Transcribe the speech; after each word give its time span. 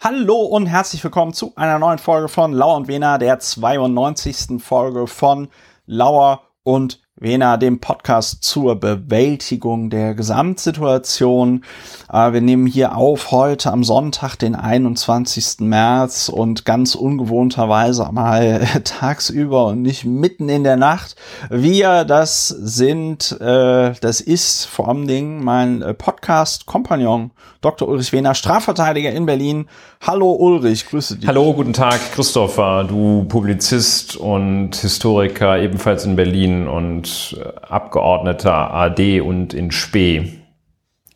Hallo 0.00 0.42
und 0.42 0.66
herzlich 0.66 1.02
willkommen 1.02 1.32
zu 1.32 1.54
einer 1.56 1.80
neuen 1.80 1.98
Folge 1.98 2.28
von 2.28 2.52
Lauer 2.52 2.76
und 2.76 2.86
Wena, 2.86 3.18
der 3.18 3.40
92. 3.40 4.62
Folge 4.62 5.08
von 5.08 5.48
Lauer 5.86 6.44
und 6.62 7.02
Wena, 7.20 7.56
dem 7.56 7.80
Podcast 7.80 8.44
zur 8.44 8.76
Bewältigung 8.76 9.90
der 9.90 10.14
Gesamtsituation. 10.14 11.64
Äh, 12.12 12.32
wir 12.32 12.40
nehmen 12.40 12.66
hier 12.66 12.96
auf 12.96 13.32
heute 13.32 13.72
am 13.72 13.82
Sonntag, 13.82 14.36
den 14.36 14.54
21. 14.54 15.60
März 15.60 16.28
und 16.28 16.64
ganz 16.64 16.94
ungewohnterweise 16.94 18.08
mal 18.12 18.64
tagsüber 18.84 19.66
und 19.66 19.82
nicht 19.82 20.04
mitten 20.04 20.48
in 20.48 20.62
der 20.62 20.76
Nacht. 20.76 21.16
Wir, 21.50 22.04
das 22.04 22.46
sind, 22.48 23.32
äh, 23.40 23.94
das 24.00 24.20
ist 24.20 24.66
vor 24.66 24.88
allem 24.88 25.08
Dingen 25.08 25.42
mein 25.42 25.82
äh, 25.82 25.94
Podcast-Kompagnon 25.94 27.32
Dr. 27.60 27.88
Ulrich 27.88 28.12
Wehner, 28.12 28.36
Strafverteidiger 28.36 29.10
in 29.10 29.26
Berlin. 29.26 29.66
Hallo 30.00 30.30
Ulrich, 30.32 30.86
grüße 30.86 31.16
dich. 31.16 31.26
Hallo, 31.26 31.52
guten 31.52 31.72
Tag 31.72 31.98
Christopher, 32.14 32.84
du 32.84 33.24
Publizist 33.28 34.16
und 34.16 34.76
Historiker 34.76 35.58
ebenfalls 35.60 36.04
in 36.04 36.14
Berlin 36.14 36.68
und 36.68 37.07
äh, 37.38 37.52
Abgeordneter 37.62 38.72
AD 38.72 39.20
und 39.20 39.54
in 39.54 39.70
Spee. 39.70 40.40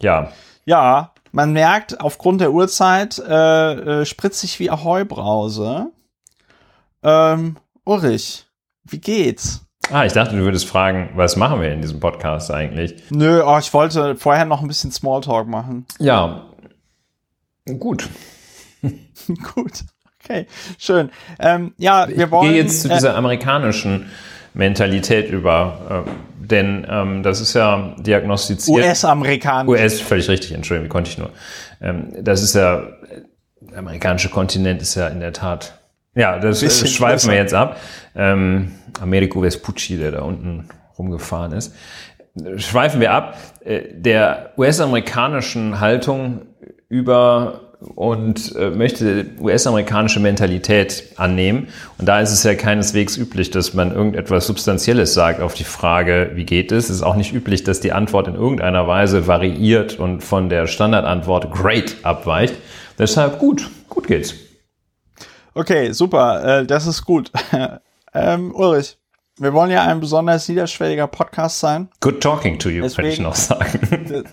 Ja. 0.01 0.33
Ja, 0.65 1.13
man 1.33 1.53
merkt 1.53 2.01
aufgrund 2.01 2.41
der 2.41 2.53
Uhrzeit 2.53 3.19
äh, 3.19 4.03
äh, 4.03 4.05
spritzig 4.05 4.59
wie 4.61 4.71
Ahoi-Brause. 4.71 5.87
Ähm, 7.03 7.57
Ulrich, 7.85 8.47
wie 8.85 8.99
geht's? 8.99 9.65
Ah, 9.91 10.05
ich 10.05 10.13
dachte, 10.13 10.37
du 10.37 10.43
würdest 10.43 10.69
fragen, 10.69 11.11
was 11.17 11.37
machen 11.37 11.61
wir 11.61 11.73
in 11.73 11.83
diesem 11.83 12.01
Podcast 12.01 12.51
eigentlich? 12.51 13.03
Nö, 13.11 13.43
oh, 13.45 13.59
ich 13.59 13.75
wollte 13.75 14.17
vorher 14.17 14.45
noch 14.45 14.63
ein 14.63 14.69
bisschen 14.69 14.93
Smalltalk 14.93 15.49
machen. 15.49 15.87
Ja, 15.99 16.47
gut. 17.79 18.09
gut. 19.55 19.85
Okay, 20.23 20.47
schön. 20.79 21.11
Ähm, 21.41 21.75
ja, 21.79 22.07
wir 22.09 22.31
wollen. 22.31 22.47
Ich 22.47 22.53
gehe 22.53 22.63
jetzt 22.63 22.83
zu 22.83 22.89
äh, 22.89 22.95
dieser 22.95 23.17
amerikanischen 23.17 24.11
Mentalität 24.55 25.31
über, 25.31 26.05
äh, 26.07 26.11
denn 26.47 26.87
ähm, 26.89 27.23
das 27.23 27.41
ist 27.41 27.55
ja 27.55 27.95
diagnostiziert. 27.99 28.85
US-amerikanisch. 28.85 29.71
US, 29.71 30.01
völlig 30.01 30.29
richtig, 30.29 30.53
Entschuldigung, 30.53 30.87
wie 30.87 30.93
konnte 30.93 31.11
ich 31.11 31.19
nur. 31.19 31.31
Ähm, 31.81 32.09
das 32.21 32.43
ist 32.43 32.55
ja, 32.55 32.83
der 33.61 33.79
amerikanische 33.79 34.29
Kontinent 34.29 34.83
ist 34.83 34.95
ja 34.95 35.09
in 35.09 35.21
der 35.21 35.33
Tat 35.33 35.79
ja, 36.15 36.39
das 36.39 36.63
äh, 36.63 36.87
schweifen 36.87 37.31
wir 37.31 37.37
jetzt 37.37 37.55
ab. 37.55 37.81
Ähm, 38.15 38.73
Americo 39.01 39.41
Vespucci, 39.41 39.97
der 39.97 40.11
da 40.11 40.23
unten 40.23 40.69
rumgefahren 40.99 41.53
ist. 41.53 41.75
Schweifen 42.57 43.01
wir 43.01 43.13
ab. 43.13 43.39
Äh, 43.65 43.95
der 43.95 44.53
US-amerikanischen 44.59 45.81
Haltung 45.81 46.43
über 46.89 47.72
und 47.95 48.55
äh, 48.57 48.71
möchte 48.71 49.27
US-amerikanische 49.41 50.21
Mentalität 50.21 51.05
annehmen. 51.17 51.69
Und 51.99 52.07
da 52.07 52.21
ist 52.21 52.33
es 52.33 52.43
ja 52.43 52.55
keineswegs 52.55 53.17
üblich, 53.17 53.51
dass 53.51 53.75
man 53.75 53.93
irgendetwas 53.93 54.47
Substanzielles 54.47 55.15
sagt 55.15 55.41
auf 55.41 55.55
die 55.55 55.65
Frage, 55.65 56.33
wie 56.35 56.45
geht 56.45 56.73
es? 56.73 56.85
Es 56.85 56.97
ist 56.97 57.03
auch 57.03 57.17
nicht 57.17 57.33
üblich, 57.33 57.65
dass 57.65 57.81
die 57.81 57.93
Antwort 57.93 58.29
in 58.29 58.35
irgendeiner 58.35 58.87
Weise 58.87 59.27
variiert 59.27 59.99
und 59.99 60.23
von 60.23 60.49
der 60.49 60.67
Standardantwort 60.67 61.51
great 61.53 61.97
abweicht. 62.03 62.55
Deshalb 62.99 63.39
gut, 63.39 63.69
gut 63.89 64.07
geht's. 64.07 64.35
Okay, 65.55 65.93
super, 65.93 66.61
äh, 66.61 66.67
das 66.67 66.87
ist 66.87 67.05
gut. 67.05 67.31
ähm, 68.15 68.55
Ulrich, 68.55 68.97
wir 69.39 69.53
wollen 69.53 69.71
ja 69.71 69.83
ein 69.83 70.01
besonders 70.01 70.49
niederschwelliger 70.49 71.07
Podcast 71.07 71.61
sein. 71.61 71.89
Good 72.01 72.23
talking 72.23 72.59
to 72.59 72.69
you, 72.69 72.83
Deswegen, 72.83 73.09
kann 73.09 73.13
ich 73.13 73.21
noch 73.21 73.35
sagen. 73.35 73.81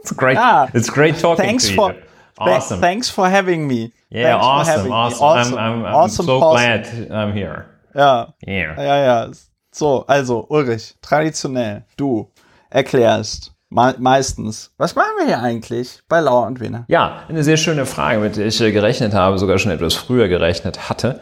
it's 0.00 0.16
great, 0.16 0.38
ah, 0.38 0.68
it's 0.72 0.92
great 0.92 1.20
talking 1.20 1.44
thanks 1.44 1.68
to 1.68 1.74
for, 1.74 1.90
you. 1.90 1.96
Awesome. 2.38 2.80
thanks 2.80 3.08
for 3.08 3.28
having 3.28 3.66
me. 3.66 3.92
Yeah, 4.10 4.38
thanks 4.38 4.46
awesome, 4.46 4.92
awesome. 4.92 5.22
awesome. 5.22 5.58
I'm, 5.58 5.58
I'm, 5.58 5.84
I'm 5.86 5.94
awesome 5.94 6.26
so 6.26 6.38
glad 6.38 6.86
I'm 7.10 7.32
here. 7.32 7.66
Ja. 7.94 8.34
Yeah. 8.46 8.76
Ja, 8.76 8.96
ja. 9.04 9.30
So, 9.72 10.04
also, 10.06 10.46
Ulrich, 10.48 10.94
traditionell, 11.02 11.84
du 11.96 12.30
erklärst 12.70 13.52
meistens. 13.70 14.72
Was 14.78 14.94
machen 14.94 15.12
wir 15.18 15.26
hier 15.26 15.42
eigentlich 15.42 16.00
bei 16.08 16.20
Lauer 16.20 16.46
und 16.46 16.60
Wiener? 16.60 16.84
Ja, 16.88 17.24
eine 17.28 17.42
sehr 17.42 17.56
schöne 17.56 17.86
Frage, 17.86 18.20
mit 18.20 18.36
der 18.36 18.46
ich 18.46 18.58
gerechnet 18.58 19.12
habe, 19.14 19.38
sogar 19.38 19.58
schon 19.58 19.72
etwas 19.72 19.94
früher 19.94 20.28
gerechnet 20.28 20.88
hatte. 20.88 21.20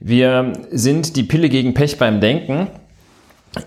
Wir 0.00 0.52
sind 0.70 1.16
die 1.16 1.22
Pille 1.22 1.48
gegen 1.48 1.74
Pech 1.74 1.98
beim 1.98 2.20
Denken 2.20 2.68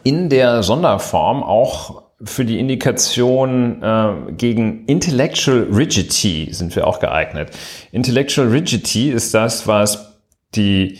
in 0.03 0.29
der 0.29 0.63
Sonderform 0.63 1.43
auch 1.43 2.04
für 2.25 2.45
die 2.45 2.59
Indikation 2.59 3.81
äh, 3.81 4.31
gegen 4.33 4.85
Intellectual 4.85 5.67
Rigidity 5.71 6.49
sind 6.51 6.75
wir 6.75 6.87
auch 6.87 6.99
geeignet. 6.99 7.51
Intellectual 7.91 8.47
Rigidity 8.47 9.11
ist 9.11 9.33
das, 9.33 9.67
was 9.67 10.13
die 10.55 10.97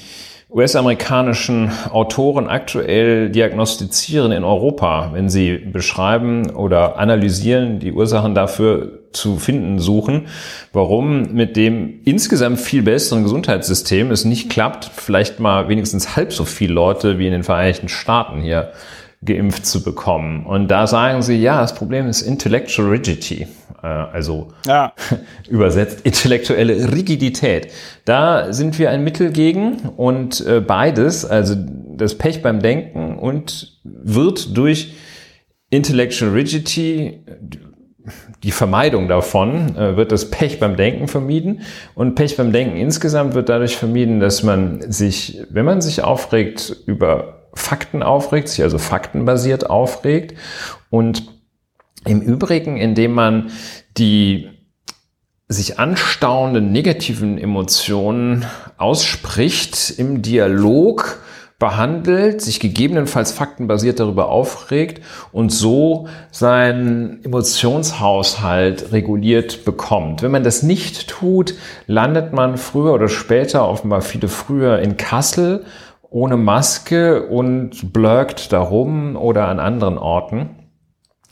US-amerikanischen 0.56 1.70
Autoren 1.92 2.48
aktuell 2.48 3.30
diagnostizieren 3.30 4.32
in 4.32 4.46
Europa, 4.46 5.10
wenn 5.14 5.28
sie 5.28 5.58
beschreiben 5.58 6.52
oder 6.52 6.98
analysieren, 6.98 7.80
die 7.80 7.92
Ursachen 7.92 8.36
dafür 8.36 9.00
zu 9.12 9.38
finden 9.38 9.80
suchen, 9.80 10.28
warum 10.72 11.34
mit 11.34 11.58
dem 11.58 12.00
insgesamt 12.06 12.60
viel 12.60 12.84
besseren 12.84 13.24
Gesundheitssystem 13.24 14.12
es 14.12 14.24
nicht 14.24 14.50
klappt, 14.50 14.92
vielleicht 14.96 15.40
mal 15.42 15.68
wenigstens 15.68 16.16
halb 16.16 16.32
so 16.32 16.46
viele 16.46 16.74
Leute 16.74 17.20
wie 17.20 17.26
in 17.26 17.34
den 17.34 17.44
Vereinigten 17.44 17.90
Staaten 17.90 18.42
hier 18.42 18.72
geimpft 19.26 19.66
zu 19.66 19.84
bekommen. 19.84 20.46
Und 20.46 20.70
da 20.70 20.88
sagen 20.88 21.22
sie, 21.22 21.36
ja, 21.36 21.62
das 21.62 21.76
Problem 21.76 22.08
ist 22.08 22.22
Intellectual 22.22 22.88
Rigidity, 22.88 23.48
äh, 23.82 23.88
also 23.88 24.50
ja. 24.66 24.94
übersetzt 25.50 26.02
intellektuelle 26.04 26.94
Rigidität. 26.94 27.72
Da 28.06 28.54
sind 28.54 28.80
wir 28.80 28.92
ein 28.92 29.04
Mittel 29.04 29.32
gegen 29.32 29.78
und 29.98 30.46
äh, 30.46 30.62
beides, 30.62 31.26
also 31.26 31.56
das 31.58 32.16
Pech 32.18 32.42
beim 32.42 32.62
Denken 32.62 33.18
und 33.18 33.80
wird 33.84 34.56
durch 34.56 34.94
Intellectual 35.70 36.32
Rigidity 36.32 37.24
die 38.44 38.52
Vermeidung 38.52 39.08
davon 39.08 39.76
äh, 39.76 39.98
wird 39.98 40.12
das 40.12 40.30
Pech 40.30 40.60
beim 40.60 40.76
Denken 40.76 41.08
vermieden 41.08 41.62
und 41.96 42.16
Pech 42.16 42.38
beim 42.38 42.52
Denken 42.52 42.78
insgesamt 42.78 43.34
wird 43.34 43.50
dadurch 43.50 43.76
vermieden, 43.76 44.20
dass 44.20 44.44
man 44.44 44.92
sich, 44.92 45.42
wenn 45.50 45.66
man 45.66 45.82
sich 45.82 46.04
aufregt 46.04 46.76
über 46.86 47.35
Fakten 47.56 48.04
aufregt, 48.04 48.50
sich 48.50 48.62
also 48.64 48.78
faktenbasiert 48.78 49.70
aufregt 49.70 50.38
und 50.90 51.24
im 52.06 52.22
Übrigen, 52.22 52.78
indem 52.78 53.14
man 53.14 53.52
die 53.98 54.50
sich 55.48 55.80
anstauenden 55.80 56.72
negativen 56.72 57.38
Emotionen 57.38 58.46
ausspricht, 58.78 59.94
im 59.98 60.22
Dialog 60.22 61.20
behandelt, 61.58 62.42
sich 62.42 62.60
gegebenenfalls 62.60 63.32
faktenbasiert 63.32 64.00
darüber 64.00 64.28
aufregt 64.28 65.02
und 65.32 65.52
so 65.52 66.10
seinen 66.30 67.24
Emotionshaushalt 67.24 68.92
reguliert 68.92 69.64
bekommt. 69.64 70.22
Wenn 70.22 70.32
man 70.32 70.44
das 70.44 70.64
nicht 70.64 71.08
tut, 71.08 71.54
landet 71.88 72.34
man 72.34 72.58
früher 72.58 72.94
oder 72.94 73.08
später, 73.08 73.70
offenbar 73.70 74.02
viele 74.02 74.28
früher 74.28 74.80
in 74.80 74.98
Kassel 74.98 75.64
ohne 76.10 76.38
Maske 76.38 77.28
und 77.28 77.94
blurkt 77.94 78.52
darum 78.54 79.16
oder 79.16 79.48
an 79.48 79.60
anderen 79.60 79.98
Orten, 79.98 80.70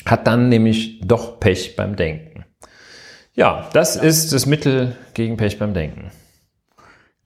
hat 0.06 0.28
dann 0.28 0.50
nämlich 0.50 1.02
doch 1.02 1.40
Pech 1.40 1.76
beim 1.76 1.96
Denken. 1.96 2.46
Ja, 3.36 3.70
das 3.74 3.96
ja. 3.96 4.04
ist 4.04 4.34
das 4.34 4.46
Mittel 4.46 4.96
gegen 5.14 5.38
Pech 5.38 5.58
beim 5.58 5.74
Denken. 5.74 6.12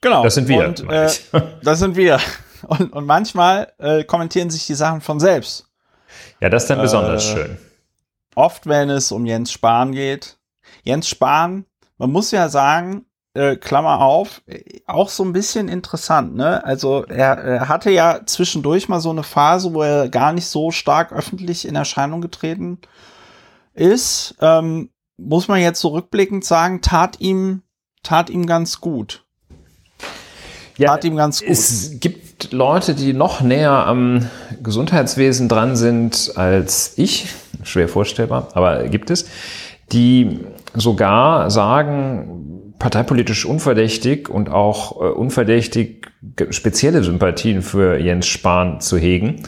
Genau. 0.01 0.23
Das 0.23 0.35
sind 0.35 0.47
wir. 0.47 0.67
Und, 0.67 0.89
äh, 0.89 1.09
das 1.63 1.79
sind 1.79 1.95
wir. 1.95 2.19
Und, 2.67 2.93
und 2.93 3.05
manchmal 3.05 3.73
äh, 3.77 4.03
kommentieren 4.03 4.49
sich 4.49 4.65
die 4.67 4.75
Sachen 4.75 5.01
von 5.01 5.19
selbst. 5.19 5.67
Ja, 6.39 6.49
das 6.49 6.63
ist 6.63 6.69
dann 6.69 6.81
besonders 6.81 7.25
äh, 7.25 7.35
schön. 7.35 7.57
Oft, 8.35 8.67
wenn 8.67 8.89
es 8.89 9.11
um 9.11 9.25
Jens 9.25 9.51
Spahn 9.51 9.91
geht. 9.91 10.37
Jens 10.83 11.07
Spahn, 11.07 11.65
man 11.97 12.11
muss 12.11 12.31
ja 12.31 12.49
sagen, 12.49 13.06
äh, 13.37 13.55
Klammer 13.55 14.01
auf, 14.01 14.41
auch 14.87 15.09
so 15.09 15.23
ein 15.23 15.31
bisschen 15.31 15.67
interessant, 15.67 16.35
ne? 16.35 16.65
Also 16.65 17.05
er, 17.05 17.37
er 17.37 17.69
hatte 17.69 17.91
ja 17.91 18.21
zwischendurch 18.25 18.89
mal 18.89 18.99
so 18.99 19.11
eine 19.11 19.23
Phase, 19.23 19.73
wo 19.73 19.83
er 19.83 20.09
gar 20.09 20.33
nicht 20.33 20.47
so 20.47 20.71
stark 20.71 21.13
öffentlich 21.13 21.67
in 21.67 21.75
Erscheinung 21.75 22.21
getreten 22.21 22.79
ist. 23.73 24.35
Ähm, 24.41 24.89
muss 25.17 25.47
man 25.47 25.61
jetzt 25.61 25.79
zurückblickend 25.79 26.43
so 26.43 26.49
sagen, 26.49 26.81
tat 26.81 27.19
ihm, 27.19 27.61
tat 28.01 28.29
ihm 28.29 28.47
ganz 28.47 28.81
gut. 28.81 29.25
Ja, 30.77 30.89
tat 30.89 31.05
ihm 31.05 31.15
ganz 31.15 31.41
gut. 31.41 31.49
Es 31.49 31.99
gibt 31.99 32.51
Leute, 32.51 32.95
die 32.95 33.13
noch 33.13 33.41
näher 33.41 33.85
am 33.85 34.27
Gesundheitswesen 34.61 35.47
dran 35.47 35.75
sind 35.75 36.33
als 36.35 36.93
ich. 36.97 37.27
Schwer 37.63 37.87
vorstellbar, 37.87 38.49
aber 38.53 38.87
gibt 38.87 39.09
es, 39.09 39.27
die 39.91 40.39
sogar 40.73 41.49
sagen, 41.49 42.66
parteipolitisch 42.79 43.45
unverdächtig 43.45 44.29
und 44.29 44.49
auch 44.49 45.01
äh, 45.01 45.05
unverdächtig 45.05 46.07
spezielle 46.49 47.03
Sympathien 47.03 47.61
für 47.61 47.97
Jens 47.97 48.27
Spahn 48.27 48.81
zu 48.81 48.97
hegen. 48.97 49.43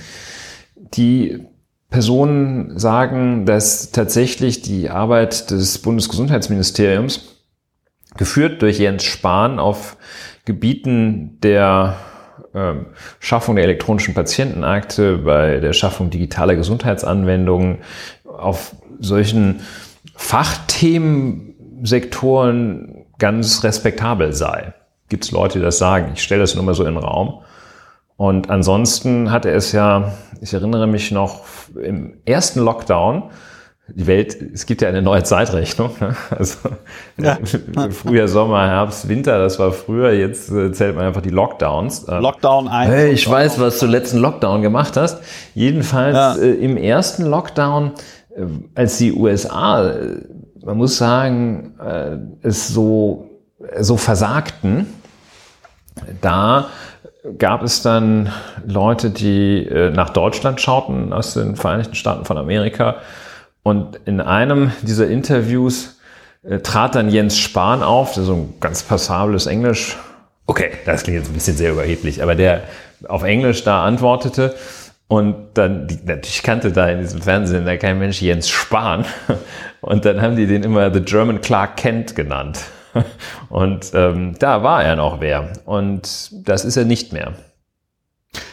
Die 0.93 1.45
Personen 1.89 2.77
sagen, 2.77 3.45
dass 3.45 3.91
tatsächlich 3.91 4.61
die 4.61 4.89
Arbeit 4.89 5.51
des 5.51 5.79
Bundesgesundheitsministeriums 5.79 7.43
geführt 8.17 8.61
durch 8.61 8.79
Jens 8.79 9.03
Spahn 9.03 9.59
auf 9.59 9.97
Gebieten 10.45 11.39
der 11.41 11.97
ähm, 12.53 12.85
Schaffung 13.19 13.55
der 13.55 13.65
elektronischen 13.65 14.13
Patientenakte, 14.13 15.17
bei 15.19 15.59
der 15.59 15.73
Schaffung 15.73 16.09
digitaler 16.09 16.55
Gesundheitsanwendungen, 16.55 17.79
auf 18.25 18.75
solchen 18.99 19.59
Fachthemensektoren 20.15 22.98
ganz 23.19 23.63
respektabel 23.63 24.33
sei. 24.33 24.73
Gibt 25.09 25.25
es 25.25 25.31
Leute, 25.31 25.59
die 25.59 25.65
das 25.65 25.77
sagen? 25.77 26.11
Ich 26.15 26.23
stelle 26.23 26.41
das 26.41 26.55
nur 26.55 26.63
mal 26.63 26.73
so 26.73 26.85
in 26.85 26.95
den 26.95 27.03
Raum. 27.03 27.41
Und 28.17 28.49
ansonsten 28.49 29.31
hatte 29.31 29.49
es 29.49 29.71
ja, 29.71 30.13
ich 30.41 30.53
erinnere 30.53 30.87
mich 30.87 31.11
noch, 31.11 31.41
im 31.81 32.17
ersten 32.25 32.59
Lockdown 32.59 33.29
die 33.95 34.07
Welt, 34.07 34.37
es 34.53 34.65
gibt 34.65 34.81
ja 34.81 34.89
eine 34.89 35.01
neue 35.01 35.23
Zeitrechnung. 35.23 35.91
Ne? 35.99 36.15
Also 36.29 36.57
ja. 37.17 37.37
Frühjahr, 37.91 38.27
Sommer, 38.27 38.67
Herbst, 38.67 39.07
Winter, 39.07 39.39
das 39.39 39.59
war 39.59 39.71
früher, 39.71 40.11
jetzt 40.11 40.51
äh, 40.51 40.71
zählt 40.71 40.95
man 40.95 41.05
einfach 41.05 41.21
die 41.21 41.29
Lockdowns. 41.29 42.03
Äh, 42.03 42.19
Lockdown 42.19 42.67
1. 42.67 42.91
Hey, 42.91 43.11
ich 43.11 43.29
weiß, 43.29 43.59
was 43.59 43.79
du 43.79 43.85
letzten 43.85 44.19
Lockdown 44.19 44.61
gemacht 44.61 44.97
hast. 44.97 45.21
Jedenfalls 45.55 46.15
ja. 46.15 46.35
äh, 46.35 46.53
im 46.53 46.77
ersten 46.77 47.23
Lockdown, 47.25 47.91
als 48.75 48.97
die 48.97 49.11
USA, 49.11 49.93
man 50.63 50.77
muss 50.77 50.97
sagen, 50.97 51.75
äh, 51.79 52.17
es 52.41 52.67
so, 52.69 53.29
so 53.79 53.97
versagten, 53.97 54.87
da 56.21 56.67
gab 57.37 57.63
es 57.63 57.81
dann 57.81 58.31
Leute, 58.65 59.09
die 59.09 59.69
nach 59.93 60.11
Deutschland 60.11 60.61
schauten 60.61 61.11
aus 61.11 61.33
den 61.33 61.57
Vereinigten 61.57 61.95
Staaten 61.95 62.23
von 62.23 62.37
Amerika 62.37 62.95
und 63.63 63.99
in 64.05 64.21
einem 64.21 64.71
dieser 64.81 65.07
Interviews 65.09 65.99
äh, 66.43 66.59
trat 66.59 66.95
dann 66.95 67.09
Jens 67.09 67.37
Spahn 67.37 67.83
auf, 67.83 68.13
der 68.13 68.23
so 68.23 68.33
ein 68.33 68.53
ganz 68.59 68.83
passables 68.83 69.45
Englisch, 69.45 69.97
okay, 70.45 70.71
das 70.85 71.03
klingt 71.03 71.19
jetzt 71.19 71.29
ein 71.29 71.33
bisschen 71.33 71.57
sehr 71.57 71.71
überheblich, 71.71 72.23
aber 72.23 72.35
der 72.35 72.63
auf 73.07 73.23
Englisch 73.23 73.63
da 73.63 73.83
antwortete. 73.83 74.55
Und 75.09 75.35
dann, 75.55 75.87
die, 75.87 75.97
natürlich 76.05 76.43
kannte 76.43 76.71
da 76.71 76.87
in 76.87 77.01
diesem 77.01 77.19
Fernsehen 77.21 77.65
da 77.65 77.75
kein 77.77 77.97
Mensch 77.97 78.21
Jens 78.21 78.47
Spahn. 78.47 79.05
Und 79.81 80.05
dann 80.05 80.21
haben 80.21 80.35
die 80.35 80.45
den 80.45 80.63
immer 80.63 80.93
The 80.93 81.01
German 81.01 81.41
Clark 81.41 81.77
Kent 81.77 82.15
genannt. 82.15 82.61
Und 83.49 83.91
ähm, 83.95 84.35
da 84.37 84.61
war 84.61 84.83
er 84.83 84.95
noch 84.95 85.19
wer. 85.19 85.51
Und 85.65 86.29
das 86.47 86.63
ist 86.63 86.77
er 86.77 86.85
nicht 86.85 87.11
mehr. 87.11 87.33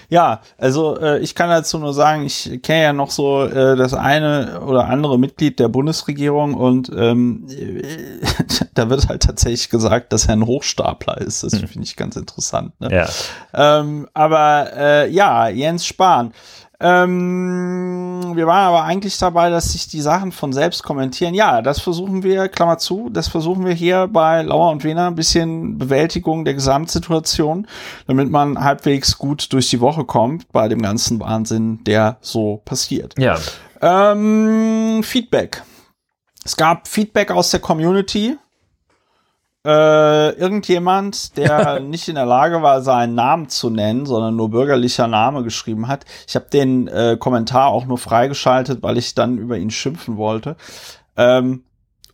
Ja, 0.09 0.41
also 0.59 0.99
äh, 0.99 1.19
ich 1.19 1.35
kann 1.35 1.51
dazu 1.51 1.79
nur 1.79 1.93
sagen, 1.93 2.25
ich 2.25 2.61
kenne 2.63 2.83
ja 2.83 2.93
noch 2.93 3.11
so 3.11 3.45
äh, 3.45 3.77
das 3.77 3.95
eine 3.95 4.61
oder 4.61 4.87
andere 4.87 5.19
Mitglied 5.19 5.59
der 5.59 5.69
Bundesregierung 5.69 6.55
und 6.55 6.91
ähm, 6.97 7.47
da 8.75 8.89
wird 8.89 9.09
halt 9.09 9.23
tatsächlich 9.23 9.69
gesagt, 9.69 10.13
dass 10.13 10.27
er 10.27 10.35
ein 10.35 10.47
Hochstapler 10.47 11.19
ist. 11.19 11.43
Das 11.43 11.53
hm. 11.53 11.69
finde 11.69 11.85
ich 11.85 11.97
ganz 11.97 12.17
interessant. 12.17 12.79
Ne? 12.81 12.89
Ja. 12.93 13.81
Ähm, 13.81 14.09
aber 14.15 14.71
äh, 14.77 15.11
ja, 15.11 15.49
Jens 15.49 15.87
Spahn. 15.87 16.33
Ähm, 16.79 18.33
wir 18.35 18.47
waren 18.47 18.69
aber 18.69 18.85
eigentlich 18.85 19.19
dabei, 19.19 19.49
dass 19.51 19.73
sich 19.73 19.89
die 19.89 20.01
Sachen 20.01 20.33
von 20.33 20.53
selbst 20.53 20.83
kommentieren. 20.83 21.35
Ja, 21.35 21.63
das 21.63 21.81
versuchen 21.81 22.23
wir, 22.23 22.49
Klammer 22.49 22.79
zu, 22.79 23.09
das 23.11 23.29
versuchen 23.29 23.65
wir 23.65 23.73
hier 23.73 24.09
bei 24.09 24.43
Lauer 24.43 24.71
und 24.71 24.85
Wiener 24.85 25.07
ein 25.07 25.15
bisschen 25.15 25.79
Bewältigung 25.79 26.45
der 26.45 26.55
Gesamtsituation, 26.55 27.67
damit 28.07 28.31
man 28.31 28.63
halbwegs 28.63 29.17
gut 29.17 29.53
durch 29.53 29.71
die 29.71 29.81
Woche 29.81 30.05
kommt 30.05 30.53
bei 30.53 30.69
dem 30.69 30.83
ganzen 30.83 31.19
Wahnsinn, 31.21 31.83
der 31.85 32.19
so 32.21 32.61
passiert. 32.65 33.15
Ja. 33.19 33.39
Ähm, 33.81 35.03
Feedback. 35.03 35.63
Es 36.45 36.57
gab 36.57 36.89
Feedback 36.89 37.31
aus 37.31 37.51
der 37.51 37.61
Community 37.61 38.37
äh, 39.67 40.31
irgendjemand, 40.31 41.37
der 41.37 41.81
nicht 41.81 42.09
in 42.09 42.15
der 42.15 42.27
Lage 42.27 42.63
war, 42.63 42.83
seinen 42.83 43.15
Namen 43.15 43.49
zu 43.49 43.69
nennen, 43.69 44.07
sondern 44.07 44.37
nur 44.37 44.51
bürgerlicher 44.51 45.09
Name 45.09 45.43
geschrieben 45.43 45.89
hat. 45.89 46.05
Ich 46.29 46.37
habe 46.37 46.47
den 46.53 46.87
äh, 46.87 47.17
Kommentar 47.19 47.69
auch 47.69 47.85
nur 47.85 47.99
freigeschaltet, 47.99 48.83
weil 48.83 48.97
ich 48.97 49.15
dann 49.15 49.39
über 49.39 49.59
ihn 49.59 49.71
schimpfen 49.71 50.17
wollte. 50.17 50.57
Ähm, 51.17 51.65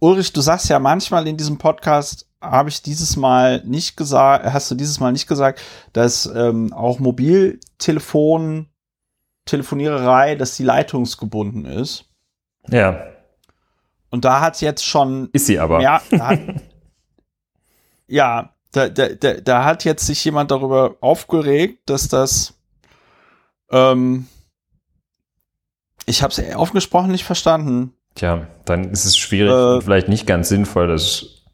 Ulrich, 0.00 0.32
du 0.32 0.40
sagst 0.40 0.68
ja 0.70 0.78
manchmal 0.78 1.28
in 1.28 1.36
diesem 1.36 1.58
Podcast, 1.58 2.26
habe 2.40 2.70
ich 2.70 2.82
dieses 2.82 3.16
Mal 3.16 3.62
nicht 3.64 3.96
gesagt, 3.96 4.52
hast 4.52 4.70
du 4.70 4.74
dieses 4.74 4.98
Mal 4.98 5.12
nicht 5.12 5.28
gesagt, 5.28 5.60
dass 5.92 6.26
ähm, 6.26 6.72
auch 6.72 6.98
Mobiltelefon, 6.98 8.66
Telefoniererei, 9.44 10.34
dass 10.36 10.56
die 10.56 10.64
leitungsgebunden 10.64 11.66
ist. 11.66 12.06
Ja. 12.68 13.06
Und 14.10 14.24
da 14.24 14.40
hat 14.40 14.60
jetzt 14.60 14.84
schon. 14.84 15.30
Ist 15.32 15.46
sie 15.46 15.58
aber. 15.58 15.80
Ja, 15.80 16.02
hat, 16.18 16.38
ja, 18.06 18.54
da, 18.72 18.88
da, 18.88 19.08
da, 19.08 19.34
da 19.34 19.64
hat 19.64 19.84
jetzt 19.84 20.06
sich 20.06 20.24
jemand 20.24 20.50
darüber 20.50 20.96
aufgeregt, 21.00 21.80
dass 21.90 22.08
das 22.08 22.54
ähm, 23.70 24.26
ich 26.06 26.22
habe 26.22 26.32
es 26.32 26.54
aufgesprochen 26.54 27.10
nicht 27.10 27.24
verstanden. 27.24 27.94
Tja, 28.14 28.46
dann 28.64 28.90
ist 28.90 29.04
es 29.04 29.16
schwierig 29.16 29.52
äh, 29.52 29.74
und 29.74 29.84
vielleicht 29.84 30.08
nicht 30.08 30.26
ganz 30.26 30.48
sinnvoll, 30.48 30.88
das 30.88 31.44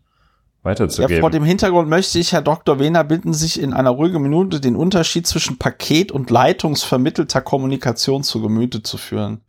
weiterzugeben. 0.63 1.17
Ja, 1.17 1.21
vor 1.21 1.31
dem 1.31 1.45
Hintergrund 1.45 1.89
möchte 1.89 2.19
ich 2.19 2.33
Herr 2.33 2.43
Dr. 2.43 2.79
Wehner 2.79 3.05
bitten, 3.05 3.33
sich 3.33 3.61
in 3.61 3.73
einer 3.73 3.91
ruhigen 3.91 4.21
Minute 4.23 4.61
den 4.61 4.75
Unterschied 4.75 5.27
zwischen 5.27 5.59
Paket 5.59 6.11
und 6.11 6.31
leitungsvermittelter 6.31 7.41
Kommunikation 7.41 8.23
zu 8.23 8.43
Gemüte 8.43 8.83
zu 8.83 8.97
führen. 8.97 9.43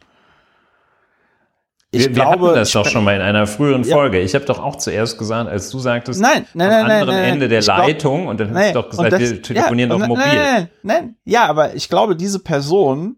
Ich 1.91 2.01
wir, 2.01 2.07
wir 2.09 2.13
glaube, 2.13 2.47
hatten 2.47 2.55
das 2.55 2.71
doch 2.71 2.85
schon 2.85 3.03
mal 3.03 3.15
in 3.15 3.21
einer 3.21 3.47
früheren 3.47 3.83
ja. 3.83 3.95
Folge. 3.95 4.19
Ich 4.19 4.35
habe 4.35 4.45
doch 4.45 4.59
auch 4.59 4.75
zuerst 4.75 5.17
gesagt, 5.17 5.49
als 5.49 5.71
du 5.71 5.79
sagtest, 5.79 6.21
nein, 6.21 6.45
nein, 6.53 6.69
am 6.69 6.87
nein, 6.87 6.91
anderen 7.01 7.15
nein, 7.15 7.33
Ende 7.33 7.47
der 7.47 7.63
Leitung 7.63 8.27
und 8.27 8.39
dann 8.39 8.53
hast 8.53 8.69
du 8.69 8.81
doch 8.81 8.89
gesagt, 8.91 9.13
das, 9.13 9.21
wir 9.21 9.41
telefonieren 9.41 9.89
ja, 9.91 9.97
doch 9.97 10.07
mobil. 10.07 10.23
Nein, 10.23 10.35
nein, 10.35 10.69
nein, 10.83 11.15
ja, 11.25 11.47
aber 11.47 11.73
ich 11.73 11.89
glaube, 11.89 12.15
diese 12.15 12.39
Person, 12.39 13.17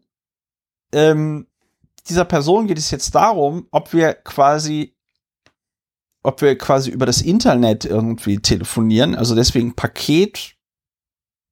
ähm, 0.93 1.47
dieser 2.07 2.23
Person 2.23 2.67
geht 2.67 2.77
es 2.77 2.91
jetzt 2.91 3.13
darum, 3.13 3.67
ob 3.71 3.91
wir 3.91 4.13
quasi, 4.13 4.95
ob 6.23 6.41
wir 6.41 6.57
quasi 6.57 6.91
über 6.91 7.05
das 7.05 7.21
Internet 7.21 7.83
irgendwie 7.83 8.39
telefonieren, 8.39 9.15
also 9.15 9.35
deswegen 9.35 9.75
Paket 9.75 10.55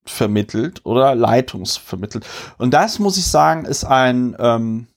vermittelt 0.05 0.85
oder 0.85 1.15
Leitungsvermittelt. 1.15 2.25
Und 2.57 2.73
das 2.73 2.97
muss 2.97 3.17
ich 3.17 3.27
sagen, 3.27 3.65
ist 3.65 3.83
ein 3.83 4.37
ähm, 4.39 4.87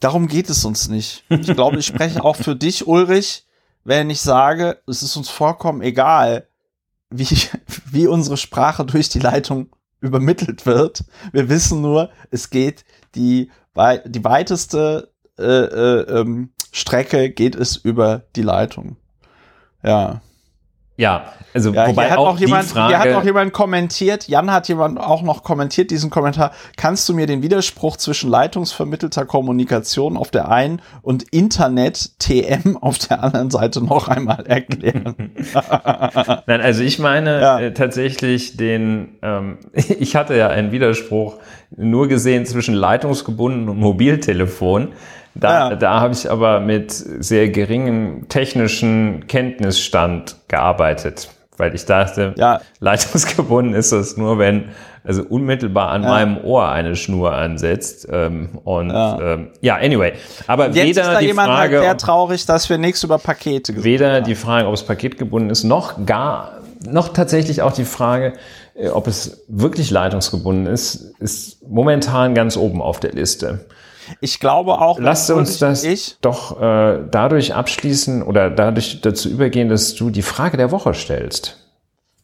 Darum 0.00 0.28
geht 0.28 0.48
es 0.48 0.64
uns 0.64 0.88
nicht. 0.88 1.24
Ich 1.28 1.54
glaube, 1.54 1.78
ich 1.78 1.86
spreche 1.86 2.24
auch 2.24 2.36
für 2.36 2.54
dich, 2.54 2.86
Ulrich, 2.86 3.44
wenn 3.84 4.10
ich 4.10 4.20
sage, 4.20 4.80
es 4.86 5.02
ist 5.02 5.16
uns 5.16 5.28
vollkommen 5.28 5.82
egal, 5.82 6.46
wie, 7.10 7.26
wie 7.90 8.06
unsere 8.06 8.36
Sprache 8.36 8.84
durch 8.84 9.08
die 9.08 9.18
Leitung 9.18 9.68
übermittelt 10.00 10.66
wird. 10.66 11.04
Wir 11.32 11.48
wissen 11.48 11.80
nur, 11.80 12.10
es 12.30 12.50
geht 12.50 12.84
die, 13.14 13.50
die 14.06 14.24
weiteste 14.24 15.12
äh, 15.38 15.42
äh, 15.42 16.20
ähm, 16.20 16.50
Strecke 16.72 17.30
geht 17.30 17.54
es 17.54 17.76
über 17.76 18.22
die 18.36 18.42
Leitung. 18.42 18.96
Ja. 19.82 20.20
Ja, 20.98 21.32
also 21.54 21.72
ja, 21.72 21.86
wobei 21.86 22.10
hat 22.10 22.18
auch, 22.18 22.34
auch 22.34 22.38
jemand, 22.40 22.64
Frage, 22.64 22.88
hier 22.88 22.98
hat 22.98 23.12
auch 23.12 23.24
jemand 23.24 23.52
kommentiert, 23.52 24.26
Jan 24.26 24.50
hat 24.50 24.66
jemand 24.66 24.98
auch 24.98 25.22
noch 25.22 25.44
kommentiert 25.44 25.92
diesen 25.92 26.10
Kommentar. 26.10 26.50
Kannst 26.76 27.08
du 27.08 27.14
mir 27.14 27.28
den 27.28 27.40
Widerspruch 27.40 27.96
zwischen 27.96 28.28
leitungsvermittelter 28.28 29.24
Kommunikation 29.24 30.16
auf 30.16 30.32
der 30.32 30.50
einen 30.50 30.82
und 31.02 31.22
Internet 31.32 32.18
TM 32.18 32.76
auf 32.80 32.98
der 32.98 33.22
anderen 33.22 33.48
Seite 33.50 33.80
noch 33.80 34.08
einmal 34.08 34.44
erklären? 34.46 35.14
Nein, 36.46 36.60
also 36.60 36.82
ich 36.82 36.98
meine 36.98 37.40
ja. 37.40 37.60
äh, 37.60 37.74
tatsächlich 37.74 38.56
den, 38.56 39.18
ähm, 39.22 39.58
ich 39.72 40.16
hatte 40.16 40.36
ja 40.36 40.48
einen 40.48 40.72
Widerspruch 40.72 41.36
nur 41.76 42.08
gesehen 42.08 42.44
zwischen 42.44 42.74
leitungsgebunden 42.74 43.68
und 43.68 43.78
Mobiltelefon. 43.78 44.88
Da, 45.40 45.70
ja. 45.70 45.76
da 45.76 46.00
habe 46.00 46.14
ich 46.14 46.30
aber 46.30 46.60
mit 46.60 46.92
sehr 46.92 47.48
geringem 47.48 48.28
technischen 48.28 49.26
Kenntnisstand 49.28 50.36
gearbeitet, 50.48 51.30
weil 51.56 51.74
ich 51.74 51.84
dachte, 51.84 52.34
ja. 52.36 52.60
leitungsgebunden 52.80 53.74
ist 53.74 53.92
das 53.92 54.16
nur, 54.16 54.38
wenn 54.38 54.70
also 55.08 55.22
unmittelbar 55.22 55.88
an 55.88 56.02
ja. 56.02 56.08
meinem 56.10 56.38
Ohr 56.44 56.68
eine 56.68 56.94
Schnur 56.94 57.32
ansetzt. 57.32 58.06
Ähm, 58.10 58.50
und 58.64 58.90
ja. 58.90 59.34
Ähm, 59.34 59.48
ja, 59.62 59.76
anyway. 59.76 60.12
Aber 60.46 60.66
Jetzt 60.66 60.76
weder 60.76 61.02
ist 61.02 61.08
da 61.08 61.18
die 61.20 61.26
jemand 61.26 61.48
Frage, 61.48 61.76
halt 61.76 61.84
sehr 61.84 61.96
traurig, 61.96 62.44
dass 62.44 62.68
wir 62.68 62.76
nichts 62.76 63.02
über 63.04 63.18
Pakete 63.18 63.72
gesagt 63.72 63.84
Weder 63.86 64.16
haben. 64.16 64.24
die 64.24 64.34
Frage, 64.34 64.68
ob 64.68 64.74
es 64.74 64.82
paketgebunden 64.82 65.50
ist, 65.50 65.64
noch 65.64 66.04
gar, 66.04 66.58
noch 66.86 67.08
tatsächlich 67.08 67.62
auch 67.62 67.72
die 67.72 67.86
Frage, 67.86 68.34
äh, 68.74 68.88
ob 68.88 69.06
es 69.06 69.44
wirklich 69.48 69.90
leitungsgebunden 69.90 70.66
ist, 70.66 71.14
ist 71.20 71.66
momentan 71.66 72.34
ganz 72.34 72.58
oben 72.58 72.82
auf 72.82 73.00
der 73.00 73.12
Liste. 73.12 73.64
Ich 74.20 74.40
glaube 74.40 74.80
auch. 74.80 74.98
Lasst 74.98 75.30
uns 75.30 75.58
das 75.58 75.84
ich, 75.84 76.16
doch 76.20 76.60
äh, 76.60 77.00
dadurch 77.10 77.54
abschließen 77.54 78.22
oder 78.22 78.50
dadurch 78.50 79.00
dazu 79.00 79.28
übergehen, 79.28 79.68
dass 79.68 79.94
du 79.94 80.10
die 80.10 80.22
Frage 80.22 80.56
der 80.56 80.70
Woche 80.70 80.94
stellst. 80.94 81.64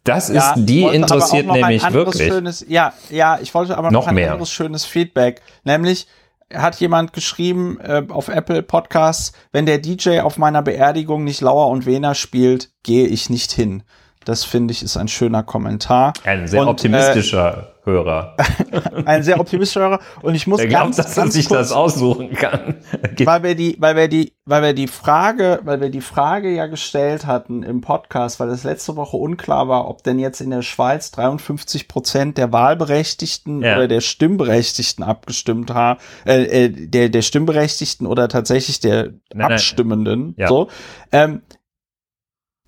Das 0.04 0.28
ist, 0.28 0.36
ja, 0.36 0.54
die 0.56 0.82
interessiert 0.82 1.46
nämlich 1.46 1.90
wirklich. 1.92 2.28
Schönes, 2.28 2.64
ja, 2.68 2.92
ja, 3.08 3.38
ich 3.40 3.54
wollte 3.54 3.78
aber 3.78 3.90
noch, 3.90 4.02
noch 4.02 4.06
ein 4.08 4.14
mehr. 4.14 4.32
anderes 4.32 4.50
schönes 4.50 4.84
Feedback, 4.84 5.40
nämlich 5.64 6.06
hat 6.52 6.76
jemand 6.76 7.14
geschrieben 7.14 7.78
äh, 7.80 8.02
auf 8.08 8.28
Apple 8.28 8.62
Podcasts, 8.62 9.32
wenn 9.52 9.64
der 9.64 9.78
DJ 9.78 10.20
auf 10.20 10.36
meiner 10.36 10.60
Beerdigung 10.62 11.24
nicht 11.24 11.40
Lauer 11.40 11.68
und 11.68 11.86
Wena 11.86 12.14
spielt, 12.14 12.70
gehe 12.82 13.06
ich 13.06 13.30
nicht 13.30 13.50
hin. 13.52 13.82
Das 14.24 14.44
finde 14.44 14.72
ich 14.72 14.82
ist 14.82 14.96
ein 14.96 15.08
schöner 15.08 15.42
Kommentar. 15.42 16.12
Ein 16.24 16.46
sehr 16.46 16.62
und, 16.62 16.68
optimistischer 16.68 17.68
äh, 17.70 17.73
Hörer. 17.84 18.36
ein 19.04 19.22
sehr 19.22 19.38
optimistischer 19.40 19.80
Hörer. 19.80 20.00
Und 20.22 20.34
ich 20.34 20.46
muss 20.46 20.60
Der 20.60 20.68
ganz, 20.68 20.96
glaubt, 20.96 20.98
dass 21.06 21.16
er 21.16 21.22
ganz 21.24 21.34
sich 21.34 21.48
kurz, 21.48 21.58
das 21.60 21.72
aussuchen 21.72 22.32
kann. 22.32 22.76
weil 23.24 23.42
wir 23.42 23.54
die, 23.54 23.76
weil 23.78 23.96
wir 23.96 24.08
die, 24.08 24.32
weil 24.46 24.62
wir 24.62 24.72
die 24.72 24.88
Frage, 24.88 25.60
weil 25.64 25.80
wir 25.80 25.90
die 25.90 26.00
Frage 26.00 26.50
ja 26.50 26.66
gestellt 26.66 27.26
hatten 27.26 27.62
im 27.62 27.80
Podcast, 27.80 28.40
weil 28.40 28.48
es 28.48 28.64
letzte 28.64 28.96
Woche 28.96 29.16
unklar 29.16 29.68
war, 29.68 29.88
ob 29.88 30.02
denn 30.02 30.18
jetzt 30.18 30.40
in 30.40 30.50
der 30.50 30.62
Schweiz 30.62 31.10
53 31.10 31.88
Prozent 31.88 32.38
der 32.38 32.52
Wahlberechtigten 32.52 33.62
Ja. 33.62 33.76
oder 33.76 33.88
der 33.88 34.00
Stimmberechtigten 34.00 35.04
abgestimmt 35.04 35.72
haben, 35.72 36.00
äh, 36.26 36.64
äh, 36.64 36.68
der 36.70 37.08
der 37.08 37.22
Stimmberechtigten 37.22 38.06
oder 38.06 38.28
tatsächlich 38.28 38.80
der 38.80 39.12
nein. 39.34 39.52
Abstimmenden. 39.52 40.34
Ja. 40.38 40.48
So, 40.48 40.68
ähm, 41.12 41.42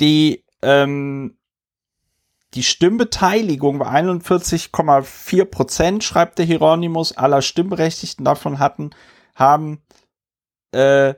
die 0.00 0.44
ähm, 0.62 1.36
die 2.56 2.62
Stimmbeteiligung 2.62 3.78
war 3.78 3.94
41,4 3.94 5.44
Prozent, 5.44 6.02
schreibt 6.02 6.38
der 6.38 6.46
Hieronymus, 6.46 7.14
aller 7.16 7.42
Stimmberechtigten 7.42 8.24
davon 8.24 8.58
hatten, 8.58 8.90
haben 9.34 9.82
äh, 10.72 11.12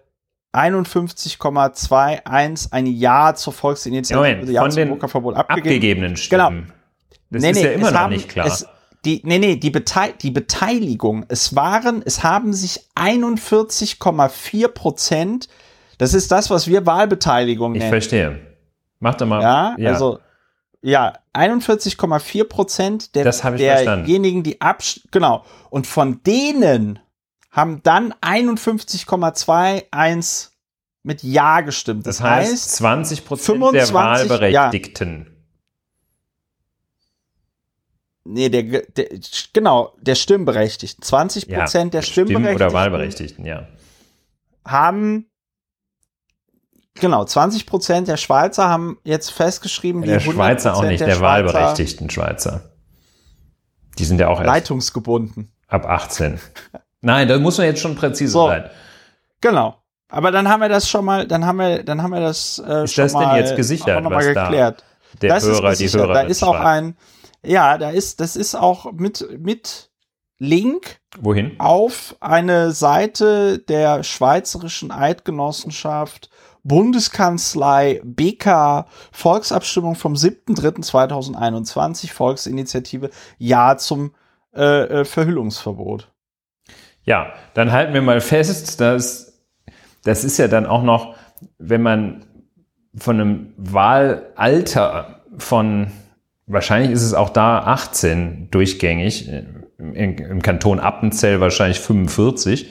51,21 0.53 2.73
ein 2.73 2.87
Ja 2.87 3.37
zur 3.37 3.53
Volksinitiative, 3.53 4.19
Moment, 4.19 4.51
Ja 4.51 4.63
von 4.63 4.73
zum 4.73 4.81
den 4.81 4.89
Burka-Verbot 4.89 5.37
abgegeben. 5.37 5.69
Abgegebenen 5.69 6.17
Stimmen. 6.17 6.73
Das 7.31 7.45
ist 7.45 7.63
ja 7.63 7.71
immer 7.71 7.93
noch 7.93 8.01
haben, 8.01 8.15
nicht 8.15 8.29
klar. 8.29 8.47
Es, 8.47 8.67
die, 9.05 9.23
nee, 9.25 9.39
nee, 9.39 9.55
die, 9.57 9.71
Betei 9.71 10.13
die 10.21 10.33
Beteiligung, 10.33 11.25
es 11.29 11.55
waren, 11.55 12.03
es 12.05 12.25
haben 12.25 12.53
sich 12.53 12.81
41,4 12.97 14.69
Prozent, 14.69 15.49
das 15.99 16.15
ist 16.15 16.33
das, 16.33 16.51
was 16.51 16.67
wir 16.67 16.85
Wahlbeteiligung 16.85 17.75
ich 17.75 17.79
nennen. 17.79 17.93
verstehe. 17.93 18.41
Mach 18.99 19.15
doch 19.15 19.27
mal. 19.27 19.41
Ja, 19.41 19.77
also 19.89 20.19
ja, 20.83 21.15
41,4 21.35 22.45
Prozent 22.45 23.15
der, 23.15 23.25
Das 23.25 23.41
derjenigen, 23.43 24.43
die 24.43 24.61
absch 24.61 25.01
genau. 25.11 25.45
Und 25.71 25.87
von 25.87 26.23
denen 26.23 26.99
haben 27.51 27.83
dann 27.83 28.13
51,21 28.21 30.49
mit 31.03 31.23
Ja 31.23 31.61
gestimmt. 31.63 32.07
das 32.07 32.21
heißt, 32.21 32.73
20 32.77 33.25
Prozent 33.25 33.63
der 33.75 33.87
25 33.87 33.95
Wahlberechtigten. 33.95 35.35
nee, 38.25 38.49
der, 38.51 38.83
der 38.83 39.09
genau, 39.53 39.95
der 40.01 40.15
Stimmberechtigten. 40.15 41.03
20 41.03 41.49
Prozent 41.49 41.95
der 41.95 42.03
Stimmen- 42.03 42.29
Stimmberechtigten 42.29 42.67
oder 42.67 42.73
Wahlberechtigten, 42.75 43.45
ja. 43.47 43.67
haben 44.65 45.27
genau 47.01 47.25
20 47.25 47.67
Prozent 47.67 48.09
der 48.09 48.17
Schweizer 48.17 48.69
haben 48.69 48.99
jetzt 49.05 49.31
festgeschrieben, 49.31 50.03
wie 50.03 50.07
Der 50.09 50.21
100% 50.21 50.33
Schweizer 50.33 50.77
auch 50.77 50.83
nicht, 50.83 51.01
der, 51.01 51.07
Schweizer 51.07 51.21
wahlberechtigten 51.21 52.11
Schweizer. 52.11 52.63
Die 53.99 54.05
sind 54.05 54.21
ja 54.21 54.29
auch 54.29 54.39
erst 54.39 54.47
Leitungsgebunden. 54.47 55.53
ab 55.67 55.87
18. 55.87 56.39
Nein, 57.01 57.29
da 57.29 57.39
muss 57.39 57.59
man 57.59 57.67
jetzt 57.67 57.81
schon 57.81 57.95
präzise 57.95 58.33
So. 58.33 58.47
sein. 58.49 58.69
Genau. 59.41 59.77
Aber 60.09 60.31
dann 60.31 60.49
haben 60.49 60.61
wir 60.61 60.69
das 60.69 60.89
schon 60.89 61.05
mal, 61.05 61.27
dann 61.27 61.45
haben 61.45 61.59
wir, 61.59 61.83
dann 61.83 62.03
haben 62.03 62.13
wir 62.13 62.21
das 62.21 62.63
äh, 62.67 62.85
Ist 62.85 62.95
schon 62.95 63.05
das 63.05 63.13
denn 63.13 63.35
jetzt 63.37 63.57
gesichert, 63.57 64.03
noch 64.03 64.11
mal 64.11 64.17
was 64.17 64.35
da 64.35 64.45
geklärt. 64.45 64.85
Der 65.21 65.35
das 65.35 65.45
Hörer, 65.45 65.73
ist 65.73 65.81
die. 65.81 65.89
Hörer. 65.89 66.15
Da 66.15 66.21
ist 66.23 66.43
auch 66.43 66.55
ein, 66.59 66.97
ja, 67.45 67.77
da 67.79 67.91
ist, 67.91 68.21
das 68.21 68.37
ist 68.37 68.55
auch 68.55 68.93
mit 68.93 69.27
mit 69.39 69.91
Link 70.39 71.01
Wohin? 71.21 71.57
auf 71.59 72.17
eine 72.21 72.71
Seite 72.71 73.59
der 73.59 74.03
Schweizerischen 74.03 74.91
Eidgenossenschaft, 74.91 76.31
Bundeskanzlei, 76.69 78.01
BK, 78.05 78.87
Volksabstimmung 79.11 79.95
vom 79.95 80.15
7.3.2021, 80.15 82.13
Volksinitiative 82.13 83.11
Ja 83.39 83.77
zum 83.77 84.13
äh, 84.55 85.01
äh, 85.01 85.05
Verhüllungsverbot. 85.05 86.13
Ja, 87.03 87.33
dann 87.55 87.73
halten 87.73 87.95
wir 87.95 88.03
mal 88.03 88.21
fest, 88.21 88.81
dass 88.81 89.29
das 90.05 90.25
ist 90.25 90.39
ja 90.39 90.49
dann 90.49 90.67
auch 90.67 90.83
noch, 90.83 91.17
wenn 91.59 91.83
man 91.83 92.25
von 92.97 93.21
einem 93.21 93.53
Wahlalter 93.57 95.23
von, 95.37 95.89
wahrscheinlich 96.47 96.93
ist 96.93 97.03
es 97.03 97.15
auch 97.15 97.31
da 97.31 97.61
18 97.61 98.51
durchgängig, 98.51 99.29
im, 99.79 99.95
im 99.95 100.43
Kanton 100.43 100.81
Appenzell 100.81 101.41
wahrscheinlich 101.41 101.81
45. 101.81 102.71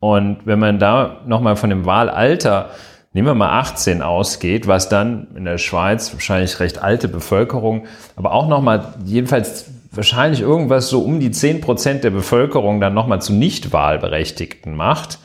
Und 0.00 0.46
wenn 0.46 0.58
man 0.58 0.78
da 0.78 1.22
nochmal 1.26 1.56
von 1.56 1.70
dem 1.70 1.84
Wahlalter, 1.84 2.70
nehmen 3.12 3.28
wir 3.28 3.34
mal 3.34 3.58
18 3.58 4.02
ausgeht, 4.02 4.66
was 4.66 4.88
dann 4.88 5.28
in 5.34 5.44
der 5.44 5.58
Schweiz 5.58 6.12
wahrscheinlich 6.12 6.60
recht 6.60 6.82
alte 6.82 7.08
Bevölkerung, 7.08 7.86
aber 8.16 8.32
auch 8.32 8.48
nochmal 8.48 8.94
jedenfalls 9.04 9.70
wahrscheinlich 9.90 10.40
irgendwas 10.40 10.88
so 10.88 11.00
um 11.00 11.18
die 11.20 11.30
10 11.30 11.60
Prozent 11.60 12.04
der 12.04 12.10
Bevölkerung 12.10 12.80
dann 12.80 12.94
nochmal 12.94 13.22
zu 13.22 13.32
Nicht-Wahlberechtigten 13.32 14.76
macht, 14.76 15.18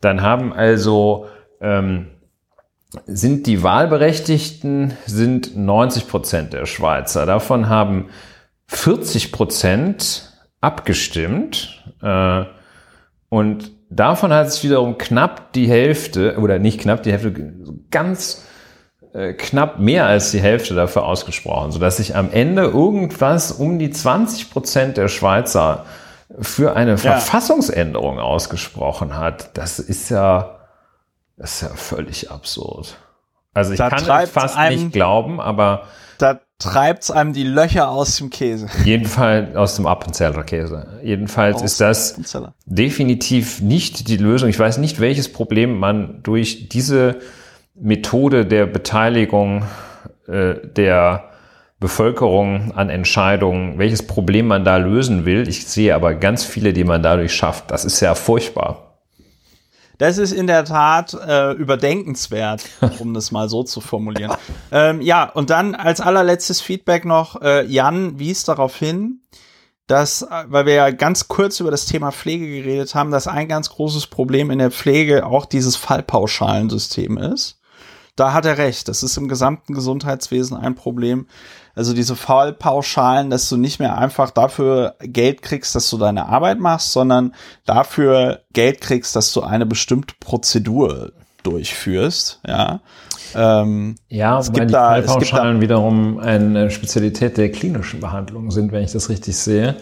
dann 0.00 0.22
haben 0.22 0.52
also 0.52 1.26
ähm, 1.60 2.08
sind 3.06 3.46
die 3.46 3.62
Wahlberechtigten 3.62 4.96
sind 5.06 5.56
90 5.56 6.06
Prozent 6.06 6.52
der 6.52 6.66
Schweizer. 6.66 7.26
Davon 7.26 7.68
haben 7.68 8.10
40 8.68 9.32
Prozent 9.32 10.32
abgestimmt 10.60 11.84
äh, 12.02 12.44
und 13.28 13.72
davon 13.94 14.32
hat 14.32 14.52
sich 14.52 14.64
wiederum 14.64 14.98
knapp 14.98 15.52
die 15.52 15.68
Hälfte 15.68 16.38
oder 16.38 16.58
nicht 16.58 16.80
knapp 16.80 17.02
die 17.02 17.12
Hälfte, 17.12 17.32
ganz 17.90 18.44
äh, 19.12 19.32
knapp 19.32 19.78
mehr 19.78 20.06
als 20.06 20.30
die 20.30 20.40
Hälfte 20.40 20.74
dafür 20.74 21.04
ausgesprochen, 21.04 21.72
sodass 21.72 21.98
sich 21.98 22.16
am 22.16 22.32
Ende 22.32 22.62
irgendwas 22.62 23.52
um 23.52 23.78
die 23.78 23.90
20 23.90 24.50
Prozent 24.50 24.96
der 24.96 25.08
Schweizer 25.08 25.84
für 26.40 26.74
eine 26.74 26.98
Verfassungsänderung 26.98 28.18
ausgesprochen 28.18 29.16
hat. 29.16 29.56
Das 29.56 29.78
ist 29.78 30.10
ja, 30.10 30.58
das 31.36 31.54
ist 31.54 31.62
ja 31.62 31.76
völlig 31.76 32.30
absurd. 32.30 32.96
Also 33.52 33.72
ich 33.72 33.78
Da 33.78 33.88
kann 33.88 34.22
es 34.22 34.30
fast 34.30 34.58
nicht 34.70 34.92
glauben, 34.92 35.40
aber 35.40 35.84
Da 36.18 36.40
treibt's 36.58 37.10
einem 37.10 37.32
die 37.32 37.44
Löcher 37.44 37.90
aus 37.90 38.16
dem 38.16 38.30
Käse. 38.30 38.68
jedenfalls 38.84 39.54
aus 39.56 39.76
dem 39.76 39.86
Appenzeller 39.86 40.42
Käse. 40.44 41.00
Jedenfalls 41.02 41.62
ist 41.62 41.80
das 41.80 42.18
definitiv 42.64 43.60
nicht 43.60 44.08
die 44.08 44.16
Lösung. 44.16 44.48
Ich 44.48 44.58
weiß 44.58 44.78
nicht, 44.78 45.00
welches 45.00 45.32
Problem 45.32 45.78
man 45.78 46.22
durch 46.22 46.68
diese 46.68 47.18
Methode 47.74 48.46
der 48.46 48.66
Beteiligung 48.66 49.64
äh, 50.28 50.54
der 50.66 51.30
Bevölkerung 51.80 52.72
an 52.72 52.88
Entscheidungen, 52.88 53.78
welches 53.78 54.06
Problem 54.06 54.46
man 54.46 54.64
da 54.64 54.78
lösen 54.78 55.26
will. 55.26 55.46
Ich 55.48 55.66
sehe 55.66 55.94
aber 55.94 56.14
ganz 56.14 56.44
viele, 56.44 56.72
die 56.72 56.84
man 56.84 57.02
dadurch 57.02 57.34
schafft. 57.34 57.70
Das 57.70 57.84
ist 57.84 58.00
ja 58.00 58.14
furchtbar. 58.14 58.93
Das 59.98 60.18
ist 60.18 60.32
in 60.32 60.46
der 60.46 60.64
Tat 60.64 61.14
äh, 61.14 61.52
überdenkenswert, 61.52 62.64
um 62.98 63.14
das 63.14 63.30
mal 63.30 63.48
so 63.48 63.62
zu 63.62 63.80
formulieren. 63.80 64.32
ähm, 64.72 65.00
ja, 65.00 65.24
und 65.30 65.50
dann 65.50 65.74
als 65.74 66.00
allerletztes 66.00 66.60
Feedback 66.60 67.04
noch, 67.04 67.40
äh, 67.42 67.64
Jan 67.66 68.18
wies 68.18 68.44
darauf 68.44 68.76
hin, 68.76 69.20
dass, 69.86 70.22
äh, 70.22 70.44
weil 70.46 70.66
wir 70.66 70.74
ja 70.74 70.90
ganz 70.90 71.28
kurz 71.28 71.60
über 71.60 71.70
das 71.70 71.86
Thema 71.86 72.10
Pflege 72.10 72.46
geredet 72.46 72.94
haben, 72.94 73.10
dass 73.10 73.28
ein 73.28 73.48
ganz 73.48 73.70
großes 73.70 74.06
Problem 74.08 74.50
in 74.50 74.58
der 74.58 74.70
Pflege 74.70 75.26
auch 75.26 75.46
dieses 75.46 75.76
Fallpauschalensystem 75.76 77.18
ist. 77.18 77.60
Da 78.16 78.32
hat 78.32 78.46
er 78.46 78.58
recht. 78.58 78.88
Das 78.88 79.02
ist 79.02 79.16
im 79.16 79.28
gesamten 79.28 79.74
Gesundheitswesen 79.74 80.56
ein 80.56 80.76
Problem. 80.76 81.26
Also 81.76 81.92
diese 81.92 82.14
Fallpauschalen, 82.16 83.30
dass 83.30 83.48
du 83.48 83.56
nicht 83.56 83.80
mehr 83.80 83.98
einfach 83.98 84.30
dafür 84.30 84.94
Geld 85.00 85.42
kriegst, 85.42 85.74
dass 85.74 85.90
du 85.90 85.98
deine 85.98 86.26
Arbeit 86.26 86.60
machst, 86.60 86.92
sondern 86.92 87.34
dafür 87.66 88.40
Geld 88.52 88.80
kriegst, 88.80 89.16
dass 89.16 89.32
du 89.32 89.42
eine 89.42 89.66
bestimmte 89.66 90.14
Prozedur 90.20 91.12
durchführst. 91.42 92.40
Ja. 92.46 92.80
Ähm, 93.34 93.96
Ja, 94.08 94.38
Es 94.38 94.52
gibt 94.52 94.68
die 94.70 94.72
da- 94.72 94.98
es 94.98 95.06
gibt 95.06 95.26
Fallpauschalen 95.26 95.60
wiederum 95.60 96.18
eine 96.20 96.70
Spezialität 96.70 97.36
der 97.36 97.50
klinischen 97.50 98.00
Behandlung 98.00 98.50
sind, 98.50 98.70
wenn 98.72 98.84
ich 98.84 98.92
das 98.92 99.08
richtig 99.08 99.36
sehe. 99.36 99.76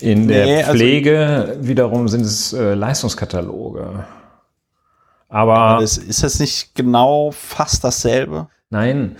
In 0.00 0.28
der 0.28 0.44
Nee, 0.46 0.56
also- 0.62 0.72
Pflege 0.72 1.56
wiederum 1.60 2.08
sind 2.08 2.22
es 2.22 2.52
äh, 2.52 2.74
Leistungskataloge. 2.74 4.04
Aber 5.28 5.78
das, 5.80 5.96
ist 5.98 6.22
das 6.22 6.38
nicht 6.38 6.74
genau 6.74 7.30
fast 7.32 7.82
dasselbe? 7.84 8.48
nein, 8.70 9.16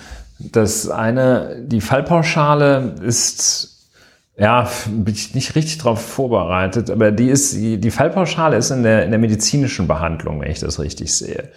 das 0.50 0.88
eine, 0.88 1.62
die 1.62 1.80
Fallpauschale 1.80 2.94
ist, 3.02 3.88
ja, 4.36 4.68
bin 4.88 5.14
ich 5.14 5.34
nicht 5.34 5.54
richtig 5.54 5.78
darauf 5.78 6.00
vorbereitet, 6.00 6.90
aber 6.90 7.10
die 7.12 7.28
ist, 7.28 7.54
die, 7.54 7.90
Fallpauschale 7.90 8.56
ist 8.56 8.70
in 8.70 8.82
der, 8.82 9.04
in 9.04 9.10
der 9.10 9.20
medizinischen 9.20 9.86
Behandlung, 9.86 10.40
wenn 10.40 10.50
ich 10.50 10.60
das 10.60 10.80
richtig 10.80 11.14
sehe. 11.14 11.50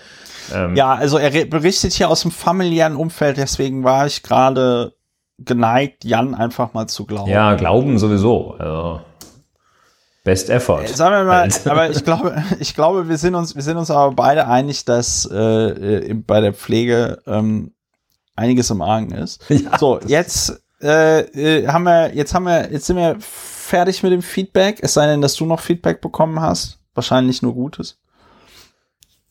Ja, 0.76 0.94
also 0.94 1.18
er 1.18 1.46
berichtet 1.46 1.94
hier 1.94 2.08
aus 2.08 2.22
dem 2.22 2.30
familiären 2.30 2.96
Umfeld, 2.96 3.38
deswegen 3.38 3.84
war 3.84 4.06
ich 4.06 4.22
gerade 4.22 4.94
geneigt, 5.40 6.06
Jan 6.06 6.36
einfach 6.36 6.74
mal 6.74 6.88
zu 6.88 7.06
glauben. 7.06 7.30
Ja, 7.30 7.56
Glauben 7.56 7.98
sowieso. 7.98 8.56
Also, 8.60 9.02
Best 10.24 10.50
Effort. 10.50 10.84
Äh, 10.84 10.88
sagen 10.88 11.16
wir 11.16 11.24
mal, 11.24 11.50
aber 11.66 11.90
ich 11.90 12.04
glaube, 12.04 12.44
ich 12.60 12.74
glaube, 12.74 13.08
wir 13.08 13.18
sind 13.18 13.36
uns, 13.36 13.56
wir 13.56 13.62
sind 13.62 13.78
uns 13.78 13.92
aber 13.92 14.14
beide 14.16 14.48
einig, 14.48 14.86
dass 14.86 15.26
äh, 15.26 16.14
bei 16.16 16.42
der 16.42 16.54
Pflege 16.54 17.22
ähm, 17.28 17.74
einiges 18.36 18.70
im 18.70 18.82
Argen 18.82 19.12
ist. 19.12 19.44
Ja, 19.50 19.78
so, 19.78 20.00
jetzt 20.06 20.62
äh, 20.82 21.22
äh, 21.22 21.68
haben 21.68 21.84
wir, 21.84 22.14
jetzt 22.14 22.34
haben 22.34 22.46
wir, 22.46 22.72
jetzt 22.72 22.86
sind 22.86 22.98
wir 22.98 23.18
fertig 23.20 24.04
mit 24.04 24.12
dem 24.12 24.22
Feedback. 24.22 24.80
Es 24.82 24.94
sei 24.94 25.08
denn, 25.08 25.22
dass 25.22 25.36
du 25.36 25.46
noch 25.46 25.60
Feedback 25.60 26.02
bekommen 26.02 26.40
hast. 26.40 26.80
Wahrscheinlich 26.94 27.42
nur 27.42 27.54
Gutes. 27.54 27.98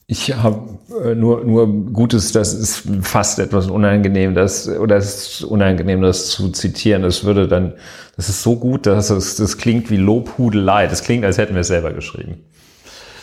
Ich 0.06 0.34
habe 0.34 0.78
äh, 1.02 1.14
nur, 1.14 1.44
nur 1.44 1.66
Gutes, 1.66 2.32
das 2.32 2.52
ist 2.52 2.88
fast 3.00 3.38
etwas 3.38 3.70
unangenehm, 3.70 4.34
das, 4.34 4.68
oder 4.68 4.96
es 4.96 5.14
ist 5.14 5.44
unangenehm, 5.44 6.02
das 6.02 6.28
zu 6.28 6.50
zitieren. 6.50 7.02
Das 7.02 7.25
würde 7.25 7.49
dann, 7.49 7.75
das 8.16 8.28
ist 8.28 8.42
so 8.42 8.56
gut, 8.56 8.84
dass 8.84 9.08
es, 9.08 9.37
das 9.37 9.56
klingt 9.56 9.90
wie 9.90 9.96
Lobhudelei. 9.96 10.88
Das 10.88 11.04
klingt, 11.04 11.25
als 11.25 11.38
hätten 11.38 11.54
wir 11.54 11.62
es 11.62 11.68
selber 11.68 11.92
geschrieben. 11.92 12.44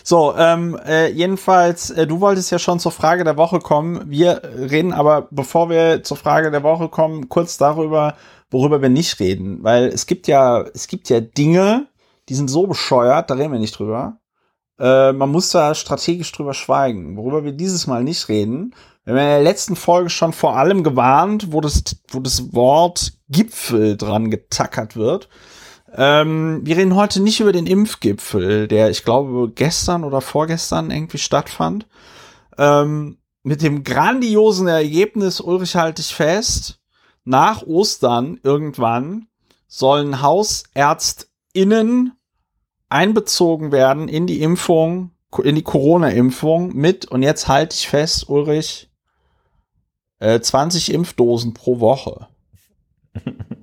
So, 0.03 0.36
ähm, 0.36 0.79
äh, 0.86 1.10
jedenfalls, 1.12 1.89
äh, 1.91 2.08
du 2.08 2.22
wolltest 2.22 2.51
ja 2.51 2.60
schon 2.60 2.79
zur 2.79 2.91
Frage 2.91 3.24
der 3.24 3.38
Woche 3.38 3.60
kommen. 3.60 4.10
Wir 4.10 4.41
reden 4.43 4.93
aber, 4.93 5.27
bevor 5.31 5.70
wir 5.70 6.03
zur 6.03 6.17
Frage 6.17 6.51
der 6.51 6.63
Woche 6.63 6.89
kommen, 6.89 7.29
kurz 7.29 7.58
darüber, 7.58 8.15
worüber 8.50 8.81
wir 8.81 8.89
nicht 8.89 9.20
reden. 9.20 9.63
Weil 9.63 9.88
es 9.88 10.05
gibt 10.05 10.27
ja, 10.27 10.62
es 10.74 10.88
gibt 10.88 11.10
ja 11.10 11.20
Dinge, 11.20 11.88
die 12.29 12.36
sind 12.36 12.50
so 12.50 12.67
bescheuert, 12.67 13.29
da 13.29 13.36
reden 13.36 13.53
wir 13.53 13.60
nicht 13.60 13.77
drüber. 13.77 14.17
Äh, 14.79 15.13
man 15.13 15.29
muss 15.29 15.51
da 15.51 15.75
strategisch 15.75 16.31
drüber 16.31 16.53
schweigen. 16.53 17.17
Worüber 17.17 17.43
wir 17.43 17.51
dieses 17.51 17.88
Mal 17.88 18.03
nicht 18.03 18.29
reden, 18.29 18.74
wir 19.03 19.13
haben 19.13 19.22
in 19.22 19.27
der 19.27 19.41
letzten 19.41 19.75
Folge 19.75 20.12
schon 20.12 20.31
vor 20.31 20.58
allem 20.58 20.84
gewarnt, 20.84 21.51
wo 21.51 21.60
das, 21.60 21.84
wo 22.10 22.20
das 22.20 22.53
Wort 22.53 23.13
Gipfel 23.29 23.98
dran 23.98 24.29
getackert 24.29 24.96
wird. 24.96 25.27
Ähm, 25.93 26.62
wir 26.63 26.77
reden 26.77 26.95
heute 26.95 27.21
nicht 27.21 27.39
über 27.39 27.51
den 27.51 27.67
Impfgipfel, 27.67 28.67
der 28.67 28.89
ich 28.89 29.03
glaube 29.03 29.51
gestern 29.53 30.03
oder 30.03 30.21
vorgestern 30.21 30.89
irgendwie 30.91 31.17
stattfand. 31.17 31.88
Ähm, 32.57 33.17
mit 33.43 33.62
dem 33.62 33.83
grandiosen 33.83 34.67
Ergebnis, 34.67 35.41
Ulrich 35.41 35.75
halte 35.75 36.01
ich 36.01 36.13
fest, 36.13 36.79
nach 37.24 37.63
Ostern 37.63 38.39
irgendwann 38.43 39.27
sollen 39.67 40.21
HausärztInnen 40.21 42.13
einbezogen 42.89 43.71
werden 43.71 44.07
in 44.07 44.27
die 44.27 44.41
Impfung, 44.41 45.12
in 45.43 45.55
die 45.55 45.63
Corona-Impfung 45.63 46.75
mit, 46.75 47.05
und 47.05 47.24
jetzt 47.24 47.48
halte 47.48 47.75
ich 47.75 47.88
fest, 47.88 48.29
Ulrich, 48.29 48.89
äh, 50.19 50.39
20 50.39 50.93
Impfdosen 50.93 51.53
pro 51.53 51.79
Woche. 51.79 52.27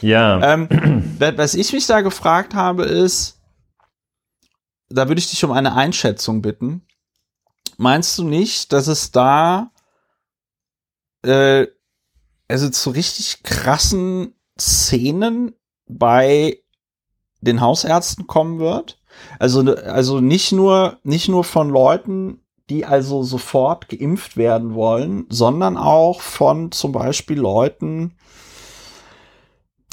ja. 0.00 0.54
Ähm, 0.54 0.68
was 1.36 1.54
ich 1.54 1.72
mich 1.72 1.86
da 1.86 2.00
gefragt 2.00 2.54
habe, 2.54 2.84
ist, 2.84 3.40
da 4.88 5.08
würde 5.08 5.18
ich 5.18 5.30
dich 5.30 5.44
um 5.44 5.52
eine 5.52 5.74
Einschätzung 5.74 6.42
bitten. 6.42 6.86
Meinst 7.76 8.18
du 8.18 8.24
nicht, 8.24 8.72
dass 8.72 8.86
es 8.86 9.10
da 9.10 9.70
äh, 11.22 11.66
also 12.48 12.70
zu 12.70 12.90
richtig 12.90 13.42
krassen 13.42 14.34
Szenen 14.58 15.54
bei 15.86 16.58
den 17.40 17.60
Hausärzten 17.60 18.26
kommen 18.26 18.58
wird. 18.58 18.98
Also, 19.38 19.60
also 19.74 20.20
nicht 20.20 20.52
nur, 20.52 20.98
nicht 21.02 21.28
nur 21.28 21.44
von 21.44 21.70
Leuten, 21.70 22.40
die 22.70 22.84
also 22.84 23.22
sofort 23.22 23.88
geimpft 23.88 24.36
werden 24.36 24.74
wollen, 24.74 25.26
sondern 25.28 25.76
auch 25.76 26.20
von 26.20 26.72
zum 26.72 26.92
Beispiel 26.92 27.38
Leuten, 27.38 28.16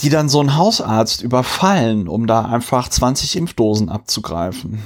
die 0.02 0.10
dann 0.10 0.30
so 0.30 0.40
einen 0.40 0.58
Hausarzt 0.58 1.22
überfallen, 1.22 2.08
um 2.08 2.28
da 2.28 2.46
einfach 2.46 2.90
20 2.90 3.38
Impfdosen 3.38 3.90
abzugreifen. 3.90 4.84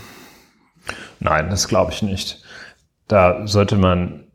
Nein, 1.20 1.50
das 1.50 1.68
glaube 1.68 1.92
ich 1.92 2.02
nicht. 2.02 2.42
Da 3.08 3.48
sollte 3.48 3.76
man. 3.76 4.26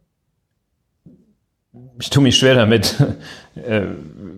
Ich 2.00 2.10
tue 2.10 2.22
mich 2.22 2.36
schwer 2.36 2.56
damit, 2.56 2.96
äh, 3.54 3.86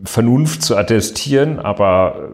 Vernunft 0.05 0.63
zu 0.63 0.77
attestieren, 0.77 1.59
aber 1.59 2.33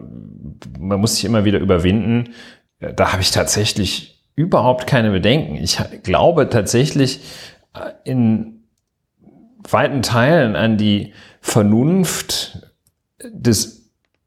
man 0.79 0.99
muss 0.99 1.15
sich 1.15 1.25
immer 1.25 1.45
wieder 1.45 1.59
überwinden. 1.59 2.33
Da 2.79 3.13
habe 3.13 3.21
ich 3.21 3.31
tatsächlich 3.31 4.21
überhaupt 4.35 4.85
keine 4.85 5.11
Bedenken. 5.11 5.55
Ich 5.55 5.77
glaube 6.03 6.49
tatsächlich 6.49 7.21
äh, 7.73 7.91
in 8.03 8.63
weiten 9.69 10.01
Teilen 10.01 10.57
an 10.57 10.77
die 10.77 11.13
Vernunft 11.39 12.67
des 13.23 13.82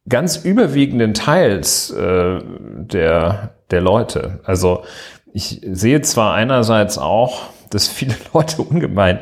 ganz 0.08 0.36
überwiegenden 0.36 1.14
Teils 1.14 1.90
äh, 1.90 2.40
der, 2.42 3.54
der 3.70 3.80
Leute. 3.80 4.40
Also 4.44 4.84
ich 5.32 5.60
sehe 5.70 6.00
zwar 6.02 6.34
einerseits 6.34 6.98
auch, 6.98 7.42
dass 7.70 7.88
viele 7.88 8.14
Leute 8.34 8.62
ungemein 8.62 9.20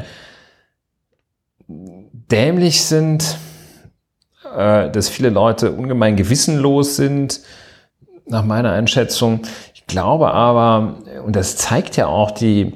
dämlich 1.67 2.85
sind, 2.85 3.37
äh, 4.57 4.91
dass 4.91 5.09
viele 5.09 5.31
Leute 5.31 5.73
ungemein 5.73 6.17
gewissenlos 6.17 6.97
sind, 6.97 7.41
nach 8.27 8.45
meiner 8.45 8.73
Einschätzung. 8.73 9.43
Ich 9.75 9.87
glaube 9.87 10.33
aber, 10.33 10.99
und 11.25 11.37
das 11.37 11.57
zeigt 11.57 11.97
ja 11.97 12.07
auch 12.07 12.31
die, 12.31 12.75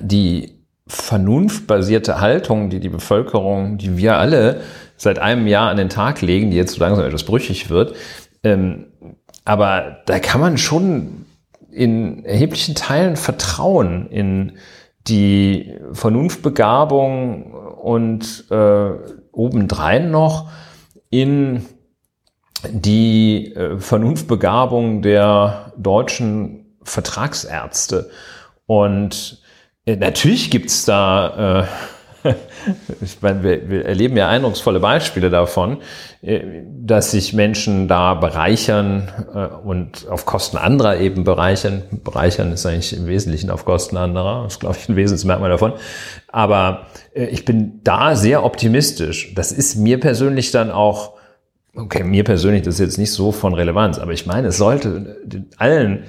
die 0.00 0.60
vernunftbasierte 0.86 2.20
Haltung, 2.20 2.70
die 2.70 2.80
die 2.80 2.88
Bevölkerung, 2.88 3.78
die 3.78 3.96
wir 3.96 4.16
alle 4.16 4.60
seit 5.00 5.18
einem 5.18 5.46
Jahr 5.46 5.70
an 5.70 5.78
den 5.78 5.88
Tag 5.88 6.20
legen, 6.20 6.50
die 6.50 6.58
jetzt 6.58 6.74
so 6.74 6.80
langsam 6.80 7.06
etwas 7.06 7.24
brüchig 7.24 7.70
wird. 7.70 7.94
Ähm, 8.44 8.88
aber 9.46 10.02
da 10.04 10.18
kann 10.18 10.42
man 10.42 10.58
schon 10.58 11.24
in 11.72 12.22
erheblichen 12.26 12.74
Teilen 12.74 13.16
vertrauen 13.16 14.10
in 14.10 14.58
die 15.08 15.74
Vernunftbegabung 15.92 17.54
und 17.54 18.44
äh, 18.50 18.90
obendrein 19.32 20.10
noch 20.10 20.50
in 21.08 21.64
die 22.68 23.54
äh, 23.54 23.78
Vernunftbegabung 23.78 25.00
der 25.00 25.72
deutschen 25.78 26.76
Vertragsärzte. 26.82 28.10
Und 28.66 29.40
äh, 29.86 29.96
natürlich 29.96 30.50
gibt's 30.50 30.84
da, 30.84 31.62
äh, 31.62 31.66
ich 33.00 33.20
meine, 33.22 33.42
wir, 33.42 33.68
wir 33.70 33.86
erleben 33.86 34.16
ja 34.16 34.28
eindrucksvolle 34.28 34.80
Beispiele 34.80 35.30
davon, 35.30 35.78
äh, 36.22 36.40
dass 36.66 37.10
sich 37.12 37.32
Menschen 37.32 37.88
da 37.88 38.14
bereichern 38.14 39.08
äh, 39.34 39.46
und 39.66 40.08
auf 40.08 40.26
Kosten 40.26 40.56
anderer 40.56 40.98
eben 40.98 41.24
bereichern. 41.24 41.82
Bereichern 42.04 42.52
ist 42.52 42.66
eigentlich 42.66 42.96
im 42.96 43.06
Wesentlichen 43.06 43.50
auf 43.50 43.64
Kosten 43.64 43.96
anderer. 43.96 44.44
Das 44.44 44.54
ist, 44.54 44.60
glaube 44.60 44.76
ich, 44.80 44.88
ein 44.88 44.96
Wesensmerkmal 44.96 45.50
davon. 45.50 45.72
Aber 46.28 46.86
äh, 47.14 47.24
ich 47.26 47.44
bin 47.44 47.80
da 47.84 48.16
sehr 48.16 48.44
optimistisch. 48.44 49.34
Das 49.34 49.52
ist 49.52 49.76
mir 49.76 49.98
persönlich 49.98 50.50
dann 50.50 50.70
auch, 50.70 51.14
okay, 51.74 52.04
mir 52.04 52.24
persönlich 52.24 52.62
das 52.62 52.74
ist 52.74 52.80
jetzt 52.80 52.98
nicht 52.98 53.12
so 53.12 53.32
von 53.32 53.54
Relevanz, 53.54 53.98
aber 53.98 54.12
ich 54.12 54.26
meine, 54.26 54.48
es 54.48 54.58
sollte 54.58 55.16
allen 55.56 56.04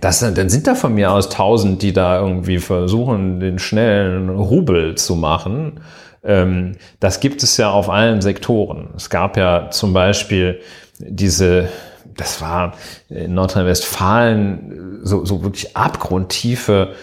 das, 0.00 0.20
dann 0.20 0.48
sind 0.48 0.68
da 0.68 0.76
von 0.76 0.94
mir 0.94 1.10
aus 1.10 1.32
1000, 1.32 1.82
die 1.82 1.92
da 1.92 2.20
irgendwie 2.20 2.58
versuchen, 2.58 3.40
den 3.40 3.58
schnellen 3.58 4.28
Rubel 4.28 4.94
zu 4.94 5.16
machen 5.16 5.80
ähm, 6.22 6.76
das 6.98 7.20
gibt 7.20 7.42
es 7.42 7.56
ja 7.56 7.70
auf 7.70 7.88
allen 7.88 8.20
Sektoren. 8.20 8.90
Es 8.96 9.10
gab 9.10 9.36
ja 9.36 9.70
zum 9.70 9.92
Beispiel 9.92 10.60
diese, 10.98 11.68
das 12.16 12.40
war 12.40 12.74
in 13.08 13.34
Nordrhein-Westfalen 13.34 15.00
so, 15.02 15.24
so 15.24 15.42
wirklich 15.42 15.76
abgrundtiefe 15.76 16.94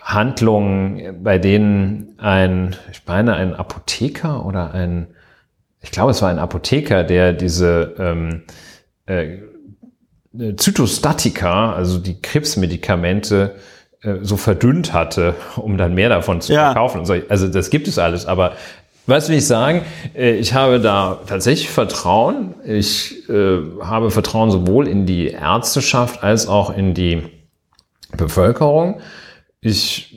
Handlungen, 0.00 1.22
bei 1.22 1.38
denen 1.38 2.14
ein, 2.18 2.76
ich 2.90 3.02
meine, 3.06 3.34
ein 3.34 3.54
Apotheker 3.54 4.44
oder 4.46 4.72
ein, 4.72 5.08
ich 5.80 5.90
glaube, 5.90 6.10
es 6.10 6.22
war 6.22 6.30
ein 6.30 6.38
Apotheker, 6.38 7.04
der 7.04 7.32
diese 7.32 7.94
ähm, 7.98 8.42
äh, 9.06 9.38
Zytostatika, 10.56 11.72
also 11.72 11.98
die 11.98 12.20
Krebsmedikamente, 12.20 13.56
äh, 14.02 14.16
so 14.22 14.36
verdünnt 14.36 14.92
hatte, 14.92 15.34
um 15.56 15.78
dann 15.78 15.94
mehr 15.94 16.08
davon 16.08 16.40
zu 16.40 16.52
ja. 16.52 16.66
verkaufen. 16.66 17.00
Also 17.28 17.48
das 17.48 17.70
gibt 17.70 17.88
es 17.88 17.98
alles, 17.98 18.26
aber 18.26 18.52
was 19.06 19.28
will 19.28 19.36
ich 19.36 19.46
sagen? 19.46 19.82
Äh, 20.14 20.36
ich 20.36 20.54
habe 20.54 20.80
da 20.80 21.20
tatsächlich 21.26 21.70
Vertrauen. 21.70 22.54
Ich 22.64 23.28
äh, 23.28 23.58
habe 23.82 24.10
Vertrauen 24.10 24.50
sowohl 24.50 24.88
in 24.88 25.06
die 25.06 25.28
Ärzteschaft 25.28 26.22
als 26.22 26.48
auch 26.48 26.74
in 26.76 26.94
die 26.94 27.22
Bevölkerung. 28.16 29.00
Ich 29.60 30.14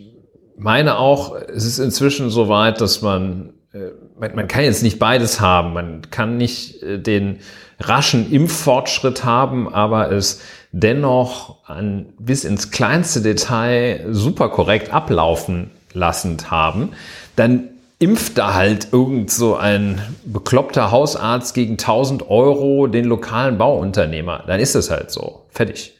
meine 0.58 0.98
auch, 0.98 1.36
es 1.36 1.66
ist 1.66 1.80
inzwischen 1.80 2.30
so 2.30 2.50
weit, 2.50 2.82
dass 2.82 3.02
man, 3.02 3.54
äh, 3.74 3.92
man, 4.20 4.36
man, 4.36 4.48
kann 4.48 4.64
jetzt 4.64 4.84
nicht 4.84 5.00
beides 5.00 5.40
haben. 5.40 5.74
Man 5.74 6.02
kann 6.10 6.38
nicht 6.38 6.82
äh, 6.82 7.00
den 7.00 7.40
raschen 7.80 8.32
Impffortschritt 8.32 9.24
haben, 9.24 9.72
aber 9.72 10.12
es 10.12 10.42
dennoch 10.72 11.68
an, 11.68 12.14
bis 12.20 12.44
ins 12.44 12.72
kleinste 12.72 13.22
Detail 13.22 14.08
super 14.12 14.50
korrekt 14.50 14.92
ablaufen 14.94 15.72
lassend 15.94 16.52
haben, 16.52 16.90
dann 17.36 17.70
impft 18.00 18.38
da 18.38 18.54
halt 18.54 18.90
irgend 18.92 19.32
so 19.32 19.56
ein 19.56 20.02
bekloppter 20.24 20.92
Hausarzt 20.92 21.54
gegen 21.54 21.74
1000 21.74 22.30
Euro 22.30 22.88
den 22.88 23.06
lokalen 23.06 23.58
Bauunternehmer. 23.58 24.44
Dann 24.46 24.60
ist 24.60 24.76
es 24.76 24.92
halt 24.92 25.12
so. 25.12 25.46
Fertig. 25.50 25.94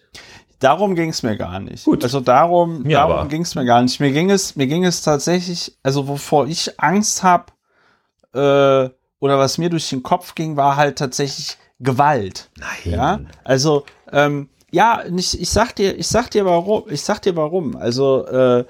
Darum 0.60 0.96
ging 0.96 1.10
es 1.10 1.24
mir 1.24 1.38
gar 1.38 1.60
nicht. 1.60 1.86
Gut. 1.86 2.04
Also 2.04 2.20
darum, 2.20 2.88
Ja, 2.90 3.08
darum 3.08 3.30
ging 3.30 3.44
es 3.44 3.56
mir 3.56 3.66
gar 3.66 3.82
nicht. 3.82 4.00
Mir 4.00 4.12
ging 4.12 4.30
es, 4.30 4.56
mir 4.56 4.68
ging 4.68 4.86
es 4.86 5.02
tatsächlich, 5.02 5.76
also 5.84 6.08
wovor 6.08 6.48
ich 6.48 6.80
Angst 6.80 7.24
habe, 7.24 7.46
äh, 8.34 8.90
oder 9.20 9.40
was 9.40 9.58
mir 9.58 9.70
durch 9.70 9.90
den 9.90 10.04
Kopf 10.04 10.36
ging, 10.36 10.58
war 10.58 10.76
halt 10.76 10.98
tatsächlich 10.98 11.58
Gewalt. 11.80 12.50
Nein. 12.58 12.94
Ja, 12.94 13.20
also 13.44 13.86
ähm, 14.12 14.50
ja, 14.72 15.04
ich, 15.16 15.40
ich 15.40 15.50
sag 15.50 15.76
dir, 15.76 15.98
ich 15.98 16.08
sag 16.08 16.30
dir 16.32 16.46
warum, 16.46 16.84
ich 16.90 17.02
sag 17.02 17.22
dir 17.22 17.36
warum. 17.36 17.76
Also 17.76 18.26
äh, 18.28 18.66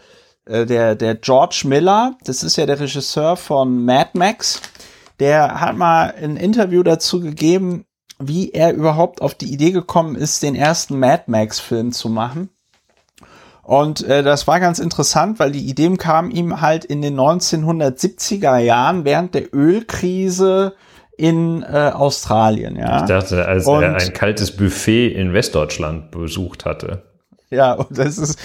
äh, 0.49 0.65
der 0.65 0.95
der 0.95 1.15
George 1.15 1.63
Miller, 1.65 2.15
das 2.23 2.43
ist 2.43 2.57
ja 2.57 2.65
der 2.65 2.79
Regisseur 2.79 3.35
von 3.35 3.83
Mad 3.85 4.11
Max, 4.13 4.61
der 5.19 5.59
hat 5.61 5.75
mal 5.77 6.13
ein 6.21 6.37
Interview 6.37 6.83
dazu 6.83 7.19
gegeben, 7.19 7.85
wie 8.19 8.51
er 8.51 8.73
überhaupt 8.73 9.21
auf 9.21 9.33
die 9.35 9.51
Idee 9.53 9.71
gekommen 9.71 10.15
ist, 10.15 10.41
den 10.43 10.55
ersten 10.55 10.97
Mad 10.99 11.23
Max 11.27 11.59
Film 11.59 11.91
zu 11.91 12.09
machen. 12.09 12.49
Und 13.63 14.01
äh, 14.07 14.23
das 14.23 14.47
war 14.47 14.59
ganz 14.61 14.79
interessant, 14.79 15.39
weil 15.39 15.51
die 15.51 15.67
Idee 15.67 15.93
kam 15.97 16.31
ihm 16.31 16.61
halt 16.61 16.85
in 16.85 17.01
den 17.01 17.19
1970er 17.19 18.57
Jahren 18.59 19.03
während 19.03 19.35
der 19.35 19.53
Ölkrise 19.53 20.73
in 21.17 21.63
äh, 21.63 21.91
Australien, 21.93 22.75
ja. 22.75 23.01
Ich 23.01 23.07
dachte, 23.07 23.45
als 23.45 23.65
Und- 23.67 23.83
er 23.83 23.95
ein 23.95 24.13
kaltes 24.13 24.55
Buffet 24.55 25.07
in 25.09 25.33
Westdeutschland 25.33 26.11
besucht 26.11 26.63
hatte. 26.65 27.01
Ja, 27.49 27.73
und 27.73 27.97
das 27.97 28.17
ist, 28.17 28.39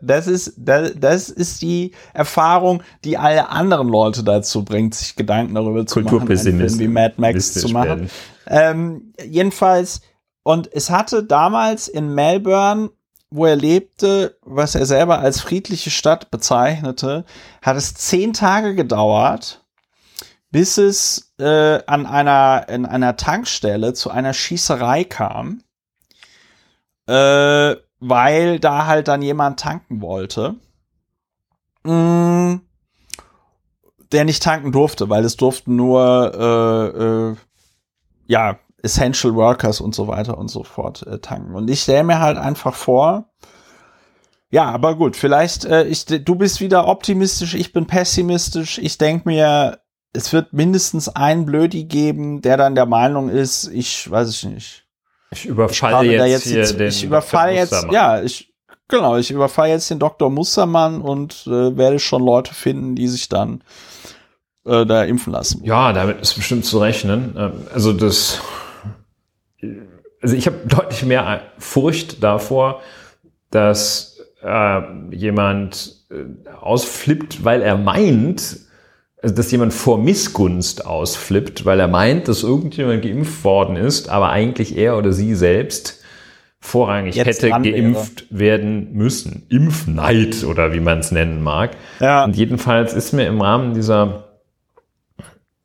das, 0.00 0.26
ist, 0.26 0.54
das, 0.56 1.28
ist 1.28 1.62
die 1.62 1.92
Erfahrung, 2.14 2.82
die 3.04 3.18
alle 3.18 3.50
anderen 3.50 3.88
Leute 3.88 4.24
dazu 4.24 4.64
bringt, 4.64 4.94
sich 4.94 5.16
Gedanken 5.16 5.54
darüber 5.54 5.86
zu 5.86 6.00
machen, 6.00 6.28
einen 6.28 6.38
Film 6.38 6.78
wie 6.78 6.88
Mad 6.88 7.14
Max 7.18 7.52
zu 7.52 7.68
machen. 7.68 8.10
Ähm, 8.46 9.12
jedenfalls, 9.22 10.00
und 10.42 10.72
es 10.72 10.90
hatte 10.90 11.24
damals 11.24 11.88
in 11.88 12.14
Melbourne, 12.14 12.90
wo 13.30 13.46
er 13.46 13.56
lebte, 13.56 14.36
was 14.42 14.74
er 14.74 14.86
selber 14.86 15.20
als 15.20 15.40
friedliche 15.40 15.90
Stadt 15.90 16.30
bezeichnete, 16.30 17.24
hat 17.62 17.76
es 17.76 17.94
zehn 17.94 18.32
Tage 18.32 18.74
gedauert, 18.74 19.64
bis 20.50 20.76
es 20.76 21.32
äh, 21.38 21.80
an 21.86 22.06
einer, 22.06 22.66
in 22.68 22.84
einer 22.84 23.16
Tankstelle 23.16 23.94
zu 23.94 24.10
einer 24.10 24.34
Schießerei 24.34 25.04
kam, 25.04 25.62
äh, 27.06 27.74
weil 28.02 28.58
da 28.58 28.86
halt 28.86 29.08
dann 29.08 29.22
jemand 29.22 29.60
tanken 29.60 30.02
wollte. 30.02 30.56
Mm, 31.84 32.56
der 34.10 34.24
nicht 34.24 34.42
tanken 34.42 34.72
durfte, 34.72 35.08
weil 35.08 35.24
es 35.24 35.36
durften 35.36 35.76
nur 35.76 36.32
äh, 36.34 37.02
äh, 37.04 37.36
ja, 38.26 38.58
Essential 38.82 39.34
Workers 39.34 39.80
und 39.80 39.94
so 39.94 40.08
weiter 40.08 40.36
und 40.36 40.48
so 40.48 40.64
fort 40.64 41.06
äh, 41.06 41.20
tanken. 41.20 41.54
Und 41.54 41.70
ich 41.70 41.82
stelle 41.82 42.04
mir 42.04 42.18
halt 42.18 42.36
einfach 42.36 42.74
vor, 42.74 43.30
ja, 44.50 44.64
aber 44.64 44.96
gut, 44.96 45.16
vielleicht, 45.16 45.64
äh, 45.64 45.84
ich, 45.84 46.04
du 46.04 46.34
bist 46.34 46.60
wieder 46.60 46.88
optimistisch, 46.88 47.54
ich 47.54 47.72
bin 47.72 47.86
pessimistisch. 47.86 48.78
Ich 48.78 48.98
denke 48.98 49.28
mir, 49.28 49.80
es 50.12 50.32
wird 50.32 50.52
mindestens 50.52 51.08
einen 51.08 51.46
Blödi 51.46 51.84
geben, 51.84 52.42
der 52.42 52.56
dann 52.56 52.74
der 52.74 52.86
Meinung 52.86 53.28
ist, 53.28 53.68
ich 53.68 54.10
weiß 54.10 54.28
ich 54.28 54.44
nicht. 54.44 54.86
Ich 55.32 55.44
Ich 55.44 55.46
überfalle 55.46 56.16
da 56.16 56.26
jetzt, 56.26 56.46
jetzt, 56.46 56.70
hier 56.70 56.78
den 56.78 56.88
ich 56.88 57.04
überfalle 57.04 57.52
Dr. 57.52 57.60
jetzt, 57.60 57.72
Mustermann. 57.72 57.94
ja, 57.94 58.22
ich, 58.22 58.52
genau, 58.88 59.16
ich 59.16 59.30
überfalle 59.30 59.72
jetzt 59.72 59.90
den 59.90 59.98
Dr. 59.98 60.30
Mustermann 60.30 61.00
und 61.00 61.44
äh, 61.46 61.76
werde 61.76 61.98
schon 61.98 62.22
Leute 62.24 62.54
finden, 62.54 62.94
die 62.94 63.08
sich 63.08 63.28
dann 63.28 63.62
äh, 64.66 64.84
da 64.86 65.04
impfen 65.04 65.32
lassen. 65.32 65.64
Ja, 65.64 65.92
damit 65.92 66.20
ist 66.20 66.34
bestimmt 66.34 66.64
zu 66.64 66.78
rechnen. 66.78 67.34
Ähm, 67.36 67.52
Also 67.72 67.92
das, 67.92 68.40
also 70.20 70.36
ich 70.36 70.46
habe 70.46 70.58
deutlich 70.66 71.02
mehr 71.04 71.42
Furcht 71.58 72.22
davor, 72.22 72.80
dass 73.50 74.18
äh, 74.42 74.80
jemand 75.10 75.96
ausflippt, 76.60 77.42
weil 77.44 77.62
er 77.62 77.76
meint, 77.78 78.58
also 79.22 79.34
dass 79.34 79.50
jemand 79.52 79.72
vor 79.72 79.98
Missgunst 79.98 80.84
ausflippt, 80.84 81.64
weil 81.64 81.78
er 81.78 81.88
meint, 81.88 82.26
dass 82.26 82.42
irgendjemand 82.42 83.02
geimpft 83.02 83.44
worden 83.44 83.76
ist, 83.76 84.08
aber 84.08 84.30
eigentlich 84.30 84.76
er 84.76 84.98
oder 84.98 85.12
sie 85.12 85.34
selbst 85.34 86.02
vorrangig 86.60 87.14
Jetzt 87.14 87.26
hätte 87.26 87.48
dran 87.50 87.64
wäre. 87.64 87.76
geimpft 87.76 88.26
werden 88.30 88.92
müssen. 88.92 89.46
Impfneid 89.48 90.44
oder 90.44 90.72
wie 90.72 90.80
man 90.80 90.98
es 90.98 91.12
nennen 91.12 91.42
mag. 91.42 91.70
Ja. 92.00 92.24
Und 92.24 92.36
jedenfalls 92.36 92.94
ist 92.94 93.12
mir 93.12 93.26
im 93.26 93.40
Rahmen 93.40 93.74
dieser, 93.74 94.28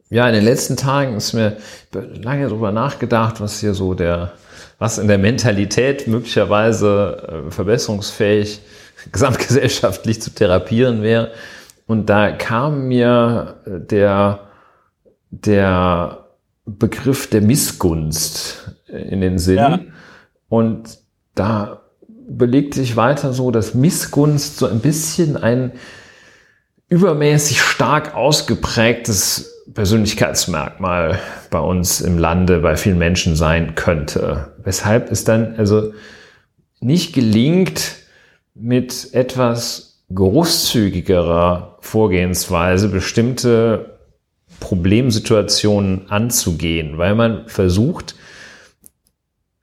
ja, 0.10 0.28
in 0.28 0.36
den 0.36 0.44
letzten 0.44 0.76
Tagen 0.76 1.16
ist 1.16 1.34
mir 1.34 1.58
lange 1.94 2.48
darüber 2.48 2.72
nachgedacht, 2.72 3.42
was 3.42 3.60
hier 3.60 3.74
so 3.74 3.96
der, 3.96 4.34
was 4.78 5.00
in 5.00 5.08
der 5.08 5.18
Mentalität 5.18 6.08
möglicherweise 6.08 7.46
äh, 7.48 7.52
verbesserungsfähig 7.52 8.60
gesamtgesellschaftlich 9.12 10.22
zu 10.22 10.32
therapieren 10.32 11.02
wäre. 11.02 11.32
Und 11.88 12.10
da 12.10 12.32
kam 12.32 12.88
mir 12.88 13.56
äh, 13.66 13.80
der, 13.80 14.42
der 15.32 16.28
Begriff 16.66 17.30
der 17.30 17.42
Missgunst 17.42 18.76
äh, 18.88 18.98
in 19.10 19.22
den 19.22 19.40
Sinn. 19.40 19.58
Ja. 19.58 19.80
Und 20.50 21.00
da 21.34 21.82
belegt 22.30 22.74
sich 22.74 22.98
weiter 22.98 23.34
so, 23.34 23.52
dass 23.52 23.74
Missgunst 23.74 24.58
so 24.58 24.68
ein 24.68 24.82
bisschen 24.82 25.38
ein 25.38 25.72
übermäßig 26.90 27.62
stark 27.62 28.16
ausgeprägtes 28.16 29.64
Persönlichkeitsmerkmal 29.74 31.20
bei 31.50 31.60
uns 31.60 32.02
im 32.02 32.18
Lande, 32.18 32.60
bei 32.60 32.76
vielen 32.76 32.98
Menschen 32.98 33.36
sein 33.36 33.76
könnte. 33.76 34.54
Weshalb 34.64 35.12
es 35.12 35.24
dann 35.24 35.56
also 35.58 35.94
nicht 36.80 37.14
gelingt, 37.14 37.96
mit 38.54 39.14
etwas 39.14 39.97
großzügigerer 40.14 41.78
Vorgehensweise 41.82 42.90
bestimmte 42.90 44.00
Problemsituationen 44.60 46.10
anzugehen, 46.10 46.98
weil 46.98 47.16
man 47.16 47.48
versucht, 47.48 48.16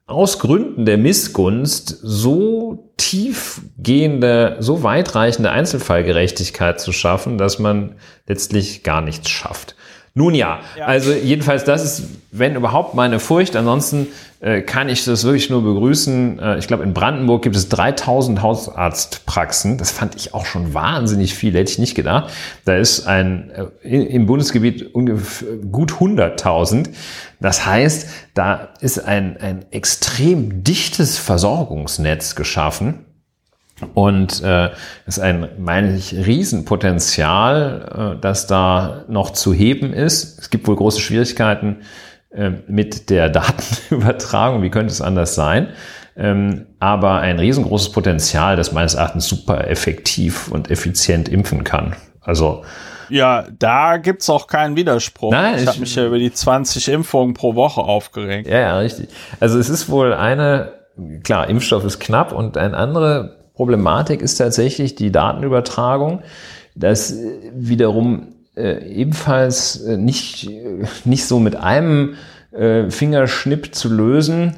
aus 0.06 0.38
Gründen 0.38 0.84
der 0.84 0.98
Missgunst 0.98 1.98
so 2.02 2.92
tiefgehende, 2.98 4.56
so 4.60 4.82
weitreichende 4.82 5.50
Einzelfallgerechtigkeit 5.50 6.78
zu 6.78 6.92
schaffen, 6.92 7.38
dass 7.38 7.58
man 7.58 7.94
letztlich 8.26 8.82
gar 8.82 9.00
nichts 9.00 9.30
schafft. 9.30 9.76
Nun 10.16 10.34
ja, 10.34 10.60
Ja. 10.78 10.86
also 10.86 11.12
jedenfalls 11.12 11.64
das 11.64 11.82
ist, 11.84 12.04
wenn 12.30 12.54
überhaupt, 12.54 12.94
meine 12.94 13.18
Furcht. 13.18 13.56
Ansonsten 13.56 14.06
äh, 14.40 14.60
kann 14.60 14.88
ich 14.88 15.04
das 15.04 15.24
wirklich 15.24 15.50
nur 15.50 15.62
begrüßen. 15.64 16.38
Äh, 16.38 16.58
ich 16.58 16.68
glaube, 16.68 16.84
in 16.84 16.94
Brandenburg 16.94 17.42
gibt 17.42 17.56
es 17.56 17.68
3000 17.68 18.40
Hausarztpraxen. 18.40 19.76
Das 19.76 19.90
fand 19.90 20.14
ich 20.14 20.32
auch 20.32 20.46
schon 20.46 20.72
wahnsinnig 20.72 21.34
viel, 21.34 21.54
hätte 21.54 21.72
ich 21.72 21.78
nicht 21.80 21.96
gedacht. 21.96 22.32
Da 22.64 22.76
ist 22.76 23.08
ein 23.08 23.50
äh, 23.82 23.88
im 23.88 24.26
Bundesgebiet 24.26 24.94
ungefähr 24.94 25.56
gut 25.56 25.94
100.000. 25.94 26.90
Das 27.40 27.66
heißt, 27.66 28.08
da 28.34 28.68
ist 28.80 28.98
ein, 29.04 29.36
ein 29.38 29.64
extrem 29.72 30.62
dichtes 30.62 31.18
Versorgungsnetz 31.18 32.36
geschaffen. 32.36 33.03
Und 33.94 34.42
äh, 34.42 34.66
es 35.06 35.16
ist 35.16 35.20
ein, 35.20 35.48
meine 35.58 35.96
ich, 35.96 36.14
Riesenpotenzial, 36.14 38.16
äh, 38.16 38.20
das 38.20 38.46
da 38.46 39.04
noch 39.08 39.30
zu 39.30 39.52
heben 39.52 39.92
ist. 39.92 40.38
Es 40.38 40.50
gibt 40.50 40.66
wohl 40.66 40.76
große 40.76 41.00
Schwierigkeiten 41.00 41.78
äh, 42.30 42.50
mit 42.66 43.10
der 43.10 43.28
Datenübertragung. 43.28 44.62
Wie 44.62 44.70
könnte 44.70 44.92
es 44.92 45.00
anders 45.00 45.34
sein? 45.34 45.68
Ähm, 46.16 46.66
aber 46.78 47.20
ein 47.20 47.38
riesengroßes 47.38 47.90
Potenzial, 47.90 48.56
das 48.56 48.72
meines 48.72 48.94
Erachtens 48.94 49.26
super 49.26 49.66
effektiv 49.68 50.48
und 50.48 50.70
effizient 50.70 51.28
impfen 51.28 51.64
kann. 51.64 51.96
Also 52.20 52.64
Ja, 53.08 53.46
da 53.58 53.96
gibt's 53.96 54.30
auch 54.30 54.46
keinen 54.46 54.76
Widerspruch. 54.76 55.32
Nein, 55.32 55.58
ich 55.58 55.66
habe 55.66 55.80
mich 55.80 55.96
ja 55.96 56.06
über 56.06 56.18
die 56.18 56.32
20 56.32 56.88
Impfungen 56.88 57.34
pro 57.34 57.56
Woche 57.56 57.80
aufgeregt. 57.80 58.48
Ja, 58.48 58.60
ja, 58.60 58.78
richtig. 58.78 59.08
Also 59.40 59.58
es 59.58 59.68
ist 59.68 59.88
wohl 59.88 60.14
eine, 60.14 60.72
klar, 61.24 61.48
Impfstoff 61.48 61.84
ist 61.84 61.98
knapp 61.98 62.32
und 62.32 62.56
eine 62.56 62.76
andere 62.76 63.43
Problematik 63.54 64.20
ist 64.20 64.36
tatsächlich 64.36 64.96
die 64.96 65.12
Datenübertragung, 65.12 66.22
das 66.74 67.12
äh, 67.12 67.52
wiederum 67.54 68.34
äh, 68.56 68.84
ebenfalls 68.86 69.80
äh, 69.82 69.96
nicht, 69.96 70.48
äh, 70.48 70.84
nicht 71.04 71.26
so 71.26 71.38
mit 71.38 71.56
einem 71.56 72.16
äh, 72.52 72.90
Fingerschnipp 72.90 73.74
zu 73.74 73.88
lösen. 73.88 74.56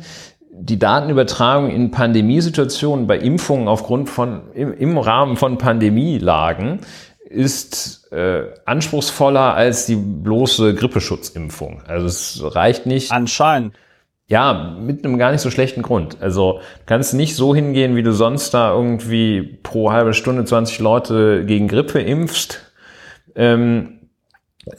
Die 0.50 0.78
Datenübertragung 0.78 1.70
in 1.70 1.90
Pandemiesituationen 1.90 3.06
bei 3.06 3.18
Impfungen 3.18 3.68
aufgrund 3.68 4.08
von 4.08 4.42
im, 4.54 4.72
im 4.72 4.96
Rahmen 4.96 5.36
von 5.36 5.58
Pandemielagen 5.58 6.80
ist 7.28 8.10
äh, 8.12 8.44
anspruchsvoller 8.64 9.54
als 9.54 9.84
die 9.86 9.96
bloße 9.96 10.74
Grippeschutzimpfung. 10.74 11.82
Also 11.86 12.06
es 12.06 12.40
reicht 12.42 12.86
nicht. 12.86 13.12
Anscheinend. 13.12 13.74
Ja, 14.28 14.76
mit 14.80 15.04
einem 15.04 15.18
gar 15.18 15.30
nicht 15.32 15.40
so 15.40 15.50
schlechten 15.50 15.82
Grund. 15.82 16.18
Also 16.20 16.60
kannst 16.84 17.14
nicht 17.14 17.36
so 17.36 17.54
hingehen, 17.54 17.94
wie 17.94 18.02
du 18.02 18.12
sonst 18.12 18.54
da 18.54 18.72
irgendwie 18.72 19.58
pro 19.62 19.92
halbe 19.92 20.14
Stunde 20.14 20.44
20 20.44 20.80
Leute 20.80 21.44
gegen 21.44 21.68
Grippe 21.68 22.00
impfst. 22.00 22.60
Ähm, 23.36 23.96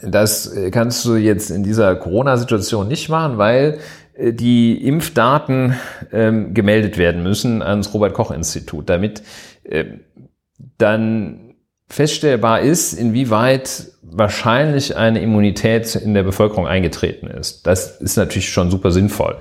das 0.02 0.54
kannst 0.70 1.04
du 1.06 1.16
jetzt 1.16 1.50
in 1.50 1.62
dieser 1.62 1.96
Corona-Situation 1.96 2.88
nicht 2.88 3.08
machen, 3.08 3.38
weil 3.38 3.78
äh, 4.18 4.32
die 4.32 4.84
Impfdaten 4.86 5.76
ähm, 6.12 6.52
gemeldet 6.52 6.98
werden 6.98 7.22
müssen 7.22 7.62
ans 7.62 7.94
Robert-Koch-Institut, 7.94 8.88
damit 8.90 9.22
äh, 9.64 9.84
dann 10.76 11.47
feststellbar 11.88 12.60
ist, 12.60 12.92
inwieweit 12.92 13.86
wahrscheinlich 14.02 14.96
eine 14.96 15.20
Immunität 15.20 15.94
in 15.94 16.14
der 16.14 16.22
Bevölkerung 16.22 16.66
eingetreten 16.66 17.26
ist. 17.28 17.66
Das 17.66 18.00
ist 18.00 18.16
natürlich 18.16 18.50
schon 18.50 18.70
super 18.70 18.90
sinnvoll. 18.90 19.36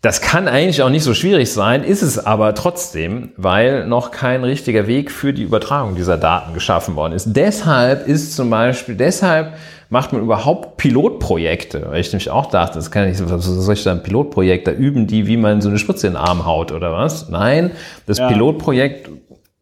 Das 0.00 0.20
kann 0.20 0.46
eigentlich 0.46 0.82
auch 0.82 0.90
nicht 0.90 1.02
so 1.02 1.12
schwierig 1.12 1.50
sein, 1.50 1.82
ist 1.82 2.02
es 2.02 2.24
aber 2.24 2.54
trotzdem, 2.54 3.32
weil 3.36 3.84
noch 3.86 4.12
kein 4.12 4.44
richtiger 4.44 4.86
Weg 4.86 5.10
für 5.10 5.32
die 5.32 5.42
Übertragung 5.42 5.96
dieser 5.96 6.16
Daten 6.16 6.54
geschaffen 6.54 6.94
worden 6.94 7.14
ist. 7.14 7.26
Deshalb 7.32 8.06
ist 8.06 8.36
zum 8.36 8.48
Beispiel, 8.48 8.94
deshalb 8.94 9.54
macht 9.90 10.12
man 10.12 10.22
überhaupt 10.22 10.76
Pilotprojekte, 10.76 11.86
weil 11.88 12.00
ich 12.00 12.12
nämlich 12.12 12.30
auch 12.30 12.46
dachte, 12.46 12.76
das 12.76 12.92
kann 12.92 13.10
ich, 13.10 13.18
was 13.28 13.44
soll 13.44 13.74
ich 13.74 13.82
da 13.82 13.90
ein 13.90 14.04
Pilotprojekt, 14.04 14.68
da 14.68 14.72
üben 14.72 15.08
die, 15.08 15.26
wie 15.26 15.36
man 15.36 15.60
so 15.60 15.68
eine 15.68 15.78
Spritze 15.78 16.06
in 16.06 16.12
den 16.12 16.22
Arm 16.22 16.46
haut 16.46 16.70
oder 16.70 16.92
was? 16.92 17.28
Nein, 17.28 17.72
das 18.06 18.18
ja. 18.18 18.28
Pilotprojekt 18.28 19.10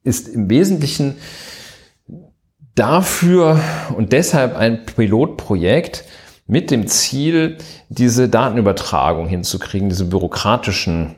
ist 0.05 0.29
im 0.29 0.51
Wesentlichen 0.51 1.17
dafür 2.77 3.59
und 3.97 4.13
deshalb 4.13 4.57
ein 4.57 4.87
Pilotprojekt, 4.87 6.05
mit 6.47 6.71
dem 6.71 6.87
Ziel, 6.87 7.59
diese 7.89 8.29
Datenübertragung 8.29 9.27
hinzukriegen, 9.27 9.89
diese 9.89 10.05
bürokratischen 10.05 11.17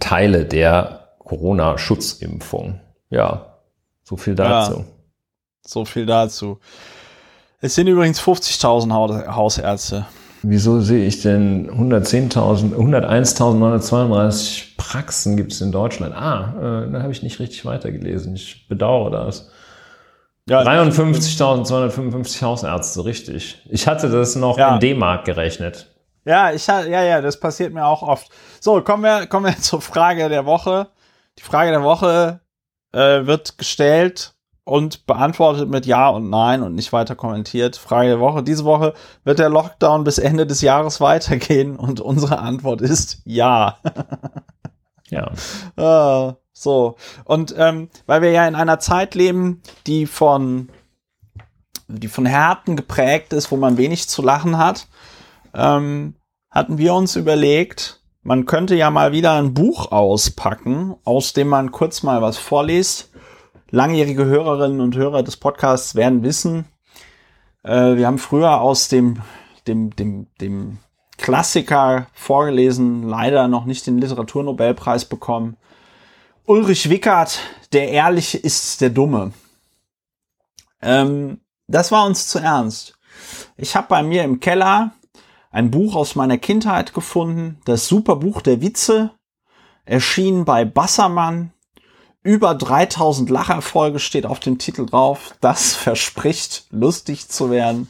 Teile 0.00 0.44
der 0.44 1.10
Corona-Schutzimpfung. 1.20 2.80
Ja, 3.10 3.58
so 4.02 4.16
viel 4.16 4.34
dazu. 4.34 4.78
Ja, 4.78 4.84
so 5.64 5.84
viel 5.84 6.06
dazu. 6.06 6.58
Es 7.60 7.76
sind 7.76 7.86
übrigens 7.86 8.20
50.000 8.20 9.28
Hausärzte. 9.28 10.06
Wieso 10.42 10.80
sehe 10.80 11.06
ich 11.06 11.22
denn 11.22 11.70
110.000, 11.70 12.74
101.932 12.74 14.76
Praxen 14.76 15.36
gibt 15.36 15.52
es 15.52 15.60
in 15.60 15.70
Deutschland? 15.70 16.16
Ah, 16.16 16.54
äh, 16.58 16.90
da 16.90 17.02
habe 17.02 17.12
ich 17.12 17.22
nicht 17.22 17.38
richtig 17.38 17.64
weitergelesen. 17.64 18.34
Ich 18.34 18.66
bedauere 18.66 19.12
das. 19.12 19.51
Ja, 20.48 20.62
53.255 20.62 22.42
Hausärzte, 22.42 23.04
richtig. 23.04 23.62
Ich 23.70 23.86
hatte 23.86 24.08
das 24.10 24.34
noch 24.34 24.58
ja. 24.58 24.74
in 24.74 24.80
D-Mark 24.80 25.24
gerechnet. 25.24 25.88
Ja, 26.24 26.52
ich 26.52 26.66
ja, 26.66 26.82
ja, 26.82 27.20
das 27.20 27.38
passiert 27.38 27.72
mir 27.72 27.86
auch 27.86 28.02
oft. 28.02 28.28
So, 28.60 28.80
kommen 28.82 29.02
wir, 29.02 29.26
kommen 29.26 29.46
wir 29.46 29.56
zur 29.60 29.80
Frage 29.80 30.28
der 30.28 30.46
Woche. 30.46 30.88
Die 31.38 31.42
Frage 31.42 31.70
der 31.70 31.82
Woche 31.82 32.40
äh, 32.92 33.26
wird 33.26 33.58
gestellt 33.58 34.34
und 34.64 35.06
beantwortet 35.06 35.68
mit 35.68 35.86
Ja 35.86 36.08
und 36.08 36.30
Nein 36.30 36.62
und 36.62 36.74
nicht 36.74 36.92
weiter 36.92 37.16
kommentiert. 37.16 37.76
Frage 37.76 38.08
der 38.08 38.20
Woche. 38.20 38.42
Diese 38.42 38.64
Woche 38.64 38.94
wird 39.24 39.38
der 39.38 39.48
Lockdown 39.48 40.04
bis 40.04 40.18
Ende 40.18 40.46
des 40.46 40.60
Jahres 40.60 41.00
weitergehen 41.00 41.76
und 41.76 42.00
unsere 42.00 42.38
Antwort 42.38 42.80
ist 42.80 43.22
Ja. 43.24 43.78
ja. 45.10 45.32
Äh, 45.76 46.34
so. 46.52 46.96
Und 47.24 47.54
ähm, 47.56 47.88
weil 48.06 48.22
wir 48.22 48.30
ja 48.30 48.46
in 48.46 48.54
einer 48.54 48.78
Zeit 48.78 49.14
leben, 49.14 49.62
die 49.86 50.06
von, 50.06 50.68
die 51.88 52.08
von 52.08 52.26
Härten 52.26 52.76
geprägt 52.76 53.32
ist, 53.32 53.50
wo 53.50 53.56
man 53.56 53.76
wenig 53.76 54.08
zu 54.08 54.22
lachen 54.22 54.58
hat, 54.58 54.88
ähm, 55.54 56.14
hatten 56.50 56.78
wir 56.78 56.94
uns 56.94 57.16
überlegt, 57.16 58.00
man 58.22 58.46
könnte 58.46 58.76
ja 58.76 58.90
mal 58.90 59.12
wieder 59.12 59.32
ein 59.32 59.54
Buch 59.54 59.90
auspacken, 59.90 60.94
aus 61.04 61.32
dem 61.32 61.48
man 61.48 61.72
kurz 61.72 62.02
mal 62.02 62.22
was 62.22 62.38
vorliest. 62.38 63.10
Langjährige 63.70 64.26
Hörerinnen 64.26 64.80
und 64.80 64.96
Hörer 64.96 65.22
des 65.22 65.38
Podcasts 65.38 65.94
werden 65.94 66.22
wissen, 66.22 66.66
äh, 67.64 67.96
wir 67.96 68.06
haben 68.06 68.18
früher 68.18 68.60
aus 68.60 68.88
dem, 68.88 69.22
dem, 69.66 69.96
dem, 69.96 70.26
dem 70.40 70.78
Klassiker 71.16 72.06
vorgelesen, 72.12 73.08
leider 73.08 73.48
noch 73.48 73.64
nicht 73.64 73.86
den 73.86 73.98
Literaturnobelpreis 73.98 75.04
bekommen. 75.04 75.56
Ulrich 76.44 76.90
Wickert, 76.90 77.38
der 77.72 77.90
Ehrliche 77.90 78.36
ist 78.36 78.80
der 78.80 78.90
Dumme. 78.90 79.32
Ähm, 80.80 81.40
das 81.68 81.92
war 81.92 82.04
uns 82.04 82.26
zu 82.26 82.40
ernst. 82.40 82.98
Ich 83.56 83.76
habe 83.76 83.86
bei 83.86 84.02
mir 84.02 84.24
im 84.24 84.40
Keller 84.40 84.90
ein 85.52 85.70
Buch 85.70 85.94
aus 85.94 86.16
meiner 86.16 86.38
Kindheit 86.38 86.94
gefunden, 86.94 87.60
das 87.64 87.86
Superbuch 87.86 88.42
der 88.42 88.60
Witze, 88.60 89.12
erschien 89.84 90.44
bei 90.44 90.64
Bassermann. 90.64 91.52
Über 92.24 92.56
3000 92.56 93.30
Lacherfolge 93.30 94.00
steht 94.00 94.26
auf 94.26 94.40
dem 94.40 94.58
Titel 94.58 94.84
drauf. 94.84 95.36
Das 95.40 95.74
verspricht 95.76 96.66
lustig 96.70 97.28
zu 97.28 97.52
werden. 97.52 97.88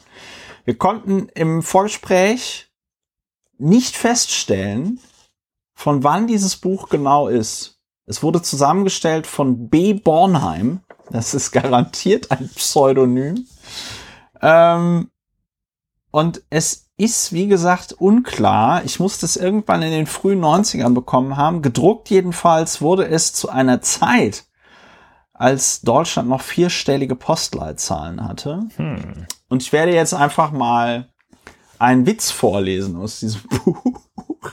Wir 0.63 0.77
konnten 0.77 1.27
im 1.29 1.63
Vorgespräch 1.63 2.69
nicht 3.57 3.97
feststellen, 3.97 4.99
von 5.73 6.03
wann 6.03 6.27
dieses 6.27 6.55
Buch 6.55 6.89
genau 6.89 7.27
ist. 7.27 7.72
Es 8.05 8.21
wurde 8.21 8.41
zusammengestellt 8.41 9.27
von 9.27 9.69
B. 9.69 9.93
Bornheim. 9.93 10.81
Das 11.09 11.33
ist 11.33 11.51
garantiert 11.51 12.31
ein 12.31 12.49
Pseudonym. 12.49 13.45
Ähm, 14.41 15.09
und 16.11 16.43
es 16.49 16.89
ist, 16.97 17.33
wie 17.33 17.47
gesagt, 17.47 17.93
unklar. 17.93 18.83
Ich 18.83 18.99
musste 18.99 19.25
es 19.25 19.35
irgendwann 19.35 19.81
in 19.81 19.91
den 19.91 20.05
frühen 20.05 20.41
90ern 20.41 20.93
bekommen 20.93 21.37
haben. 21.37 21.61
Gedruckt 21.61 22.09
jedenfalls 22.09 22.81
wurde 22.81 23.07
es 23.07 23.33
zu 23.33 23.49
einer 23.49 23.81
Zeit, 23.81 24.45
als 25.33 25.81
Deutschland 25.81 26.29
noch 26.29 26.41
vierstellige 26.41 27.15
Postleitzahlen 27.15 28.23
hatte. 28.23 28.67
Hm. 28.75 29.25
Und 29.49 29.63
ich 29.63 29.73
werde 29.73 29.93
jetzt 29.93 30.13
einfach 30.13 30.51
mal 30.51 31.09
einen 31.79 32.05
Witz 32.05 32.31
vorlesen 32.31 32.95
aus 32.97 33.19
diesem 33.19 33.41
Buch. 33.65 34.51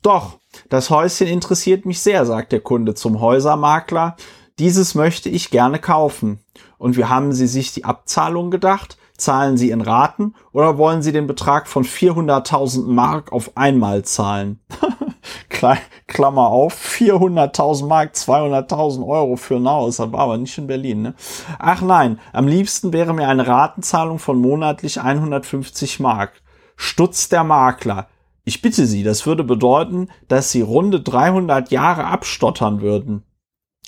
Doch, 0.00 0.38
das 0.72 0.88
Häuschen 0.88 1.26
interessiert 1.26 1.84
mich 1.84 2.00
sehr, 2.00 2.24
sagt 2.24 2.50
der 2.50 2.60
Kunde 2.60 2.94
zum 2.94 3.20
Häusermakler. 3.20 4.16
Dieses 4.58 4.94
möchte 4.94 5.28
ich 5.28 5.50
gerne 5.50 5.78
kaufen. 5.78 6.38
Und 6.78 6.96
wie 6.96 7.04
haben 7.04 7.34
Sie 7.34 7.46
sich 7.46 7.74
die 7.74 7.84
Abzahlung 7.84 8.50
gedacht? 8.50 8.96
Zahlen 9.18 9.58
Sie 9.58 9.68
in 9.68 9.82
Raten 9.82 10.34
oder 10.52 10.78
wollen 10.78 11.02
Sie 11.02 11.12
den 11.12 11.26
Betrag 11.26 11.68
von 11.68 11.84
400.000 11.84 12.86
Mark 12.86 13.32
auf 13.32 13.54
einmal 13.54 14.02
zahlen? 14.06 14.60
Klammer 16.06 16.46
auf, 16.46 16.74
400.000 16.74 17.86
Mark, 17.86 18.14
200.000 18.14 19.06
Euro 19.06 19.36
für 19.36 19.56
ein 19.56 19.68
Haus, 19.68 20.00
aber, 20.00 20.20
aber 20.20 20.38
nicht 20.38 20.56
in 20.56 20.68
Berlin. 20.68 21.02
Ne? 21.02 21.14
Ach 21.58 21.82
nein, 21.82 22.18
am 22.32 22.48
liebsten 22.48 22.94
wäre 22.94 23.12
mir 23.12 23.28
eine 23.28 23.46
Ratenzahlung 23.46 24.18
von 24.18 24.40
monatlich 24.40 25.02
150 25.02 26.00
Mark. 26.00 26.40
Stutz 26.76 27.28
der 27.28 27.44
Makler. 27.44 28.08
Ich 28.44 28.60
bitte 28.60 28.86
Sie, 28.86 29.04
das 29.04 29.26
würde 29.26 29.44
bedeuten, 29.44 30.08
dass 30.28 30.50
Sie 30.50 30.62
runde 30.62 31.00
300 31.00 31.70
Jahre 31.70 32.06
abstottern 32.06 32.80
würden. 32.80 33.22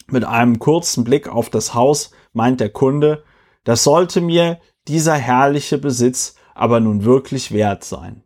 Mit 0.06 0.24
einem 0.24 0.58
kurzen 0.58 1.02
Blick 1.04 1.28
auf 1.28 1.50
das 1.50 1.74
Haus 1.74 2.10
meint 2.32 2.60
der 2.60 2.70
Kunde, 2.70 3.24
das 3.64 3.82
sollte 3.82 4.20
mir 4.20 4.60
dieser 4.86 5.14
herrliche 5.14 5.78
Besitz 5.78 6.36
aber 6.54 6.80
nun 6.80 7.04
wirklich 7.04 7.52
wert 7.52 7.84
sein. 7.84 8.22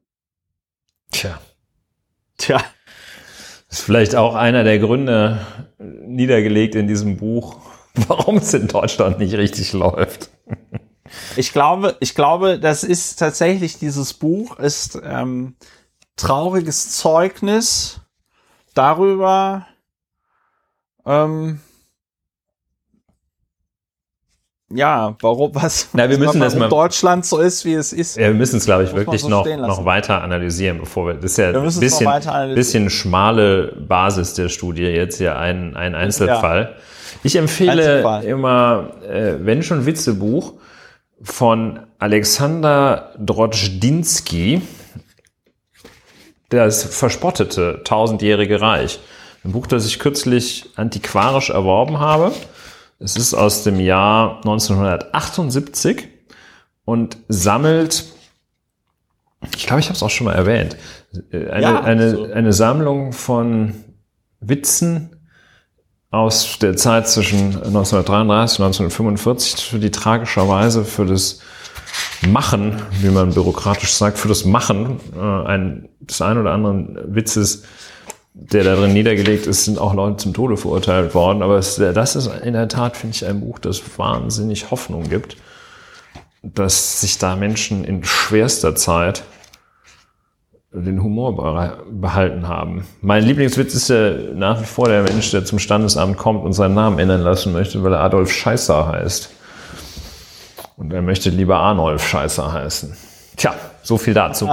Tja. 1.11 1.41
Tja. 2.37 2.63
Das 3.69 3.79
ist 3.79 3.85
vielleicht 3.85 4.15
auch 4.15 4.35
einer 4.35 4.65
der 4.65 4.79
Gründe 4.79 5.47
niedergelegt 5.79 6.75
in 6.75 6.89
diesem 6.89 7.17
Buch, 7.17 7.57
warum 7.95 8.39
es 8.39 8.53
in 8.53 8.69
Deutschland 8.69 9.19
nicht 9.19 9.35
richtig 9.35 9.73
läuft. 9.73 10.31
Ich 11.37 11.53
glaube, 11.53 11.97
ich 12.01 12.15
glaube, 12.15 12.59
das 12.59 12.85
ist 12.85 13.19
tatsächlich 13.19 13.79
dieses 13.79 14.13
Buch 14.13 14.59
ist 14.59 14.99
ähm, 15.03 15.57
trauriges 16.19 16.97
Zeugnis 16.97 18.01
darüber, 18.75 19.67
ähm, 21.07 21.61
ja, 24.71 25.17
warum 25.23 25.55
was, 25.55 25.89
Na, 25.95 26.11
wir 26.11 26.19
müssen 26.19 26.41
das 26.41 26.55
mal, 26.55 26.69
Deutschland 26.69 27.25
so 27.25 27.39
ist, 27.39 27.65
wie 27.65 27.73
es 27.73 27.95
ist. 27.95 28.19
Ja, 28.19 28.27
wir 28.27 28.35
müssen 28.35 28.59
es, 28.59 28.67
glaube 28.67 28.85
ich, 28.85 28.95
wirklich 28.95 29.23
so 29.23 29.29
noch, 29.31 29.47
noch 29.47 29.87
weiter 29.87 30.23
analysieren, 30.23 30.79
bevor 30.79 31.07
wir, 31.07 31.15
das 31.15 31.33
ist 31.33 31.37
ja 31.39 31.49
ein 31.49 31.63
bisschen, 31.63 32.55
bisschen 32.55 32.91
schmale 32.91 33.75
Basis 33.89 34.35
der 34.35 34.51
Studie, 34.51 34.83
jetzt 34.83 35.17
hier 35.17 35.39
ein, 35.39 35.75
ein 35.75 35.95
Einzelfall. 35.95 36.75
Ja. 36.77 36.83
Ich 37.23 37.37
empfehle 37.37 37.73
Einzelfall. 37.73 38.25
immer, 38.25 38.91
äh, 39.09 39.37
wenn 39.41 39.63
schon 39.63 39.87
Witzebuch, 39.87 40.55
von 41.23 41.81
Alexander 41.99 43.15
Drodzdinsky, 43.19 44.63
das 46.49 46.85
verspottete 46.85 47.83
tausendjährige 47.85 48.61
Reich. 48.61 49.01
Ein 49.45 49.53
Buch, 49.53 49.67
das 49.67 49.87
ich 49.87 49.99
kürzlich 49.99 50.71
antiquarisch 50.77 51.51
erworben 51.51 52.01
habe. 52.01 52.33
Es 52.99 53.17
ist 53.17 53.35
aus 53.35 53.63
dem 53.63 53.79
Jahr 53.79 54.39
1978 54.39 56.09
und 56.85 57.19
sammelt 57.29 58.05
Ich 59.57 59.67
glaube, 59.67 59.81
ich 59.81 59.87
habe 59.87 59.97
es 59.97 60.03
auch 60.03 60.11
schon 60.11 60.25
mal 60.25 60.35
erwähnt. 60.35 60.77
Äh, 61.31 61.49
eine, 61.49 61.63
Ja, 61.63 61.81
eine, 61.83 62.11
so. 62.11 62.25
eine 62.25 62.53
Sammlung 62.53 63.13
von 63.13 63.75
Witzen 64.41 65.15
aus 66.11 66.59
der 66.61 66.77
Zeit 66.77 67.09
zwischen 67.09 67.55
1933 67.55 68.59
und 68.61 68.67
1945, 68.67 69.81
die 69.81 69.91
tragischerweise 69.91 70.85
für 70.85 71.05
das 71.05 71.41
Machen, 72.27 72.83
wie 73.01 73.11
man 73.11 73.33
bürokratisch 73.33 73.93
sagt, 73.93 74.19
für 74.19 74.29
das 74.29 74.45
Machen 74.45 75.01
äh, 75.17 75.21
ein, 75.21 75.89
des 76.01 76.21
ein 76.21 76.39
oder 76.39 76.53
anderen 76.53 77.15
Witzes, 77.15 77.65
der 78.35 78.65
da 78.65 78.77
drin 78.77 78.93
niedergelegt 78.93 79.47
ist, 79.47 79.65
sind 79.65 79.79
auch 79.79 79.95
Leute 79.95 80.19
zum 80.19 80.35
Tode 80.35 80.57
verurteilt 80.57 81.15
worden. 81.15 81.43
Aber 81.43 81.59
es, 81.59 81.77
das 81.77 82.17
ist 82.17 82.27
in 82.45 82.55
der 82.55 82.69
Tat, 82.69 82.97
finde 82.97 83.15
ich, 83.17 83.27
ein 83.27 83.41
Buch, 83.41 83.59
das 83.59 83.81
wahnsinnig 83.99 84.71
Hoffnung 84.71 85.09
gibt, 85.09 85.37
dass 86.43 87.01
sich 87.01 87.19
da 87.19 87.37
Menschen 87.37 87.85
in 87.85 88.05
schwerster 88.05 88.75
Zeit 88.75 89.23
den 90.71 91.03
Humor 91.03 91.75
behalten 91.91 92.47
haben. 92.47 92.85
Mein 93.01 93.25
Lieblingswitz 93.25 93.75
ist 93.75 93.89
ja 93.89 94.11
nach 94.35 94.61
wie 94.61 94.67
vor 94.67 94.89
der 94.89 95.03
Mensch, 95.03 95.31
der 95.31 95.45
zum 95.45 95.59
Standesamt 95.59 96.19
kommt 96.19 96.45
und 96.45 96.53
seinen 96.53 96.75
Namen 96.75 96.99
ändern 96.99 97.23
lassen 97.23 97.53
möchte, 97.53 97.83
weil 97.83 97.95
er 97.95 98.01
Adolf 98.01 98.31
Scheißer 98.31 98.87
heißt. 98.87 99.31
Und 100.79 100.93
er 100.93 101.03
möchte 101.03 101.29
lieber 101.31 101.59
Arnolf 101.59 102.07
Scheißer 102.07 102.53
heißen. 102.53 102.97
Tja, 103.37 103.55
so 103.83 103.99
viel 103.99 104.15
dazu. 104.15 104.49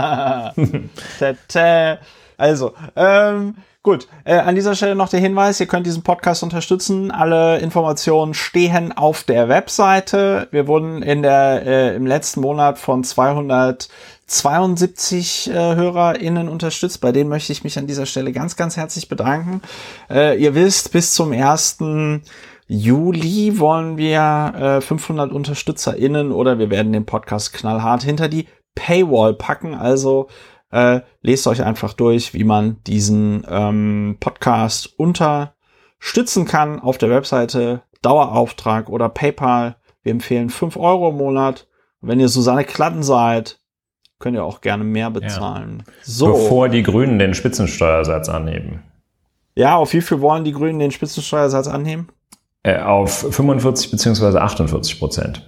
Also, 2.37 2.73
ähm, 2.97 3.55
gut. 3.81 4.09
Äh, 4.25 4.39
an 4.39 4.55
dieser 4.55 4.75
Stelle 4.75 4.93
noch 4.93 5.07
der 5.07 5.21
Hinweis, 5.21 5.61
ihr 5.61 5.67
könnt 5.67 5.85
diesen 5.85 6.03
Podcast 6.03 6.43
unterstützen. 6.43 7.11
Alle 7.11 7.59
Informationen 7.59 8.33
stehen 8.33 8.91
auf 8.91 9.23
der 9.23 9.47
Webseite. 9.47 10.49
Wir 10.51 10.67
wurden 10.67 11.01
in 11.01 11.21
der, 11.21 11.65
äh, 11.65 11.95
im 11.95 12.05
letzten 12.05 12.41
Monat 12.41 12.77
von 12.77 13.05
272 13.05 15.49
äh, 15.49 15.53
HörerInnen 15.53 16.49
unterstützt. 16.49 16.99
Bei 16.99 17.13
denen 17.13 17.29
möchte 17.29 17.53
ich 17.53 17.63
mich 17.63 17.79
an 17.79 17.87
dieser 17.87 18.05
Stelle 18.05 18.33
ganz, 18.33 18.57
ganz 18.57 18.75
herzlich 18.75 19.07
bedanken. 19.07 19.61
Äh, 20.09 20.37
ihr 20.41 20.55
wisst, 20.55 20.91
bis 20.91 21.13
zum 21.13 21.31
ersten 21.31 22.21
Juli 22.67 23.59
wollen 23.59 23.97
wir 23.97 24.53
äh, 24.79 24.81
500 24.81 25.31
UnterstützerInnen 25.31 26.31
oder 26.31 26.57
wir 26.57 26.69
werden 26.69 26.93
den 26.93 27.05
Podcast 27.05 27.53
knallhart 27.53 28.03
hinter 28.03 28.27
die 28.27 28.47
Paywall 28.73 29.33
packen. 29.33 29.75
Also 29.75 30.27
äh, 30.71 31.01
lest 31.21 31.47
euch 31.47 31.63
einfach 31.63 31.93
durch, 31.93 32.33
wie 32.33 32.43
man 32.43 32.83
diesen 32.83 33.45
ähm, 33.47 34.17
Podcast 34.19 34.97
unterstützen 34.97 36.45
kann 36.45 36.79
auf 36.79 36.97
der 36.97 37.09
Webseite 37.09 37.83
Dauerauftrag 38.01 38.89
oder 38.89 39.09
PayPal. 39.09 39.75
Wir 40.01 40.11
empfehlen 40.11 40.49
5 40.49 40.77
Euro 40.77 41.09
im 41.09 41.17
Monat. 41.17 41.67
Wenn 42.01 42.19
ihr 42.19 42.29
Susanne 42.29 42.63
Klatten 42.63 43.03
seid, 43.03 43.59
könnt 44.19 44.35
ihr 44.35 44.43
auch 44.43 44.61
gerne 44.61 44.83
mehr 44.83 45.09
bezahlen. 45.09 45.83
So. 46.01 46.33
Bevor 46.33 46.69
die 46.69 46.83
Grünen 46.83 47.19
den 47.19 47.33
Spitzensteuersatz 47.33 48.29
anheben. 48.29 48.83
Ja, 49.55 49.77
auf 49.77 49.93
wie 49.93 50.01
viel 50.01 50.21
wollen 50.21 50.43
die 50.43 50.51
Grünen 50.51 50.79
den 50.79 50.91
Spitzensteuersatz 50.91 51.67
annehmen? 51.67 52.09
Äh, 52.65 52.79
auf 52.79 53.27
45 53.29 53.91
beziehungsweise 53.91 54.41
48 54.41 54.97
Prozent. 54.97 55.39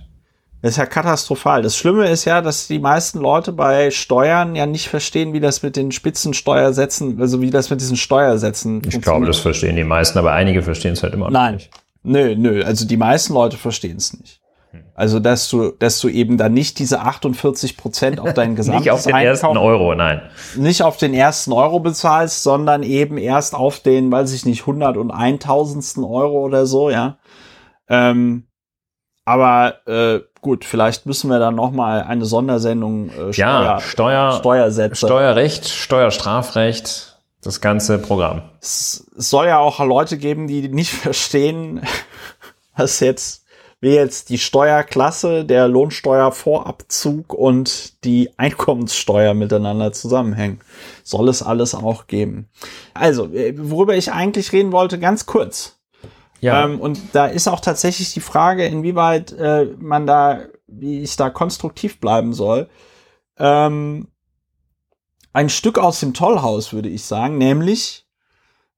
Das 0.62 0.72
ist 0.72 0.78
ja 0.78 0.86
katastrophal. 0.86 1.64
Das 1.64 1.76
Schlimme 1.76 2.08
ist 2.08 2.26
ja, 2.26 2.42
dass 2.42 2.68
die 2.68 2.78
meisten 2.78 3.18
Leute 3.18 3.54
bei 3.54 3.90
Steuern 3.90 4.56
ja 4.56 4.68
nicht 4.68 4.88
verstehen, 4.88 5.34
wie 5.34 5.40
das 5.40 5.64
mit 5.64 5.76
den 5.76 5.92
Spitzensteuersätzen, 5.92 7.20
also 7.20 7.42
wie 7.42 7.50
das 7.50 7.72
mit 7.72 7.82
diesen 7.82 7.98
Steuersätzen 7.98 8.84
Ich 8.88 9.02
glaube, 9.02 9.26
das 9.26 9.40
verstehen 9.40 9.76
die 9.76 9.84
meisten, 9.84 10.20
aber 10.20 10.34
einige 10.34 10.62
verstehen 10.62 10.94
es 10.94 11.02
halt 11.02 11.16
immer 11.16 11.26
noch 11.26 11.32
Nein. 11.32 11.56
nicht. 11.56 11.72
Nö, 12.04 12.36
nö. 12.36 12.64
Also 12.64 12.86
die 12.86 12.98
meisten 12.98 13.34
Leute 13.34 13.58
verstehen 13.58 13.98
es 13.98 14.14
nicht. 14.14 14.40
Also, 14.98 15.20
dass 15.20 15.48
du, 15.48 15.70
dass 15.72 16.00
du 16.00 16.10
eben 16.10 16.38
dann 16.38 16.54
nicht 16.54 16.80
diese 16.80 17.02
48 17.02 17.78
Prozent 17.78 18.20
auf 18.20 18.34
deinen 18.34 18.56
gesamten 18.58 18.82
Nicht 18.82 18.92
auf 18.92 19.04
den 19.04 19.16
ersten 19.16 19.56
Euro, 19.56 19.94
nein. 19.94 20.24
nicht 20.56 20.82
auf 20.82 20.98
den 20.98 21.14
ersten 21.14 21.54
Euro 21.54 21.80
bezahlst, 21.80 22.42
sondern 22.42 22.82
eben 22.82 23.20
erst 23.20 23.54
auf 23.54 23.80
den, 23.80 24.12
weiß 24.12 24.34
ich 24.34 24.48
nicht, 24.48 24.62
100 24.62 24.98
und 24.98 25.12
1000. 25.12 26.00
Euro 26.00 26.44
oder 26.44 26.66
so, 26.66 26.90
ja. 26.90 27.20
Ähm, 27.88 28.48
aber 29.24 29.88
äh, 29.88 30.22
gut, 30.42 30.66
vielleicht 30.66 31.06
müssen 31.06 31.30
wir 31.30 31.38
dann 31.38 31.54
noch 31.54 31.70
mal 31.70 32.02
eine 32.02 32.26
Sondersendung 32.26 33.10
äh, 33.10 33.32
Ja, 33.34 33.80
Steuer, 33.80 34.32
Steuersätze. 34.40 35.06
Steuerrecht, 35.06 35.68
Steuerstrafrecht, 35.68 37.20
das 37.44 37.62
ganze 37.62 38.00
Programm. 38.00 38.42
es 38.62 39.06
soll 39.16 39.46
ja 39.46 39.60
auch 39.60 39.80
Leute 39.86 40.18
geben, 40.18 40.48
die 40.48 40.70
nicht 40.70 40.92
verstehen, 40.94 41.82
was 42.76 43.00
jetzt, 43.00 43.46
wie 43.80 43.90
jetzt 43.90 44.30
die 44.30 44.40
Steuerklasse, 44.40 45.46
der 45.46 45.68
Lohnsteuervorabzug 45.68 47.34
und 47.34 48.04
die 48.04 48.32
Einkommenssteuer 48.38 49.34
miteinander 49.34 49.92
zusammenhängen. 49.94 50.60
Soll 51.04 51.30
es 51.30 51.44
alles 51.44 51.76
auch 51.76 52.08
geben. 52.08 52.50
Also, 52.94 53.32
äh, 53.34 53.54
worüber 53.58 53.96
ich 53.96 54.12
eigentlich 54.12 54.52
reden 54.52 54.72
wollte, 54.72 55.00
ganz 55.00 55.26
kurz. 55.26 55.78
Ja, 56.40 56.66
Ähm, 56.66 56.80
und 56.80 57.00
da 57.14 57.28
ist 57.28 57.48
auch 57.48 57.60
tatsächlich 57.60 58.14
die 58.14 58.20
Frage, 58.20 58.66
inwieweit 58.66 59.32
äh, 59.34 59.66
man 59.80 60.06
da, 60.06 60.42
wie 60.68 61.02
ich 61.02 61.16
da 61.16 61.30
konstruktiv 61.30 62.00
bleiben 62.00 62.34
soll. 62.34 62.70
Ähm, 63.38 64.08
ein 65.34 65.50
Stück 65.50 65.78
aus 65.78 66.00
dem 66.00 66.14
Tollhaus, 66.14 66.74
würde 66.74 66.90
ich 66.90 67.06
sagen, 67.06 67.38
nämlich 67.38 68.08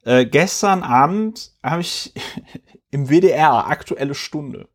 äh, 0.03 0.25
gestern 0.25 0.83
Abend 0.83 1.51
habe 1.63 1.81
ich 1.81 2.13
im 2.91 3.09
WDR, 3.09 3.67
aktuelle 3.67 4.15
Stunde, 4.15 4.67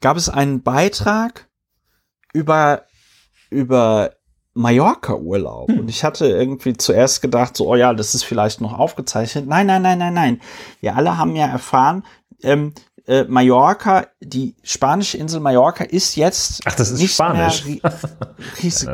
gab 0.00 0.16
es 0.16 0.28
einen 0.28 0.62
Beitrag 0.62 1.48
über, 2.32 2.82
über 3.50 4.12
Mallorca-Urlaub. 4.54 5.68
Und 5.70 5.88
ich 5.88 6.04
hatte 6.04 6.26
irgendwie 6.26 6.76
zuerst 6.76 7.22
gedacht, 7.22 7.56
so, 7.56 7.68
oh 7.68 7.74
ja, 7.76 7.92
das 7.94 8.14
ist 8.14 8.24
vielleicht 8.24 8.60
noch 8.60 8.78
aufgezeichnet. 8.78 9.46
Nein, 9.46 9.66
nein, 9.66 9.82
nein, 9.82 9.98
nein, 9.98 10.14
nein. 10.14 10.40
Wir 10.80 10.96
alle 10.96 11.16
haben 11.18 11.36
ja 11.36 11.46
erfahren, 11.46 12.04
ähm, 12.42 12.72
äh, 13.06 13.24
Mallorca, 13.24 14.08
die 14.20 14.56
spanische 14.64 15.16
Insel 15.16 15.38
Mallorca 15.40 15.84
ist 15.84 16.16
jetzt 16.16 16.60
Ach, 16.64 16.74
das 16.74 16.90
ist 16.90 16.98
nicht 17.00 17.14
Spanisch. 17.14 17.64
mehr 17.64 17.76
ri- 17.82 18.16
riesig. 18.62 18.88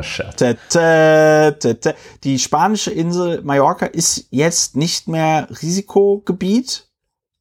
Die 2.23 2.37
spanische 2.39 2.91
Insel 2.91 3.41
Mallorca 3.41 3.87
ist 3.87 4.27
jetzt 4.29 4.75
nicht 4.75 5.07
mehr 5.07 5.47
Risikogebiet 5.49 6.89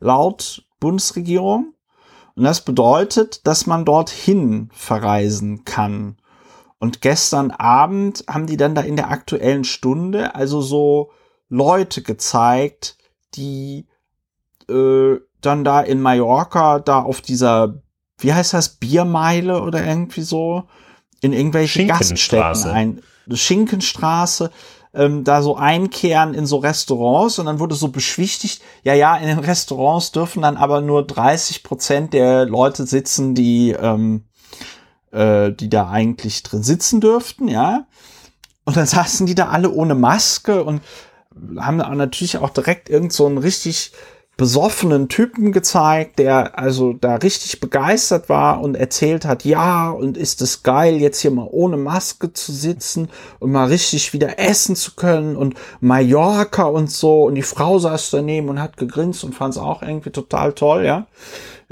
laut 0.01 0.65
Bundesregierung. 0.81 1.75
Und 2.35 2.45
das 2.45 2.63
bedeutet, 2.63 3.47
dass 3.47 3.67
man 3.67 3.85
dorthin 3.85 4.71
verreisen 4.73 5.65
kann. 5.65 6.17
Und 6.79 7.01
gestern 7.01 7.51
Abend 7.51 8.25
haben 8.29 8.47
die 8.47 8.57
dann 8.57 8.75
da 8.75 8.81
in 8.81 8.97
der 8.97 9.11
aktuellen 9.11 9.65
Stunde 9.65 10.35
also 10.35 10.61
so 10.61 11.11
Leute 11.49 12.03
gezeigt, 12.03 12.97
die 13.35 13.87
äh, 14.69 15.17
dann 15.41 15.65
da 15.65 15.81
in 15.81 16.01
Mallorca 16.01 16.79
da 16.79 17.01
auf 17.03 17.21
dieser, 17.21 17.83
wie 18.19 18.33
heißt 18.33 18.55
das, 18.55 18.71
Biermeile 18.71 19.63
oder 19.63 19.85
irgendwie 19.85 20.23
so, 20.23 20.65
in 21.21 21.33
irgendwelche. 21.33 21.87
Gaststätten 21.87 22.71
ein, 22.71 23.03
Schinkenstraße, 23.31 24.51
ähm, 24.95 25.25
da 25.25 25.43
so 25.43 25.57
einkehren 25.57 26.35
in 26.35 26.47
so 26.47 26.59
Restaurants 26.59 27.39
und 27.39 27.47
dann 27.47 27.59
wurde 27.59 27.75
so 27.75 27.89
beschwichtigt, 27.89 28.63
ja, 28.83 28.95
ja, 28.95 29.17
in 29.17 29.27
den 29.27 29.39
Restaurants 29.39 30.13
dürfen 30.13 30.43
dann 30.43 30.57
aber 30.57 30.81
nur 30.81 31.07
30 31.07 31.63
Prozent 31.63 32.13
der 32.13 32.45
Leute 32.45 32.87
sitzen, 32.87 33.35
die, 33.35 33.71
ähm, 33.71 34.25
äh, 35.11 35.53
die 35.53 35.71
da 35.71 35.89
eigentlich 35.89 36.43
drin 36.43 36.63
sitzen 36.63 37.01
dürften, 37.01 37.49
ja. 37.49 37.87
Und 38.65 38.77
dann 38.77 38.87
saßen 38.87 39.27
die 39.27 39.35
da 39.35 39.49
alle 39.49 39.71
ohne 39.71 39.95
Maske 39.95 40.63
und 40.63 40.83
haben 41.57 41.79
natürlich 41.79 42.37
auch 42.37 42.51
direkt 42.51 42.91
irgend 42.91 43.13
so 43.13 43.27
einen 43.27 43.39
richtig 43.39 43.93
besoffenen 44.43 45.09
Typen 45.09 45.53
gezeigt, 45.53 46.19
der 46.19 46.59
also 46.59 46.95
da 46.95 47.15
richtig 47.15 47.61
begeistert 47.61 48.29
war 48.29 48.61
und 48.61 48.75
erzählt 48.75 49.25
hat, 49.25 49.45
ja, 49.45 49.89
und 49.89 50.17
ist 50.17 50.43
es 50.43 50.65
geil, 50.65 50.97
jetzt 50.97 51.21
hier 51.21 51.31
mal 51.31 51.47
ohne 51.49 51.77
Maske 51.77 52.33
zu 52.33 52.51
sitzen 52.51 53.09
und 53.39 53.53
mal 53.53 53.69
richtig 53.69 54.13
wieder 54.13 54.41
essen 54.41 54.75
zu 54.75 54.97
können 54.97 55.37
und 55.37 55.55
Mallorca 55.81 56.65
und 56.65 56.91
so. 56.91 57.23
Und 57.23 57.37
die 57.37 57.43
Frau 57.43 57.79
saß 57.79 58.11
daneben 58.11 58.49
und 58.49 58.61
hat 58.61 58.77
gegrinst 58.77 59.23
und 59.23 59.33
fand 59.33 59.55
es 59.55 59.61
auch 59.61 59.81
irgendwie 59.81 60.11
total 60.11 60.55
toll, 60.55 60.85
ja. 60.85 61.07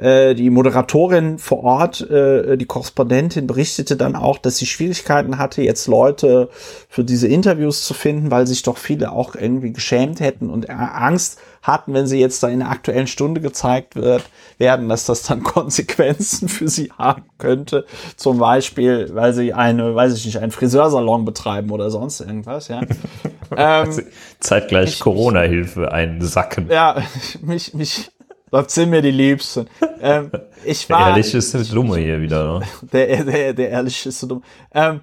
Äh, 0.01 0.35
die 0.35 0.49
Moderatorin 0.49 1.39
vor 1.39 1.63
Ort, 1.63 2.01
äh, 2.11 2.57
die 2.57 2.65
Korrespondentin, 2.65 3.47
berichtete 3.47 3.97
dann 3.97 4.17
auch, 4.17 4.39
dass 4.39 4.57
sie 4.57 4.67
Schwierigkeiten 4.67 5.37
hatte, 5.39 5.63
jetzt 5.63 5.87
Leute 5.87 6.49
für 6.89 7.05
diese 7.05 7.29
Interviews 7.29 7.85
zu 7.85 7.93
finden, 7.93 8.31
weil 8.31 8.47
sich 8.47 8.63
doch 8.63 8.79
viele 8.79 9.13
auch 9.13 9.35
irgendwie 9.35 9.73
geschämt 9.73 10.21
hätten 10.21 10.49
und 10.49 10.71
Angst 10.71 11.39
hatten, 11.63 11.93
wenn 11.93 12.07
sie 12.07 12.19
jetzt 12.19 12.43
da 12.43 12.49
in 12.49 12.61
der 12.61 12.71
aktuellen 12.71 13.07
Stunde 13.07 13.43
gezeigt 13.43 13.95
wird, 13.95 14.25
werden, 14.57 14.89
dass 14.89 15.05
das 15.05 15.23
dann 15.25 15.43
Konsequenzen 15.45 16.49
für 16.49 16.69
sie 16.69 16.91
haben 16.97 17.25
könnte. 17.37 17.85
Zum 18.17 18.39
Beispiel, 18.39 19.11
weil 19.13 19.35
sie 19.35 19.53
eine, 19.53 19.95
weiß 19.95 20.17
ich 20.17 20.25
nicht, 20.25 20.39
einen 20.39 20.53
Friseursalon 20.53 21.27
betreiben 21.27 21.71
oder 21.71 21.91
sonst 21.91 22.21
irgendwas, 22.21 22.69
ja. 22.69 22.81
ähm, 23.57 24.03
Zeitgleich 24.41 25.01
Corona-Hilfe 25.01 25.93
einsacken. 25.93 26.69
ja, 26.71 27.03
mich, 27.43 27.75
mich, 27.75 28.11
das 28.51 28.75
sind 28.75 28.91
mir 28.91 29.03
die 29.03 29.11
Liebsten. 29.11 29.69
Ähm, 30.01 30.31
ich 30.65 30.87
Der 30.87 30.97
war, 30.97 31.09
Ehrlich 31.11 31.35
ist 31.35 31.55
das 31.55 31.69
Dumme 31.71 31.99
hier 31.99 32.21
wieder. 32.21 32.61
Ne? 32.61 32.67
der, 32.93 33.25
der, 33.25 33.53
der 33.55 33.71
ehrliche 33.71 34.09
ist 34.09 34.21
so 34.21 34.27
dumm. 34.27 34.45
Ähm, 34.73 35.01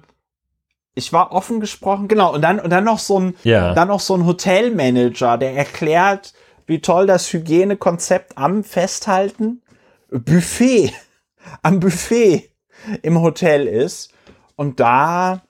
ich 0.94 1.12
war 1.12 1.32
offen 1.32 1.60
gesprochen, 1.60 2.08
genau, 2.08 2.34
und 2.34 2.42
dann, 2.42 2.58
und 2.58 2.70
dann 2.70 2.84
noch 2.84 2.98
so 2.98 3.20
ein, 3.20 3.36
ja. 3.44 3.72
dann 3.72 3.88
noch 3.88 4.00
so 4.00 4.14
ein 4.14 4.26
Hotelmanager, 4.26 5.38
der 5.38 5.54
erklärt, 5.54 6.34
wie 6.66 6.80
toll 6.80 7.06
das 7.06 7.32
Hygienekonzept 7.32 8.36
am 8.36 8.64
Festhalten 8.64 9.62
Buffet, 10.10 10.92
am 11.62 11.80
Buffet 11.80 12.50
im 13.02 13.20
Hotel 13.20 13.66
ist. 13.66 14.12
Und 14.56 14.80
da 14.80 15.42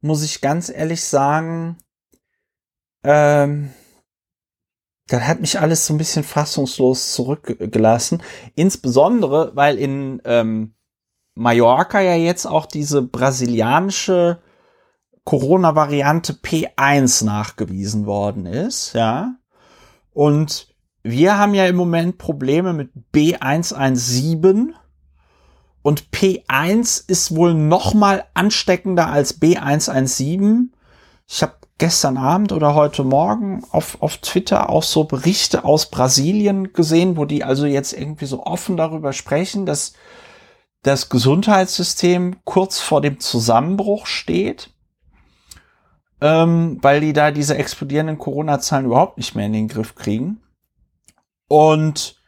muss 0.00 0.22
ich 0.22 0.40
ganz 0.40 0.68
ehrlich 0.68 1.02
sagen, 1.02 1.78
ähm, 3.02 3.72
das 5.08 5.22
hat 5.22 5.40
mich 5.40 5.60
alles 5.60 5.86
so 5.86 5.94
ein 5.94 5.98
bisschen 5.98 6.24
fassungslos 6.24 7.12
zurückgelassen. 7.12 8.22
Insbesondere, 8.54 9.52
weil 9.54 9.78
in 9.78 10.20
ähm, 10.24 10.74
Mallorca 11.34 12.00
ja 12.00 12.14
jetzt 12.14 12.46
auch 12.46 12.66
diese 12.66 13.02
brasilianische 13.02 14.40
Corona-Variante 15.24 16.34
P1 16.34 17.24
nachgewiesen 17.24 18.06
worden 18.06 18.46
ist, 18.46 18.94
ja. 18.94 19.36
Und 20.12 20.74
wir 21.02 21.38
haben 21.38 21.54
ja 21.54 21.66
im 21.66 21.76
Moment 21.76 22.18
Probleme 22.18 22.72
mit 22.72 22.90
B117 23.14 24.70
und 25.82 26.10
P1 26.10 27.04
ist 27.08 27.36
wohl 27.36 27.54
noch 27.54 27.94
mal 27.94 28.24
ansteckender 28.34 29.08
als 29.08 29.40
B117. 29.40 30.70
Ich 31.28 31.42
habe 31.42 31.54
gestern 31.78 32.16
Abend 32.16 32.52
oder 32.52 32.74
heute 32.74 33.04
Morgen 33.04 33.62
auf, 33.70 34.00
auf 34.00 34.18
Twitter 34.18 34.70
auch 34.70 34.82
so 34.82 35.04
Berichte 35.04 35.64
aus 35.64 35.90
Brasilien 35.90 36.72
gesehen, 36.72 37.16
wo 37.16 37.24
die 37.24 37.44
also 37.44 37.66
jetzt 37.66 37.92
irgendwie 37.92 38.26
so 38.26 38.44
offen 38.44 38.76
darüber 38.76 39.12
sprechen, 39.12 39.66
dass 39.66 39.92
das 40.82 41.08
Gesundheitssystem 41.08 42.36
kurz 42.44 42.78
vor 42.78 43.00
dem 43.00 43.20
Zusammenbruch 43.20 44.06
steht, 44.06 44.70
ähm, 46.20 46.78
weil 46.80 47.00
die 47.00 47.12
da 47.12 47.30
diese 47.30 47.58
explodierenden 47.58 48.18
Corona-Zahlen 48.18 48.86
überhaupt 48.86 49.18
nicht 49.18 49.34
mehr 49.34 49.46
in 49.46 49.52
den 49.52 49.68
Griff 49.68 49.94
kriegen. 49.94 50.40
Und 51.48 52.22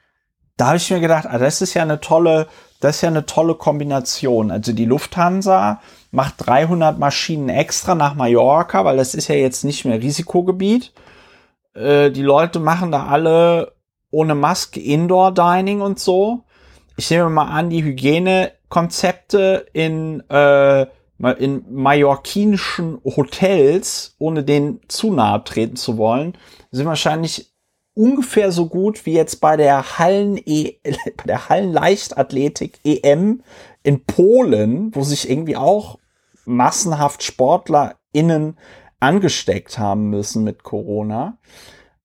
da 0.57 0.68
habe 0.68 0.76
ich 0.76 0.90
mir 0.90 1.01
gedacht, 1.01 1.26
ah, 1.26 1.38
das 1.38 1.62
ist 1.62 1.74
ja 1.74 1.82
eine 1.82 2.01
tolle, 2.01 2.49
das 2.81 2.97
ist 2.97 3.03
ja 3.03 3.09
eine 3.09 3.26
tolle 3.26 3.55
Kombination. 3.55 4.51
Also 4.51 4.72
die 4.72 4.85
Lufthansa 4.85 5.81
macht 6.11 6.35
300 6.47 6.99
Maschinen 6.99 7.49
extra 7.49 7.95
nach 7.95 8.14
Mallorca, 8.14 8.85
weil 8.85 8.97
das 8.97 9.14
ist 9.14 9.29
ja 9.29 9.35
jetzt 9.35 9.64
nicht 9.64 9.85
mehr 9.85 10.01
Risikogebiet. 10.01 10.93
Äh, 11.74 12.11
die 12.11 12.22
Leute 12.22 12.61
machen 12.61 12.93
da 12.93 13.07
alle 13.07 13.72
ohne 14.11 14.35
Maske 14.35 14.81
Indoor 14.81 15.33
Dining 15.33 15.81
und 15.81 15.99
so. 15.99 16.45
Ich 16.97 17.11
nehme 17.11 17.31
mal 17.31 17.51
an, 17.51 17.70
die 17.70 17.85
Hygienekonzepte 17.85 19.66
in 19.72 20.20
äh, 20.31 20.87
in 21.39 21.64
mallorquinischen 21.70 23.01
Hotels, 23.05 24.14
ohne 24.18 24.45
denen 24.45 24.81
zu 24.87 25.12
nahe 25.12 25.43
treten 25.43 25.74
zu 25.74 25.99
wollen, 25.99 26.39
sind 26.70 26.87
wahrscheinlich 26.87 27.53
ungefähr 27.99 28.53
so 28.53 28.66
gut 28.66 29.05
wie 29.07 29.12
jetzt 29.12 29.40
bei 29.40 29.57
der 29.57 29.99
Hallen 29.99 30.38
e 30.44 30.74
bei 31.16 31.24
der 31.26 31.49
Hallenleichtathletik 31.49 32.78
EM 32.84 33.42
in 33.82 34.05
Polen, 34.05 34.94
wo 34.94 35.03
sich 35.03 35.28
irgendwie 35.28 35.57
auch 35.57 35.99
massenhaft 36.44 37.22
SportlerInnen 37.22 38.57
angesteckt 39.01 39.78
haben 39.78 40.11
müssen 40.11 40.44
mit 40.44 40.62
Corona. 40.62 41.38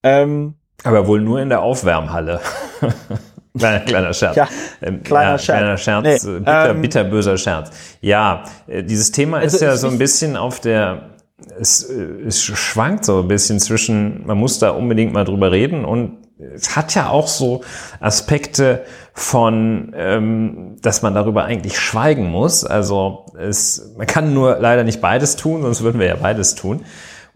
Ähm, 0.02 0.54
Aber 0.82 1.06
wohl 1.06 1.20
nur 1.20 1.40
in 1.40 1.48
der 1.48 1.62
Aufwärmhalle. 1.62 2.40
kleiner, 3.58 3.80
kleiner 3.80 4.12
Scherz. 4.12 4.36
Ja, 4.36 4.48
ähm, 4.82 5.02
kleiner 5.02 5.30
ja, 5.32 5.38
Scherz. 5.38 5.58
Kleiner 5.58 5.76
Scherz, 5.76 6.24
nee, 6.24 6.38
bitter, 6.38 6.70
ähm, 6.70 6.82
bitterböser 6.82 7.38
Scherz. 7.38 7.70
Ja, 8.00 8.44
äh, 8.66 8.82
dieses 8.82 9.12
Thema 9.12 9.40
ist 9.40 9.54
also, 9.54 9.64
ja 9.64 9.76
so 9.76 9.88
ein 9.88 9.98
bisschen 9.98 10.36
auf 10.36 10.60
der 10.60 11.13
es, 11.58 11.82
es 11.82 12.42
schwankt 12.42 13.04
so 13.04 13.20
ein 13.20 13.28
bisschen 13.28 13.60
zwischen, 13.60 14.26
man 14.26 14.38
muss 14.38 14.58
da 14.58 14.70
unbedingt 14.70 15.12
mal 15.12 15.24
drüber 15.24 15.52
reden 15.52 15.84
und 15.84 16.24
es 16.38 16.74
hat 16.74 16.94
ja 16.94 17.10
auch 17.10 17.28
so 17.28 17.62
Aspekte 18.00 18.84
von, 19.12 19.92
ähm, 19.96 20.76
dass 20.82 21.02
man 21.02 21.14
darüber 21.14 21.44
eigentlich 21.44 21.78
schweigen 21.78 22.30
muss. 22.30 22.64
Also 22.64 23.26
es, 23.38 23.94
man 23.96 24.06
kann 24.06 24.34
nur 24.34 24.58
leider 24.58 24.82
nicht 24.82 25.00
beides 25.00 25.36
tun, 25.36 25.62
sonst 25.62 25.82
würden 25.82 26.00
wir 26.00 26.08
ja 26.08 26.16
beides 26.16 26.54
tun. 26.56 26.84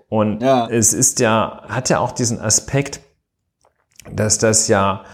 Und 0.08 0.42
ja. 0.42 0.66
es 0.68 0.92
ist 0.92 1.20
ja, 1.20 1.62
hat 1.68 1.90
ja 1.90 2.00
auch 2.00 2.12
diesen 2.12 2.40
Aspekt, 2.40 3.00
dass 4.10 4.38
das 4.38 4.68
ja 4.68 5.04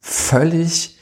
völlig 0.00 0.98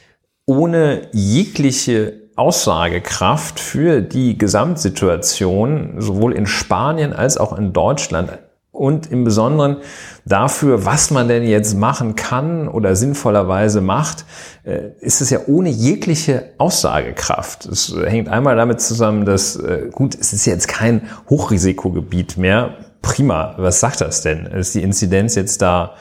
ohne 0.46 1.08
jegliche 1.12 2.21
Aussagekraft 2.42 3.60
für 3.60 4.02
die 4.02 4.36
Gesamtsituation 4.36 5.94
sowohl 5.98 6.32
in 6.32 6.46
Spanien 6.46 7.12
als 7.12 7.38
auch 7.38 7.56
in 7.56 7.72
Deutschland 7.72 8.36
und 8.72 9.12
im 9.12 9.22
Besonderen 9.22 9.76
dafür, 10.24 10.84
was 10.84 11.12
man 11.12 11.28
denn 11.28 11.44
jetzt 11.44 11.76
machen 11.78 12.16
kann 12.16 12.66
oder 12.66 12.96
sinnvollerweise 12.96 13.80
macht, 13.80 14.24
äh, 14.64 14.88
ist 14.98 15.20
es 15.20 15.30
ja 15.30 15.38
ohne 15.46 15.68
jegliche 15.68 16.50
Aussagekraft. 16.58 17.66
Es 17.66 17.94
hängt 18.06 18.28
einmal 18.28 18.56
damit 18.56 18.80
zusammen, 18.80 19.24
dass, 19.24 19.54
äh, 19.54 19.90
gut, 19.92 20.16
es 20.16 20.32
ist 20.32 20.44
jetzt 20.44 20.66
kein 20.66 21.02
Hochrisikogebiet 21.30 22.38
mehr. 22.38 22.74
Prima, 23.02 23.54
was 23.56 23.78
sagt 23.78 24.00
das 24.00 24.22
denn? 24.22 24.46
Ist 24.46 24.74
die 24.74 24.82
Inzidenz 24.82 25.36
jetzt 25.36 25.62
da, 25.62 25.94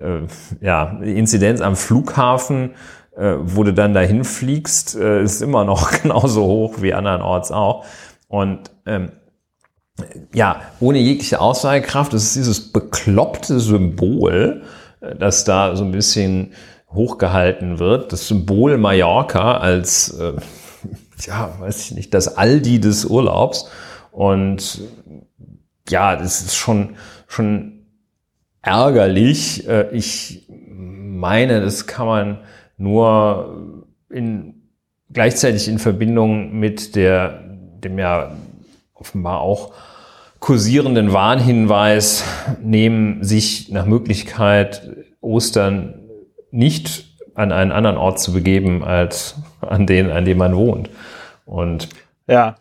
äh, 0.00 0.22
ja, 0.60 0.98
die 1.00 1.16
Inzidenz 1.16 1.60
am 1.60 1.76
Flughafen 1.76 2.72
äh, 3.16 3.36
wo 3.40 3.64
du 3.64 3.72
dann 3.72 3.94
dahin 3.94 4.24
fliegst, 4.24 4.94
äh, 4.94 5.22
ist 5.22 5.40
immer 5.40 5.64
noch 5.64 5.90
genauso 6.02 6.44
hoch 6.44 6.82
wie 6.82 6.94
andernorts 6.94 7.50
auch. 7.50 7.84
Und 8.28 8.70
ähm, 8.84 9.12
ja, 10.34 10.60
ohne 10.80 10.98
jegliche 10.98 11.40
Aussagekraft, 11.40 12.12
das 12.12 12.24
ist 12.24 12.36
dieses 12.36 12.72
bekloppte 12.72 13.60
Symbol, 13.60 14.62
äh, 15.00 15.16
das 15.16 15.44
da 15.44 15.76
so 15.76 15.84
ein 15.84 15.92
bisschen 15.92 16.52
hochgehalten 16.92 17.78
wird, 17.78 18.12
das 18.12 18.28
Symbol 18.28 18.78
Mallorca 18.78 19.58
als, 19.58 20.10
äh, 20.10 20.34
ja, 21.26 21.54
weiß 21.58 21.86
ich 21.86 21.94
nicht, 21.94 22.14
das 22.14 22.36
Aldi 22.36 22.80
des 22.80 23.06
Urlaubs. 23.06 23.70
Und 24.12 24.82
ja, 25.88 26.16
das 26.16 26.42
ist 26.42 26.56
schon, 26.56 26.96
schon 27.26 27.86
ärgerlich. 28.62 29.66
Äh, 29.68 29.88
ich 29.92 30.46
meine, 30.48 31.60
das 31.60 31.86
kann 31.86 32.06
man 32.06 32.38
nur 32.76 33.84
in, 34.10 34.68
gleichzeitig 35.12 35.68
in 35.68 35.78
Verbindung 35.78 36.58
mit 36.58 36.94
der, 36.96 37.40
dem 37.82 37.98
ja 37.98 38.36
offenbar 38.94 39.40
auch 39.40 39.72
kursierenden 40.40 41.12
Warnhinweis 41.12 42.24
nehmen, 42.62 43.24
sich 43.24 43.70
nach 43.70 43.86
Möglichkeit 43.86 44.82
Ostern 45.20 46.02
nicht 46.50 47.04
an 47.34 47.52
einen 47.52 47.72
anderen 47.72 47.96
Ort 47.96 48.20
zu 48.20 48.32
begeben 48.32 48.84
als 48.84 49.36
an 49.60 49.86
den, 49.86 50.10
an 50.10 50.24
dem 50.24 50.38
man 50.38 50.56
wohnt. 50.56 50.90
Und 51.44 51.88
ja. 52.28 52.56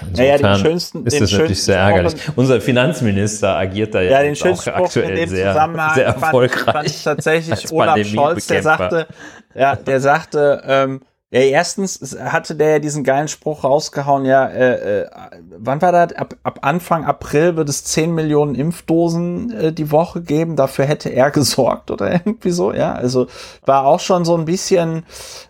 Insofern 0.00 0.26
ja, 0.26 0.36
ja, 0.36 0.54
den 0.54 0.60
schönsten, 0.60 1.06
ist 1.06 1.20
das 1.20 1.32
natürlich 1.32 1.62
sehr 1.62 1.78
ärgerlich. 1.78 2.14
Unser 2.36 2.60
Finanzminister 2.60 3.56
agiert 3.56 3.94
da 3.94 4.02
ja, 4.02 4.22
den 4.22 4.34
auch 4.34 4.66
aktuell 4.66 5.28
sehr, 5.28 5.54
sehr 5.94 6.06
erfolgreich. 6.06 6.64
Fand, 6.64 6.76
fand 6.76 6.86
ich 6.86 7.04
tatsächlich 7.04 7.72
Olaf 7.72 8.06
Scholz, 8.06 8.46
der 8.46 8.62
sagte, 8.62 9.06
ja, 9.54 9.76
der 9.76 10.00
sagte, 10.00 10.62
ähm, 10.66 11.00
ja, 11.32 11.40
erstens 11.40 12.18
hatte 12.20 12.54
der 12.56 12.72
ja 12.72 12.78
diesen 12.78 13.04
geilen 13.04 13.26
Spruch 13.26 13.64
rausgehauen, 13.64 14.26
ja, 14.26 14.46
äh, 14.48 15.00
äh, 15.00 15.10
wann 15.56 15.80
war 15.80 15.90
das? 15.90 16.12
Ab, 16.12 16.34
ab 16.42 16.58
Anfang 16.60 17.06
April 17.06 17.56
wird 17.56 17.70
es 17.70 17.84
10 17.84 18.14
Millionen 18.14 18.54
Impfdosen 18.54 19.50
äh, 19.50 19.72
die 19.72 19.90
Woche 19.90 20.20
geben, 20.20 20.56
dafür 20.56 20.84
hätte 20.84 21.08
er 21.08 21.30
gesorgt 21.30 21.90
oder 21.90 22.12
irgendwie 22.12 22.50
so, 22.50 22.74
ja. 22.74 22.92
Also 22.92 23.28
war 23.64 23.86
auch 23.86 24.00
schon 24.00 24.26
so 24.26 24.36
ein 24.36 24.44
bisschen, 24.44 25.04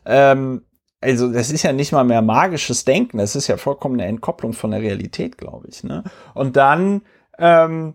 ähm, 0.07 0.62
also 1.03 1.32
das 1.32 1.50
ist 1.50 1.62
ja 1.64 1.72
nicht 1.72 1.92
mal 1.92 2.05
mehr 2.05 2.22
magisches 2.22 2.84
Denken, 2.84 3.18
das 3.18 3.36
ist 3.36 3.48
ja 3.48 3.57
vollkommen 3.57 4.00
eine 4.00 4.09
Entkopplung 4.09 4.53
von 4.53 4.70
der 4.70 4.80
Realität, 4.80 5.36
glaube 5.36 5.68
ich. 5.68 5.84
Ne? 5.84 6.05
Und 6.34 6.57
dann, 6.57 7.03
ähm, 7.38 7.94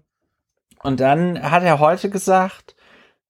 und 0.84 1.00
dann 1.00 1.42
hat 1.42 1.64
er 1.64 1.80
heute 1.80 2.10
gesagt, 2.10 2.76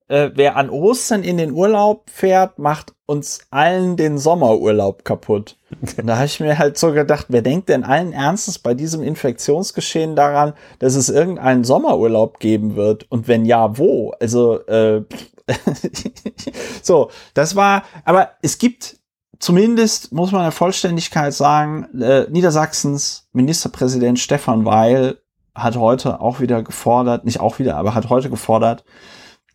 äh, 0.08 0.32
wer 0.34 0.56
an 0.56 0.70
Ostern 0.70 1.24
in 1.24 1.38
den 1.38 1.52
Urlaub 1.52 2.10
fährt, 2.10 2.60
macht 2.60 2.94
uns 3.06 3.42
allen 3.52 3.98
den 3.98 4.18
Sommerurlaub 4.18 5.06
kaputt. 5.06 5.58
Und 5.98 6.08
da 6.08 6.16
habe 6.16 6.26
ich 6.26 6.40
mir 6.40 6.58
halt 6.58 6.78
so 6.78 6.92
gedacht, 6.92 7.28
wer 7.30 7.42
denkt 7.42 7.70
denn 7.70 7.84
allen 7.84 8.14
Ernstes 8.14 8.60
bei 8.60 8.74
diesem 8.74 9.04
Infektionsgeschehen 9.04 10.16
daran, 10.16 10.54
dass 10.80 10.96
es 10.96 11.10
irgendeinen 11.10 11.64
Sommerurlaub 11.64 12.40
geben 12.40 12.76
wird? 12.76 13.06
Und 13.10 13.28
wenn 13.28 13.46
ja, 13.46 13.78
wo? 13.78 14.14
Also, 14.20 14.66
äh, 14.68 15.04
so, 16.82 17.10
das 17.34 17.56
war, 17.56 17.84
aber 18.04 18.32
es 18.42 18.58
gibt 18.58 18.97
zumindest, 19.40 20.12
muss 20.12 20.32
man 20.32 20.44
der 20.44 20.52
Vollständigkeit 20.52 21.34
sagen, 21.34 22.02
äh, 22.02 22.28
Niedersachsens 22.30 23.28
Ministerpräsident 23.34 24.20
Stefan 24.20 24.66
Weil 24.66 25.18
hat 25.56 25.76
heute 25.76 26.22
auch 26.22 26.40
wieder 26.40 26.64
gefordert, 26.64 27.26
nicht 27.26 27.40
auch 27.40 27.60
wieder, 27.60 27.78
aber 27.78 27.96
hat 27.96 28.10
heute 28.10 28.30
gefordert, 28.30 28.84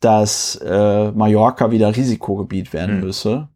dass 0.00 0.56
äh, 0.56 1.12
Mallorca 1.12 1.70
wieder 1.70 1.94
Risikogebiet 1.94 2.72
werden 2.72 2.96
mhm. 2.96 3.04
müsse 3.04 3.48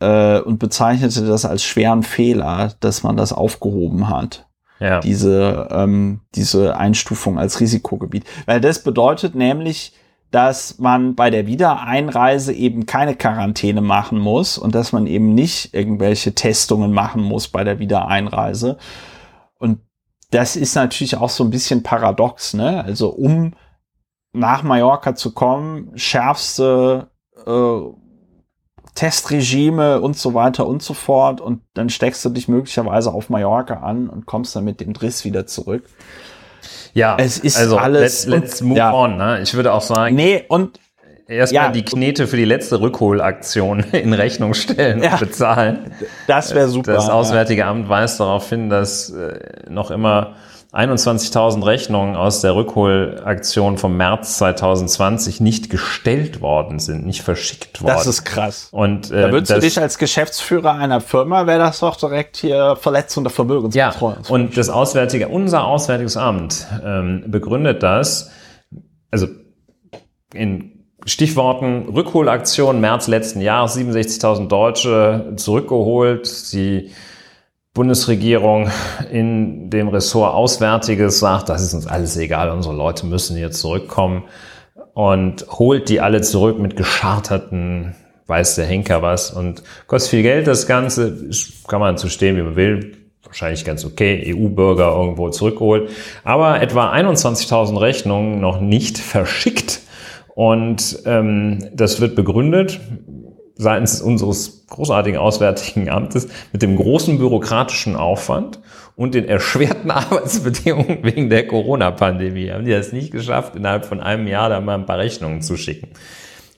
äh, 0.00 0.40
und 0.40 0.58
bezeichnete 0.58 1.26
das 1.26 1.44
als 1.44 1.64
schweren 1.64 2.02
Fehler, 2.02 2.74
dass 2.80 3.02
man 3.02 3.16
das 3.16 3.32
aufgehoben 3.32 4.08
hat. 4.08 4.46
ja. 4.78 5.00
diese, 5.00 5.68
ähm, 5.70 6.20
diese 6.34 6.76
Einstufung 6.76 7.38
als 7.38 7.60
Risikogebiet. 7.60 8.24
Weil 8.46 8.60
das 8.60 8.82
bedeutet 8.82 9.34
nämlich, 9.34 9.94
dass 10.32 10.78
man 10.78 11.14
bei 11.14 11.28
der 11.28 11.46
Wiedereinreise 11.46 12.54
eben 12.54 12.86
keine 12.86 13.14
Quarantäne 13.14 13.82
machen 13.82 14.18
muss 14.18 14.56
und 14.56 14.74
dass 14.74 14.92
man 14.92 15.06
eben 15.06 15.34
nicht 15.34 15.74
irgendwelche 15.74 16.34
Testungen 16.34 16.92
machen 16.92 17.22
muss 17.22 17.48
bei 17.48 17.64
der 17.64 17.78
Wiedereinreise. 17.78 18.78
Und 19.58 19.80
das 20.30 20.56
ist 20.56 20.74
natürlich 20.74 21.18
auch 21.18 21.28
so 21.28 21.44
ein 21.44 21.50
bisschen 21.50 21.82
paradox, 21.82 22.54
ne? 22.54 22.82
Also 22.82 23.10
um 23.10 23.52
nach 24.32 24.62
Mallorca 24.62 25.14
zu 25.14 25.34
kommen, 25.34 25.92
schärfste 25.96 27.10
äh, 27.46 27.80
Testregime 28.94 30.00
und 30.00 30.16
so 30.16 30.32
weiter 30.32 30.66
und 30.66 30.82
so 30.82 30.94
fort 30.94 31.42
und 31.42 31.60
dann 31.74 31.90
steckst 31.90 32.24
du 32.24 32.30
dich 32.30 32.48
möglicherweise 32.48 33.12
auf 33.12 33.28
Mallorca 33.28 33.74
an 33.74 34.08
und 34.08 34.24
kommst 34.24 34.56
dann 34.56 34.64
mit 34.64 34.80
dem 34.80 34.94
Driss 34.94 35.26
wieder 35.26 35.46
zurück. 35.46 35.84
Ja, 36.94 37.16
es 37.18 37.38
ist 37.38 37.56
also 37.56 37.78
alles. 37.78 38.26
Let's, 38.26 38.42
let's 38.42 38.60
move 38.60 38.78
ja. 38.78 38.92
on. 38.92 39.16
Ne? 39.16 39.40
Ich 39.42 39.54
würde 39.54 39.72
auch 39.72 39.82
sagen. 39.82 40.14
Nee, 40.14 40.44
und 40.48 40.78
erstmal 41.26 41.66
ja, 41.66 41.70
die 41.72 41.84
Knete 41.84 42.26
für 42.26 42.36
die 42.36 42.44
letzte 42.44 42.80
Rückholaktion 42.80 43.80
in 43.92 44.12
Rechnung 44.12 44.54
stellen 44.54 45.02
ja, 45.02 45.12
und 45.12 45.20
bezahlen. 45.20 45.92
Das 46.26 46.54
wäre 46.54 46.68
super. 46.68 46.92
Das 46.92 47.08
Auswärtige 47.08 47.66
Amt 47.66 47.88
weist 47.88 48.20
darauf 48.20 48.48
hin, 48.48 48.68
dass 48.68 49.10
äh, 49.10 49.38
noch 49.68 49.90
immer 49.90 50.36
21.000 50.72 51.66
Rechnungen 51.66 52.16
aus 52.16 52.40
der 52.40 52.54
Rückholaktion 52.56 53.76
vom 53.76 53.94
März 53.98 54.38
2020 54.38 55.42
nicht 55.42 55.68
gestellt 55.68 56.40
worden 56.40 56.78
sind, 56.78 57.04
nicht 57.04 57.20
verschickt 57.20 57.82
worden. 57.82 57.92
Das 57.92 58.06
ist 58.06 58.24
krass. 58.24 58.68
Und 58.70 59.10
äh, 59.10 59.20
da 59.20 59.32
würdest 59.32 59.52
du 59.52 59.60
dich 59.60 59.78
als 59.78 59.98
Geschäftsführer 59.98 60.72
einer 60.72 61.02
Firma, 61.02 61.46
wäre 61.46 61.58
das 61.58 61.80
doch 61.80 61.96
direkt 61.96 62.38
hier 62.38 62.76
Verletzung 62.76 63.22
der 63.22 63.30
Vermögenskontrolle. 63.30 64.16
Ja, 64.26 64.34
und 64.34 64.56
das 64.56 64.70
Auswärtige, 64.70 65.28
unser 65.28 65.66
Auswärtiges 65.66 66.16
Amt 66.16 66.66
ähm, 66.82 67.24
begründet 67.26 67.82
das, 67.82 68.30
also 69.10 69.26
in 70.32 70.86
Stichworten 71.04 71.88
Rückholaktion 71.88 72.80
März 72.80 73.08
letzten 73.08 73.42
Jahres, 73.42 73.76
67.000 73.76 74.48
Deutsche 74.48 75.34
zurückgeholt, 75.36 76.52
die 76.54 76.92
Bundesregierung 77.74 78.68
in 79.10 79.70
dem 79.70 79.88
Ressort 79.88 80.34
Auswärtiges 80.34 81.20
sagt, 81.20 81.48
das 81.48 81.62
ist 81.62 81.72
uns 81.72 81.86
alles 81.86 82.18
egal, 82.18 82.50
unsere 82.50 82.74
Leute 82.74 83.06
müssen 83.06 83.34
hier 83.34 83.50
zurückkommen 83.50 84.24
und 84.92 85.46
holt 85.48 85.88
die 85.88 86.02
alle 86.02 86.20
zurück 86.20 86.58
mit 86.58 86.76
gescharterten, 86.76 87.94
weiß 88.26 88.56
der 88.56 88.66
Henker 88.66 89.00
was 89.00 89.30
und 89.30 89.62
kostet 89.86 90.10
viel 90.10 90.22
Geld 90.22 90.46
das 90.46 90.66
Ganze, 90.66 91.30
kann 91.66 91.80
man 91.80 91.96
zu 91.96 92.10
stehen, 92.10 92.36
wie 92.36 92.42
man 92.42 92.56
will, 92.56 92.98
wahrscheinlich 93.24 93.64
ganz 93.64 93.86
okay, 93.86 94.34
EU-Bürger 94.36 94.94
irgendwo 94.94 95.30
zurückgeholt, 95.30 95.88
aber 96.24 96.60
etwa 96.60 96.92
21.000 96.92 97.80
Rechnungen 97.80 98.38
noch 98.38 98.60
nicht 98.60 98.98
verschickt 98.98 99.80
und 100.34 100.98
ähm, 101.06 101.70
das 101.72 102.02
wird 102.02 102.16
begründet 102.16 102.80
seitens 103.62 104.02
unseres 104.02 104.66
großartigen 104.68 105.18
Auswärtigen 105.18 105.88
Amtes 105.88 106.28
mit 106.52 106.62
dem 106.62 106.76
großen 106.76 107.18
bürokratischen 107.18 107.96
Aufwand 107.96 108.60
und 108.96 109.14
den 109.14 109.26
erschwerten 109.26 109.90
Arbeitsbedingungen 109.92 110.98
wegen 111.02 111.30
der 111.30 111.46
Corona-Pandemie. 111.46 112.50
Haben 112.50 112.64
die 112.64 112.72
das 112.72 112.92
nicht 112.92 113.12
geschafft, 113.12 113.56
innerhalb 113.56 113.86
von 113.86 114.00
einem 114.00 114.26
Jahr 114.26 114.48
da 114.48 114.60
mal 114.60 114.74
ein 114.74 114.86
paar 114.86 114.98
Rechnungen 114.98 115.42
zu 115.42 115.56
schicken. 115.56 115.88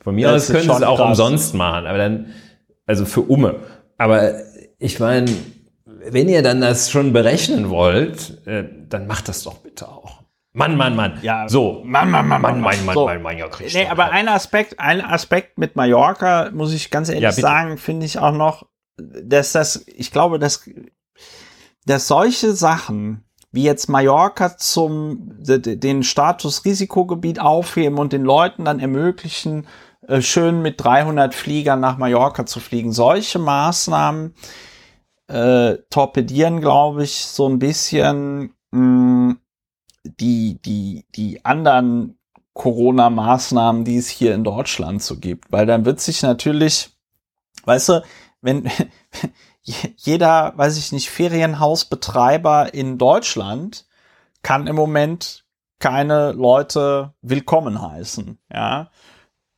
Von 0.02 0.16
mir 0.16 0.32
aus 0.32 0.48
können 0.48 0.62
sie 0.62 0.70
es 0.70 0.82
auch 0.82 0.98
krass. 0.98 1.09
umsonst 1.09 1.55
machen, 1.55 1.86
aber 1.86 1.98
dann, 1.98 2.26
also 2.86 3.05
für 3.05 3.22
Umme. 3.22 3.57
Aber 3.96 4.34
ich 4.78 5.00
meine, 5.00 5.30
wenn 5.86 6.28
ihr 6.28 6.42
dann 6.42 6.61
das 6.61 6.90
schon 6.90 7.12
berechnen 7.12 7.70
wollt, 7.70 8.46
äh, 8.46 8.64
dann 8.88 9.07
macht 9.07 9.28
das 9.28 9.44
doch 9.44 9.59
bitte 9.59 9.88
auch. 9.88 10.23
Mann, 10.57 10.76
Mann, 10.76 10.94
Mann. 10.94 11.18
Ja, 11.20 11.48
so. 11.48 11.82
Mann, 11.84 12.12
Mann, 12.12 12.28
Mann, 12.28 12.40
Mann, 12.40 12.61
Mann, 12.61 12.84
Mann, 12.84 12.94
so. 12.94 13.07
Mann, 13.07 13.22
Mann, 13.22 13.36
Mann, 13.38 13.50
Mann, 13.50 13.72
Nee, 13.72 13.88
aber 13.88 14.12
ein 14.12 14.28
Aspekt, 14.28 14.78
ein 14.78 15.00
Aspekt 15.00 15.59
mit 15.59 15.74
Mallorca, 15.74 16.50
muss 16.52 16.72
ich 16.72 16.92
ganz 16.92 17.09
ehrlich 17.09 17.22
ja, 17.22 17.32
sagen, 17.32 17.76
finde 17.76 18.07
ich 18.07 18.20
auch 18.20 18.32
noch, 18.32 18.66
dass 18.96 19.50
das, 19.50 19.84
ich 19.88 20.12
glaube, 20.12 20.38
dass, 20.38 20.70
dass 21.86 22.07
solche 22.07 22.52
Sachen, 22.52 23.24
wie 23.50 23.64
jetzt 23.64 23.88
Mallorca 23.88 24.57
zum, 24.57 25.28
den 25.40 26.05
Status 26.05 26.64
Risikogebiet 26.64 27.40
aufheben 27.40 27.98
und 27.98 28.12
den 28.12 28.22
Leuten 28.22 28.64
dann 28.64 28.78
ermöglichen, 28.78 29.66
äh, 30.07 30.22
schön 30.22 30.62
mit 30.62 30.82
300 30.82 31.34
Fliegern 31.34 31.80
nach 31.80 31.98
Mallorca 31.98 32.46
zu 32.46 32.61
fliegen. 32.61 32.92
Solche 32.92 33.40
Maßnahmen 33.40 34.34
äh, 35.26 35.78
torpedieren, 35.90 36.61
glaube 36.61 37.02
ich, 37.02 37.26
so 37.26 37.48
ein 37.48 37.59
bisschen 37.59 38.55
mh, 38.70 39.34
die, 40.05 40.61
die, 40.62 41.07
die 41.14 41.44
anderen 41.44 42.18
Corona-Maßnahmen, 42.52 43.84
die 43.84 43.96
es 43.96 44.09
hier 44.09 44.34
in 44.34 44.44
Deutschland 44.44 45.02
so 45.02 45.18
gibt. 45.18 45.50
Weil 45.50 45.66
dann 45.66 45.84
wird 45.84 46.00
sich 46.00 46.22
natürlich, 46.22 46.90
weißt 47.64 47.88
du, 47.90 48.02
wenn 48.40 48.70
jeder, 49.62 50.52
weiß 50.57 50.76
ich 50.76 50.92
nicht, 50.92 51.11
Ferienhausbetreiber 51.11 52.74
in 52.74 52.98
Deutschland 52.98 53.86
kann 54.42 54.66
im 54.66 54.76
Moment 54.76 55.44
keine 55.80 56.32
Leute 56.32 57.14
willkommen 57.22 57.82
heißen, 57.82 58.38
ja. 58.52 58.90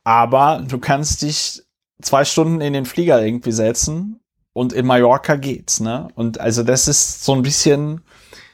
Aber 0.03 0.63
du 0.65 0.79
kannst 0.79 1.21
dich 1.21 1.63
zwei 2.01 2.25
Stunden 2.25 2.61
in 2.61 2.73
den 2.73 2.85
Flieger 2.85 3.23
irgendwie 3.23 3.51
setzen 3.51 4.21
und 4.53 4.73
in 4.73 4.85
Mallorca 4.85 5.35
geht's, 5.35 5.79
ne? 5.79 6.07
Und 6.15 6.39
also 6.39 6.63
das 6.63 6.87
ist 6.87 7.23
so 7.23 7.33
ein 7.33 7.41
bisschen, 7.41 8.01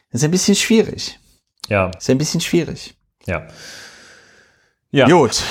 ist 0.09 0.23
ein 0.23 0.31
bisschen 0.31 0.55
schwierig. 0.55 1.19
Ja. 1.69 1.91
Ist 1.97 2.07
ja 2.07 2.15
ein 2.15 2.17
bisschen 2.17 2.41
schwierig. 2.41 2.95
Ja. 3.25 3.47
Ja. 4.91 5.07
Gut. 5.07 5.43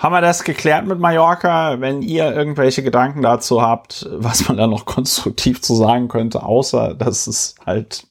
Haben 0.00 0.14
wir 0.14 0.20
das 0.20 0.42
geklärt 0.42 0.86
mit 0.86 0.98
Mallorca? 0.98 1.80
Wenn 1.80 2.02
ihr 2.02 2.34
irgendwelche 2.34 2.82
Gedanken 2.82 3.22
dazu 3.22 3.62
habt, 3.62 4.08
was 4.10 4.48
man 4.48 4.56
da 4.56 4.66
noch 4.66 4.84
konstruktiv 4.84 5.62
zu 5.62 5.74
sagen 5.74 6.08
könnte, 6.08 6.42
außer 6.42 6.94
dass 6.94 7.26
es 7.26 7.54
halt, 7.64 8.06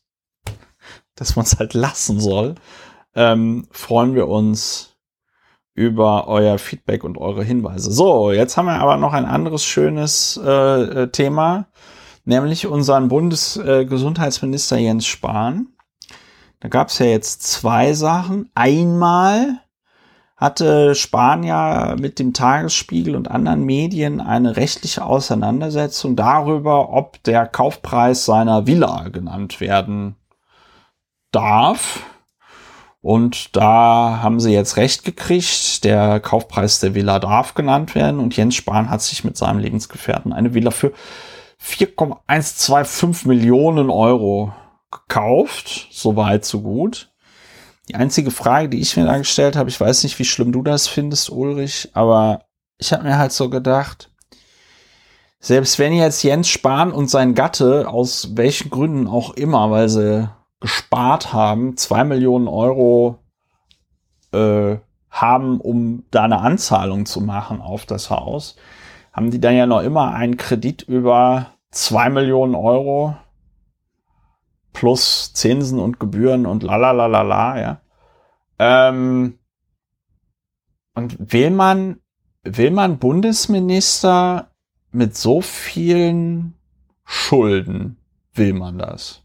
dass 1.16 1.36
man 1.36 1.46
es 1.46 1.60
halt 1.60 1.74
lassen 1.74 2.20
soll, 2.20 2.56
ähm, 3.14 3.68
freuen 3.72 4.16
wir 4.16 4.30
uns 4.30 4.96
über 5.74 6.28
euer 6.28 6.58
Feedback 6.58 7.04
und 7.04 7.18
eure 7.18 7.44
Hinweise. 7.44 7.92
So, 7.92 8.32
jetzt 8.32 8.58
haben 8.58 8.66
wir 8.66 8.80
aber 8.80 8.98
noch 8.98 9.14
ein 9.14 9.26
anderes 9.26 9.64
schönes 9.64 10.40
äh, 10.44 10.50
äh 11.04 11.08
Thema, 11.08 11.68
nämlich 12.26 12.68
unseren 12.68 13.08
Bundesgesundheitsminister 13.08 14.78
äh, 14.78 14.84
Jens 14.84 15.06
Spahn. 15.06 15.71
Da 16.62 16.70
gab 16.70 16.90
es 16.90 17.00
ja 17.00 17.08
jetzt 17.08 17.44
zwei 17.44 17.94
Sachen. 17.94 18.50
Einmal 18.54 19.60
hatte 20.38 20.96
Spanier 20.96 21.96
mit 22.00 22.20
dem 22.20 22.34
Tagesspiegel 22.34 23.16
und 23.16 23.30
anderen 23.30 23.64
Medien 23.64 24.22
eine 24.22 24.56
rechtliche 24.56 25.04
Auseinandersetzung 25.04 26.16
darüber, 26.16 26.94
ob 26.94 27.22
der 27.24 27.48
Kaufpreis 27.48 28.26
seiner 28.26 28.68
Villa 28.68 29.10
genannt 29.10 29.60
werden 29.60 30.16
darf. 31.32 32.04
Und 33.02 33.56
da 33.56 34.20
haben 34.22 34.40
sie 34.40 34.54
jetzt 34.54 34.78
recht 34.78 35.04
gekriegt. 35.04 35.84
Der 35.84 36.20
Kaufpreis 36.20 36.80
der 36.80 36.94
Villa 36.94 37.18
darf 37.18 37.56
genannt 37.56 37.96
werden. 37.96 38.20
Und 38.20 38.38
Jens 38.38 38.54
Spahn 38.54 38.92
hat 38.92 39.02
sich 39.02 39.24
mit 39.24 39.36
seinem 39.36 39.58
Lebensgefährten 39.58 40.32
eine 40.32 40.54
Villa 40.54 40.70
für 40.70 40.94
4,125 41.58 43.26
Millionen 43.26 43.90
Euro 43.90 44.54
gekauft. 44.92 45.88
So 45.92 46.16
weit, 46.16 46.46
so 46.46 46.62
gut. 46.62 47.12
Die 47.90 47.96
einzige 47.96 48.32
Frage, 48.32 48.70
die 48.70 48.80
ich 48.80 48.96
mir 48.96 49.06
da 49.06 49.18
gestellt 49.18 49.56
habe, 49.56 49.70
ich 49.70 49.80
weiß 49.80 50.04
nicht, 50.04 50.18
wie 50.20 50.26
schlimm 50.26 50.52
du 50.52 50.62
das 50.62 50.88
findest, 50.88 51.30
Ulrich, 51.30 51.90
aber 51.94 52.46
ich 52.78 52.94
habe 52.94 53.04
mir 53.04 53.18
halt 53.18 53.32
so 53.32 53.50
gedacht, 53.50 54.12
selbst 55.40 55.80
wenn 55.80 55.94
jetzt 55.94 56.24
Jens 56.24 56.48
Spahn 56.48 56.92
und 56.92 57.10
sein 57.10 57.34
Gatte 57.34 57.90
aus 57.90 58.36
welchen 58.36 58.70
Gründen 58.70 59.08
auch 59.08 59.34
immer, 59.34 59.72
weil 59.72 59.90
sie 59.90 60.30
gespart 60.60 61.34
haben, 61.34 61.76
zwei 61.78 62.04
Millionen 62.04 62.48
Euro 62.48 63.18
äh, 64.32 64.78
haben, 65.10 65.60
um 65.60 66.04
da 66.12 66.24
eine 66.24 66.40
Anzahlung 66.40 67.06
zu 67.06 67.22
machen 67.22 67.60
auf 67.60 67.86
das 67.86 68.10
Haus, 68.10 68.56
haben 69.12 69.32
die 69.32 69.42
dann 69.42 69.56
ja 69.56 69.66
noch 69.66 69.82
immer 69.82 70.14
einen 70.14 70.38
Kredit 70.38 70.84
über 70.84 71.48
zwei 71.72 72.10
Millionen 72.10 72.56
Euro 72.56 73.16
plus 74.74 75.34
Zinsen 75.34 75.80
und 75.80 76.00
Gebühren 76.00 76.46
und 76.46 76.64
lalalala, 76.64 77.60
ja. 77.60 77.82
Ähm, 78.60 79.40
und 80.94 81.34
will 81.34 81.50
man, 81.52 82.00
will 82.44 82.72
man 82.72 83.00
Bundesminister 83.00 84.52
mit 84.92 85.16
so 85.16 85.42
vielen 85.42 86.54
Schulden, 87.06 87.98
will 88.34 88.54
man 88.54 88.78
das? 88.78 89.22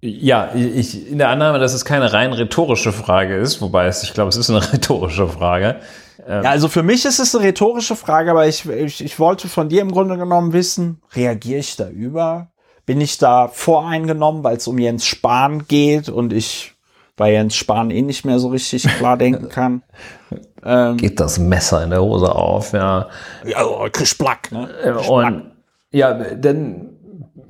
Ja, 0.00 0.54
ich, 0.54 1.10
in 1.10 1.18
der 1.18 1.28
Annahme, 1.30 1.58
dass 1.58 1.74
es 1.74 1.84
keine 1.84 2.12
rein 2.12 2.32
rhetorische 2.32 2.92
Frage 2.92 3.36
ist, 3.36 3.60
wobei 3.60 3.86
es, 3.86 4.04
ich 4.04 4.14
glaube, 4.14 4.28
es 4.28 4.36
ist 4.36 4.48
eine 4.48 4.60
rhetorische 4.72 5.26
Frage. 5.26 5.80
Ähm 6.24 6.44
ja, 6.44 6.50
also 6.50 6.68
für 6.68 6.84
mich 6.84 7.04
ist 7.04 7.18
es 7.18 7.34
eine 7.34 7.44
rhetorische 7.44 7.96
Frage, 7.96 8.30
aber 8.30 8.46
ich, 8.46 8.68
ich, 8.68 9.04
ich 9.04 9.18
wollte 9.18 9.48
von 9.48 9.68
dir 9.68 9.82
im 9.82 9.90
Grunde 9.90 10.16
genommen 10.16 10.52
wissen, 10.52 11.02
reagiere 11.14 11.58
ich 11.58 11.74
da 11.74 11.88
über? 11.88 12.52
Bin 12.88 13.02
ich 13.02 13.18
da 13.18 13.48
voreingenommen, 13.48 14.42
weil 14.42 14.56
es 14.56 14.66
um 14.66 14.78
Jens 14.78 15.04
Spahn 15.04 15.68
geht 15.68 16.08
und 16.08 16.32
ich 16.32 16.72
bei 17.16 17.32
Jens 17.32 17.54
Spahn 17.54 17.90
eh 17.90 18.00
nicht 18.00 18.24
mehr 18.24 18.38
so 18.38 18.48
richtig 18.48 18.84
klar 18.84 19.16
denken 19.18 19.50
kann. 19.50 19.82
Ähm, 20.64 20.96
geht 20.96 21.20
das 21.20 21.38
Messer 21.38 21.84
in 21.84 21.90
der 21.90 22.00
Hose 22.00 22.34
auf, 22.34 22.72
ja. 22.72 23.08
Ja, 23.44 23.66
oh, 23.66 23.86
Plack, 24.18 24.50
ne? 24.52 24.70
Äh, 24.82 24.92
und 24.92 25.50
ja, 25.90 26.14
dann 26.14 26.88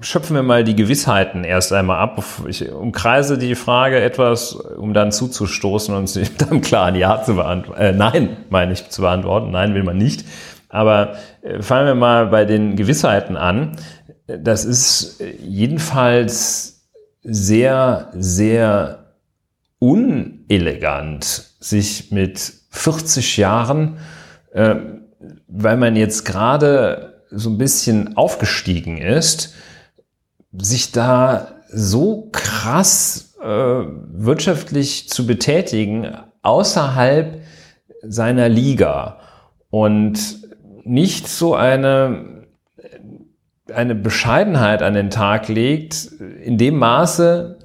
schöpfen 0.00 0.34
wir 0.34 0.42
mal 0.42 0.64
die 0.64 0.74
Gewissheiten 0.74 1.44
erst 1.44 1.72
einmal 1.72 2.00
ab. 2.00 2.20
Ich 2.48 2.68
umkreise 2.72 3.38
die 3.38 3.54
Frage 3.54 4.00
etwas, 4.00 4.54
um 4.54 4.92
dann 4.92 5.12
zuzustoßen 5.12 5.94
und 5.94 6.08
sie 6.08 6.24
dann 6.38 6.62
klar 6.62 6.86
ein 6.86 6.96
Ja 6.96 7.22
zu 7.22 7.36
beantworten. 7.36 7.80
Äh, 7.80 7.92
nein, 7.92 8.38
meine 8.50 8.72
ich 8.72 8.88
zu 8.88 9.02
beantworten. 9.02 9.52
Nein, 9.52 9.72
will 9.74 9.84
man 9.84 9.98
nicht. 9.98 10.24
Aber 10.68 11.14
äh, 11.42 11.62
fangen 11.62 11.86
wir 11.86 11.94
mal 11.94 12.26
bei 12.26 12.44
den 12.44 12.74
Gewissheiten 12.74 13.36
an. 13.36 13.76
Das 14.28 14.64
ist 14.66 15.22
jedenfalls 15.42 16.82
sehr, 17.22 18.12
sehr 18.14 19.14
unelegant, 19.78 21.24
sich 21.60 22.10
mit 22.10 22.52
40 22.70 23.38
Jahren, 23.38 23.98
äh, 24.52 24.76
weil 25.48 25.76
man 25.78 25.96
jetzt 25.96 26.24
gerade 26.24 27.22
so 27.30 27.50
ein 27.50 27.58
bisschen 27.58 28.16
aufgestiegen 28.16 28.98
ist, 28.98 29.54
sich 30.52 30.92
da 30.92 31.54
so 31.70 32.28
krass 32.30 33.34
äh, 33.42 33.46
wirtschaftlich 33.46 35.08
zu 35.08 35.26
betätigen 35.26 36.14
außerhalb 36.42 37.42
seiner 38.02 38.48
Liga 38.48 39.20
und 39.70 40.18
nicht 40.84 41.28
so 41.28 41.54
eine, 41.54 42.37
eine 43.74 43.94
Bescheidenheit 43.94 44.82
an 44.82 44.94
den 44.94 45.10
Tag 45.10 45.48
legt, 45.48 46.08
in 46.42 46.58
dem 46.58 46.76
Maße, 46.76 47.58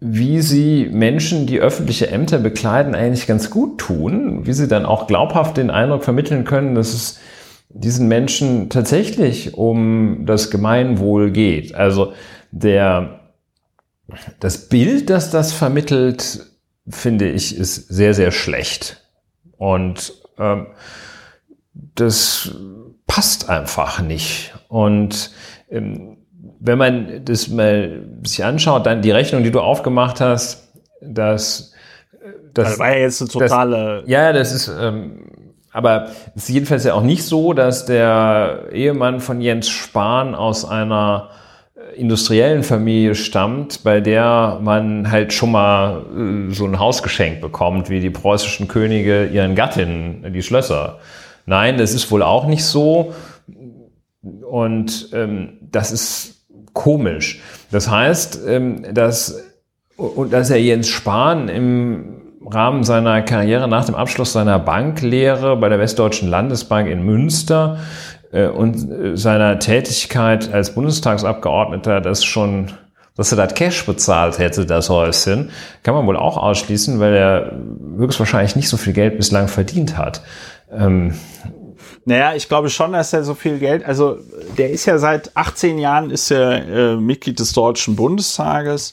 wie 0.00 0.40
sie 0.40 0.88
Menschen, 0.90 1.46
die 1.46 1.60
öffentliche 1.60 2.10
Ämter 2.10 2.38
bekleiden, 2.38 2.94
eigentlich 2.94 3.26
ganz 3.26 3.50
gut 3.50 3.78
tun, 3.78 4.46
wie 4.46 4.52
sie 4.52 4.68
dann 4.68 4.86
auch 4.86 5.06
glaubhaft 5.06 5.56
den 5.56 5.70
Eindruck 5.70 6.04
vermitteln 6.04 6.44
können, 6.44 6.74
dass 6.74 6.94
es 6.94 7.18
diesen 7.70 8.08
Menschen 8.08 8.70
tatsächlich 8.70 9.54
um 9.54 10.24
das 10.24 10.50
Gemeinwohl 10.50 11.30
geht. 11.30 11.74
Also 11.74 12.12
der, 12.50 13.20
das 14.40 14.68
Bild, 14.68 15.10
das 15.10 15.30
das 15.30 15.52
vermittelt, 15.52 16.46
finde 16.88 17.28
ich, 17.28 17.56
ist 17.56 17.88
sehr, 17.88 18.14
sehr 18.14 18.30
schlecht. 18.30 19.02
Und 19.58 20.14
ähm, 20.38 20.68
das 21.74 22.54
passt 23.08 23.48
einfach 23.48 24.00
nicht. 24.00 24.54
Und 24.68 25.32
ähm, 25.68 26.18
wenn 26.60 26.78
man 26.78 27.24
das 27.24 27.48
mal 27.48 28.02
sich 28.22 28.44
anschaut, 28.44 28.86
dann 28.86 29.02
die 29.02 29.10
Rechnung, 29.10 29.42
die 29.42 29.50
du 29.50 29.60
aufgemacht 29.60 30.20
hast, 30.20 30.68
dass 31.00 31.72
das, 32.54 32.70
das 32.70 32.78
war 32.78 32.92
ja 32.92 33.00
jetzt 33.00 33.20
eine 33.20 33.30
totale. 33.30 34.00
Das, 34.02 34.10
ja, 34.10 34.32
das 34.32 34.52
ist 34.52 34.68
ähm, 34.68 35.28
aber 35.72 36.08
es 36.34 36.44
ist 36.44 36.48
jedenfalls 36.48 36.84
ja 36.84 36.94
auch 36.94 37.02
nicht 37.02 37.22
so, 37.22 37.52
dass 37.52 37.86
der 37.86 38.64
Ehemann 38.72 39.20
von 39.20 39.40
Jens 39.40 39.68
Spahn 39.68 40.34
aus 40.34 40.64
einer 40.64 41.28
äh, 41.76 42.00
industriellen 42.00 42.62
Familie 42.62 43.14
stammt, 43.14 43.84
bei 43.84 44.00
der 44.00 44.58
man 44.62 45.10
halt 45.10 45.32
schon 45.32 45.52
mal 45.52 46.04
äh, 46.16 46.52
so 46.52 46.64
ein 46.64 46.78
Hausgeschenk 46.78 47.40
bekommt, 47.40 47.90
wie 47.90 48.00
die 48.00 48.10
preußischen 48.10 48.66
Könige 48.66 49.26
ihren 49.26 49.54
Gattinnen, 49.54 50.32
die 50.32 50.42
Schlösser. 50.42 50.98
Nein, 51.48 51.78
das 51.78 51.94
ist 51.94 52.10
wohl 52.10 52.22
auch 52.22 52.46
nicht 52.46 52.62
so. 52.62 53.14
Und 54.22 55.08
ähm, 55.14 55.54
das 55.62 55.92
ist 55.92 56.44
komisch. 56.74 57.40
Das 57.70 57.88
heißt, 57.88 58.40
ähm, 58.46 58.84
dass, 58.92 59.42
und 59.96 60.30
dass 60.30 60.50
er 60.50 60.60
Jens 60.60 60.88
Spahn 60.88 61.48
im 61.48 62.20
Rahmen 62.44 62.84
seiner 62.84 63.22
Karriere 63.22 63.66
nach 63.66 63.86
dem 63.86 63.94
Abschluss 63.94 64.34
seiner 64.34 64.58
Banklehre 64.58 65.56
bei 65.56 65.70
der 65.70 65.78
Westdeutschen 65.78 66.28
Landesbank 66.28 66.86
in 66.86 67.02
Münster 67.02 67.78
äh, 68.30 68.48
und 68.48 68.90
äh, 68.90 69.16
seiner 69.16 69.58
Tätigkeit 69.58 70.52
als 70.52 70.74
Bundestagsabgeordneter 70.74 72.02
das 72.02 72.24
schon 72.24 72.72
dass 73.16 73.32
er 73.32 73.36
das 73.36 73.54
Cash 73.54 73.84
bezahlt 73.84 74.38
hätte, 74.38 74.64
das 74.64 74.88
Häuschen, 74.90 75.50
kann 75.82 75.92
man 75.92 76.06
wohl 76.06 76.16
auch 76.16 76.36
ausschließen, 76.36 77.00
weil 77.00 77.14
er 77.14 77.52
höchstwahrscheinlich 77.96 78.54
nicht 78.54 78.68
so 78.68 78.76
viel 78.76 78.92
Geld 78.92 79.16
bislang 79.16 79.48
verdient 79.48 79.98
hat. 79.98 80.22
Ähm, 80.70 81.14
naja, 82.04 82.34
ich 82.34 82.48
glaube 82.48 82.70
schon, 82.70 82.92
dass 82.92 83.12
er 83.12 83.22
so 83.22 83.34
viel 83.34 83.58
Geld, 83.58 83.84
also 83.84 84.18
der 84.56 84.70
ist 84.70 84.86
ja 84.86 84.98
seit 84.98 85.36
18 85.36 85.78
Jahren 85.78 86.10
ist 86.10 86.30
er 86.30 86.68
äh, 86.68 86.96
Mitglied 86.96 87.38
des 87.38 87.52
Deutschen 87.52 87.96
Bundestages 87.96 88.92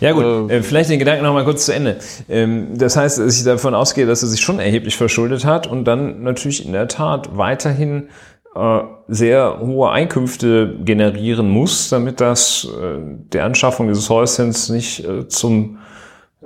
ja 0.00 0.12
gut, 0.12 0.50
äh, 0.50 0.62
vielleicht 0.62 0.90
den 0.90 0.98
Gedanken 0.98 1.24
noch 1.24 1.32
mal 1.32 1.44
kurz 1.44 1.66
zu 1.66 1.74
Ende. 1.74 1.96
Ähm, 2.28 2.76
das 2.76 2.96
heißt, 2.96 3.18
dass 3.18 3.36
ich 3.36 3.44
davon 3.44 3.74
ausgehe, 3.74 4.06
dass 4.06 4.22
er 4.22 4.28
sich 4.28 4.40
schon 4.40 4.58
erheblich 4.58 4.96
verschuldet 4.96 5.44
hat 5.44 5.66
und 5.66 5.84
dann 5.84 6.22
natürlich 6.22 6.64
in 6.66 6.72
der 6.72 6.88
Tat 6.88 7.36
weiterhin 7.36 8.08
äh, 8.54 8.80
sehr 9.08 9.60
hohe 9.60 9.90
Einkünfte 9.90 10.76
generieren 10.84 11.48
muss, 11.48 11.88
damit 11.88 12.20
das 12.20 12.68
äh, 12.68 12.98
der 13.32 13.44
Anschaffung 13.44 13.88
dieses 13.88 14.10
Häuschens 14.10 14.68
nicht 14.68 15.04
äh, 15.04 15.26
zum 15.28 15.78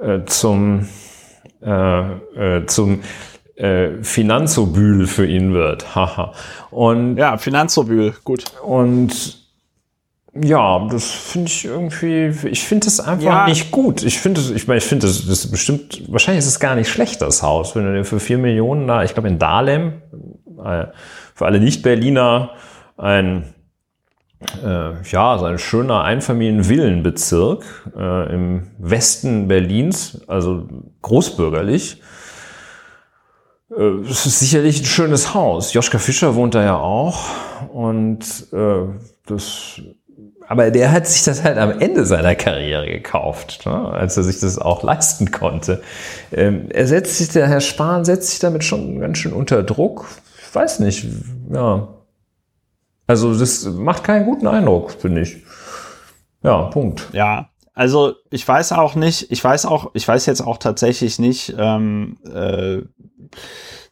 äh, 0.00 0.20
zum 0.26 0.88
äh, 1.60 2.66
zum 2.66 3.00
äh, 3.57 4.02
Finanzobül 4.02 5.07
für 5.07 5.26
ihn 5.26 5.52
wird. 5.54 5.94
Haha. 5.94 6.32
und 6.70 7.16
ja, 7.16 7.38
Finanzobül, 7.38 8.14
gut. 8.24 8.44
Und 8.62 9.38
ja, 10.42 10.86
das 10.90 11.11
finde 11.11 11.48
ich 11.48 11.64
irgendwie, 11.64 12.26
ich 12.48 12.64
finde 12.64 12.84
das 12.84 13.00
einfach 13.00 13.24
ja. 13.24 13.48
nicht 13.48 13.70
gut. 13.70 14.02
Ich 14.02 14.20
finde 14.20 14.40
ich 14.54 14.68
meine, 14.68 14.78
ich 14.78 14.84
finde 14.84 15.07
das, 15.07 15.26
das 15.26 15.50
bestimmt, 15.50 16.02
wahrscheinlich 16.12 16.44
ist 16.44 16.50
es 16.50 16.61
gar 16.61 16.74
nicht 16.74 16.88
schlecht, 16.88 17.22
das 17.22 17.42
Haus, 17.42 17.74
wenn 17.74 17.84
du 17.84 17.94
dir 17.94 18.04
für 18.04 18.20
vier 18.20 18.38
Millionen 18.38 18.86
da, 18.86 19.02
ich 19.02 19.14
glaube 19.14 19.28
in 19.28 19.38
Dahlem, 19.38 20.02
äh, 20.62 20.86
für 21.34 21.46
alle 21.46 21.61
Nicht-Berliner, 21.61 22.50
ein, 22.98 23.54
äh, 24.62 25.02
ja, 25.11 25.38
so 25.38 25.46
ein 25.46 25.59
schöner 25.59 26.02
Einfamilienvillenbezirk 26.02 27.92
äh, 27.96 28.34
im 28.34 28.68
Westen 28.78 29.48
Berlins, 29.48 30.22
also 30.26 30.68
großbürgerlich. 31.02 32.02
Äh, 33.77 34.01
es 34.11 34.27
ist 34.27 34.41
sicherlich 34.41 34.81
ein 34.81 34.87
schönes 34.87 35.35
Haus. 35.35 35.72
Joschka 35.72 35.99
Fischer 35.99 36.35
wohnt 36.35 36.55
da 36.55 36.64
ja 36.64 36.77
auch 36.77 37.18
und 37.72 38.47
äh, 38.53 38.87
das 39.27 39.81
aber 40.49 40.70
der 40.70 40.93
hat 40.93 41.07
sich 41.07 41.24
das 41.24 41.43
halt 41.43 41.59
am 41.59 41.81
Ende 41.81 42.05
seiner 42.07 42.35
Karriere 42.37 42.87
gekauft, 42.87 43.66
ne? 43.66 43.89
als 43.91 44.16
er 44.16 44.22
sich 44.22 44.39
das 44.39 44.59
auch 44.59 44.83
leisten 44.83 45.33
konnte. 45.33 45.83
Ähm, 46.33 46.66
er 46.70 46.87
setzt 46.87 47.18
sich, 47.18 47.31
der 47.31 47.49
Herr 47.49 47.61
Spahn 47.61 48.05
setzt 48.05 48.31
sich 48.31 48.39
damit 48.39 48.62
schon 48.62 49.01
ganz 49.01 49.18
schön 49.18 49.33
unter 49.33 49.62
Druck. 49.62 50.07
Ich 50.49 50.55
weiß 50.55 50.81
nicht, 50.81 51.05
ja. 51.53 51.89
Also 53.09 53.37
das 53.37 53.64
macht 53.64 54.05
keinen 54.05 54.24
guten 54.24 54.47
Eindruck, 54.47 54.93
finde 54.93 55.22
ich. 55.22 55.43
Ja, 56.43 56.62
Punkt. 56.64 57.09
Ja, 57.12 57.49
also 57.74 58.14
ich 58.31 58.47
weiß 58.47 58.72
auch 58.72 58.95
nicht, 58.95 59.31
ich 59.31 59.43
weiß 59.43 59.66
auch, 59.66 59.91
ich 59.95 60.07
weiß 60.07 60.27
jetzt 60.27 60.41
auch 60.41 60.59
tatsächlich 60.59 61.18
nicht, 61.18 61.55
ähm, 61.59 62.16
äh, 62.33 62.83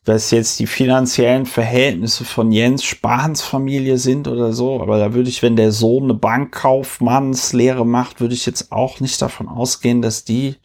was 0.04 0.30
jetzt 0.30 0.58
die 0.58 0.66
finanziellen 0.66 1.46
Verhältnisse 1.46 2.24
von 2.24 2.52
Jens 2.52 2.84
Spahns 2.84 3.42
Familie 3.42 3.96
sind 3.98 4.28
oder 4.28 4.52
so. 4.52 4.80
Aber 4.82 4.98
da 4.98 5.14
würde 5.14 5.30
ich, 5.30 5.42
wenn 5.42 5.56
der 5.56 5.72
Sohn 5.72 6.04
eine 6.04 6.14
Bankkaufmannslehre 6.14 7.86
macht, 7.86 8.20
würde 8.20 8.34
ich 8.34 8.44
jetzt 8.44 8.70
auch 8.70 9.00
nicht 9.00 9.20
davon 9.22 9.48
ausgehen, 9.48 10.02
dass 10.02 10.24
die 10.24 10.56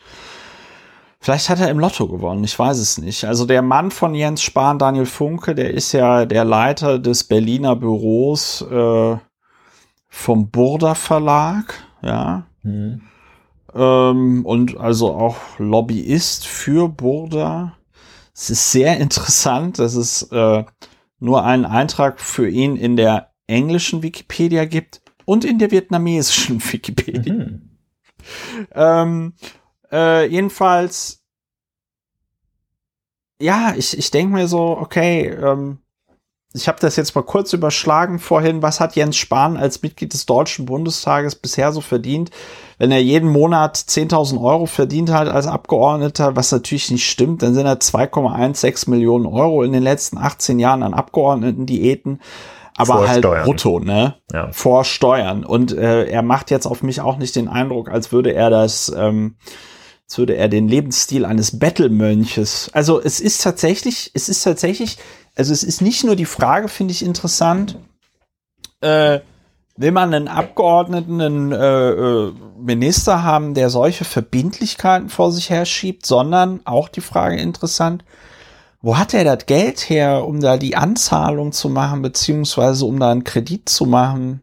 Vielleicht 1.21 1.49
hat 1.49 1.59
er 1.59 1.69
im 1.69 1.79
Lotto 1.79 2.07
gewonnen, 2.07 2.45
ich 2.45 2.57
weiß 2.57 2.77
es 2.77 2.97
nicht. 2.97 3.25
Also 3.25 3.45
der 3.45 3.61
Mann 3.61 3.91
von 3.91 4.15
Jens 4.15 4.41
Spahn, 4.41 4.79
Daniel 4.79 5.05
Funke, 5.05 5.53
der 5.53 5.73
ist 5.73 5.91
ja 5.91 6.25
der 6.25 6.45
Leiter 6.45 6.97
des 6.97 7.25
Berliner 7.25 7.75
Büros 7.75 8.61
äh, 8.61 9.17
vom 10.07 10.49
Burda 10.49 10.95
Verlag, 10.95 11.73
ja. 12.01 12.45
Mhm. 12.63 13.01
Ähm, 13.75 14.45
und 14.45 14.77
also 14.77 15.13
auch 15.13 15.35
Lobbyist 15.57 16.47
für 16.47 16.87
Burda. 16.87 17.73
Es 18.39 18.49
ist 18.49 18.71
sehr 18.71 18.97
interessant, 19.01 19.79
dass 19.79 19.95
es 19.95 20.23
äh, 20.31 20.63
nur 21.19 21.43
einen 21.43 21.65
Eintrag 21.65 22.21
für 22.21 22.47
ihn 22.47 22.77
in 22.77 22.95
der 22.95 23.33
englischen 23.47 24.01
Wikipedia 24.01 24.65
gibt 24.65 25.01
und 25.25 25.43
in 25.43 25.59
der 25.59 25.71
vietnamesischen 25.71 26.61
Wikipedia. 26.71 27.33
Mhm. 27.33 27.69
Ähm, 28.71 29.33
äh, 29.91 30.25
jedenfalls, 30.27 31.23
ja, 33.41 33.73
ich, 33.75 33.97
ich 33.97 34.11
denke 34.11 34.33
mir 34.33 34.47
so, 34.47 34.77
okay, 34.77 35.27
ähm, 35.27 35.79
ich 36.53 36.67
habe 36.67 36.79
das 36.79 36.95
jetzt 36.95 37.15
mal 37.15 37.21
kurz 37.21 37.53
überschlagen 37.53 38.17
vorhin. 38.17 38.63
Was 38.63 38.79
hat 38.79 38.95
Jens 38.95 39.17
Spahn 39.17 39.55
als 39.55 39.83
Mitglied 39.83 40.13
des 40.13 40.25
Deutschen 40.25 40.65
Bundestages 40.65 41.35
bisher 41.35 41.71
so 41.71 41.81
verdient? 41.81 42.31
Wenn 42.79 42.91
er 42.91 43.01
jeden 43.01 43.29
Monat 43.29 43.77
10.000 43.77 44.43
Euro 44.43 44.65
verdient 44.65 45.11
hat 45.11 45.27
als 45.27 45.45
Abgeordneter, 45.45 46.35
was 46.35 46.51
natürlich 46.51 46.89
nicht 46.89 47.07
stimmt, 47.07 47.43
dann 47.43 47.53
sind 47.53 47.67
er 47.67 47.79
2,16 47.79 48.89
Millionen 48.89 49.27
Euro 49.27 49.63
in 49.63 49.73
den 49.73 49.83
letzten 49.83 50.17
18 50.17 50.57
Jahren 50.57 50.81
an 50.81 50.93
Abgeordneten-Diäten 50.93 52.19
aber 52.79 53.09
halt 53.09 53.25
Vorsteuern. 53.25 53.43
brutto, 53.43 53.79
ne? 53.79 54.15
Ja. 54.31 54.51
Vor 54.53 54.85
Steuern. 54.85 55.43
Und 55.43 55.73
äh, 55.73 56.05
er 56.05 56.21
macht 56.21 56.49
jetzt 56.49 56.65
auf 56.65 56.81
mich 56.81 57.01
auch 57.01 57.17
nicht 57.17 57.35
den 57.35 57.49
Eindruck, 57.49 57.89
als 57.89 58.13
würde 58.13 58.33
er 58.33 58.49
das, 58.49 58.89
ähm, 58.95 59.35
als 60.07 60.17
würde 60.17 60.37
er 60.37 60.47
den 60.47 60.69
Lebensstil 60.69 61.25
eines 61.25 61.59
Bettelmönches. 61.59 62.69
Also 62.71 63.01
es 63.01 63.19
ist 63.19 63.43
tatsächlich, 63.43 64.11
es 64.13 64.29
ist 64.29 64.43
tatsächlich, 64.43 64.97
also 65.39 65.53
es 65.53 65.63
ist 65.63 65.81
nicht 65.81 66.03
nur 66.03 66.17
die 66.17 66.25
Frage, 66.25 66.67
finde 66.67 66.91
ich 66.91 67.03
interessant, 67.03 67.77
äh, 68.81 69.21
will 69.77 69.93
man 69.93 70.13
einen 70.13 70.27
Abgeordneten, 70.27 71.21
einen 71.21 71.51
äh, 71.53 71.89
äh, 71.91 72.33
Minister 72.59 73.23
haben, 73.23 73.53
der 73.53 73.69
solche 73.69 74.03
Verbindlichkeiten 74.03 75.07
vor 75.07 75.31
sich 75.31 75.49
her 75.49 75.63
schiebt, 75.63 76.05
sondern 76.05 76.59
auch 76.65 76.89
die 76.89 76.99
Frage 76.99 77.37
interessant, 77.37 78.03
wo 78.81 78.97
hat 78.97 79.13
er 79.13 79.23
das 79.23 79.45
Geld 79.45 79.89
her, 79.89 80.27
um 80.27 80.41
da 80.41 80.57
die 80.57 80.75
Anzahlung 80.75 81.53
zu 81.53 81.69
machen, 81.69 82.01
beziehungsweise 82.01 82.85
um 82.85 82.99
da 82.99 83.09
einen 83.09 83.23
Kredit 83.23 83.69
zu 83.69 83.85
machen, 83.85 84.41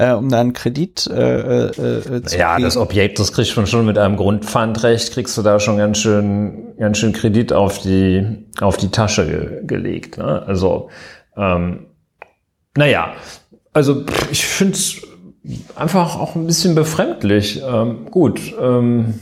äh, 0.00 0.12
um 0.14 0.30
da 0.30 0.40
einen 0.40 0.54
Kredit 0.54 1.06
äh, 1.06 1.66
äh, 1.66 1.66
äh, 1.66 2.22
zu 2.22 2.38
Ja, 2.38 2.54
kriegen? 2.54 2.64
das 2.64 2.76
Objekt, 2.78 3.18
das 3.18 3.32
kriegst 3.32 3.54
du 3.54 3.66
schon 3.66 3.84
mit 3.84 3.98
einem 3.98 4.16
Grundpfandrecht, 4.16 5.12
kriegst 5.12 5.36
du 5.36 5.42
da 5.42 5.60
schon 5.60 5.76
ganz 5.76 5.98
schön, 5.98 6.74
ganz 6.78 6.96
schön 6.98 7.12
Kredit 7.12 7.52
auf 7.52 7.78
die, 7.80 8.46
auf 8.60 8.78
die 8.78 8.88
Tasche 8.88 9.26
ge 9.26 9.66
gelegt. 9.66 10.16
Ne? 10.16 10.42
Also, 10.46 10.88
ähm, 11.36 11.86
naja, 12.76 13.12
also 13.74 14.04
ich 14.30 14.46
finde 14.46 14.74
es 14.74 15.02
einfach 15.76 16.18
auch 16.18 16.34
ein 16.34 16.46
bisschen 16.46 16.74
befremdlich. 16.74 17.62
Ähm, 17.62 18.06
gut, 18.10 18.40
ähm, 18.58 19.14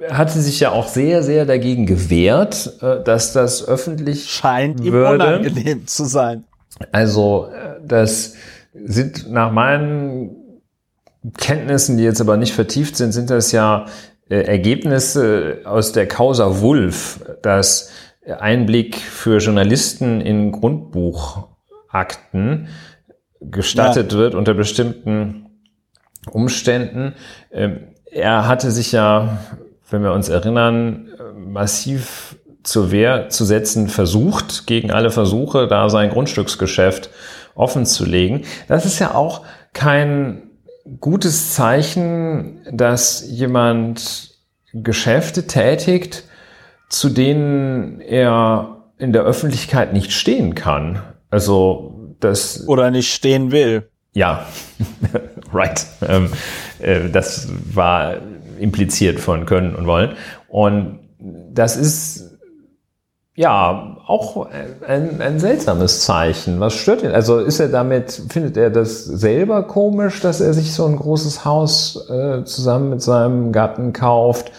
er 0.00 0.18
hatte 0.18 0.40
sich 0.40 0.58
ja 0.58 0.72
auch 0.72 0.88
sehr, 0.88 1.22
sehr 1.22 1.46
dagegen 1.46 1.86
gewehrt, 1.86 2.78
äh, 2.82 3.04
dass 3.04 3.32
das 3.32 3.68
öffentlich 3.68 4.28
scheint 4.30 4.80
ihm 4.80 4.92
würde. 4.92 5.14
unangenehm 5.14 5.86
zu 5.86 6.06
sein. 6.06 6.42
Also, 6.90 7.46
äh, 7.54 7.78
das 7.86 8.34
sind 8.72 9.30
nach 9.30 9.52
meinen 9.52 10.36
Kenntnissen, 11.36 11.96
die 11.96 12.04
jetzt 12.04 12.20
aber 12.20 12.36
nicht 12.36 12.52
vertieft 12.52 12.96
sind, 12.96 13.12
sind 13.12 13.30
das 13.30 13.52
ja 13.52 13.86
äh, 14.28 14.42
Ergebnisse 14.42 15.60
aus 15.64 15.92
der 15.92 16.08
Causa 16.08 16.60
Wulf, 16.60 17.24
dass 17.42 17.90
Einblick 18.26 18.96
für 18.96 19.38
Journalisten 19.38 20.20
in 20.20 20.50
Grundbuchakten 20.52 22.68
gestattet 23.40 24.12
wird 24.14 24.34
unter 24.34 24.54
bestimmten 24.54 25.46
Umständen. 26.30 27.14
Ähm, 27.50 27.88
Er 28.04 28.46
hatte 28.46 28.70
sich 28.70 28.92
ja, 28.92 29.38
wenn 29.90 30.02
wir 30.02 30.12
uns 30.12 30.28
erinnern, 30.28 31.08
äh, 31.18 31.32
massiv 31.38 32.36
zur 32.62 32.92
Wehr 32.92 33.28
zu 33.28 33.44
setzen 33.44 33.88
versucht, 33.88 34.68
gegen 34.68 34.92
alle 34.92 35.10
Versuche, 35.10 35.66
da 35.66 35.88
sein 35.88 36.10
Grundstücksgeschäft 36.10 37.10
offen 37.54 37.86
zu 37.86 38.04
legen. 38.04 38.42
Das 38.68 38.86
ist 38.86 38.98
ja 38.98 39.14
auch 39.14 39.42
kein 39.72 40.50
gutes 41.00 41.54
Zeichen, 41.54 42.60
dass 42.70 43.24
jemand 43.28 44.36
Geschäfte 44.72 45.46
tätigt, 45.46 46.24
zu 46.88 47.08
denen 47.08 48.00
er 48.00 48.82
in 48.98 49.12
der 49.12 49.22
Öffentlichkeit 49.22 49.92
nicht 49.92 50.12
stehen 50.12 50.54
kann. 50.54 51.02
Also 51.30 52.14
das 52.20 52.66
Oder 52.68 52.90
nicht 52.90 53.12
stehen 53.12 53.50
will. 53.50 53.88
ja, 54.12 54.46
right. 55.52 55.86
Ähm, 56.06 56.30
äh, 56.78 57.08
das 57.10 57.48
war 57.72 58.16
impliziert 58.58 59.18
von 59.18 59.46
können 59.46 59.74
und 59.74 59.86
wollen. 59.86 60.16
Und 60.48 61.00
das 61.18 61.76
ist 61.76 62.31
ja 63.34 63.96
auch 64.06 64.46
ein, 64.86 65.20
ein 65.20 65.40
seltsames 65.40 66.02
Zeichen. 66.04 66.60
Was 66.60 66.74
stört 66.74 67.02
ihn? 67.02 67.12
Also 67.12 67.38
ist 67.38 67.60
er 67.60 67.68
damit, 67.68 68.12
findet 68.28 68.56
er 68.56 68.70
das 68.70 69.04
selber 69.04 69.62
komisch, 69.62 70.20
dass 70.20 70.40
er 70.40 70.52
sich 70.52 70.72
so 70.74 70.84
ein 70.86 70.96
großes 70.96 71.44
Haus 71.44 72.08
äh, 72.10 72.44
zusammen 72.44 72.90
mit 72.90 73.02
seinem 73.02 73.52
Gatten 73.52 73.92
kauft? 73.92 74.52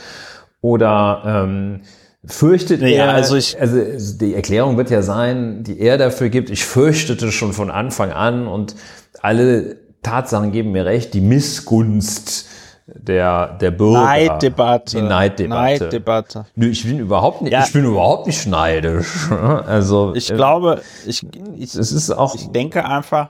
Oder 0.61 1.21
ähm, 1.25 1.81
fürchtet 2.25 2.81
Ja, 2.81 2.87
er, 2.87 3.13
also 3.13 3.35
ich- 3.35 3.59
also 3.59 3.77
die 4.17 4.33
Erklärung 4.33 4.77
wird 4.77 4.89
ja 4.89 5.01
sein, 5.01 5.63
die 5.63 5.79
er 5.79 5.97
dafür 5.97 6.29
gibt, 6.29 6.49
ich 6.49 6.65
fürchtete 6.65 7.31
schon 7.31 7.53
von 7.53 7.69
Anfang 7.69 8.11
an 8.11 8.47
und 8.47 8.75
alle 9.21 9.75
Tatsachen 10.03 10.51
geben 10.51 10.71
mir 10.71 10.85
recht, 10.85 11.13
die 11.13 11.21
Missgunst 11.21 12.47
der, 12.85 13.47
der 13.59 13.71
Bürger. 13.71 14.03
Neiddebatte. 14.03 14.97
Die 14.97 15.01
Neiddebatte. 15.03 15.83
Neiddebatte. 15.83 16.45
Nö, 16.55 16.67
ich 16.67 16.83
bin 16.83 16.99
überhaupt 16.99 17.41
nicht, 17.41 17.53
Ja. 17.53 17.63
ich 17.65 17.71
bin 17.73 17.85
überhaupt 17.85 18.27
nicht 18.27 18.45
neidisch. 18.47 19.07
Also, 19.65 20.13
Ich 20.15 20.31
äh, 20.31 20.35
glaube, 20.35 20.81
ich, 21.05 21.25
ich, 21.57 21.75
es 21.75 21.91
ist 21.91 22.11
auch, 22.11 22.35
ich 22.35 22.51
denke 22.51 22.85
einfach, 22.85 23.29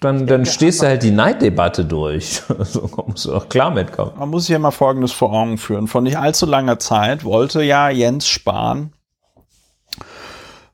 dann, 0.00 0.26
dann 0.26 0.44
stehst 0.44 0.82
du 0.82 0.86
halt 0.86 1.02
die 1.02 1.10
Neiddebatte 1.10 1.84
durch. 1.86 2.42
So 2.64 2.82
kommst 2.82 3.24
du 3.24 3.34
auch 3.34 3.48
klar 3.48 3.70
mitkommen. 3.70 4.12
man 4.18 4.28
muss 4.28 4.46
hier 4.46 4.58
mal 4.58 4.70
Folgendes 4.70 5.12
vor 5.12 5.32
Augen 5.32 5.56
führen. 5.56 5.86
Vor 5.88 6.02
nicht 6.02 6.18
allzu 6.18 6.44
langer 6.44 6.78
Zeit 6.78 7.24
wollte 7.24 7.62
ja 7.62 7.88
Jens 7.88 8.28
Spahn, 8.28 8.92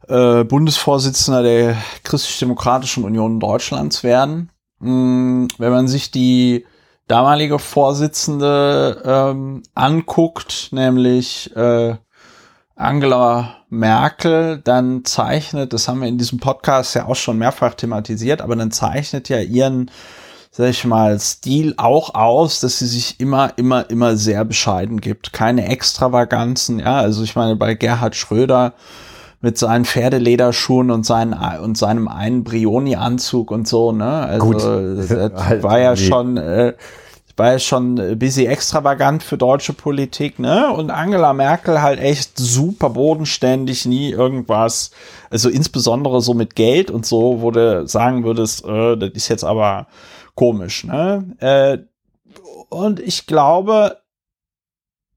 äh, 0.09 0.43
Bundesvorsitzender 0.43 1.43
der 1.45 1.77
Christlich-Demokratischen 2.03 3.05
Union 3.05 3.39
Deutschlands 3.39 4.03
werden. 4.03 4.51
Hm, 4.81 5.47
wenn 5.59 5.71
man 5.71 5.87
sich 5.87 6.11
die 6.11 6.67
damalige 7.09 7.59
Vorsitzende 7.59 9.03
ähm, 9.05 9.63
anguckt, 9.75 10.69
nämlich 10.73 11.55
äh, 11.57 11.97
Angela 12.77 13.57
Merkel, 13.69 14.61
dann 14.65 15.05
zeichnet, 15.05 15.73
das 15.73 15.89
haben 15.89 16.01
wir 16.01 16.09
in 16.09 16.19
diesem 16.19 16.41
Podcast 16.41 16.95
ja 16.95 17.07
auch 17.07 17.17
schon 17.17 17.39
mehrfach 17.39 17.75
thematisiert, 17.75 18.41
aber 18.41 18.57
dann 18.57 18.71
zeichnet 18.71 19.29
ja 19.29 19.41
ihren 19.41 19.91
sag 20.55 20.69
ich 20.69 20.85
mal, 20.85 21.19
Stil 21.19 21.75
auch 21.79 22.15
aus, 22.15 22.61
dass 22.61 22.79
sie 22.79 22.87
sich 22.87 23.19
immer, 23.19 23.55
immer, 23.57 23.89
immer 23.89 24.19
sehr 24.19 24.45
bescheiden 24.45 25.01
gibt. 25.01 25.33
Keine 25.33 25.67
Extravaganzen, 25.67 26.79
ja. 26.79 26.99
Also 26.99 27.23
ich 27.25 27.35
meine, 27.35 27.57
bei 27.57 27.75
Gerhard 27.75 28.15
Schröder 28.15 28.75
mit 29.43 29.59
seinen 29.59 29.85
Pferdelederschuhen 29.85 30.91
und, 30.91 31.05
seinen, 31.05 31.35
und 31.35 31.77
seinem 31.77 32.09
einen 32.09 32.45
Brioni-Anzug 32.45 33.51
und 33.51 33.69
so, 33.69 33.93
ne? 33.93 34.11
Also 34.11 34.47
Gut. 34.47 34.63
das 34.63 35.11
Halt 35.45 35.63
war 35.65 35.81
ja 35.81 35.91
nee. 35.91 35.97
schon, 35.97 36.37
äh, 36.37 36.75
war 37.37 37.53
ja 37.53 37.59
schon 37.59 37.99
ein 37.99 38.19
bisschen 38.19 38.49
extravagant 38.49 39.25
für 39.25 39.37
deutsche 39.37 39.73
Politik, 39.73 40.39
ne? 40.39 40.73
Und 40.73 40.91
Angela 40.91 41.33
Merkel 41.33 41.83
halt 41.83 41.99
echt 41.99 42.39
super 42.39 42.91
bodenständig, 42.91 43.85
nie 43.85 44.11
irgendwas, 44.11 44.93
also 45.29 45.49
insbesondere 45.49 46.21
so 46.21 46.35
mit 46.35 46.55
Geld 46.55 46.93
und 46.93 47.05
so, 47.05 47.43
wo 47.43 47.51
du 47.51 47.87
sagen 47.89 48.23
würdest, 48.23 48.65
äh, 48.65 48.97
das 48.97 49.11
ist 49.11 49.29
jetzt 49.29 49.45
aber 49.45 49.89
komisch, 50.37 50.85
ne? 50.85 51.25
Äh, 51.41 51.79
und 52.69 53.01
ich 53.01 53.27
glaube, 53.27 53.99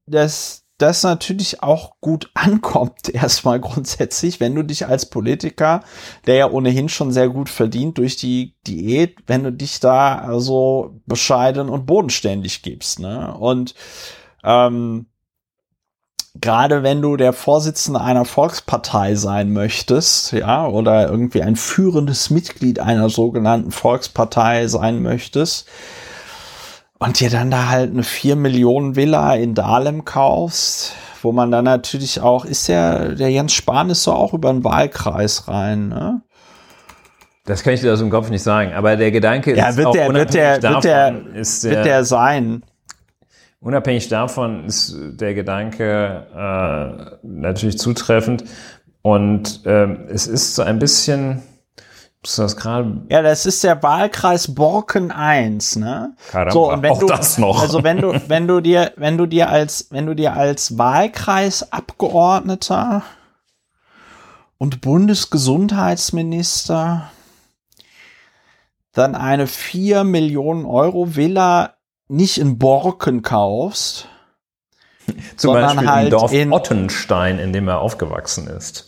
dass 0.06 0.65
das 0.78 1.02
natürlich 1.02 1.62
auch 1.62 1.94
gut 2.00 2.30
ankommt, 2.34 3.08
erstmal 3.08 3.60
grundsätzlich, 3.60 4.40
wenn 4.40 4.54
du 4.54 4.62
dich 4.62 4.86
als 4.86 5.06
Politiker, 5.06 5.82
der 6.26 6.34
ja 6.36 6.50
ohnehin 6.50 6.88
schon 6.88 7.12
sehr 7.12 7.28
gut 7.28 7.48
verdient 7.48 7.98
durch 7.98 8.16
die 8.16 8.54
Diät, 8.66 9.18
wenn 9.26 9.44
du 9.44 9.52
dich 9.52 9.80
da 9.80 10.18
also 10.18 11.00
bescheiden 11.06 11.68
und 11.68 11.86
bodenständig 11.86 12.62
gibst, 12.62 13.00
ne? 13.00 13.34
Und 13.36 13.74
ähm, 14.44 15.06
gerade 16.40 16.82
wenn 16.82 17.02
du 17.02 17.16
der 17.16 17.32
Vorsitzende 17.32 18.00
einer 18.00 18.24
Volkspartei 18.24 19.14
sein 19.14 19.52
möchtest, 19.52 20.32
ja, 20.32 20.66
oder 20.66 21.08
irgendwie 21.08 21.42
ein 21.42 21.56
führendes 21.56 22.30
Mitglied 22.30 22.78
einer 22.78 23.08
sogenannten 23.08 23.70
Volkspartei 23.70 24.66
sein 24.68 25.02
möchtest, 25.02 25.66
und 26.98 27.20
dir 27.20 27.30
dann 27.30 27.50
da 27.50 27.68
halt 27.68 27.92
eine 27.92 28.02
4 28.02 28.36
Millionen 28.36 28.96
Villa 28.96 29.34
in 29.34 29.54
Dahlem 29.54 30.04
kaufst, 30.04 30.94
wo 31.22 31.32
man 31.32 31.50
dann 31.50 31.64
natürlich 31.64 32.20
auch, 32.20 32.44
ist 32.44 32.68
der, 32.68 33.14
der 33.14 33.30
Jens 33.30 33.52
Spahn 33.52 33.90
ist 33.90 34.02
so 34.02 34.12
auch 34.12 34.32
über 34.32 34.52
den 34.52 34.64
Wahlkreis 34.64 35.48
rein, 35.48 35.88
ne? 35.88 36.22
Das 37.44 37.62
kann 37.62 37.74
ich 37.74 37.80
dir 37.80 37.92
aus 37.92 38.00
dem 38.00 38.10
Kopf 38.10 38.28
nicht 38.28 38.42
sagen, 38.42 38.72
aber 38.72 38.96
der 38.96 39.12
Gedanke 39.12 39.56
Ja, 39.56 39.68
ist 39.68 39.76
wird 39.76 39.86
auch 39.86 39.92
der, 39.92 40.12
wird 40.12 40.34
der, 40.34 40.56
unabhängig 40.56 40.74
wird 40.74 40.84
der, 40.84 41.10
davon, 41.12 41.34
ist 41.34 41.64
wird 41.64 41.86
der 41.86 42.04
sein. 42.04 42.62
Unabhängig 43.60 44.08
davon 44.08 44.64
ist 44.64 44.96
der 44.96 45.34
Gedanke 45.34 46.26
äh, 46.34 47.16
natürlich 47.22 47.78
zutreffend. 47.78 48.44
Und 49.02 49.60
ähm, 49.64 50.06
es 50.08 50.26
ist 50.26 50.56
so 50.56 50.62
ein 50.62 50.80
bisschen, 50.80 51.42
ist 52.26 52.38
das 52.38 52.56
gerade, 52.56 53.02
Ja, 53.10 53.22
das 53.22 53.46
ist 53.46 53.62
der 53.64 53.82
Wahlkreis 53.82 54.54
Borken 54.54 55.10
1, 55.10 55.76
ne? 55.76 56.14
Caramba, 56.30 56.52
so, 56.52 56.72
und 56.72 56.82
wenn 56.82 56.92
auch 56.92 56.98
du, 56.98 57.06
das 57.06 57.38
noch. 57.38 57.60
Also 57.60 57.82
wenn 57.84 57.98
du, 57.98 58.20
wenn 58.28 58.46
du 58.48 58.60
dir, 58.60 58.92
wenn 58.96 59.16
du 59.18 59.26
dir 59.26 59.48
als, 59.48 59.86
wenn 59.90 60.06
du 60.06 60.14
dir 60.14 60.34
als 60.34 60.78
Wahlkreisabgeordneter 60.78 63.02
und 64.58 64.80
Bundesgesundheitsminister 64.80 67.10
dann 68.92 69.14
eine 69.14 69.46
4 69.46 70.04
Millionen 70.04 70.64
Euro 70.64 71.16
Villa 71.16 71.74
nicht 72.08 72.38
in 72.38 72.58
Borken 72.58 73.22
kaufst, 73.22 74.08
zum 75.36 75.52
sondern 75.52 75.76
Beispiel 75.76 75.90
halt 75.90 76.04
im 76.06 76.10
Dorf 76.10 76.32
in- 76.32 76.52
Ottenstein, 76.52 77.38
in 77.38 77.52
dem 77.52 77.68
er 77.68 77.80
aufgewachsen 77.80 78.46
ist. 78.46 78.85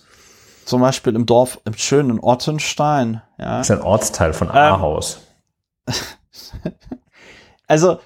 Zum 0.68 0.82
Beispiel 0.82 1.14
im 1.16 1.24
Dorf, 1.24 1.58
im 1.64 1.72
schönen 1.72 2.20
Ottenstein. 2.20 3.22
Ja. 3.38 3.56
Das 3.56 3.70
ist 3.70 3.76
ein 3.76 3.82
Ortsteil 3.82 4.34
von 4.34 4.50
Ahaus. 4.50 5.20
Ähm, 5.86 5.94
also 7.66 8.00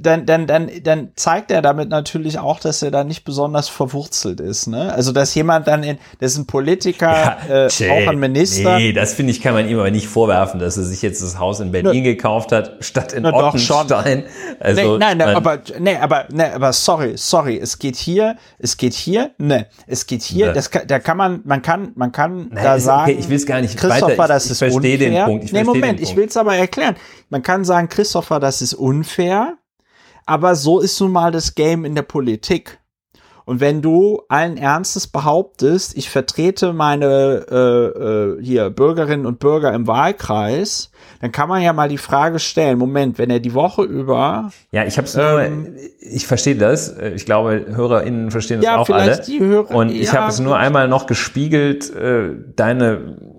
dann, 0.00 0.26
dann, 0.26 0.46
dann, 0.46 0.70
dann 0.82 1.10
zeigt 1.16 1.50
er 1.50 1.62
damit 1.62 1.88
natürlich 1.88 2.38
auch, 2.38 2.60
dass 2.60 2.82
er 2.82 2.90
da 2.90 3.04
nicht 3.04 3.24
besonders 3.24 3.68
verwurzelt 3.68 4.40
ist. 4.40 4.66
Ne? 4.66 4.92
Also, 4.92 5.12
dass 5.12 5.34
jemand 5.34 5.66
dann, 5.66 5.82
in, 5.82 5.98
das 6.20 6.32
ist 6.32 6.38
ein 6.38 6.46
Politiker, 6.46 7.38
ja, 7.48 7.66
äh, 7.66 7.90
auch 7.90 8.08
ein 8.08 8.18
Minister. 8.18 8.76
Nee, 8.76 8.92
das 8.92 9.14
finde 9.14 9.32
ich, 9.32 9.40
kann 9.40 9.54
man 9.54 9.68
ihm 9.68 9.78
aber 9.78 9.90
nicht 9.90 10.06
vorwerfen, 10.06 10.60
dass 10.60 10.76
er 10.76 10.84
sich 10.84 11.02
jetzt 11.02 11.22
das 11.22 11.38
Haus 11.38 11.60
in 11.60 11.72
Berlin 11.72 12.02
ne, 12.02 12.02
gekauft 12.02 12.52
hat, 12.52 12.76
statt 12.80 13.12
in 13.12 13.22
ne, 13.22 13.32
Ottenstein. 13.32 14.24
Also, 14.60 14.92
nee, 14.92 14.98
nein, 14.98 15.18
ne, 15.18 15.36
aber, 15.36 15.60
nee, 15.78 15.96
aber, 15.96 16.26
nee, 16.30 16.44
aber 16.44 16.72
sorry, 16.72 17.12
sorry, 17.16 17.58
es 17.58 17.78
geht 17.78 17.96
hier, 17.96 18.36
es 18.58 18.76
geht 18.76 18.94
hier, 18.94 19.30
ne, 19.38 19.66
es 19.86 20.06
geht 20.06 20.22
hier, 20.22 20.46
ne. 20.46 20.52
das 20.52 20.70
da 20.70 20.98
kann 20.98 21.16
man, 21.16 21.42
man 21.44 21.62
kann, 21.62 21.92
man 21.94 22.12
kann 22.12 22.48
Nein, 22.50 22.64
da 22.64 22.78
sagen, 22.78 23.10
okay, 23.10 23.20
ich 23.20 23.28
will 23.28 23.36
es 23.36 23.46
gar 23.46 23.60
nicht 23.60 23.76
Christopher, 23.76 24.18
weiter, 24.18 24.28
das 24.28 24.46
ich, 24.46 24.52
ist 24.52 24.62
ich 24.62 24.72
verstehe 24.72 24.94
unfair. 24.94 25.10
den 25.10 25.24
Punkt. 25.24 25.44
Ich 25.44 25.52
nee, 25.52 25.64
Moment, 25.64 26.00
ich 26.00 26.16
will 26.16 26.26
es 26.26 26.36
aber 26.36 26.56
erklären. 26.56 26.96
Man 27.30 27.42
kann 27.42 27.64
sagen, 27.64 27.88
Christopher, 27.88 28.40
das 28.40 28.62
ist 28.62 28.74
unfair 28.74 29.56
aber 30.26 30.54
so 30.54 30.80
ist 30.80 31.00
nun 31.00 31.12
mal 31.12 31.32
das 31.32 31.54
Game 31.54 31.84
in 31.84 31.94
der 31.94 32.02
Politik. 32.02 32.78
Und 33.46 33.60
wenn 33.60 33.82
du 33.82 34.22
allen 34.28 34.56
Ernstes 34.56 35.06
behauptest, 35.06 35.98
ich 35.98 36.08
vertrete 36.08 36.72
meine 36.72 37.44
äh, 37.50 37.56
äh, 37.56 38.42
hier 38.42 38.70
Bürgerinnen 38.70 39.26
und 39.26 39.38
Bürger 39.38 39.74
im 39.74 39.86
Wahlkreis, 39.86 40.90
dann 41.20 41.30
kann 41.30 41.50
man 41.50 41.60
ja 41.60 41.74
mal 41.74 41.90
die 41.90 41.98
Frage 41.98 42.38
stellen: 42.38 42.78
Moment, 42.78 43.18
wenn 43.18 43.28
er 43.28 43.40
die 43.40 43.52
Woche 43.52 43.82
über 43.82 44.50
ja, 44.72 44.84
ich 44.86 44.96
habe 44.96 45.08
ähm, 45.20 45.76
ich 46.00 46.26
verstehe 46.26 46.56
das. 46.56 46.96
Ich 47.14 47.26
glaube, 47.26 47.66
HörerInnen 47.68 48.30
verstehen 48.30 48.62
das 48.62 48.66
ja, 48.66 48.76
auch 48.78 48.88
alle. 48.88 49.20
Die 49.26 49.40
Hörer, 49.40 49.74
und 49.74 49.90
ich 49.90 50.12
ja, 50.12 50.20
habe 50.20 50.30
es 50.30 50.40
nur 50.40 50.56
einmal 50.56 50.88
noch 50.88 51.06
gespiegelt, 51.06 51.94
äh, 51.94 52.30
deine 52.56 53.33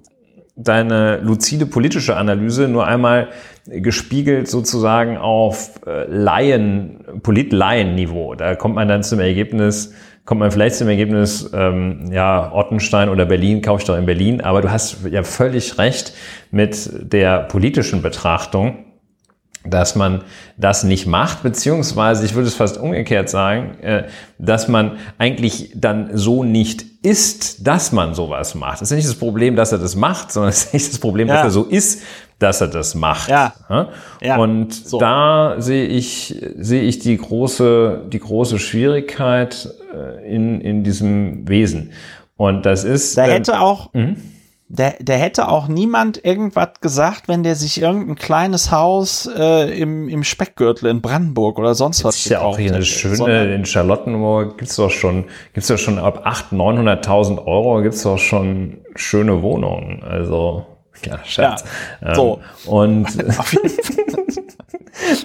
deine 0.55 1.17
luzide 1.17 1.65
politische 1.65 2.15
Analyse 2.15 2.67
nur 2.67 2.87
einmal 2.87 3.29
gespiegelt 3.65 4.47
sozusagen 4.47 5.17
auf 5.17 5.81
äh, 5.85 6.05
Laien, 6.07 7.03
Polit-Laien-Niveau. 7.23 8.35
Da 8.35 8.55
kommt 8.55 8.75
man 8.75 8.87
dann 8.87 9.03
zum 9.03 9.19
Ergebnis, 9.19 9.93
kommt 10.23 10.39
man 10.39 10.51
vielleicht 10.51 10.75
zum 10.75 10.87
Ergebnis, 10.87 11.49
ähm, 11.53 12.11
ja, 12.11 12.51
Ottenstein 12.53 13.09
oder 13.09 13.25
Berlin, 13.25 13.61
kaufe 13.61 13.81
ich 13.81 13.87
doch 13.87 13.97
in 13.97 14.05
Berlin. 14.05 14.41
Aber 14.41 14.61
du 14.61 14.71
hast 14.71 15.05
ja 15.09 15.23
völlig 15.23 15.77
recht 15.77 16.13
mit 16.51 16.89
der 17.11 17.39
politischen 17.39 18.01
Betrachtung 18.01 18.84
dass 19.67 19.95
man 19.95 20.23
das 20.57 20.83
nicht 20.83 21.07
macht, 21.07 21.43
beziehungsweise 21.43 22.25
ich 22.25 22.35
würde 22.35 22.47
es 22.47 22.55
fast 22.55 22.77
umgekehrt 22.77 23.29
sagen, 23.29 23.79
äh, 23.81 24.03
dass 24.37 24.67
man 24.67 24.97
eigentlich 25.17 25.71
dann 25.75 26.11
so 26.13 26.43
nicht 26.43 26.85
ist, 27.01 27.67
dass 27.67 27.91
man 27.91 28.13
sowas 28.13 28.55
macht. 28.55 28.81
Das 28.81 28.91
ist 28.91 28.95
nicht 28.95 29.07
das 29.07 29.15
Problem, 29.15 29.55
dass 29.55 29.71
er 29.71 29.77
das 29.77 29.95
macht, 29.95 30.31
sondern 30.31 30.49
es 30.51 30.65
ist 30.65 30.73
nicht 30.73 30.91
das 30.91 30.99
Problem, 30.99 31.27
ja. 31.27 31.35
dass 31.35 31.43
er 31.45 31.51
so 31.51 31.63
ist, 31.63 32.01
dass 32.39 32.61
er 32.61 32.67
das 32.67 32.95
macht. 32.95 33.29
Ja. 33.29 33.53
ja. 34.21 34.37
Und 34.37 34.73
so. 34.73 34.99
da 34.99 35.55
sehe 35.59 35.85
ich, 35.85 36.35
sehe 36.57 36.81
ich 36.81 36.99
die 36.99 37.17
große, 37.17 38.03
die 38.11 38.19
große 38.19 38.59
Schwierigkeit 38.59 39.69
äh, 39.93 40.35
in, 40.35 40.59
in 40.61 40.83
diesem 40.83 41.47
Wesen. 41.47 41.91
Und 42.37 42.65
das 42.65 42.83
ist. 42.83 43.17
Da 43.17 43.23
hätte 43.23 43.61
auch, 43.61 43.93
mh? 43.93 44.15
Der, 44.67 44.95
der 44.99 45.17
hätte 45.17 45.47
auch 45.49 45.67
niemand 45.67 46.25
irgendwas 46.25 46.69
gesagt, 46.81 47.27
wenn 47.27 47.43
der 47.43 47.55
sich 47.55 47.79
irgendein 47.79 48.15
kleines 48.15 48.71
Haus 48.71 49.29
äh, 49.37 49.79
im, 49.79 50.09
im 50.09 50.23
Speckgürtel 50.23 50.89
in 50.89 51.01
Brandenburg 51.01 51.59
oder 51.59 51.75
sonst 51.75 52.03
was. 52.03 52.15
Das 52.15 52.25
ist 52.25 52.31
ja 52.31 52.41
auch 52.41 52.57
hier 52.57 52.73
eine 52.73 52.83
schöne, 52.83 53.53
in 53.53 53.65
Charlottenburg 53.65 54.57
gibt's 54.57 54.75
doch 54.75 54.89
schon, 54.89 55.25
gibt's 55.53 55.67
doch 55.67 55.77
schon 55.77 55.99
ab 55.99 56.25
800.000, 56.25 57.03
900.000 57.03 57.45
Euro 57.45 57.83
gibt's 57.83 58.01
doch 58.01 58.17
schon 58.17 58.79
schöne 58.95 59.43
Wohnungen. 59.43 60.01
Also, 60.01 60.65
ja, 61.03 61.19
Schatz. 61.23 61.63
Ja, 62.01 62.07
ähm, 62.09 62.15
so. 62.15 62.39
Und, 62.65 63.07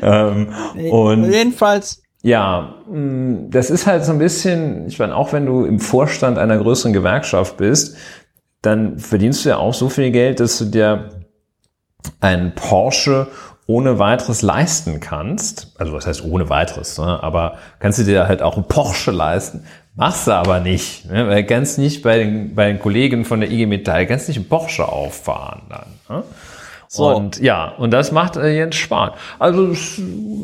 ähm, 0.03 0.49
und 0.91 1.25
jedenfalls, 1.33 2.03
ja, 2.23 2.75
mm, 2.91 3.51
das 3.51 3.71
ist 3.71 3.87
halt 3.87 4.05
so 4.05 4.13
ein 4.13 4.19
bisschen, 4.19 4.87
ich 4.87 4.99
meine, 4.99 5.17
auch 5.17 5.33
wenn 5.33 5.47
du 5.47 5.65
im 5.65 5.81
Vorstand 5.81 6.39
einer 6.39 6.59
größeren 6.59 6.93
Gewerkschaft 6.93 7.57
bist, 7.57 7.97
dann 8.63 8.99
verdienst 8.99 9.45
du 9.45 9.51
ja 9.51 9.57
auch 9.57 9.75
so 9.75 9.89
viel 9.89 10.11
Geld, 10.11 10.41
dass 10.41 10.59
du 10.59 10.67
dir 10.67 11.11
einen 12.21 12.55
Porsche 12.55 13.29
ohne 13.67 13.99
weiteres 13.99 14.43
leisten 14.43 15.01
kannst. 15.01 15.73
Also 15.79 15.93
was 15.93 16.07
heißt 16.07 16.25
ohne 16.25 16.49
weiteres, 16.49 16.99
ne? 16.99 17.23
aber 17.23 17.57
kannst 17.79 17.99
du 18.01 18.05
dir 18.05 18.27
halt 18.27 18.43
auch 18.43 18.57
einen 18.57 18.67
Porsche 18.67 19.13
leisten. 19.13 19.65
Machst 19.95 20.27
du 20.27 20.33
aber 20.33 20.61
nicht, 20.61 21.11
ne? 21.11 21.29
weil 21.29 21.45
kannst 21.45 21.79
nicht 21.79 22.03
bei 22.03 22.19
den, 22.19 22.55
bei 22.55 22.67
den 22.69 22.81
Kollegen 22.81 23.25
von 23.25 23.41
der 23.41 23.51
IG 23.51 23.67
Metall, 23.67 24.07
kannst 24.07 24.29
nicht 24.29 24.39
einen 24.39 24.49
Porsche 24.49 24.89
auffahren 24.89 25.63
dann. 25.69 25.87
Ne? 26.09 26.25
So. 26.89 27.15
Und 27.15 27.41
ja, 27.41 27.69
und 27.79 27.93
das 27.93 28.11
macht 28.11 28.37
äh, 28.37 28.57
Jens 28.57 28.75
Spahn. 28.75 29.13
Also 29.39 29.69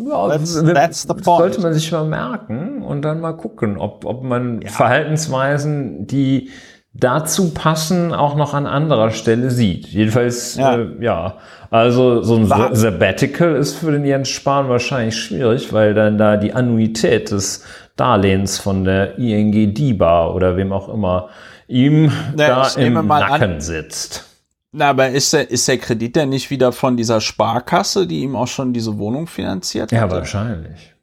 ja, 0.09 0.29
that's, 0.29 1.05
that's 1.05 1.25
sollte 1.25 1.61
man 1.61 1.75
sich 1.75 1.91
mal 1.91 2.05
merken 2.05 2.83
und 2.83 3.03
dann 3.03 3.21
mal 3.21 3.33
gucken, 3.33 3.79
ob, 3.79 4.05
ob 4.05 4.23
man 4.23 4.63
ja. 4.63 4.69
Verhaltensweisen, 4.69 6.07
die 6.07 6.51
dazu 6.99 7.53
passen, 7.53 8.13
auch 8.13 8.37
noch 8.37 8.55
an 8.55 8.67
anderer 8.67 9.11
Stelle 9.11 9.51
sieht. 9.51 9.87
Jedenfalls, 9.87 10.57
ja, 10.57 10.77
äh, 10.77 10.87
ja. 11.01 11.35
also 11.71 12.23
so 12.23 12.37
ein 12.37 12.49
War 12.51 12.75
Sabbatical 12.75 13.57
ist 13.57 13.77
für 13.77 13.93
den 13.93 14.05
Jens 14.05 14.29
Spahn 14.29 14.69
wahrscheinlich 14.69 15.17
schwierig, 15.17 15.73
weil 15.73 15.95
dann 15.95 16.19
da 16.19 16.37
die 16.37 16.53
Annuität 16.53 17.31
des 17.31 17.65
Darlehens 17.97 18.59
von 18.59 18.85
der 18.85 19.19
ING 19.19 19.75
DIBA 19.75 20.31
oder 20.31 20.57
wem 20.57 20.73
auch 20.73 20.89
immer 20.89 21.29
ihm 21.69 22.13
Na, 22.35 22.47
da 22.47 22.69
im 22.77 22.95
Nacken 22.95 23.55
an. 23.55 23.61
sitzt. 23.61 24.25
Na, 24.73 24.91
aber 24.91 25.09
ist 25.09 25.33
der, 25.33 25.51
ist 25.51 25.67
der 25.69 25.79
Kredit 25.79 26.17
denn 26.17 26.29
nicht 26.29 26.51
wieder 26.51 26.71
von 26.71 26.97
dieser 26.97 27.21
Sparkasse, 27.21 28.07
die 28.07 28.23
ihm 28.23 28.37
auch 28.37 28.47
schon 28.47 28.73
diese 28.73 28.99
Wohnung 28.99 29.27
finanziert 29.27 29.91
hat? 29.91 29.99
Ja, 29.99 30.11
wahrscheinlich. 30.11 30.96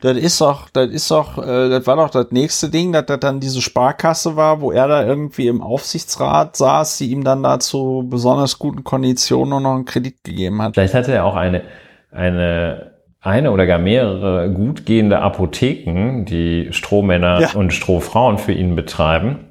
Das 0.00 0.16
ist 0.16 0.40
doch, 0.40 0.70
das 0.70 0.88
ist 0.90 1.10
doch, 1.10 1.36
äh, 1.38 1.68
das 1.68 1.86
war 1.86 1.96
doch 1.96 2.10
das 2.10 2.30
nächste 2.30 2.70
Ding, 2.70 2.92
dass 2.92 3.06
das 3.06 3.20
dann 3.20 3.40
diese 3.40 3.60
Sparkasse 3.60 4.34
war, 4.34 4.60
wo 4.60 4.72
er 4.72 4.88
da 4.88 5.04
irgendwie 5.04 5.46
im 5.46 5.60
Aufsichtsrat 5.60 6.56
saß, 6.56 6.98
die 6.98 7.10
ihm 7.10 7.22
dann 7.22 7.42
da 7.42 7.60
zu 7.60 8.06
besonders 8.08 8.58
guten 8.58 8.82
Konditionen 8.82 9.62
noch 9.62 9.74
einen 9.74 9.84
Kredit 9.84 10.24
gegeben 10.24 10.62
hat. 10.62 10.74
Vielleicht 10.74 10.94
hatte 10.94 11.12
er 11.12 11.26
auch 11.26 11.36
eine, 11.36 11.62
eine, 12.10 12.92
eine 13.20 13.52
oder 13.52 13.66
gar 13.66 13.78
mehrere 13.78 14.50
gut 14.50 14.86
gehende 14.86 15.18
Apotheken, 15.18 16.24
die 16.24 16.68
Strohmänner 16.72 17.40
ja. 17.40 17.50
und 17.54 17.72
Strohfrauen 17.74 18.38
für 18.38 18.52
ihn 18.52 18.76
betreiben, 18.76 19.50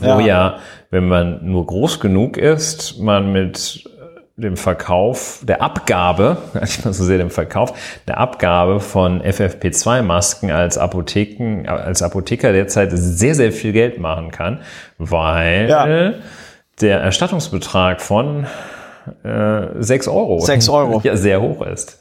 wo 0.00 0.06
ja. 0.06 0.20
ja, 0.20 0.56
wenn 0.90 1.08
man 1.08 1.44
nur 1.44 1.66
groß 1.66 1.98
genug 1.98 2.36
ist, 2.36 3.00
man 3.00 3.32
mit 3.32 3.84
dem 4.36 4.56
Verkauf, 4.58 5.40
der 5.42 5.62
Abgabe, 5.62 6.36
nicht 6.60 6.84
mal 6.84 6.92
so 6.92 7.04
sehr 7.04 7.18
dem 7.18 7.30
Verkauf, 7.30 7.72
der 8.06 8.18
Abgabe 8.18 8.80
von 8.80 9.22
FFP2-Masken 9.22 10.50
als 10.50 10.76
Apotheken, 10.76 11.66
als 11.66 12.02
Apotheker 12.02 12.52
derzeit 12.52 12.90
sehr, 12.92 13.34
sehr 13.34 13.50
viel 13.50 13.72
Geld 13.72 13.98
machen 13.98 14.30
kann, 14.30 14.60
weil 14.98 15.68
ja. 15.68 16.12
der 16.80 17.00
Erstattungsbetrag 17.00 18.02
von 18.02 18.46
äh, 19.24 19.62
6 19.78 20.08
Euro, 20.08 20.40
6 20.44 20.68
Euro. 20.68 21.00
ja 21.04 21.16
sehr 21.16 21.40
hoch 21.40 21.62
ist. 21.62 21.98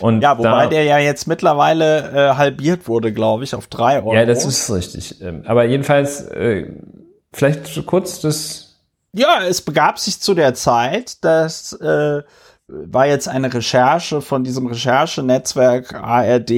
Und 0.00 0.22
ja, 0.22 0.38
wobei 0.38 0.64
da, 0.64 0.66
der 0.66 0.84
ja 0.84 0.98
jetzt 0.98 1.26
mittlerweile 1.26 2.10
äh, 2.32 2.36
halbiert 2.36 2.88
wurde, 2.88 3.12
glaube 3.12 3.44
ich, 3.44 3.54
auf 3.54 3.66
3 3.66 3.96
Euro. 3.98 4.14
Ja, 4.14 4.24
das 4.24 4.44
ist 4.44 4.72
richtig. 4.72 5.20
Ähm, 5.20 5.42
aber 5.44 5.66
jedenfalls, 5.66 6.22
äh, 6.30 6.72
vielleicht 7.32 7.86
kurz 7.86 8.20
das 8.20 8.69
ja, 9.12 9.42
es 9.42 9.62
begab 9.62 9.98
sich 9.98 10.20
zu 10.20 10.34
der 10.34 10.54
Zeit, 10.54 11.24
dass 11.24 11.72
äh, 11.72 12.22
war 12.70 13.06
jetzt 13.06 13.28
eine 13.28 13.52
Recherche 13.52 14.20
von 14.20 14.44
diesem 14.44 14.66
Recherchenetzwerk 14.66 15.94
ARD, 15.94 16.50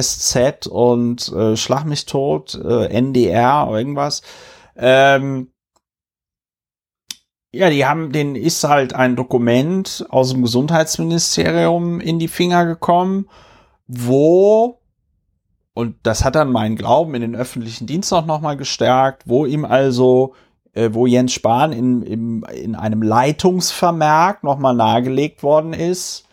SZ 0.00 0.66
und 0.68 1.32
äh, 1.32 1.56
Schlag 1.56 1.84
mich 1.84 2.06
tot, 2.06 2.54
äh, 2.54 2.86
NDR, 2.86 3.68
irgendwas. 3.70 4.22
Ähm, 4.76 5.50
ja, 7.52 7.70
die 7.70 7.86
haben, 7.86 8.12
denen 8.12 8.36
ist 8.36 8.62
halt 8.64 8.94
ein 8.94 9.16
Dokument 9.16 10.06
aus 10.10 10.30
dem 10.30 10.42
Gesundheitsministerium 10.42 12.00
in 12.00 12.18
die 12.18 12.28
Finger 12.28 12.66
gekommen, 12.66 13.28
wo, 13.86 14.80
und 15.72 15.96
das 16.02 16.24
hat 16.24 16.34
dann 16.34 16.52
meinen 16.52 16.76
Glauben 16.76 17.14
in 17.14 17.22
den 17.22 17.36
öffentlichen 17.36 17.86
Dienst 17.86 18.12
auch 18.12 18.26
nochmal 18.26 18.56
gestärkt, 18.56 19.22
wo 19.26 19.46
ihm 19.46 19.64
also 19.64 20.34
wo 20.74 21.06
Jens 21.06 21.32
Spahn 21.32 21.72
in, 21.72 22.02
in, 22.02 22.42
in 22.42 22.74
einem 22.74 23.02
Leitungsvermerk 23.02 24.44
nochmal 24.44 24.74
nahegelegt 24.74 25.42
worden 25.42 25.72
ist, 25.72 26.28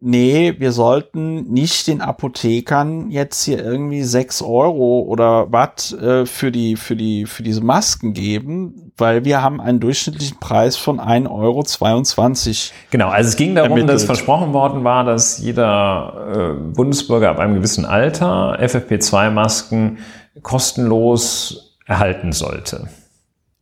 nee, 0.00 0.54
wir 0.58 0.72
sollten 0.72 1.52
nicht 1.52 1.86
den 1.86 2.00
Apothekern 2.00 3.10
jetzt 3.10 3.44
hier 3.44 3.62
irgendwie 3.62 4.02
sechs 4.02 4.42
Euro 4.42 5.00
oder 5.00 5.52
was 5.52 5.92
äh, 5.92 6.26
für 6.26 6.50
die, 6.50 6.76
für 6.76 6.96
die, 6.96 7.26
für 7.26 7.42
diese 7.42 7.62
Masken 7.62 8.14
geben, 8.14 8.92
weil 8.96 9.24
wir 9.24 9.42
haben 9.42 9.60
einen 9.60 9.80
durchschnittlichen 9.80 10.38
Preis 10.40 10.76
von 10.76 11.00
1,22 11.00 11.28
Euro. 11.30 12.74
Genau, 12.90 13.08
also 13.08 13.28
es 13.28 13.36
ging 13.36 13.54
darum, 13.54 13.70
ermittelt. 13.70 13.94
dass 13.94 14.04
versprochen 14.04 14.52
worden 14.52 14.84
war, 14.84 15.04
dass 15.04 15.38
jeder 15.38 16.56
äh, 16.58 16.74
Bundesbürger 16.74 17.30
ab 17.30 17.38
einem 17.38 17.54
gewissen 17.54 17.84
Alter 17.84 18.58
FFP2-Masken 18.60 19.98
kostenlos 20.42 21.76
erhalten 21.86 22.32
sollte. 22.32 22.88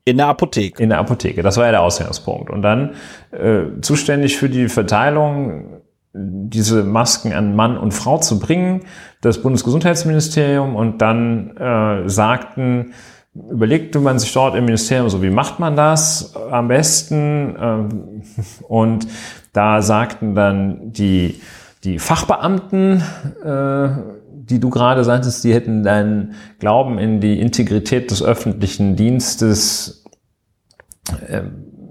In 0.09 0.17
der 0.17 0.29
Apotheke. 0.29 0.83
In 0.83 0.91
der 0.91 0.99
Apotheke. 0.99 1.43
Das 1.43 1.57
war 1.57 1.67
ja 1.67 1.71
der 1.71 1.83
Ausgangspunkt. 1.83 2.51
Und 2.51 2.63
dann 2.63 2.95
äh, 3.31 3.81
zuständig 3.81 4.37
für 4.37 4.49
die 4.49 4.69
Verteilung 4.69 5.83
diese 6.13 6.85
Masken 6.85 7.33
an 7.33 7.55
Mann 7.55 7.77
und 7.77 7.93
Frau 7.93 8.19
zu 8.19 8.39
bringen, 8.39 8.83
das 9.21 9.43
Bundesgesundheitsministerium 9.43 10.75
und 10.75 11.03
dann 11.03 11.57
äh, 11.57 12.09
sagten, 12.09 12.93
überlegte 13.35 14.01
man 14.01 14.19
sich 14.19 14.33
dort 14.33 14.57
im 14.57 14.65
Ministerium 14.65 15.09
so, 15.09 15.23
wie 15.23 15.31
macht 15.31 15.61
man 15.61 15.77
das 15.77 16.35
am 16.51 16.69
besten? 16.69 17.57
Ähm, 17.61 18.23
und 18.69 19.07
da 19.53 19.83
sagten 19.83 20.35
dann 20.35 20.93
die, 20.93 21.41
die 21.85 21.99
Fachbeamten, 21.99 23.03
äh, 23.45 23.89
die 24.33 24.61
du 24.61 24.71
gerade 24.71 25.05
sagtest, 25.05 25.45
die 25.45 25.53
hätten 25.53 25.83
deinen 25.83 26.35
Glauben 26.59 26.99
in 26.99 27.21
die 27.21 27.39
Integrität 27.39 28.11
des 28.11 28.23
öffentlichen 28.23 28.97
Dienstes 28.97 29.98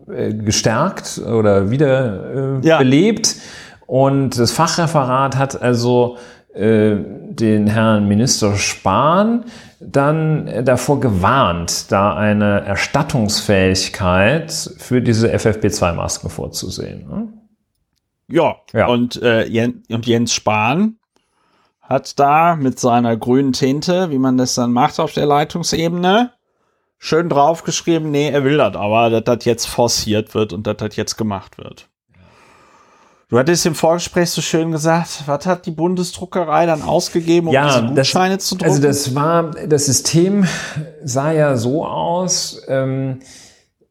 gestärkt 0.07 1.19
oder 1.19 1.69
wieder 1.69 2.59
äh, 2.61 2.67
ja. 2.67 2.77
belebt. 2.77 3.35
Und 3.85 4.37
das 4.39 4.51
Fachreferat 4.51 5.37
hat 5.37 5.61
also 5.61 6.17
äh, 6.53 6.95
den 7.29 7.67
Herrn 7.67 8.07
Minister 8.07 8.55
Spahn 8.55 9.45
dann 9.79 10.65
davor 10.65 10.99
gewarnt, 10.99 11.91
da 11.91 12.15
eine 12.15 12.65
Erstattungsfähigkeit 12.65 14.51
für 14.77 15.01
diese 15.01 15.33
FFP2-Masken 15.33 16.29
vorzusehen. 16.29 17.07
Ne? 17.07 17.27
Ja, 18.27 18.55
ja. 18.73 18.87
Und, 18.87 19.21
äh, 19.21 19.45
Jens, 19.45 19.87
und 19.89 20.05
Jens 20.07 20.33
Spahn 20.33 20.97
hat 21.81 22.19
da 22.19 22.55
mit 22.55 22.79
seiner 22.79 23.15
grünen 23.15 23.53
Tinte, 23.53 24.09
wie 24.09 24.19
man 24.19 24.37
das 24.37 24.55
dann 24.55 24.73
macht 24.73 24.99
auf 24.99 25.13
der 25.13 25.25
Leitungsebene, 25.25 26.31
schön 26.97 27.29
draufgeschrieben, 27.29 28.11
nee, 28.11 28.29
er 28.29 28.43
will 28.43 28.57
das 28.57 28.75
aber, 28.75 29.09
dass 29.09 29.23
das 29.23 29.45
jetzt 29.45 29.65
forciert 29.67 30.33
wird 30.33 30.53
und 30.53 30.67
dass 30.67 30.77
das 30.77 30.95
jetzt 30.95 31.17
gemacht 31.17 31.57
wird. 31.57 31.87
Du 33.29 33.37
hattest 33.37 33.65
im 33.65 33.75
Vorgespräch 33.75 34.29
so 34.29 34.41
schön 34.41 34.71
gesagt, 34.71 35.23
was 35.25 35.45
hat 35.45 35.65
die 35.65 35.71
Bundesdruckerei 35.71 36.65
dann 36.65 36.81
ausgegeben, 36.81 37.49
um 37.49 37.53
ja, 37.53 37.81
diese 37.81 37.93
Gutscheine 37.93 38.37
das, 38.37 38.45
zu 38.45 38.55
drucken? 38.55 38.71
Also 38.71 38.81
das 38.81 39.15
war, 39.15 39.51
das 39.51 39.85
System 39.85 40.47
sah 41.03 41.33
ja 41.33 41.57
so 41.57 41.85
aus, 41.85 42.61
ähm, 42.69 43.19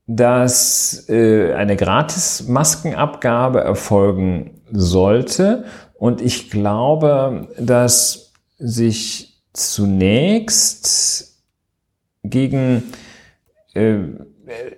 dass 0.07 1.07
äh, 1.11 1.52
eine 1.52 1.76
Gratis-Maskenabgabe 1.76 3.61
erfolgen 3.61 4.62
sollte. 4.72 5.64
Und 5.98 6.22
ich 6.22 6.50
glaube, 6.50 7.48
dass 7.59 8.32
sich 8.59 9.42
zunächst 9.52 11.36
gegen 12.31 12.83
äh, 13.74 13.99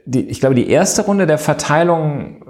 die, 0.06 0.20
ich 0.20 0.40
glaube, 0.40 0.54
die 0.54 0.68
erste 0.68 1.02
Runde 1.02 1.26
der 1.26 1.38
Verteilung 1.38 2.42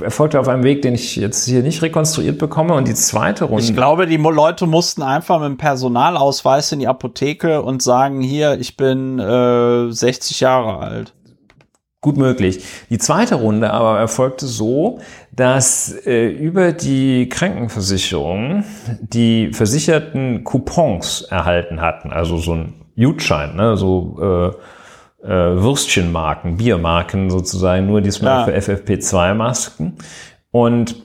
äh, 0.00 0.04
erfolgte 0.04 0.38
auf 0.38 0.48
einem 0.48 0.62
Weg, 0.62 0.82
den 0.82 0.94
ich 0.94 1.16
jetzt 1.16 1.44
hier 1.46 1.62
nicht 1.62 1.82
rekonstruiert 1.82 2.38
bekomme. 2.38 2.74
Und 2.74 2.86
die 2.86 2.94
zweite 2.94 3.44
Runde. 3.44 3.64
Ich 3.64 3.74
glaube, 3.74 4.06
die 4.06 4.16
Leute 4.16 4.66
mussten 4.66 5.02
einfach 5.02 5.40
mit 5.40 5.48
dem 5.48 5.56
Personalausweis 5.56 6.70
in 6.72 6.78
die 6.78 6.86
Apotheke 6.86 7.62
und 7.62 7.82
sagen, 7.82 8.20
hier, 8.20 8.58
ich 8.60 8.76
bin 8.76 9.18
äh, 9.18 9.90
60 9.90 10.40
Jahre 10.40 10.78
alt. 10.78 11.14
Gut 12.00 12.16
möglich. 12.16 12.64
Die 12.90 12.98
zweite 12.98 13.36
Runde 13.36 13.72
aber 13.72 13.98
erfolgte 13.98 14.46
so, 14.46 14.98
dass 15.30 15.94
äh, 16.04 16.28
über 16.28 16.72
die 16.72 17.28
Krankenversicherung 17.28 18.64
die 19.00 19.52
Versicherten 19.52 20.42
Coupons 20.42 21.22
erhalten 21.22 21.80
hatten, 21.80 22.12
also 22.12 22.38
so 22.38 22.54
ein 22.54 22.81
Jutschein, 22.94 23.56
ne, 23.56 23.76
so 23.76 24.18
äh, 24.20 25.26
äh, 25.26 25.62
Würstchenmarken, 25.62 26.56
Biermarken 26.56 27.30
sozusagen, 27.30 27.86
nur 27.86 28.00
diesmal 28.00 28.40
ja. 28.40 28.60
für 28.60 28.72
FFP2-Masken. 28.72 29.96
Und 30.50 30.96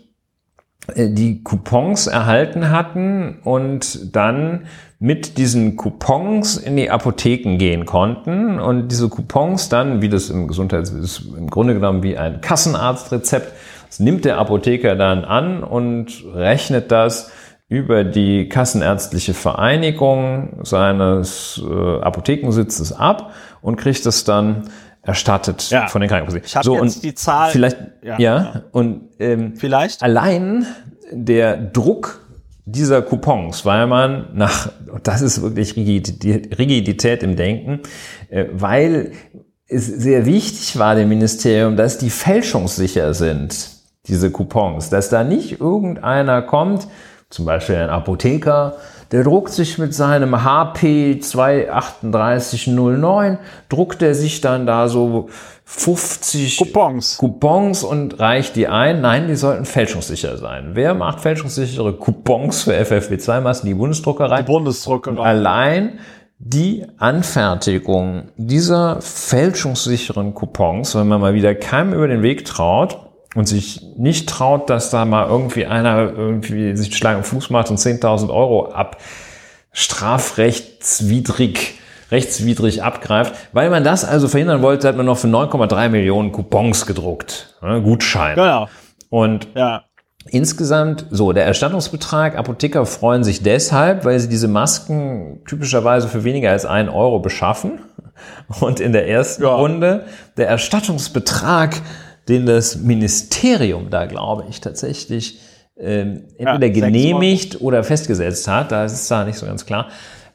äh, 0.95 1.09
die 1.09 1.43
Coupons 1.43 2.07
erhalten 2.07 2.69
hatten 2.69 3.39
und 3.43 4.15
dann 4.15 4.65
mit 4.99 5.37
diesen 5.37 5.75
Coupons 5.75 6.57
in 6.57 6.75
die 6.75 6.89
Apotheken 6.89 7.57
gehen 7.57 7.85
konnten 7.85 8.59
und 8.59 8.87
diese 8.87 9.09
Coupons 9.09 9.69
dann, 9.69 10.01
wie 10.01 10.09
das 10.09 10.31
im 10.31 10.47
Gesundheits 10.47 10.89
ist 10.89 11.21
im 11.37 11.49
Grunde 11.51 11.75
genommen 11.75 12.01
wie 12.01 12.17
ein 12.17 12.41
Kassenarztrezept, 12.41 13.53
das 13.87 13.99
nimmt 13.99 14.25
der 14.25 14.39
Apotheker 14.39 14.95
dann 14.95 15.23
an 15.23 15.63
und 15.63 16.23
rechnet 16.33 16.91
das 16.91 17.31
über 17.69 18.03
die 18.03 18.47
Kassenärztliche 18.47 19.33
Vereinigung 19.33 20.59
seines 20.63 21.61
äh, 21.63 22.01
Apothekensitzes 22.01 22.93
ab 22.93 23.33
und 23.61 23.75
kriegt 23.75 24.05
es 24.05 24.23
dann 24.23 24.69
erstattet 25.01 25.69
ja. 25.69 25.87
von 25.87 26.01
den 26.01 26.09
Krankenversicherungen. 26.09 26.45
Ich 26.45 26.55
habe 26.55 26.65
so, 26.65 26.83
jetzt 26.83 27.03
die 27.03 27.15
Zahl. 27.15 27.51
Vielleicht, 27.51 27.77
ja, 28.03 28.19
ja 28.19 28.63
und 28.71 29.09
ähm, 29.19 29.55
vielleicht 29.55 30.03
allein 30.03 30.65
der 31.11 31.57
Druck 31.57 32.21
dieser 32.65 33.01
Coupons, 33.01 33.65
weil 33.65 33.87
man 33.87 34.27
nach, 34.33 34.69
das 35.03 35.21
ist 35.21 35.41
wirklich 35.41 35.75
Rigidität 35.77 37.23
im 37.23 37.37
Denken, 37.37 37.81
äh, 38.29 38.45
weil 38.51 39.11
es 39.67 39.87
sehr 39.87 40.25
wichtig 40.25 40.77
war 40.77 40.95
dem 40.95 41.09
Ministerium, 41.09 41.75
dass 41.75 41.97
die 41.97 42.09
fälschungssicher 42.09 43.13
sind, 43.13 43.69
diese 44.07 44.31
Coupons, 44.31 44.89
dass 44.89 45.09
da 45.09 45.23
nicht 45.23 45.59
irgendeiner 45.59 46.41
kommt, 46.41 46.87
zum 47.29 47.45
Beispiel 47.45 47.75
ein 47.75 47.89
Apotheker, 47.89 48.77
der 49.11 49.23
druckt 49.23 49.51
sich 49.51 49.77
mit 49.77 49.93
seinem 49.93 50.43
HP 50.43 51.19
23809, 51.19 53.37
druckt 53.69 54.01
er 54.01 54.15
sich 54.15 54.41
dann 54.41 54.65
da 54.65 54.87
so 54.87 55.29
50 55.65 56.57
Coupons. 56.57 57.17
Coupons 57.17 57.83
und 57.83 58.19
reicht 58.19 58.55
die 58.55 58.67
ein. 58.67 59.01
Nein, 59.01 59.27
die 59.27 59.35
sollten 59.35 59.65
fälschungssicher 59.65 60.37
sein. 60.37 60.71
Wer 60.73 60.93
macht 60.93 61.19
fälschungssichere 61.19 61.93
Coupons 61.93 62.63
für 62.63 62.73
FFP2-Masken? 62.73 63.67
Die 63.67 63.73
Bundesdruckerei. 63.73 64.37
Die 64.37 64.51
Bundesdruckerei. 64.51 65.21
Allein 65.21 65.99
die 66.39 66.85
Anfertigung 66.97 68.29
dieser 68.37 69.01
fälschungssicheren 69.01 70.33
Coupons, 70.33 70.95
wenn 70.95 71.07
man 71.07 71.19
mal 71.19 71.33
wieder 71.33 71.55
keinem 71.55 71.93
über 71.93 72.07
den 72.07 72.21
Weg 72.21 72.45
traut, 72.45 73.06
und 73.35 73.47
sich 73.47 73.81
nicht 73.97 74.29
traut, 74.29 74.69
dass 74.69 74.89
da 74.89 75.05
mal 75.05 75.27
irgendwie 75.27 75.65
einer 75.65 76.11
irgendwie 76.11 76.75
sich 76.75 76.95
Schlag 76.95 77.17
im 77.17 77.23
Fuß 77.23 77.49
macht 77.49 77.69
und 77.69 77.79
10.000 77.79 78.29
Euro 78.29 78.71
ab 78.71 78.97
strafrechtswidrig 79.71 81.77
rechtswidrig 82.11 82.83
abgreift. 82.83 83.33
Weil 83.53 83.69
man 83.69 83.83
das 83.83 84.05
also 84.05 84.27
verhindern 84.27 84.61
wollte, 84.61 84.87
hat 84.87 84.97
man 84.97 85.05
noch 85.05 85.17
für 85.17 85.27
9,3 85.27 85.89
Millionen 85.89 86.31
Coupons 86.31 86.85
gedruckt. 86.85 87.55
Ne, 87.61 87.81
Gutschein. 87.81 88.35
Genau. 88.35 88.67
Und 89.09 89.47
ja. 89.55 89.83
insgesamt, 90.29 91.05
so, 91.09 91.31
der 91.31 91.45
Erstattungsbetrag, 91.45 92.37
Apotheker 92.37 92.85
freuen 92.85 93.23
sich 93.23 93.43
deshalb, 93.43 94.05
weil 94.05 94.19
sie 94.19 94.29
diese 94.29 94.47
Masken 94.47 95.41
typischerweise 95.47 96.07
für 96.07 96.23
weniger 96.23 96.51
als 96.51 96.65
einen 96.65 96.89
Euro 96.89 97.19
beschaffen. 97.19 97.79
Und 98.61 98.79
in 98.79 98.93
der 98.93 99.07
ersten 99.07 99.43
ja. 99.43 99.53
Runde 99.53 100.05
der 100.37 100.47
Erstattungsbetrag 100.47 101.81
den 102.27 102.45
das 102.45 102.77
Ministerium 102.77 103.89
da, 103.89 104.05
glaube 104.05 104.45
ich, 104.49 104.61
tatsächlich 104.61 105.39
ähm, 105.79 106.23
entweder 106.37 106.67
ja, 106.67 106.73
genehmigt 106.87 107.61
oder 107.61 107.83
festgesetzt 107.83 108.47
hat, 108.47 108.71
da 108.71 108.85
ist 108.85 109.09
da 109.09 109.23
nicht 109.23 109.37
so 109.37 109.45
ganz 109.45 109.65
klar, 109.65 109.87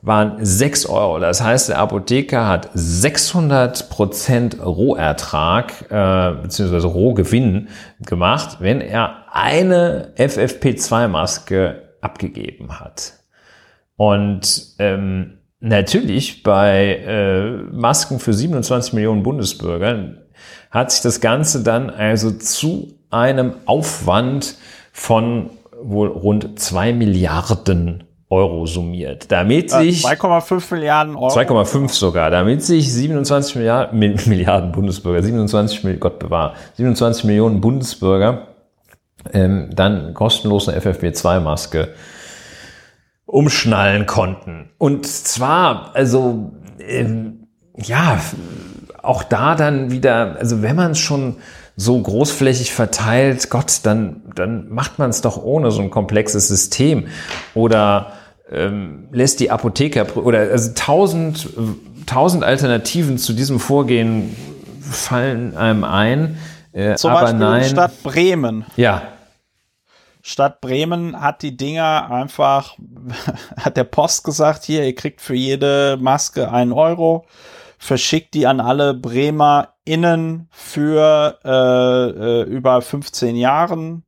waren 0.02 0.44
6 0.44 0.86
Euro. 0.86 1.20
Das 1.20 1.42
heißt, 1.42 1.70
der 1.70 1.78
Apotheker 1.78 2.48
hat 2.48 2.70
600 2.74 3.88
Prozent 3.88 4.64
Rohertrag 4.64 5.90
äh, 5.90 6.42
beziehungsweise 6.42 6.88
Rohgewinn 6.88 7.68
gemacht, 8.00 8.58
wenn 8.60 8.80
er 8.80 9.26
eine 9.32 10.12
FFP2-Maske 10.16 11.82
abgegeben 12.00 12.80
hat. 12.80 13.14
Und 13.96 14.74
ähm, 14.80 15.38
natürlich 15.60 16.42
bei 16.42 16.96
äh, 17.06 17.50
Masken 17.72 18.18
für 18.18 18.32
27 18.32 18.94
Millionen 18.94 19.22
Bundesbürger 19.22 20.16
hat 20.72 20.90
sich 20.90 21.02
das 21.02 21.20
Ganze 21.20 21.62
dann 21.62 21.90
also 21.90 22.32
zu 22.32 22.94
einem 23.10 23.52
Aufwand 23.66 24.56
von 24.92 25.50
wohl 25.80 26.08
rund 26.08 26.58
zwei 26.58 26.92
Milliarden 26.92 28.04
Euro 28.30 28.64
summiert. 28.64 29.30
Damit 29.30 29.70
sich 29.70 30.04
2,5 30.04 30.74
Milliarden 30.74 31.16
Euro. 31.16 31.28
2,5 31.28 31.90
sogar. 31.90 32.30
Damit 32.30 32.64
sich 32.64 32.90
27 32.90 33.56
Milliarden, 33.56 33.98
Milliarden 33.98 34.72
Bundesbürger, 34.72 35.22
27 35.22 36.00
Gott 36.00 36.18
bewahr, 36.18 36.54
27 36.76 37.24
Millionen 37.24 37.60
Bundesbürger 37.60 38.48
ähm, 39.32 39.70
dann 39.74 40.14
kostenlos 40.14 40.68
eine 40.68 40.80
FFP2-Maske 40.80 41.88
umschnallen 43.26 44.06
konnten. 44.06 44.70
Und 44.78 45.06
zwar, 45.06 45.94
also 45.94 46.52
ähm, 46.80 47.46
ja, 47.76 48.18
auch 49.02 49.22
da 49.22 49.54
dann 49.54 49.90
wieder, 49.90 50.36
also 50.38 50.62
wenn 50.62 50.76
man 50.76 50.92
es 50.92 50.98
schon 50.98 51.36
so 51.76 52.00
großflächig 52.00 52.72
verteilt, 52.72 53.50
Gott, 53.50 53.80
dann, 53.84 54.22
dann 54.34 54.68
macht 54.68 54.98
man 54.98 55.10
es 55.10 55.20
doch 55.20 55.42
ohne 55.42 55.70
so 55.70 55.80
ein 55.80 55.90
komplexes 55.90 56.48
System. 56.48 57.08
Oder 57.54 58.12
ähm, 58.50 59.08
lässt 59.10 59.40
die 59.40 59.50
Apotheker 59.50 60.16
oder 60.16 60.40
also 60.40 60.72
tausend, 60.74 61.48
tausend 62.06 62.44
Alternativen 62.44 63.18
zu 63.18 63.32
diesem 63.32 63.58
Vorgehen 63.58 64.36
fallen 64.80 65.56
einem 65.56 65.84
ein. 65.84 66.38
Äh, 66.72 66.96
Zum 66.96 67.10
aber 67.10 67.22
Beispiel 67.22 67.38
nein. 67.40 67.64
Stadt 67.64 68.02
Bremen. 68.02 68.64
Ja. 68.76 68.98
Zum 69.00 69.00
aber 69.00 69.00
Beispiel 69.00 69.00
nein. 69.00 69.02
Stadt 69.02 69.02
Bremen. 69.02 69.02
Ja. 69.02 69.02
Stadt 70.22 70.60
Bremen 70.60 71.20
hat 71.20 71.42
die 71.42 71.56
Dinger 71.56 72.08
einfach, 72.10 72.76
hat 73.56 73.76
der 73.76 73.84
Post 73.84 74.24
gesagt, 74.24 74.64
hier, 74.64 74.84
ihr 74.84 74.94
kriegt 74.94 75.20
für 75.20 75.34
jede 75.34 75.98
Maske 76.00 76.50
einen 76.50 76.72
Euro, 76.72 77.26
verschickt 77.82 78.34
die 78.34 78.46
an 78.46 78.60
alle 78.60 78.94
Bremer 78.94 79.70
innen 79.84 80.46
für 80.52 81.36
äh, 81.44 81.50
äh, 81.50 82.42
über 82.44 82.80
15 82.80 83.34
Jahren. 83.34 84.04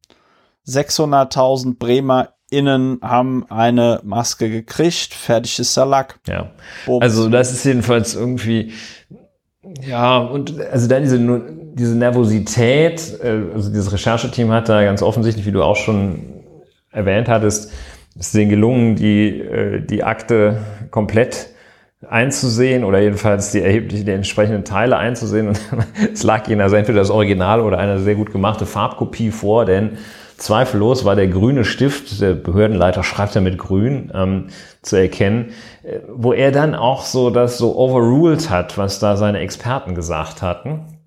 600.000 0.64 1.77
Bremer 1.77 2.29
innen 2.51 3.01
haben 3.03 3.45
eine 3.51 4.01
Maske 4.05 4.49
gekriegt, 4.49 5.12
fertig 5.12 5.59
ist 5.59 5.77
der 5.77 5.87
Lack. 5.87 6.20
Ja. 6.29 6.53
Also 7.01 7.29
das 7.29 7.51
ist 7.51 7.64
jedenfalls 7.64 8.14
irgendwie, 8.14 8.72
ja, 9.85 10.18
und 10.18 10.61
also 10.61 10.87
dann 10.87 11.03
diese, 11.03 11.18
diese 11.75 11.97
Nervosität, 11.97 13.18
äh, 13.25 13.43
also 13.53 13.70
dieses 13.70 13.93
Rechercheteam 13.93 14.53
hat 14.53 14.68
da 14.68 14.85
ganz 14.85 15.03
offensichtlich, 15.03 15.47
wie 15.47 15.53
du 15.53 15.64
auch 15.64 15.77
schon 15.77 16.45
erwähnt 16.93 17.29
hattest, 17.29 17.72
es 18.16 18.27
ist 18.27 18.35
denen 18.37 18.51
gelungen, 18.51 18.95
die, 18.95 19.41
äh, 19.41 19.85
die 19.85 20.05
Akte 20.05 20.62
komplett 20.93 21.54
einzusehen 22.09 22.85
oder 22.85 23.01
jedenfalls 23.01 23.53
die 23.53 23.61
erheblichen, 23.61 24.07
die 24.07 24.13
entsprechenden 24.13 24.65
Teile 24.65 24.97
einzusehen. 24.97 25.49
Und 25.49 25.61
es 26.13 26.23
lag 26.23 26.49
ihnen 26.49 26.61
also 26.61 26.77
entweder 26.77 26.99
das 26.99 27.11
Original 27.11 27.61
oder 27.61 27.79
eine 27.79 27.99
sehr 27.99 28.15
gut 28.15 28.33
gemachte 28.33 28.67
Farbkopie 28.67 29.31
vor, 29.31 29.65
denn 29.65 29.99
zweifellos 30.37 31.05
war 31.05 31.17
der 31.17 31.29
grüne 31.29 31.65
Stift, 31.65 32.21
der 32.21 32.35
Behördenleiter 32.35 33.03
schreibt 33.03 33.35
ja 33.35 33.41
mit 33.41 33.59
grün, 33.59 34.11
ähm, 34.15 34.49
zu 34.83 34.97
erkennen, 34.97 35.53
äh, 35.83 36.01
wo 36.09 36.33
er 36.33 36.53
dann 36.53 36.75
auch 36.75 37.03
so 37.03 37.31
das 37.31 37.59
so 37.59 37.77
overruled 37.77 38.51
hat, 38.51 38.77
was 38.79 38.99
da 38.99 39.17
seine 39.17 39.39
Experten 39.39 39.95
gesagt 39.95 40.43
hatten, 40.43 40.99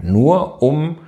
nur 0.00 0.62
um 0.62 0.98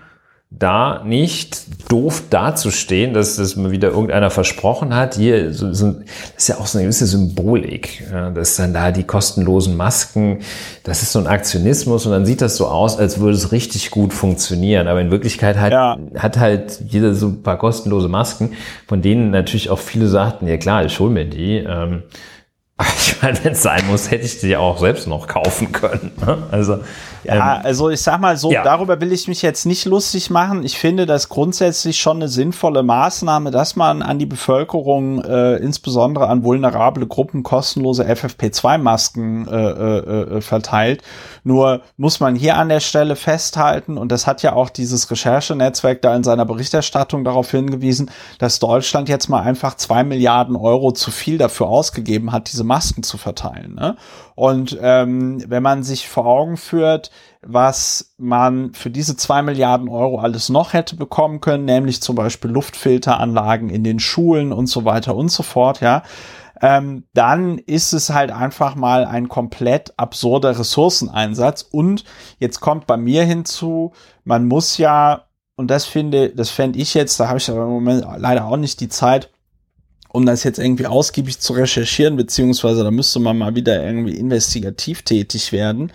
da 0.58 1.02
nicht 1.04 1.90
doof 1.90 2.24
dazustehen, 2.30 3.12
dass 3.12 3.36
das 3.36 3.56
mal 3.56 3.70
wieder 3.70 3.88
irgendeiner 3.88 4.30
versprochen 4.30 4.94
hat. 4.94 5.16
Hier 5.16 5.52
so, 5.52 5.72
so, 5.72 5.92
das 5.92 6.04
ist 6.36 6.48
ja 6.48 6.58
auch 6.58 6.66
so 6.66 6.78
eine 6.78 6.84
gewisse 6.84 7.06
Symbolik. 7.06 8.04
Ja, 8.10 8.30
dass 8.30 8.56
dann 8.56 8.72
da 8.72 8.90
die 8.90 9.02
kostenlosen 9.02 9.76
Masken, 9.76 10.40
das 10.84 11.02
ist 11.02 11.12
so 11.12 11.18
ein 11.18 11.26
Aktionismus 11.26 12.06
und 12.06 12.12
dann 12.12 12.24
sieht 12.24 12.40
das 12.40 12.56
so 12.56 12.66
aus, 12.66 12.98
als 12.98 13.18
würde 13.18 13.36
es 13.36 13.52
richtig 13.52 13.90
gut 13.90 14.12
funktionieren. 14.12 14.86
Aber 14.86 15.00
in 15.00 15.10
Wirklichkeit 15.10 15.56
hat, 15.56 15.72
ja. 15.72 15.98
hat 16.16 16.38
halt 16.38 16.80
jeder 16.88 17.14
so 17.14 17.28
ein 17.28 17.42
paar 17.42 17.58
kostenlose 17.58 18.08
Masken, 18.08 18.52
von 18.86 19.02
denen 19.02 19.30
natürlich 19.30 19.70
auch 19.70 19.78
viele 19.78 20.08
sagten, 20.08 20.46
ja 20.46 20.56
klar, 20.56 20.84
ich 20.84 21.00
hole 21.00 21.10
mir 21.10 21.24
die. 21.24 21.56
Ähm, 21.56 22.04
ich 22.98 23.20
meine, 23.22 23.42
wenn 23.44 23.52
es 23.52 23.62
sein 23.62 23.82
muss, 23.88 24.10
hätte 24.10 24.24
ich 24.24 24.40
die 24.40 24.56
auch 24.56 24.78
selbst 24.78 25.06
noch 25.06 25.26
kaufen 25.26 25.72
können. 25.72 26.12
Ne? 26.24 26.38
Also 26.50 26.78
ja, 27.24 27.56
ähm, 27.56 27.60
also 27.64 27.90
ich 27.90 28.00
sag 28.00 28.20
mal 28.20 28.36
so, 28.36 28.52
ja. 28.52 28.62
darüber 28.62 29.00
will 29.00 29.12
ich 29.12 29.28
mich 29.28 29.42
jetzt 29.42 29.66
nicht 29.66 29.84
lustig 29.84 30.30
machen. 30.30 30.62
Ich 30.64 30.78
finde 30.78 31.06
das 31.06 31.28
grundsätzlich 31.28 31.98
schon 31.98 32.18
eine 32.18 32.28
sinnvolle 32.28 32.82
Maßnahme, 32.82 33.50
dass 33.50 33.76
man 33.76 34.02
an 34.02 34.18
die 34.18 34.26
Bevölkerung, 34.26 35.22
äh, 35.24 35.56
insbesondere 35.56 36.28
an 36.28 36.44
vulnerable 36.44 37.06
Gruppen, 37.06 37.42
kostenlose 37.42 38.04
FFP2-Masken 38.04 39.48
äh, 39.48 39.70
äh, 39.70 40.36
äh, 40.36 40.40
verteilt. 40.40 41.02
Nur 41.42 41.82
muss 41.96 42.20
man 42.20 42.36
hier 42.36 42.56
an 42.56 42.68
der 42.68 42.80
Stelle 42.80 43.16
festhalten, 43.16 43.98
und 43.98 44.10
das 44.12 44.26
hat 44.26 44.42
ja 44.42 44.52
auch 44.54 44.70
dieses 44.70 45.10
Recherchenetzwerk 45.10 46.02
da 46.02 46.14
in 46.14 46.24
seiner 46.24 46.44
Berichterstattung 46.44 47.24
darauf 47.24 47.50
hingewiesen, 47.50 48.10
dass 48.38 48.58
Deutschland 48.58 49.08
jetzt 49.08 49.28
mal 49.28 49.42
einfach 49.42 49.76
zwei 49.76 50.04
Milliarden 50.04 50.56
Euro 50.56 50.92
zu 50.92 51.10
viel 51.10 51.38
dafür 51.38 51.68
ausgegeben 51.68 52.32
hat, 52.32 52.52
diese 52.52 52.64
Masken 52.64 53.02
zu 53.02 53.18
verteilen. 53.18 53.74
Ne? 53.74 53.96
Und 54.34 54.76
ähm, 54.80 55.42
wenn 55.46 55.62
man 55.62 55.82
sich 55.82 56.08
vor 56.08 56.26
Augen 56.26 56.56
führt, 56.56 57.10
was 57.42 58.14
man 58.16 58.72
für 58.72 58.90
diese 58.90 59.16
zwei 59.16 59.42
Milliarden 59.42 59.88
Euro 59.88 60.18
alles 60.18 60.48
noch 60.48 60.72
hätte 60.72 60.96
bekommen 60.96 61.40
können, 61.40 61.64
nämlich 61.64 62.00
zum 62.00 62.16
Beispiel 62.16 62.50
Luftfilteranlagen 62.50 63.68
in 63.70 63.84
den 63.84 64.00
Schulen 64.00 64.52
und 64.52 64.66
so 64.66 64.84
weiter 64.84 65.14
und 65.14 65.30
so 65.30 65.42
fort, 65.42 65.80
ja, 65.80 66.02
ähm, 66.62 67.04
dann 67.12 67.58
ist 67.58 67.92
es 67.92 68.10
halt 68.10 68.30
einfach 68.30 68.74
mal 68.74 69.04
ein 69.04 69.28
komplett 69.28 69.92
absurder 69.98 70.58
Ressourceneinsatz. 70.58 71.62
Und 71.62 72.04
jetzt 72.38 72.60
kommt 72.60 72.86
bei 72.86 72.96
mir 72.96 73.24
hinzu, 73.24 73.92
man 74.24 74.46
muss 74.46 74.78
ja, 74.78 75.24
und 75.56 75.68
das 75.68 75.84
finde, 75.84 76.30
das 76.30 76.50
fände 76.50 76.78
ich 76.78 76.94
jetzt, 76.94 77.20
da 77.20 77.28
habe 77.28 77.38
ich 77.38 77.50
aber 77.50 77.64
im 77.64 77.70
Moment 77.70 78.06
leider 78.16 78.46
auch 78.46 78.56
nicht 78.56 78.80
die 78.80 78.88
Zeit, 78.88 79.30
um 80.08 80.26
das 80.26 80.44
jetzt 80.44 80.58
irgendwie 80.58 80.86
ausgiebig 80.86 81.40
zu 81.40 81.54
recherchieren, 81.54 82.16
beziehungsweise 82.16 82.84
da 82.84 82.90
müsste 82.90 83.18
man 83.18 83.36
mal 83.36 83.56
wieder 83.56 83.84
irgendwie 83.84 84.16
investigativ 84.16 85.02
tätig 85.02 85.50
werden. 85.50 85.92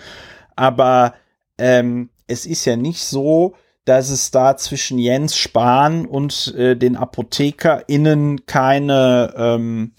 Aber 0.59 1.13
ähm, 1.57 2.09
es 2.27 2.45
ist 2.45 2.65
ja 2.65 2.75
nicht 2.75 3.05
so, 3.05 3.55
dass 3.85 4.09
es 4.09 4.29
da 4.29 4.57
zwischen 4.57 4.99
Jens 4.99 5.37
Spahn 5.37 6.05
und 6.05 6.53
äh, 6.55 6.75
den 6.75 6.97
ApothekerInnen 6.97 8.45
keine, 8.45 9.33
ähm, 9.37 9.93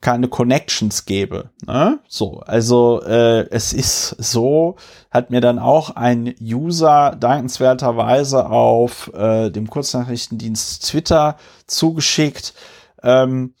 keine 0.00 0.28
Connections 0.28 1.04
gäbe. 1.04 1.50
Ne? 1.66 1.98
So, 2.08 2.40
also 2.40 3.02
äh, 3.02 3.48
es 3.50 3.74
ist 3.74 4.16
so, 4.18 4.76
hat 5.10 5.30
mir 5.30 5.42
dann 5.42 5.58
auch 5.58 5.90
ein 5.90 6.34
User 6.40 7.14
dankenswerterweise 7.20 8.48
auf 8.48 9.12
äh, 9.14 9.50
dem 9.50 9.68
Kurznachrichtendienst 9.68 10.88
Twitter 10.88 11.36
zugeschickt, 11.66 12.54
ähm, 13.02 13.52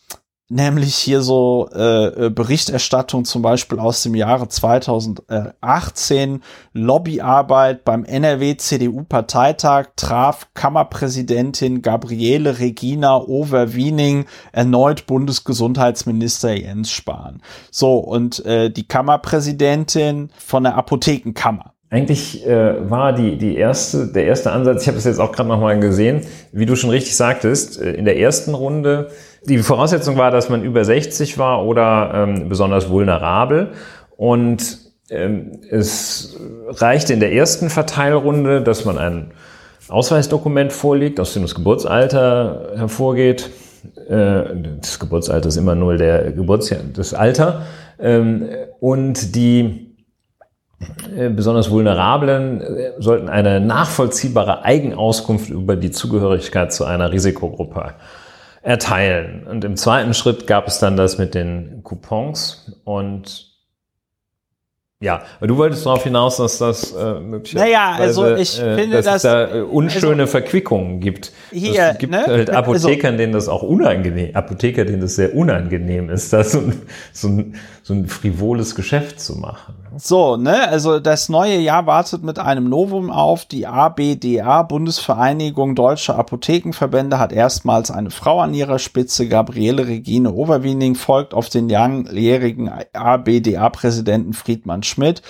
nämlich 0.48 0.94
hier 0.94 1.20
so 1.20 1.68
äh, 1.74 2.26
äh, 2.26 2.30
Berichterstattung 2.30 3.24
zum 3.24 3.42
Beispiel 3.42 3.78
aus 3.78 4.02
dem 4.02 4.14
Jahre 4.14 4.48
2018, 4.48 6.42
Lobbyarbeit 6.72 7.84
beim 7.84 8.04
NRW-CDU-Parteitag 8.04 9.88
traf 9.96 10.48
Kammerpräsidentin 10.54 11.82
Gabriele 11.82 12.58
Regina 12.58 13.18
Overwiening 13.18 14.24
erneut 14.52 15.06
Bundesgesundheitsminister 15.06 16.54
Jens 16.54 16.90
Spahn. 16.90 17.42
So, 17.70 17.98
und 17.98 18.44
äh, 18.46 18.70
die 18.70 18.88
Kammerpräsidentin 18.88 20.30
von 20.38 20.64
der 20.64 20.76
Apothekenkammer. 20.76 21.74
Eigentlich 21.90 22.46
äh, 22.46 22.90
war 22.90 23.14
die, 23.14 23.38
die 23.38 23.56
erste, 23.56 24.08
der 24.08 24.26
erste 24.26 24.52
Ansatz, 24.52 24.82
ich 24.82 24.88
habe 24.88 24.98
es 24.98 25.04
jetzt 25.04 25.18
auch 25.18 25.32
gerade 25.32 25.48
nochmal 25.48 25.80
gesehen, 25.80 26.20
wie 26.52 26.66
du 26.66 26.76
schon 26.76 26.90
richtig 26.90 27.16
sagtest, 27.16 27.80
äh, 27.80 27.92
in 27.92 28.04
der 28.04 28.18
ersten 28.18 28.52
Runde, 28.52 29.10
die 29.48 29.58
Voraussetzung 29.58 30.16
war, 30.16 30.30
dass 30.30 30.48
man 30.48 30.62
über 30.62 30.84
60 30.84 31.38
war 31.38 31.64
oder 31.64 32.12
ähm, 32.14 32.48
besonders 32.48 32.88
vulnerabel. 32.88 33.72
Und 34.16 34.78
ähm, 35.10 35.60
es 35.70 36.36
reichte 36.68 37.14
in 37.14 37.20
der 37.20 37.32
ersten 37.32 37.70
Verteilrunde, 37.70 38.62
dass 38.62 38.84
man 38.84 38.98
ein 38.98 39.32
Ausweisdokument 39.88 40.72
vorlegt, 40.72 41.18
aus 41.18 41.32
dem 41.32 41.42
das 41.42 41.54
Geburtsalter 41.54 42.72
hervorgeht. 42.76 43.50
Äh, 44.08 44.42
das 44.80 44.98
Geburtsalter 44.98 45.48
ist 45.48 45.56
immer 45.56 45.74
nur 45.74 45.96
der 45.96 46.32
Geburtsjahr, 46.32 46.80
das 46.92 47.14
Alter. 47.14 47.62
Ähm, 47.98 48.48
und 48.80 49.34
die 49.34 49.96
äh, 51.16 51.30
besonders 51.30 51.70
Vulnerablen 51.70 52.60
äh, 52.60 52.92
sollten 52.98 53.28
eine 53.28 53.60
nachvollziehbare 53.60 54.64
Eigenauskunft 54.64 55.48
über 55.48 55.74
die 55.74 55.90
Zugehörigkeit 55.90 56.72
zu 56.72 56.84
einer 56.84 57.10
Risikogruppe 57.10 57.94
erteilen. 58.68 59.46
Und 59.46 59.64
im 59.64 59.76
zweiten 59.76 60.12
Schritt 60.12 60.46
gab 60.46 60.68
es 60.68 60.78
dann 60.78 60.98
das 60.98 61.16
mit 61.16 61.34
den 61.34 61.80
Coupons 61.84 62.78
und 62.84 63.47
ja, 65.00 65.22
aber 65.38 65.46
du 65.46 65.56
wolltest 65.56 65.86
darauf 65.86 66.02
hinaus, 66.02 66.38
dass 66.38 66.58
das 66.58 66.90
äh, 66.90 67.20
möglicherweise, 67.20 67.70
naja, 67.70 67.92
also 67.92 68.34
ich 68.34 68.60
äh, 68.60 68.74
finde, 68.74 68.96
dass 68.96 69.04
das, 69.04 69.16
es 69.16 69.22
da 69.22 69.54
äh, 69.54 69.60
unschöne 69.60 70.22
also, 70.22 70.32
Verquickungen 70.32 70.98
gibt. 70.98 71.30
Hier, 71.52 71.90
es 71.92 71.98
gibt 71.98 72.10
ne? 72.12 72.24
halt 72.26 72.50
also 72.50 72.58
Apothekern, 72.58 73.12
also, 73.12 73.18
denen 73.18 73.32
das 73.32 73.48
auch 73.48 73.62
unangenehm, 73.62 74.34
Apotheker, 74.34 74.84
denen 74.84 75.00
das 75.00 75.14
sehr 75.14 75.36
unangenehm 75.36 76.10
ist, 76.10 76.32
da 76.32 76.42
so 76.42 76.58
ein, 76.58 76.82
so 77.12 77.28
ein, 77.28 77.54
so 77.84 77.94
ein 77.94 78.08
frivoles 78.08 78.74
Geschäft 78.74 79.20
zu 79.20 79.36
machen. 79.36 79.74
So, 79.96 80.36
ne, 80.36 80.68
also 80.68 81.00
das 81.00 81.28
neue 81.28 81.58
Jahr 81.58 81.86
wartet 81.86 82.22
mit 82.22 82.38
einem 82.38 82.68
Novum 82.68 83.10
auf. 83.10 83.44
Die 83.46 83.66
ABDA, 83.66 84.62
Bundesvereinigung 84.62 85.74
Deutscher 85.74 86.18
Apothekenverbände, 86.18 87.18
hat 87.18 87.32
erstmals 87.32 87.90
eine 87.90 88.10
Frau 88.10 88.40
an 88.40 88.52
ihrer 88.52 88.78
Spitze. 88.78 89.28
Gabriele 89.28 89.86
Regine 89.86 90.32
Overwiening 90.32 90.94
folgt 90.94 91.34
auf 91.34 91.48
den 91.48 91.68
langjährigen 91.68 92.70
ABDA-Präsidenten 92.92 94.34
Friedmann 94.34 94.82
Schmidt 94.88 95.22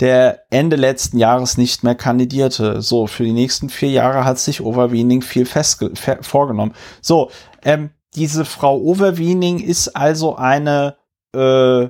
der 0.00 0.44
Ende 0.50 0.76
letzten 0.76 1.18
Jahres 1.18 1.58
nicht 1.58 1.82
mehr 1.82 1.96
kandidierte. 1.96 2.80
So, 2.82 3.08
für 3.08 3.24
die 3.24 3.32
nächsten 3.32 3.68
vier 3.68 3.90
Jahre 3.90 4.24
hat 4.24 4.38
sich 4.38 4.60
Overweening 4.60 5.22
viel 5.22 5.44
fest 5.44 5.84
vorgenommen. 6.20 6.72
So, 7.00 7.30
ähm, 7.64 7.90
diese 8.14 8.44
Frau 8.44 8.80
Overweening 8.80 9.58
ist 9.58 9.96
also 9.96 10.36
eine 10.36 10.96
äh, 11.34 11.88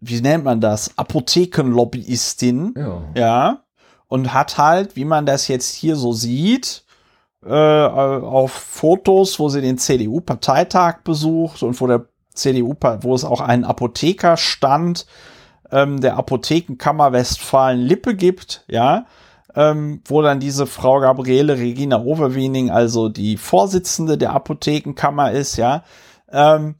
wie 0.00 0.20
nennt 0.20 0.44
man 0.44 0.60
das, 0.60 0.96
Apothekenlobbyistin. 0.96 2.74
Ja. 2.76 3.02
ja. 3.14 3.62
Und 4.08 4.32
hat 4.32 4.58
halt, 4.58 4.94
wie 4.94 5.04
man 5.04 5.26
das 5.26 5.48
jetzt 5.48 5.74
hier 5.74 5.96
so 5.96 6.12
sieht, 6.12 6.84
äh, 7.44 7.52
auf 7.52 8.52
Fotos, 8.52 9.38
wo 9.38 9.48
sie 9.48 9.60
den 9.60 9.78
CDU-Parteitag 9.78 11.02
besucht 11.02 11.62
und 11.62 11.80
wo 11.80 11.86
der 11.86 12.06
CDU, 12.32 12.74
wo 13.00 13.14
es 13.14 13.24
auch 13.24 13.40
einen 13.40 13.64
Apothekerstand 13.64 15.06
ähm, 15.70 16.00
der 16.00 16.16
Apothekenkammer 16.16 17.12
Westfalen-Lippe 17.12 18.14
gibt, 18.14 18.64
ja, 18.68 19.06
ähm, 19.54 20.00
wo 20.04 20.22
dann 20.22 20.40
diese 20.40 20.66
Frau 20.66 21.00
Gabriele 21.00 21.58
Regina 21.58 22.02
Overwiening, 22.02 22.70
also 22.70 23.08
die 23.08 23.36
Vorsitzende 23.36 24.18
der 24.18 24.32
Apothekenkammer 24.32 25.32
ist, 25.32 25.56
ja. 25.56 25.82
Ähm, 26.30 26.74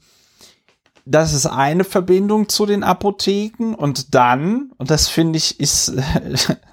das 1.08 1.32
ist 1.32 1.46
eine 1.46 1.84
Verbindung 1.84 2.48
zu 2.48 2.66
den 2.66 2.82
Apotheken 2.82 3.74
und 3.76 4.16
dann, 4.16 4.72
und 4.76 4.90
das 4.90 5.06
finde 5.06 5.36
ich, 5.36 5.60
ist, 5.60 5.92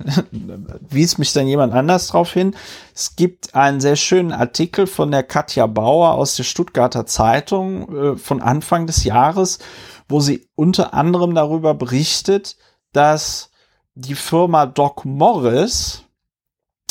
wies 0.89 1.19
mich 1.19 1.33
dann 1.33 1.47
jemand 1.47 1.71
anders 1.73 2.07
drauf 2.07 2.33
hin, 2.33 2.55
es 2.95 3.15
gibt 3.15 3.53
einen 3.53 3.79
sehr 3.79 3.95
schönen 3.95 4.31
Artikel 4.31 4.87
von 4.87 5.11
der 5.11 5.21
Katja 5.21 5.67
Bauer 5.67 6.13
aus 6.13 6.35
der 6.35 6.43
Stuttgarter 6.43 7.05
Zeitung 7.05 7.95
äh, 7.95 8.17
von 8.17 8.41
Anfang 8.41 8.87
des 8.87 9.03
Jahres, 9.03 9.59
wo 10.07 10.19
sie 10.19 10.47
unter 10.55 10.93
anderem 10.93 11.35
darüber 11.35 11.73
berichtet, 11.73 12.57
dass 12.91 13.51
die 13.95 14.15
Firma 14.15 14.65
Doc 14.65 15.05
Morris, 15.05 16.03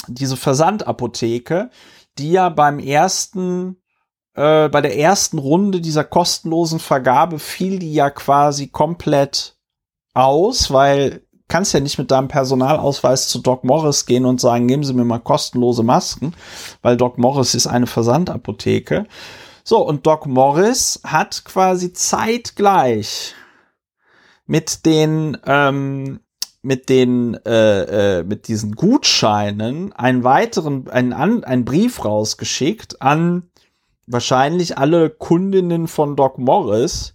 diese 0.09 0.37
Versandapotheke, 0.37 1.71
die 2.19 2.33
ja 2.33 2.49
beim 2.49 2.79
ersten 2.79 3.77
äh, 4.35 4.69
bei 4.69 4.81
der 4.81 4.99
ersten 4.99 5.39
Runde 5.39 5.81
dieser 5.81 6.05
kostenlosen 6.05 6.79
Vergabe 6.79 7.39
fiel 7.39 7.79
die 7.79 7.93
ja 7.93 8.11
quasi 8.11 8.69
komplett 8.69 9.57
aus, 10.15 10.71
weil 10.73 11.23
kannst 11.49 11.75
ja 11.75 11.81
nicht 11.81 11.99
mit 11.99 12.11
deinem 12.11 12.29
Personalausweis 12.29 13.29
zu 13.29 13.41
Doc 13.41 13.63
Morris 13.63 14.07
gehen 14.07 14.25
und 14.25 14.41
sagen, 14.41 14.69
geben 14.69 14.85
Sie 14.85 14.95
mir 14.95 15.05
mal 15.05 15.19
kostenlose 15.19 15.83
Masken, 15.83 16.35
weil 16.81 16.97
Doc 16.97 17.19
Morris 17.19 17.55
ist 17.55 17.67
eine 17.67 17.87
Versandapotheke. 17.87 19.07
So, 19.65 19.87
und 19.87 20.07
Doc 20.07 20.27
Morris 20.27 21.01
hat 21.05 21.45
quasi 21.45 21.93
zeitgleich 21.93 23.35
mit 24.47 24.85
den 24.87 25.39
ähm, 25.47 26.21
mit 26.63 26.89
den 26.89 27.35
äh, 27.45 28.19
äh, 28.19 28.25
mit 28.25 28.49
diesen 28.49 28.75
Gutscheinen 28.77 29.93
einen 29.93 30.25
weiteren 30.25 30.89
einen, 30.89 31.13
einen 31.13 31.65
Brief 31.65 32.05
rausgeschickt 32.05 33.03
an 33.03 33.51
wahrscheinlich 34.07 34.79
alle 34.79 35.11
Kundinnen 35.11 35.89
von 35.89 36.17
Doc 36.17 36.39
Morris, 36.39 37.15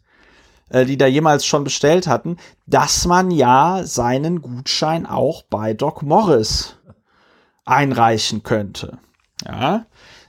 äh, 0.69 0.85
die 0.85 0.97
da 0.97 1.05
jemals 1.05 1.45
schon 1.45 1.63
bestellt 1.63 2.07
hatten, 2.07 2.37
dass 2.65 3.05
man 3.05 3.31
ja 3.31 3.81
seinen 3.83 4.41
Gutschein 4.41 5.05
auch 5.05 5.43
bei 5.43 5.73
Doc 5.73 6.01
Morris 6.01 6.77
einreichen 7.65 8.43
könnte. 8.43 8.99
Ja, 9.45 9.85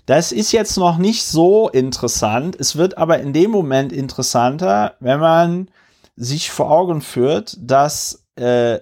das 0.08 0.32
ist 0.32 0.52
jetzt 0.52 0.78
noch 0.78 0.96
nicht 0.96 1.26
so 1.26 1.68
interessant. 1.68 2.56
Es 2.58 2.76
wird 2.76 2.96
aber 2.96 3.18
in 3.18 3.34
dem 3.34 3.50
Moment 3.50 3.92
interessanter, 3.92 4.94
wenn 5.00 5.20
man 5.20 5.70
sich 6.16 6.50
vor 6.50 6.70
Augen 6.70 7.02
führt, 7.02 7.58
dass 7.60 8.24
äh, 8.36 8.78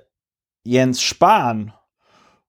Jens 0.62 1.02
Spahn 1.02 1.72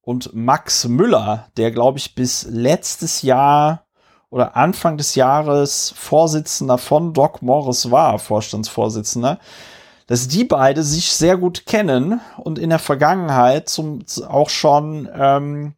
und 0.02 0.36
Max 0.36 0.88
Müller, 0.88 1.48
der 1.58 1.72
glaube 1.72 1.98
ich 1.98 2.14
bis 2.14 2.46
letztes 2.52 3.24
Jahr 3.24 3.88
oder 4.30 4.56
Anfang 4.56 4.98
des 4.98 5.16
Jahres 5.16 5.92
Vorsitzender 5.98 6.78
von 6.78 7.14
Doc 7.14 7.42
Morris 7.42 7.90
war, 7.90 8.20
Vorstandsvorsitzender, 8.20 9.40
dass 10.06 10.28
die 10.28 10.44
beide 10.44 10.84
sich 10.84 11.14
sehr 11.14 11.38
gut 11.38 11.66
kennen 11.66 12.22
und 12.38 12.60
in 12.60 12.70
der 12.70 12.78
Vergangenheit 12.78 13.70
zum, 13.70 14.06
auch 14.28 14.52
schon 14.52 15.10
ähm, 15.12 15.74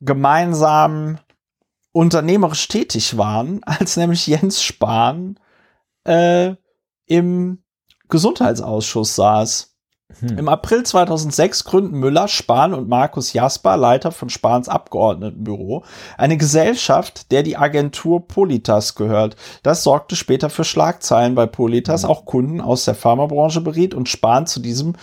gemeinsam 0.00 1.18
unternehmerisch 1.98 2.68
tätig 2.68 3.16
waren, 3.18 3.60
als 3.66 3.96
nämlich 3.96 4.28
Jens 4.28 4.62
Spahn 4.62 5.40
äh, 6.04 6.54
im 7.06 7.58
Gesundheitsausschuss 8.08 9.16
saß. 9.16 9.74
Hm. 10.20 10.38
Im 10.38 10.48
April 10.48 10.84
2006 10.84 11.64
gründen 11.64 11.98
Müller, 11.98 12.28
Spahn 12.28 12.72
und 12.72 12.88
Markus 12.88 13.32
Jasper, 13.32 13.76
Leiter 13.76 14.12
von 14.12 14.30
Spahns 14.30 14.68
Abgeordnetenbüro, 14.68 15.84
eine 16.16 16.36
Gesellschaft, 16.36 17.32
der 17.32 17.42
die 17.42 17.56
Agentur 17.56 18.26
Politas 18.28 18.94
gehört. 18.94 19.34
Das 19.64 19.82
sorgte 19.82 20.14
später 20.14 20.50
für 20.50 20.64
Schlagzeilen, 20.64 21.34
weil 21.34 21.48
Politas 21.48 22.04
hm. 22.04 22.10
auch 22.10 22.26
Kunden 22.26 22.60
aus 22.60 22.84
der 22.84 22.94
Pharmabranche 22.94 23.60
beriet 23.60 23.92
und 23.92 24.08
Spahn 24.08 24.46
zu 24.46 24.60
diesem 24.60 24.94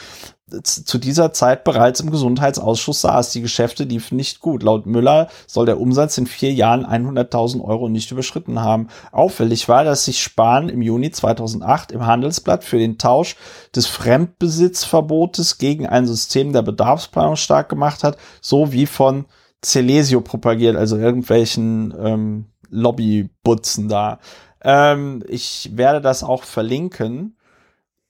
zu 0.48 1.00
dieser 1.00 1.34
Zeit 1.34 1.64
bereits 1.64 2.00
im 2.02 2.12
Gesundheitsausschuss 2.12 3.02
saß. 3.02 3.32
Die 3.32 3.42
Geschäfte 3.42 3.84
liefen 3.84 4.16
nicht 4.16 4.42
gut. 4.42 4.62
Laut 4.62 4.86
Müller 4.86 5.28
soll 5.48 5.66
der 5.66 5.80
Umsatz 5.80 6.20
in 6.20 6.28
vier 6.28 6.54
Jahren 6.54 6.86
100.000 6.86 7.64
Euro 7.64 7.90
nicht 7.90 8.12
überschritten 8.12 8.62
haben. 8.62 8.90
Auffällig 9.12 9.68
war, 9.70 9.84
dass 9.84 10.06
sich 10.06 10.22
Spahn 10.22 10.70
im 10.70 10.84
Juni 10.84 11.10
2008 11.10 11.92
im 11.92 12.06
Handelsblatt 12.06 12.64
für 12.64 12.78
den 12.78 13.00
Tausch 13.00 13.38
des 13.76 13.88
Fremdbesitzverbotes 13.88 15.58
gegen 15.58 15.88
ein 15.88 16.06
System 16.06 16.54
der 16.54 16.62
Bedarfsplanung 16.62 17.38
stark 17.38 17.68
gemacht 17.68 18.04
hat, 18.04 18.18
so 18.40 18.72
wie 18.72 18.86
von 18.86 19.26
Celesio 19.64 20.22
propagiert, 20.22 20.76
also 20.76 20.96
irgendwelchen 20.96 21.92
ähm, 22.00 22.46
Lobbybutzen 22.70 23.90
da. 23.90 24.20
Ähm, 24.62 25.24
ich 25.28 25.72
werde 25.74 26.02
das 26.02 26.24
auch 26.24 26.44
verlinken. 26.44 27.36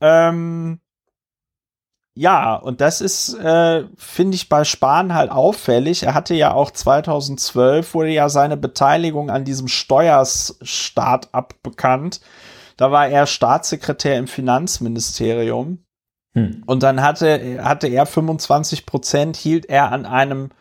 Ähm, 0.02 0.82
ja, 2.18 2.56
und 2.56 2.80
das 2.80 3.02
ist, 3.02 3.34
äh, 3.34 3.84
finde 3.98 4.36
ich, 4.36 4.48
bei 4.48 4.64
Spahn 4.64 5.14
halt 5.14 5.32
auffällig. 5.32 6.04
Er 6.04 6.14
hatte 6.14 6.34
ja 6.34 6.54
auch 6.54 6.72
2012, 6.72 7.94
wurde 7.94 8.10
ja 8.10 8.30
seine 8.30 8.56
Beteiligung 8.56 9.30
an 9.30 9.44
diesem 9.44 9.68
Steuerstart-up 9.68 11.56
bekannt. 11.62 12.22
Da 12.78 12.90
war 12.92 13.10
er 13.10 13.28
Staatssekretär 13.28 14.18
im 14.18 14.28
Finanzministerium. 14.28 15.84
Hm. 16.34 16.64
Und 16.66 16.84
dann 16.84 17.02
hatte, 17.02 17.62
hatte 17.62 17.88
er 17.88 18.06
25 18.06 18.86
Prozent, 18.86 19.36
hielt 19.36 19.66
er 19.66 19.92
an 19.92 20.06
einem 20.06 20.52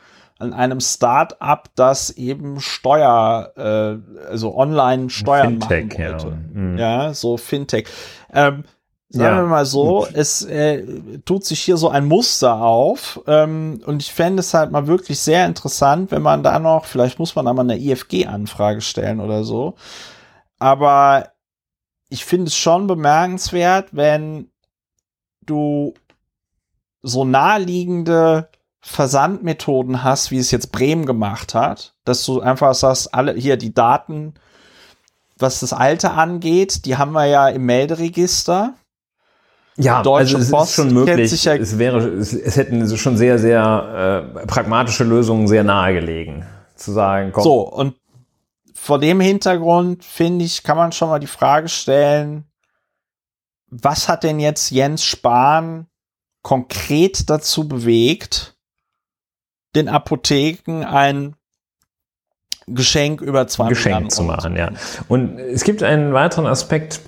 an 0.41 0.53
einem 0.53 0.81
Start-up, 0.81 1.71
das 1.77 2.11
eben 2.11 2.61
Steuer, 2.61 3.53
äh, 3.57 4.27
also 4.29 4.57
online 4.57 5.09
Steuern 5.09 5.61
Fintech, 5.63 5.99
machen 5.99 6.13
wollte. 6.13 6.27
Ja. 6.27 6.61
Mhm. 6.61 6.79
ja, 6.79 7.15
so 7.15 7.37
Fintech. 7.37 7.87
Ähm, 8.33 8.65
Sagen 9.11 9.37
ja. 9.37 9.43
wir 9.43 9.49
mal 9.49 9.67
so, 9.67 10.07
es 10.13 10.43
äh, 10.45 10.85
tut 11.25 11.45
sich 11.45 11.61
hier 11.61 11.77
so 11.77 11.89
ein 11.89 12.07
Muster 12.07 12.57
auf 12.57 13.21
ähm, 13.27 13.81
und 13.87 14.03
ich 14.03 14.13
fände 14.13 14.41
es 14.41 14.55
halt 14.55 14.73
mal 14.73 14.87
wirklich 14.87 15.21
sehr 15.21 15.47
interessant, 15.47 16.11
wenn 16.11 16.23
man 16.23 16.43
da 16.43 16.59
noch, 16.59 16.87
vielleicht 16.87 17.19
muss 17.19 17.37
man 17.37 17.45
da 17.45 17.53
mal 17.53 17.63
eine 17.63 17.79
IFG-Anfrage 17.79 18.81
stellen 18.81 19.21
oder 19.21 19.45
so, 19.45 19.75
aber 20.59 21.29
ich 22.09 22.25
finde 22.25 22.49
es 22.49 22.57
schon 22.57 22.87
bemerkenswert, 22.87 23.91
wenn 23.93 24.51
du 25.43 25.95
so 27.03 27.25
naheliegende 27.25 28.49
Versandmethoden 28.81 30.03
hast, 30.03 30.31
wie 30.31 30.39
es 30.39 30.51
jetzt 30.51 30.73
Bremen 30.73 31.07
gemacht 31.07 31.55
hat, 31.55 31.95
dass 32.05 32.25
du 32.25 32.41
einfach 32.41 32.75
sagst, 32.75 33.15
alle 33.15 33.35
hier 33.35 33.57
die 33.57 33.75
Daten, 33.75 34.35
was 35.39 35.61
das 35.61 35.73
Alter 35.73 36.15
angeht, 36.15 36.85
die 36.85 36.97
haben 36.97 37.13
wir 37.13 37.27
ja 37.27 37.49
im 37.49 37.65
Melderegister 37.67 38.75
ja, 39.77 40.03
Deutsche 40.03 40.37
also 40.37 40.39
es 40.39 40.51
Post 40.51 40.71
ist 40.71 40.75
schon 40.77 40.93
möglich. 40.93 41.45
Ja 41.45 41.55
es 41.55 41.79
wäre, 41.79 41.99
es, 41.99 42.33
es, 42.33 42.57
hätten 42.57 42.97
schon 42.97 43.17
sehr, 43.17 43.39
sehr 43.39 44.33
äh, 44.35 44.47
pragmatische 44.47 45.05
Lösungen 45.05 45.49
sehr 45.49 45.65
nahe 45.65 45.95
gelegen, 45.95 46.47
zu 46.77 46.93
sagen. 46.93 47.33
Komm. 47.33 47.43
So 47.43 47.61
und 47.61 47.95
vor 48.75 48.99
dem 48.99 49.21
Hintergrund 49.21 50.05
finde 50.05 50.45
ich, 50.45 50.63
kann 50.63 50.77
man 50.77 50.93
schon 50.93 51.09
mal 51.09 51.19
die 51.19 51.27
Frage 51.27 51.69
stellen: 51.69 52.45
Was 53.69 54.09
hat 54.09 54.23
denn 54.23 54.39
jetzt 54.39 54.71
Jens 54.71 55.05
Spahn 55.05 55.87
konkret 56.43 57.29
dazu 57.29 57.67
bewegt, 57.67 58.57
den 59.75 59.89
Apotheken 59.89 60.85
ein 60.85 61.35
Geschenk 62.67 63.23
über 63.23 63.49
zwei 63.49 63.71
Geschenk 63.71 64.13
zu 64.13 64.23
machen? 64.23 64.57
Ja. 64.57 64.71
Und 65.09 65.39
es 65.39 65.65
gibt 65.65 65.83
einen 65.83 66.13
weiteren 66.13 66.47
Aspekt 66.47 67.01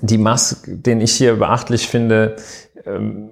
die 0.00 0.18
Maske, 0.18 0.76
den 0.76 1.00
ich 1.00 1.12
hier 1.12 1.36
beachtlich 1.36 1.88
finde, 1.88 2.36
ähm, 2.84 3.30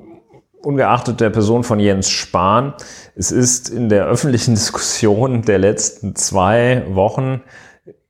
ungeachtet 0.62 1.20
der 1.20 1.30
Person 1.30 1.62
von 1.62 1.78
Jens 1.78 2.08
Spahn, 2.08 2.74
es 3.16 3.30
ist 3.30 3.68
in 3.68 3.88
der 3.88 4.06
öffentlichen 4.06 4.54
Diskussion 4.54 5.42
der 5.42 5.58
letzten 5.58 6.16
zwei 6.16 6.84
Wochen 6.88 7.42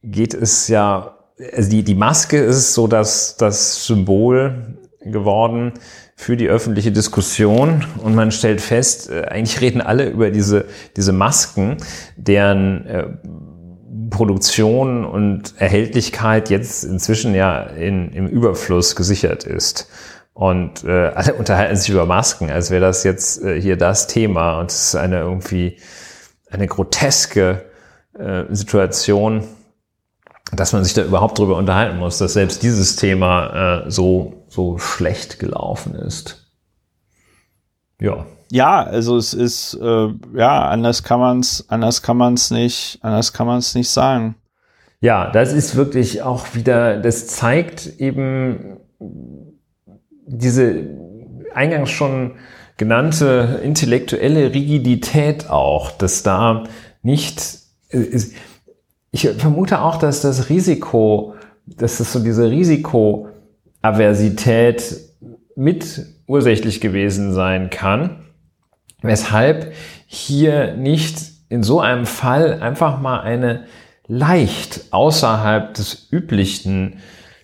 geht 0.03 0.35
es 0.35 0.69
ja, 0.69 1.19
also 1.55 1.71
die, 1.71 1.83
die 1.83 1.95
Maske 1.95 2.39
ist 2.39 2.75
so 2.75 2.87
das, 2.87 3.37
das 3.37 3.87
Symbol 3.87 4.77
geworden 5.01 5.73
für 6.17 6.37
die 6.37 6.49
öffentliche 6.49 6.93
Diskussion. 6.93 7.85
Und 8.03 8.15
man 8.15 8.31
stellt 8.31 8.61
fest, 8.61 9.11
äh, 9.11 9.23
eigentlich 9.23 9.61
reden 9.61 9.81
alle 9.81 10.09
über 10.09 10.31
diese, 10.31 10.67
diese 10.97 11.13
Masken, 11.13 11.79
deren 12.17 12.87
äh, 12.87 13.07
Produktion 14.15 15.05
und 15.05 15.55
Erhältlichkeit 15.59 16.49
jetzt 16.49 16.85
inzwischen 16.85 17.35
ja 17.35 17.63
in, 17.63 18.13
im 18.13 18.29
Überfluss 18.29 18.97
gesichert 18.97 19.45
ist. 19.45 19.89
Und 20.33 20.85
äh, 20.85 21.09
alle 21.09 21.35
unterhalten 21.39 21.77
sich 21.77 21.91
über 21.91 22.07
Masken, 22.07 22.51
als 22.51 22.71
wäre 22.71 22.81
das 22.81 23.05
jetzt 23.05 23.43
äh, 23.43 23.61
hier 23.61 23.77
das 23.77 24.07
Thema. 24.07 24.61
Und 24.61 24.71
es 24.71 24.87
ist 24.87 24.95
eine 24.95 25.21
irgendwie 25.21 25.79
eine 26.49 26.67
groteske 26.67 27.65
äh, 28.17 28.45
Situation, 28.51 29.45
dass 30.53 30.73
man 30.73 30.85
sich 30.85 30.95
da 30.95 31.03
überhaupt 31.03 31.39
drüber 31.39 31.57
unterhalten 31.57 31.99
muss, 31.99 32.19
dass 32.19 32.35
selbst 32.35 32.63
dieses 32.63 32.97
Thema 32.97 33.85
äh, 33.87 33.91
so, 33.91 34.45
so 34.49 34.79
schlecht 34.79 35.39
gelaufen 35.41 35.95
ist. 35.95 36.53
ja. 38.01 38.27
Ja, 38.51 38.83
also 38.83 39.17
es 39.17 39.35
ist, 39.35 39.79
äh, 39.81 40.09
ja, 40.35 40.69
anders 40.69 41.03
kann 41.03 41.21
man 41.21 41.41
es, 41.41 41.65
anders 41.69 42.03
kann 42.03 42.17
man 42.17 42.35
es 42.35 42.51
nicht, 42.51 42.99
anders 43.03 43.33
kann 43.33 43.47
man 43.47 43.59
es 43.59 43.75
nicht 43.75 43.89
sagen. 43.89 44.37
Ja, 45.01 45.31
das 45.31 45.53
ist 45.53 45.77
wirklich 45.77 46.23
auch 46.23 46.47
wieder, 46.55 46.99
das 46.99 47.27
zeigt 47.27 47.99
eben 47.99 48.79
diese 50.27 50.87
eingangs 51.53 51.91
schon 51.91 52.37
genannte 52.77 53.61
intellektuelle 53.63 54.55
Rigidität 54.55 55.51
auch, 55.51 55.91
dass 55.93 56.23
da 56.23 56.65
nicht, 57.03 57.59
ich 59.11 59.29
vermute 59.39 59.81
auch, 59.81 59.97
dass 59.97 60.21
das 60.23 60.49
Risiko, 60.49 61.35
dass 61.67 61.99
das 61.99 62.13
so 62.13 62.19
diese 62.19 62.51
Risikoaversität 62.51 64.97
mit 65.57 66.07
ursächlich 66.27 66.81
gewesen 66.81 67.33
sein 67.33 67.71
kann, 67.71 68.24
weshalb 69.09 69.73
hier 70.07 70.75
nicht 70.75 71.19
in 71.49 71.63
so 71.63 71.81
einem 71.81 72.07
Fall 72.07 72.61
einfach 72.61 73.01
mal 73.01 73.21
eine 73.21 73.65
leicht 74.07 74.87
außerhalb 74.91 75.75
des 75.75 76.09
üblichen 76.11 76.99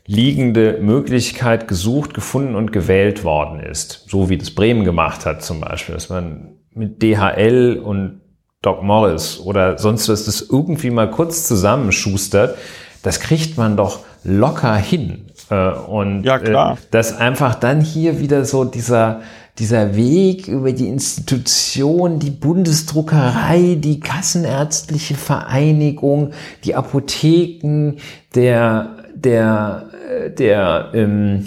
liegende 0.07 0.79
Möglichkeit 0.81 1.69
gesucht, 1.69 2.15
gefunden 2.15 2.57
und 2.57 2.73
gewählt 2.73 3.23
worden 3.23 3.61
ist. 3.61 4.07
So 4.09 4.29
wie 4.29 4.39
das 4.39 4.51
Bremen 4.51 4.85
gemacht 4.85 5.25
hat 5.25 5.45
zum 5.45 5.61
Beispiel, 5.61 5.95
dass 5.95 6.09
man 6.09 6.57
mit 6.75 7.03
DHL 7.03 7.81
und 7.83 8.21
Doc 8.63 8.83
Morris 8.83 9.39
oder 9.39 9.79
sonst 9.79 10.09
was 10.09 10.27
das 10.27 10.43
irgendwie 10.43 10.91
mal 10.91 11.11
kurz 11.11 11.47
zusammenschustert, 11.47 12.59
das 13.03 13.21
kriegt 13.21 13.57
man 13.57 13.77
doch 13.77 14.01
locker 14.25 14.77
hin. 14.77 15.27
Äh, 15.49 15.71
und 15.71 16.25
ja, 16.25 16.39
klar. 16.39 16.75
Äh, 16.75 16.77
dass 16.91 17.17
einfach 17.17 17.55
dann 17.55 17.81
hier 17.81 18.21
wieder 18.21 18.45
so 18.45 18.65
dieser, 18.65 19.23
dieser 19.59 19.97
Weg 19.97 20.49
über 20.49 20.73
die 20.73 20.89
Institution, 20.89 22.19
die 22.19 22.31
Bundesdruckerei, 22.31 23.77
die 23.79 24.01
Kassenärztliche 24.01 25.15
Vereinigung, 25.15 26.33
die 26.65 26.75
Apotheken, 26.75 27.97
der, 28.35 28.97
der 29.15 29.91
der, 30.29 30.91
ähm, 30.95 31.47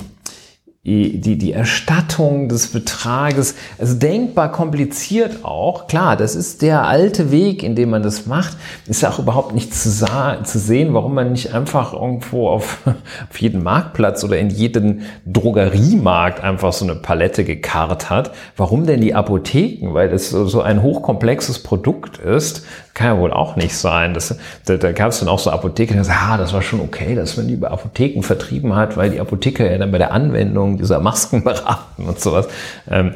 die, 0.85 1.37
die 1.37 1.53
Erstattung 1.53 2.49
des 2.49 2.67
Betrages, 2.67 3.55
also 3.79 3.93
denkbar 3.93 4.51
kompliziert 4.51 5.45
auch. 5.45 5.87
Klar, 5.87 6.17
das 6.17 6.35
ist 6.35 6.61
der 6.61 6.85
alte 6.85 7.31
Weg, 7.31 7.63
in 7.63 7.73
dem 7.75 7.89
man 7.89 8.03
das 8.03 8.25
macht. 8.25 8.57
Ist 8.87 9.01
ja 9.01 9.09
auch 9.09 9.19
überhaupt 9.19 9.53
nicht 9.53 9.73
zu, 9.73 9.89
zu 9.89 10.59
sehen, 10.59 10.93
warum 10.93 11.13
man 11.13 11.31
nicht 11.31 11.53
einfach 11.53 11.93
irgendwo 11.93 12.49
auf, 12.49 12.79
auf 13.29 13.37
jeden 13.39 13.63
Marktplatz 13.63 14.25
oder 14.25 14.37
in 14.37 14.49
jeden 14.49 15.03
Drogeriemarkt 15.25 16.43
einfach 16.43 16.73
so 16.73 16.83
eine 16.83 16.95
Palette 16.95 17.45
gekarrt 17.45 18.09
hat. 18.09 18.33
Warum 18.57 18.85
denn 18.85 18.99
die 18.99 19.15
Apotheken? 19.15 19.93
Weil 19.93 20.09
das 20.09 20.31
so 20.31 20.61
ein 20.61 20.83
hochkomplexes 20.83 21.63
Produkt 21.63 22.17
ist. 22.17 22.65
Kann 22.93 23.07
ja 23.07 23.17
wohl 23.17 23.33
auch 23.33 23.55
nicht 23.55 23.75
sein. 23.75 24.13
Das, 24.13 24.35
da 24.65 24.77
da 24.77 24.91
gab 24.91 25.09
es 25.09 25.19
dann 25.19 25.27
auch 25.27 25.39
so 25.39 25.49
Apotheken, 25.49 25.97
die 25.97 26.03
sagen, 26.03 26.19
ah, 26.21 26.37
das 26.37 26.53
war 26.53 26.61
schon 26.61 26.79
okay, 26.79 27.15
dass 27.15 27.37
man 27.37 27.47
die 27.47 27.55
über 27.55 27.71
Apotheken 27.71 28.21
vertrieben 28.21 28.75
hat, 28.75 28.97
weil 28.97 29.09
die 29.09 29.19
Apotheker 29.19 29.69
ja 29.69 29.77
dann 29.77 29.91
bei 29.91 29.97
der 29.97 30.11
Anwendung 30.11 30.77
dieser 30.77 30.99
Masken 30.99 31.43
beraten 31.43 32.05
und 32.05 32.19
sowas. 32.19 32.47
Ähm, 32.89 33.13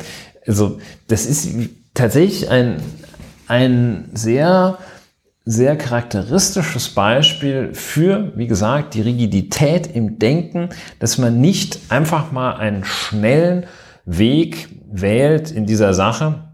also 0.48 0.80
das 1.08 1.26
ist 1.26 1.50
tatsächlich 1.94 2.50
ein, 2.50 2.78
ein 3.48 4.10
sehr, 4.14 4.80
sehr 5.46 5.78
charakteristisches 5.78 6.90
Beispiel 6.90 7.74
für, 7.74 8.34
wie 8.36 8.48
gesagt, 8.48 8.96
die 8.96 9.02
Rigidität 9.02 9.88
im 9.88 10.18
Denken, 10.18 10.70
dass 11.00 11.18
man 11.18 11.40
nicht 11.40 11.80
einfach 11.90 12.32
mal 12.32 12.56
einen 12.56 12.84
schnellen 12.84 13.66
Weg 14.06 14.70
wählt 14.90 15.52
in 15.52 15.66
dieser 15.66 15.94
Sache, 15.94 16.47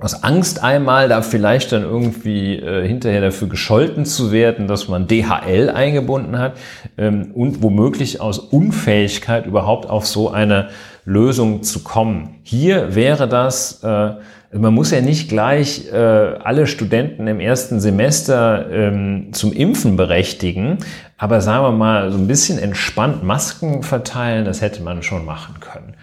aus 0.00 0.22
Angst 0.22 0.62
einmal 0.62 1.08
da 1.08 1.22
vielleicht 1.22 1.72
dann 1.72 1.82
irgendwie 1.82 2.56
äh, 2.56 2.86
hinterher 2.86 3.20
dafür 3.20 3.48
gescholten 3.48 4.06
zu 4.06 4.32
werden, 4.32 4.66
dass 4.66 4.88
man 4.88 5.06
DHL 5.06 5.70
eingebunden 5.70 6.38
hat 6.38 6.54
ähm, 6.96 7.32
und 7.34 7.62
womöglich 7.62 8.20
aus 8.20 8.38
Unfähigkeit 8.38 9.46
überhaupt 9.46 9.88
auf 9.88 10.06
so 10.06 10.30
eine 10.30 10.70
Lösung 11.04 11.62
zu 11.62 11.82
kommen. 11.82 12.40
Hier 12.42 12.94
wäre 12.94 13.28
das, 13.28 13.82
äh, 13.84 14.12
man 14.52 14.74
muss 14.74 14.90
ja 14.90 15.00
nicht 15.00 15.28
gleich 15.28 15.92
äh, 15.92 15.96
alle 15.96 16.66
Studenten 16.66 17.26
im 17.26 17.38
ersten 17.38 17.78
Semester 17.80 18.70
ähm, 18.70 19.32
zum 19.32 19.52
Impfen 19.52 19.96
berechtigen, 19.96 20.78
aber 21.18 21.40
sagen 21.40 21.64
wir 21.64 21.72
mal 21.72 22.10
so 22.10 22.18
ein 22.18 22.26
bisschen 22.26 22.58
entspannt 22.58 23.22
Masken 23.22 23.82
verteilen, 23.82 24.44
das 24.44 24.62
hätte 24.62 24.82
man 24.82 25.02
schon 25.02 25.24
machen 25.24 25.60
können. 25.60 25.94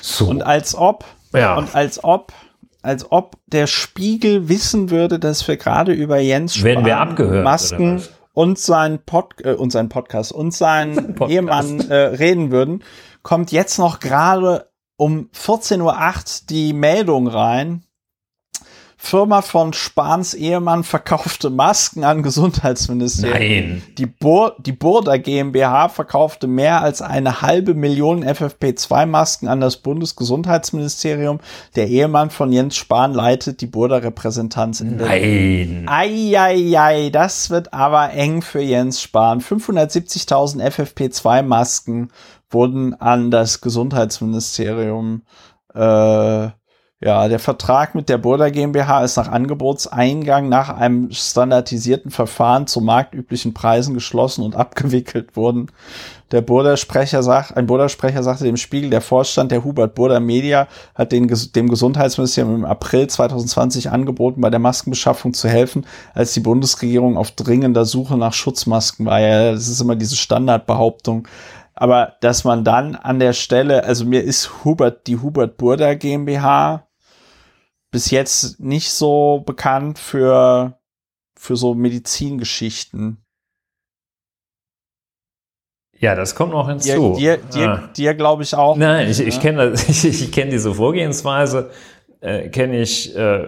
So. 0.00 0.26
Und 0.26 0.42
als 0.42 0.74
ob, 0.74 1.04
ja. 1.32 1.56
und 1.56 1.74
als 1.74 2.02
ob 2.02 2.32
als 2.86 3.10
ob 3.10 3.36
der 3.46 3.66
Spiegel 3.66 4.48
wissen 4.48 4.90
würde, 4.90 5.18
dass 5.18 5.46
wir 5.48 5.56
gerade 5.56 5.92
über 5.92 6.18
Jens 6.18 6.54
Spahn 6.54 6.64
Werden 6.64 6.86
wir 6.86 6.98
abgehört, 6.98 7.44
Masken 7.44 8.02
und 8.32 8.58
seinen, 8.58 9.00
Pod, 9.00 9.34
äh, 9.44 9.52
und 9.52 9.70
seinen 9.70 9.88
Podcast 9.88 10.32
und 10.32 10.52
seinen 10.52 11.14
Podcast. 11.14 11.30
Ehemann 11.30 11.80
äh, 11.90 11.94
reden 11.94 12.50
würden, 12.50 12.84
kommt 13.22 13.50
jetzt 13.50 13.78
noch 13.78 13.98
gerade 13.98 14.70
um 14.96 15.28
14.08 15.34 15.80
Uhr 15.82 16.46
die 16.48 16.72
Meldung 16.72 17.26
rein, 17.26 17.82
Firma 18.98 19.42
von 19.42 19.74
Spahns 19.74 20.32
Ehemann 20.32 20.82
verkaufte 20.82 21.50
Masken 21.50 22.02
an 22.02 22.22
Gesundheitsministerium. 22.22 23.68
Nein. 23.68 23.82
Die, 23.98 24.06
Bur 24.06 24.56
die 24.58 24.72
Burda 24.72 25.18
GmbH 25.18 25.90
verkaufte 25.90 26.46
mehr 26.46 26.80
als 26.80 27.02
eine 27.02 27.42
halbe 27.42 27.74
Million 27.74 28.24
FFP2-Masken 28.24 29.48
an 29.48 29.60
das 29.60 29.76
Bundesgesundheitsministerium. 29.76 31.40
Der 31.76 31.88
Ehemann 31.88 32.30
von 32.30 32.50
Jens 32.52 32.76
Spahn 32.76 33.12
leitet 33.12 33.60
die 33.60 33.66
Burda-Repräsentanz 33.66 34.80
in 34.80 34.96
Berlin. 34.96 35.84
Nein. 35.84 35.88
Eieiei, 35.88 37.10
das 37.10 37.50
wird 37.50 37.74
aber 37.74 38.12
eng 38.12 38.40
für 38.40 38.62
Jens 38.62 39.02
Spahn. 39.02 39.40
570.000 39.40 40.62
FFP2-Masken 40.62 42.10
wurden 42.50 42.94
an 42.94 43.30
das 43.30 43.60
Gesundheitsministerium 43.60 45.22
äh, 45.74 46.48
ja, 46.98 47.28
der 47.28 47.38
Vertrag 47.38 47.94
mit 47.94 48.08
der 48.08 48.16
Burda 48.16 48.48
GmbH 48.48 49.04
ist 49.04 49.16
nach 49.16 49.28
Angebotseingang 49.28 50.48
nach 50.48 50.70
einem 50.70 51.12
standardisierten 51.12 52.10
Verfahren 52.10 52.66
zu 52.66 52.80
marktüblichen 52.80 53.52
Preisen 53.52 53.92
geschlossen 53.92 54.42
und 54.42 54.56
abgewickelt 54.56 55.36
worden. 55.36 55.70
Der 56.30 56.40
Burda-Sprecher 56.40 57.22
sagt, 57.22 57.54
ein 57.54 57.66
Burda-Sprecher 57.66 58.22
sagte 58.22 58.44
dem 58.44 58.56
Spiegel, 58.56 58.88
der 58.88 59.02
Vorstand 59.02 59.52
der 59.52 59.62
Hubert 59.62 59.94
Burda 59.94 60.20
Media 60.20 60.68
hat 60.94 61.12
den, 61.12 61.28
dem 61.54 61.68
Gesundheitsministerium 61.68 62.56
im 62.56 62.64
April 62.64 63.08
2020 63.08 63.90
angeboten, 63.90 64.40
bei 64.40 64.48
der 64.48 64.58
Maskenbeschaffung 64.58 65.34
zu 65.34 65.50
helfen, 65.50 65.84
als 66.14 66.32
die 66.32 66.40
Bundesregierung 66.40 67.18
auf 67.18 67.30
dringender 67.30 67.84
Suche 67.84 68.16
nach 68.16 68.32
Schutzmasken 68.32 69.04
war. 69.04 69.20
Ja, 69.20 69.52
das 69.52 69.68
ist 69.68 69.82
immer 69.82 69.96
diese 69.96 70.16
Standardbehauptung. 70.16 71.28
Aber 71.74 72.14
dass 72.22 72.44
man 72.44 72.64
dann 72.64 72.96
an 72.96 73.18
der 73.18 73.34
Stelle, 73.34 73.84
also 73.84 74.06
mir 74.06 74.24
ist 74.24 74.64
Hubert, 74.64 75.06
die 75.06 75.18
Hubert 75.18 75.58
Burda 75.58 75.92
GmbH 75.92 76.85
bis 77.96 78.10
jetzt 78.10 78.60
nicht 78.60 78.90
so 78.90 79.42
bekannt 79.46 79.98
für, 79.98 80.78
für 81.34 81.56
so 81.56 81.72
Medizingeschichten. 81.72 83.24
Ja, 85.98 86.14
das 86.14 86.34
kommt 86.34 86.52
noch 86.52 86.68
hinzu. 86.68 87.14
Dir, 87.16 87.38
dir, 87.38 87.68
ah. 87.70 87.90
dir 87.96 88.12
glaube 88.12 88.42
ich 88.42 88.54
auch. 88.54 88.76
Nein, 88.76 89.08
ich, 89.08 89.18
ich 89.20 89.40
kenne 89.40 89.72
ich, 89.88 90.04
ich 90.04 90.30
kenne 90.30 90.50
diese 90.50 90.74
Vorgehensweise, 90.74 91.70
äh, 92.20 92.50
kenne 92.50 92.82
ich, 92.82 93.16
äh, 93.16 93.46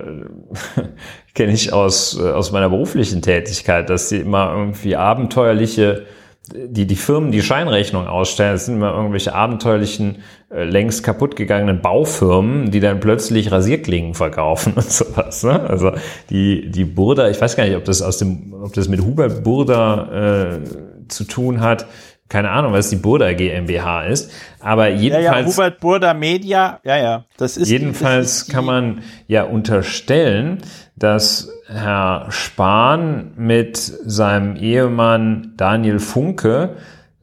kenne 1.35 1.53
ich 1.53 1.75
aus, 1.75 2.19
äh, 2.19 2.31
aus 2.31 2.51
meiner 2.51 2.71
beruflichen 2.71 3.21
Tätigkeit, 3.21 3.91
dass 3.91 4.09
die 4.09 4.17
immer 4.17 4.55
irgendwie 4.57 4.97
abenteuerliche 4.97 6.07
die, 6.53 6.87
die 6.87 6.97
Firmen, 6.97 7.33
die 7.33 7.43
Scheinrechnung 7.43 8.07
ausstellen, 8.07 8.53
das 8.53 8.67
sind 8.67 8.77
immer 8.77 8.93
irgendwelche 8.93 9.35
abenteuerlichen, 9.35 10.19
äh, 10.51 10.65
längst 10.65 11.03
kaputtgegangenen 11.03 11.81
Baufirmen, 11.81 12.71
die 12.71 12.81
dann 12.81 13.01
plötzlich 13.01 13.53
Rasierklingen 13.53 14.15
verkaufen 14.15 14.73
und 14.77 14.91
sowas. 14.91 15.43
Ne? 15.45 15.61
Also 15.69 15.93
die, 16.31 16.71
die 16.71 16.85
Burda, 16.85 17.29
ich 17.29 17.41
weiß 17.41 17.57
gar 17.57 17.65
nicht, 17.65 17.77
ob 17.77 17.85
das 17.85 18.03
aus 18.03 18.19
dem, 18.19 18.55
ob 18.55 18.73
das 18.73 18.89
mit 18.89 19.03
Hubert 19.03 19.45
Burda 19.45 20.57
äh, 20.57 20.61
zu 21.09 21.25
tun 21.25 21.61
hat. 21.61 21.87
Keine 22.29 22.51
Ahnung, 22.51 22.73
was 22.75 22.91
die 22.91 22.97
Burda 22.97 23.33
GmbH 23.33 24.05
ist. 24.05 24.31
Aber 24.61 24.89
jedenfalls. 24.89 25.25
Ja, 25.25 25.41
ja, 25.41 25.47
Hubert 25.47 25.81
Burda 25.81 26.15
Media, 26.15 26.81
ja, 26.85 26.97
ja. 26.99 27.25
Das 27.39 27.57
ist. 27.57 27.69
Jedenfalls 27.69 28.41
das 28.41 28.49
ist 28.49 28.55
kann 28.55 28.65
man 28.67 29.03
ja 29.29 29.45
unterstellen, 29.45 30.59
dass 30.97 31.49
Herr 31.69 32.27
Spahn 32.31 33.33
mit 33.37 33.77
seinem 33.79 34.57
Ehemann 34.57 35.55
Daniel 35.57 36.01
Funke 36.01 36.77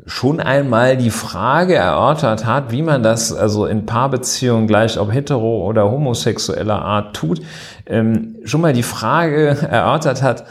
schon 0.08 0.40
einmal 0.40 0.98
die 0.98 1.10
Frage 1.10 1.76
erörtert 1.76 2.46
hat, 2.46 2.72
wie 2.72 2.84
man 2.84 3.02
das 3.02 3.34
also 3.34 3.66
in 3.66 3.86
Paarbeziehungen 3.86 4.68
gleich 4.68 5.00
ob 5.00 5.12
hetero 5.12 5.68
oder 5.68 5.90
homosexueller 5.90 6.80
Art 6.80 7.16
tut, 7.16 7.42
ähm, 7.88 8.36
schon 8.44 8.62
mal 8.62 8.74
die 8.74 8.84
Frage 8.84 9.58
erörtert 9.70 10.22
hat, 10.22 10.46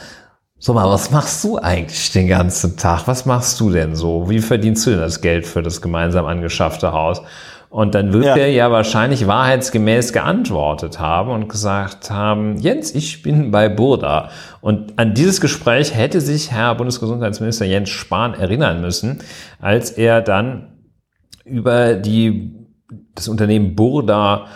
so 0.64 0.72
mal, 0.72 0.88
was 0.88 1.10
machst 1.10 1.44
du 1.44 1.58
eigentlich 1.58 2.10
den 2.12 2.26
ganzen 2.26 2.78
Tag? 2.78 3.06
Was 3.06 3.26
machst 3.26 3.60
du 3.60 3.68
denn 3.68 3.94
so? 3.94 4.30
Wie 4.30 4.38
verdienst 4.38 4.86
du 4.86 4.92
denn 4.92 5.00
das 5.00 5.20
Geld 5.20 5.46
für 5.46 5.62
das 5.62 5.82
gemeinsam 5.82 6.24
angeschaffte 6.24 6.92
Haus? 6.92 7.20
Und 7.68 7.94
dann 7.94 8.14
wird 8.14 8.24
ja. 8.24 8.36
er 8.36 8.50
ja 8.50 8.70
wahrscheinlich 8.70 9.26
wahrheitsgemäß 9.26 10.14
geantwortet 10.14 10.98
haben 10.98 11.32
und 11.32 11.50
gesagt 11.50 12.10
haben, 12.10 12.56
Jens, 12.56 12.94
ich 12.94 13.22
bin 13.22 13.50
bei 13.50 13.68
Burda. 13.68 14.30
Und 14.62 14.98
an 14.98 15.12
dieses 15.12 15.42
Gespräch 15.42 15.94
hätte 15.94 16.22
sich 16.22 16.50
Herr 16.50 16.74
Bundesgesundheitsminister 16.76 17.66
Jens 17.66 17.90
Spahn 17.90 18.32
erinnern 18.32 18.80
müssen, 18.80 19.18
als 19.60 19.90
er 19.90 20.22
dann 20.22 20.78
über 21.44 21.92
die, 21.92 22.54
das 23.14 23.28
Unternehmen 23.28 23.74
Burda 23.74 24.46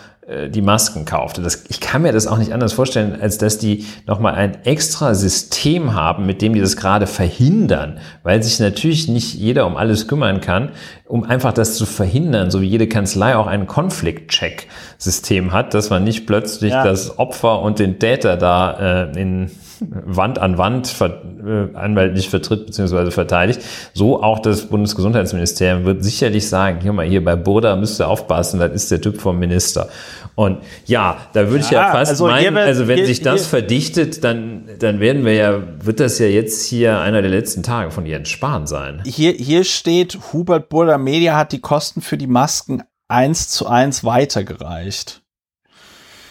die 0.50 0.60
Masken 0.60 1.06
kaufte. 1.06 1.40
Das, 1.40 1.64
ich 1.68 1.80
kann 1.80 2.02
mir 2.02 2.12
das 2.12 2.26
auch 2.26 2.36
nicht 2.36 2.52
anders 2.52 2.74
vorstellen, 2.74 3.18
als 3.20 3.38
dass 3.38 3.56
die 3.56 3.86
nochmal 4.06 4.34
ein 4.34 4.64
extra 4.64 5.14
System 5.14 5.94
haben, 5.94 6.26
mit 6.26 6.42
dem 6.42 6.52
die 6.52 6.60
das 6.60 6.76
gerade 6.76 7.06
verhindern, 7.06 7.98
weil 8.22 8.42
sich 8.42 8.60
natürlich 8.60 9.08
nicht 9.08 9.34
jeder 9.34 9.66
um 9.66 9.76
alles 9.76 10.06
kümmern 10.06 10.42
kann, 10.42 10.70
um 11.06 11.24
einfach 11.24 11.52
das 11.54 11.76
zu 11.76 11.86
verhindern, 11.86 12.50
so 12.50 12.60
wie 12.60 12.66
jede 12.66 12.88
Kanzlei 12.88 13.36
auch 13.36 13.46
ein 13.46 13.66
Konflikt-Check-System 13.66 15.52
hat, 15.52 15.72
dass 15.72 15.88
man 15.88 16.04
nicht 16.04 16.26
plötzlich 16.26 16.72
ja. 16.72 16.84
das 16.84 17.18
Opfer 17.18 17.62
und 17.62 17.78
den 17.78 17.98
Täter 17.98 18.36
da 18.36 19.06
äh, 19.10 19.20
in 19.20 19.50
Wand 19.80 20.38
an 20.38 20.58
Wand 20.58 20.86
ver, 20.88 21.22
äh, 21.44 21.76
anwaltlich 21.76 22.28
vertritt 22.28 22.66
bzw. 22.66 23.10
verteidigt. 23.10 23.60
So 23.94 24.22
auch 24.22 24.40
das 24.40 24.66
Bundesgesundheitsministerium 24.66 25.84
wird 25.84 26.04
sicherlich 26.04 26.48
sagen, 26.48 26.80
hier 26.80 26.92
mal 26.92 27.06
hier 27.06 27.24
bei 27.24 27.36
Burda 27.36 27.76
müsst 27.76 28.00
ihr 28.00 28.08
aufpassen, 28.08 28.60
das 28.60 28.72
ist 28.72 28.90
der 28.90 29.00
Typ 29.00 29.20
vom 29.20 29.38
Minister. 29.38 29.88
Und 30.34 30.58
ja, 30.86 31.16
da 31.32 31.48
würde 31.48 31.64
ich 31.64 31.70
ja, 31.70 31.86
ja 31.86 31.92
fast 31.92 32.12
also 32.12 32.26
meinen, 32.26 32.54
wird, 32.54 32.66
also 32.66 32.86
wenn 32.86 32.98
hier, 32.98 33.06
sich 33.06 33.22
das 33.22 33.42
hier, 33.42 33.50
verdichtet, 33.50 34.22
dann, 34.22 34.68
dann 34.78 35.00
werden 35.00 35.24
wir 35.24 35.34
ja, 35.34 35.62
wird 35.82 36.00
das 36.00 36.18
ja 36.18 36.26
jetzt 36.26 36.64
hier 36.64 37.00
einer 37.00 37.22
der 37.22 37.30
letzten 37.30 37.62
Tage 37.62 37.90
von 37.90 38.06
Jens 38.06 38.28
Spahn 38.28 38.66
sein. 38.66 39.02
Hier, 39.04 39.32
hier 39.32 39.64
steht, 39.64 40.18
Hubert 40.32 40.68
Burda 40.68 40.98
Media 40.98 41.36
hat 41.36 41.52
die 41.52 41.60
Kosten 41.60 42.02
für 42.02 42.16
die 42.16 42.28
Masken 42.28 42.82
eins 43.08 43.48
zu 43.48 43.66
eins 43.66 44.04
weitergereicht. 44.04 45.22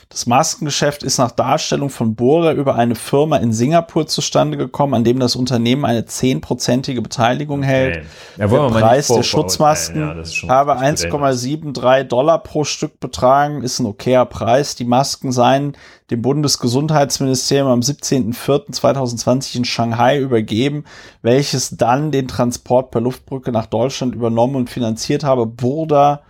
Das 0.09 0.25
Maskengeschäft 0.25 1.03
ist 1.03 1.17
nach 1.17 1.31
Darstellung 1.31 1.89
von 1.89 2.15
Bohrer 2.15 2.53
über 2.53 2.75
eine 2.75 2.95
Firma 2.95 3.37
in 3.37 3.51
Singapur 3.51 4.07
zustande 4.07 4.55
gekommen, 4.55 4.93
an 4.93 5.03
dem 5.03 5.19
das 5.19 5.35
Unternehmen 5.35 5.83
eine 5.83 6.05
zehnprozentige 6.05 7.01
Beteiligung 7.01 7.61
hält. 7.61 8.05
Ja, 8.37 8.47
der 8.47 8.69
Preis 8.69 9.07
der 9.07 9.23
Schutzmasken 9.23 10.23
ja, 10.23 10.49
habe 10.49 10.79
1,73 10.79 12.05
Dollar 12.05 12.41
pro 12.41 12.63
Stück 12.63 13.01
betragen, 13.01 13.63
ist 13.63 13.79
ein 13.79 13.85
okayer 13.85 14.25
Preis. 14.25 14.75
Die 14.75 14.85
Masken 14.85 15.33
seien 15.33 15.75
dem 16.09 16.21
Bundesgesundheitsministerium 16.21 17.67
am 17.67 17.81
17.04.2020 17.81 19.57
in 19.57 19.65
Shanghai 19.65 20.19
übergeben, 20.19 20.85
welches 21.21 21.75
dann 21.75 22.11
den 22.11 22.29
Transport 22.29 22.91
per 22.91 23.01
Luftbrücke 23.01 23.51
nach 23.51 23.65
Deutschland 23.65 24.15
übernommen 24.15 24.55
und 24.55 24.69
finanziert 24.69 25.25
habe. 25.25 25.45
Burda 25.45 26.21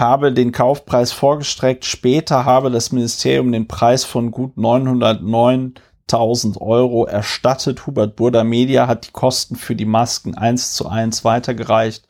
habe 0.00 0.32
den 0.32 0.52
Kaufpreis 0.52 1.12
vorgestreckt. 1.12 1.84
Später 1.84 2.44
habe 2.44 2.70
das 2.70 2.90
Ministerium 2.90 3.52
den 3.52 3.68
Preis 3.68 4.04
von 4.04 4.30
gut 4.30 4.56
909.000 4.56 6.60
Euro 6.60 7.06
erstattet. 7.06 7.86
Hubert 7.86 8.16
Burda 8.16 8.42
Media 8.42 8.88
hat 8.88 9.06
die 9.06 9.12
Kosten 9.12 9.56
für 9.56 9.76
die 9.76 9.84
Masken 9.84 10.34
eins 10.34 10.72
zu 10.72 10.88
eins 10.88 11.24
weitergereicht 11.24 12.08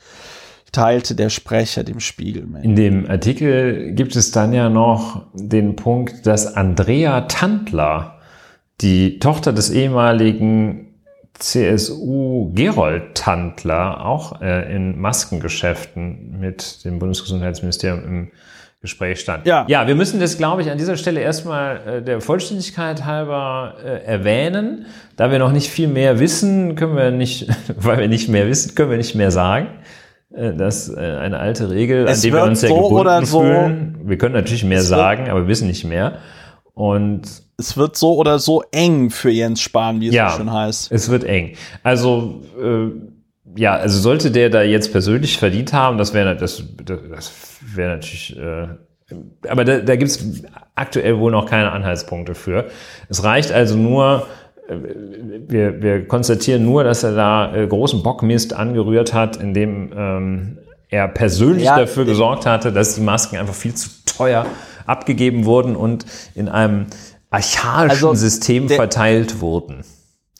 teilte 0.72 1.14
der 1.14 1.30
Sprecher 1.30 1.84
dem 1.84 2.00
Spiegel 2.00 2.46
mit. 2.46 2.64
In 2.64 2.76
dem 2.76 3.10
Artikel 3.10 3.92
gibt 3.92 4.16
es 4.16 4.30
dann 4.30 4.52
ja 4.52 4.68
noch 4.68 5.22
den 5.34 5.76
Punkt, 5.76 6.26
dass 6.26 6.54
Andrea 6.54 7.22
Tandler, 7.22 8.18
die 8.80 9.18
Tochter 9.18 9.52
des 9.52 9.70
ehemaligen 9.70 10.89
CSU 11.40 12.52
Gerold 12.54 13.14
Tandler 13.14 14.04
auch 14.04 14.40
äh, 14.40 14.74
in 14.74 15.00
Maskengeschäften 15.00 16.38
mit 16.38 16.84
dem 16.84 16.98
Bundesgesundheitsministerium 16.98 18.04
im 18.04 18.30
Gespräch 18.80 19.20
stand. 19.20 19.46
Ja, 19.46 19.66
ja 19.68 19.86
wir 19.86 19.94
müssen 19.94 20.20
das, 20.20 20.38
glaube 20.38 20.62
ich, 20.62 20.70
an 20.70 20.78
dieser 20.78 20.96
Stelle 20.96 21.20
erstmal 21.20 21.80
äh, 21.86 22.02
der 22.02 22.20
Vollständigkeit 22.20 23.04
halber 23.04 23.74
äh, 23.84 24.04
erwähnen. 24.04 24.86
Da 25.16 25.30
wir 25.30 25.38
noch 25.38 25.52
nicht 25.52 25.70
viel 25.70 25.88
mehr 25.88 26.18
wissen, 26.18 26.76
können 26.76 26.96
wir 26.96 27.10
nicht, 27.10 27.48
weil 27.76 27.98
wir 27.98 28.08
nicht 28.08 28.28
mehr 28.28 28.46
wissen, 28.46 28.74
können 28.74 28.90
wir 28.90 28.98
nicht 28.98 29.14
mehr 29.14 29.30
sagen. 29.30 29.68
Äh, 30.34 30.54
das 30.54 30.88
ist 30.88 30.96
äh, 30.96 31.00
eine 31.00 31.38
alte 31.38 31.70
Regel, 31.70 32.06
es 32.06 32.18
an 32.18 32.22
die 32.22 32.32
wir 32.32 32.44
uns 32.44 32.60
sehr 32.60 32.70
so 32.70 32.88
gebunden 32.88 33.26
fühlen. 33.26 33.96
So 34.00 34.08
wir 34.08 34.18
können 34.18 34.34
natürlich 34.34 34.64
mehr 34.64 34.82
sagen, 34.82 35.28
aber 35.28 35.40
wir 35.40 35.48
wissen 35.48 35.68
nicht 35.68 35.84
mehr. 35.84 36.18
Und 36.72 37.49
es 37.60 37.76
wird 37.76 37.96
so 37.96 38.16
oder 38.16 38.38
so 38.38 38.62
eng 38.72 39.10
für 39.10 39.30
Jens 39.30 39.60
Spahn, 39.60 40.00
wie 40.00 40.08
es 40.08 40.14
ja, 40.14 40.30
so 40.30 40.38
schön 40.38 40.52
heißt. 40.52 40.90
Es 40.90 41.10
wird 41.10 41.24
eng. 41.24 41.56
Also 41.82 42.42
äh, 42.60 42.90
ja, 43.56 43.74
also 43.74 44.00
sollte 44.00 44.30
der 44.30 44.50
da 44.50 44.62
jetzt 44.62 44.92
persönlich 44.92 45.38
verdient 45.38 45.72
haben, 45.72 45.98
das 45.98 46.14
wäre 46.14 46.36
das, 46.36 46.62
das 46.84 47.32
wäre 47.74 47.96
natürlich. 47.96 48.36
Äh, 48.36 48.68
aber 49.48 49.64
da, 49.64 49.78
da 49.78 49.96
gibt 49.96 50.10
es 50.10 50.42
aktuell 50.74 51.18
wohl 51.18 51.32
noch 51.32 51.46
keine 51.46 51.72
Anhaltspunkte 51.72 52.34
für. 52.34 52.66
Es 53.08 53.24
reicht 53.24 53.50
also 53.50 53.76
nur, 53.76 54.26
äh, 54.68 54.74
wir, 55.48 55.82
wir 55.82 56.06
konstatieren 56.06 56.64
nur, 56.64 56.84
dass 56.84 57.02
er 57.02 57.14
da 57.14 57.54
äh, 57.54 57.66
großen 57.66 58.02
Bockmist 58.02 58.54
angerührt 58.54 59.12
hat, 59.12 59.36
indem 59.36 59.92
ähm, 59.96 60.58
er 60.88 61.08
persönlich 61.08 61.64
ja, 61.64 61.78
dafür 61.78 62.04
gesorgt 62.04 62.46
hatte, 62.46 62.72
dass 62.72 62.94
die 62.94 63.00
Masken 63.00 63.36
einfach 63.36 63.54
viel 63.54 63.74
zu 63.74 63.90
teuer 64.06 64.46
abgegeben 64.86 65.44
wurden 65.44 65.76
und 65.76 66.04
in 66.34 66.48
einem 66.48 66.86
archaischen 67.30 67.90
also 67.90 68.14
System 68.14 68.66
der, 68.66 68.76
verteilt 68.76 69.40
wurden. 69.40 69.84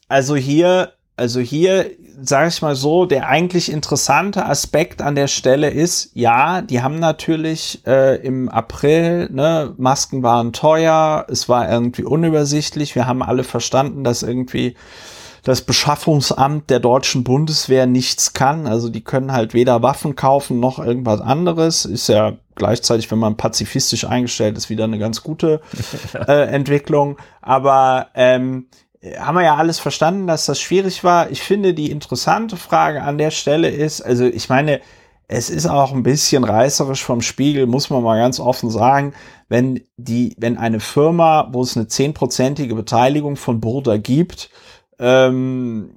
Also 0.08 0.36
hier, 0.36 0.92
also 1.16 1.40
hier, 1.40 1.90
sage 2.20 2.48
ich 2.48 2.62
mal 2.62 2.74
so, 2.74 3.06
der 3.06 3.28
eigentlich 3.28 3.70
interessante 3.70 4.44
Aspekt 4.44 5.00
an 5.00 5.14
der 5.14 5.28
Stelle 5.28 5.70
ist, 5.70 6.10
ja, 6.14 6.62
die 6.62 6.82
haben 6.82 6.98
natürlich 6.98 7.82
äh, 7.86 8.16
im 8.16 8.48
April, 8.48 9.28
ne, 9.30 9.72
Masken 9.78 10.22
waren 10.22 10.52
teuer, 10.52 11.26
es 11.28 11.48
war 11.48 11.70
irgendwie 11.70 12.04
unübersichtlich, 12.04 12.94
wir 12.94 13.06
haben 13.06 13.22
alle 13.22 13.44
verstanden, 13.44 14.04
dass 14.04 14.22
irgendwie 14.22 14.74
das 15.42 15.62
Beschaffungsamt 15.62 16.70
der 16.70 16.80
deutschen 16.80 17.24
Bundeswehr 17.24 17.86
nichts 17.86 18.32
kann. 18.32 18.66
Also 18.66 18.88
die 18.88 19.02
können 19.02 19.32
halt 19.32 19.54
weder 19.54 19.82
Waffen 19.82 20.16
kaufen 20.16 20.60
noch 20.60 20.78
irgendwas 20.78 21.20
anderes. 21.20 21.84
Ist 21.84 22.08
ja 22.08 22.34
gleichzeitig, 22.54 23.10
wenn 23.10 23.18
man 23.18 23.36
pazifistisch 23.36 24.04
eingestellt 24.04 24.56
ist, 24.56 24.70
wieder 24.70 24.84
eine 24.84 24.98
ganz 24.98 25.22
gute 25.22 25.60
äh, 26.28 26.46
Entwicklung. 26.48 27.16
Aber 27.40 28.08
ähm, 28.14 28.66
haben 29.18 29.36
wir 29.36 29.44
ja 29.44 29.56
alles 29.56 29.78
verstanden, 29.78 30.26
dass 30.26 30.46
das 30.46 30.60
schwierig 30.60 31.04
war. 31.04 31.30
Ich 31.30 31.42
finde, 31.42 31.72
die 31.72 31.90
interessante 31.90 32.56
Frage 32.56 33.02
an 33.02 33.18
der 33.18 33.30
Stelle 33.30 33.68
ist, 33.68 34.02
also 34.02 34.24
ich 34.24 34.48
meine, 34.48 34.80
es 35.32 35.48
ist 35.48 35.66
auch 35.66 35.92
ein 35.92 36.02
bisschen 36.02 36.42
reißerisch 36.42 37.04
vom 37.04 37.22
Spiegel, 37.22 37.66
muss 37.66 37.88
man 37.88 38.02
mal 38.02 38.18
ganz 38.18 38.40
offen 38.40 38.68
sagen, 38.68 39.14
wenn 39.48 39.80
die, 39.96 40.34
wenn 40.38 40.58
eine 40.58 40.80
Firma, 40.80 41.48
wo 41.52 41.62
es 41.62 41.76
eine 41.76 41.86
zehnprozentige 41.86 42.74
Beteiligung 42.74 43.36
von 43.36 43.60
Burda 43.60 43.96
gibt, 43.96 44.50
ähm, 45.00 45.94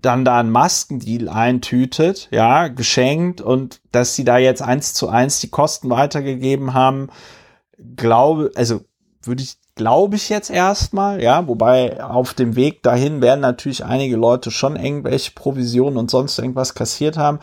dann 0.00 0.24
da 0.24 0.38
einen 0.38 0.52
Maskendeal 0.52 1.28
eintütet, 1.28 2.28
ja, 2.30 2.68
geschenkt 2.68 3.40
und 3.40 3.80
dass 3.90 4.14
sie 4.14 4.24
da 4.24 4.38
jetzt 4.38 4.62
eins 4.62 4.94
zu 4.94 5.08
eins 5.08 5.40
die 5.40 5.50
Kosten 5.50 5.90
weitergegeben 5.90 6.74
haben, 6.74 7.08
glaube, 7.96 8.52
also 8.54 8.82
würde 9.22 9.42
ich, 9.42 9.56
glaube 9.74 10.16
ich 10.16 10.28
jetzt 10.28 10.50
erstmal, 10.50 11.20
ja, 11.22 11.46
wobei 11.48 12.02
auf 12.02 12.34
dem 12.34 12.54
Weg 12.54 12.82
dahin 12.84 13.20
werden 13.20 13.40
natürlich 13.40 13.84
einige 13.84 14.16
Leute 14.16 14.52
schon 14.52 14.76
irgendwelche 14.76 15.32
Provisionen 15.32 15.98
und 15.98 16.10
sonst 16.10 16.38
irgendwas 16.38 16.74
kassiert 16.74 17.16
haben. 17.16 17.40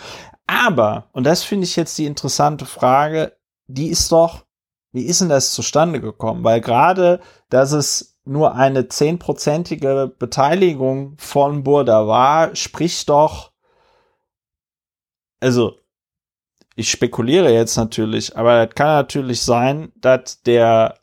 Aber, 0.47 1.09
und 1.11 1.25
das 1.25 1.43
finde 1.43 1.65
ich 1.65 1.75
jetzt 1.75 1.97
die 1.97 2.05
interessante 2.05 2.65
Frage, 2.65 3.33
die 3.67 3.87
ist 3.87 4.11
doch, 4.11 4.45
wie 4.93 5.03
ist 5.03 5.19
denn 5.19 5.29
das 5.29 5.53
zustande 5.53 5.99
gekommen? 5.99 6.43
Weil 6.45 6.61
gerade, 6.61 7.19
dass 7.49 7.73
es 7.73 8.14
nur 8.25 8.55
eine 8.55 8.87
zehnprozentige 8.87 10.13
Beteiligung 10.17 11.15
von 11.17 11.63
Burda 11.63 12.07
war, 12.07 12.55
spricht 12.55 13.09
doch, 13.09 13.51
also 15.39 15.77
ich 16.75 16.89
spekuliere 16.89 17.53
jetzt 17.53 17.77
natürlich, 17.77 18.35
aber 18.35 18.67
es 18.67 18.75
kann 18.75 18.87
natürlich 18.87 19.41
sein, 19.41 19.91
dass 19.95 20.41
der, 20.41 20.95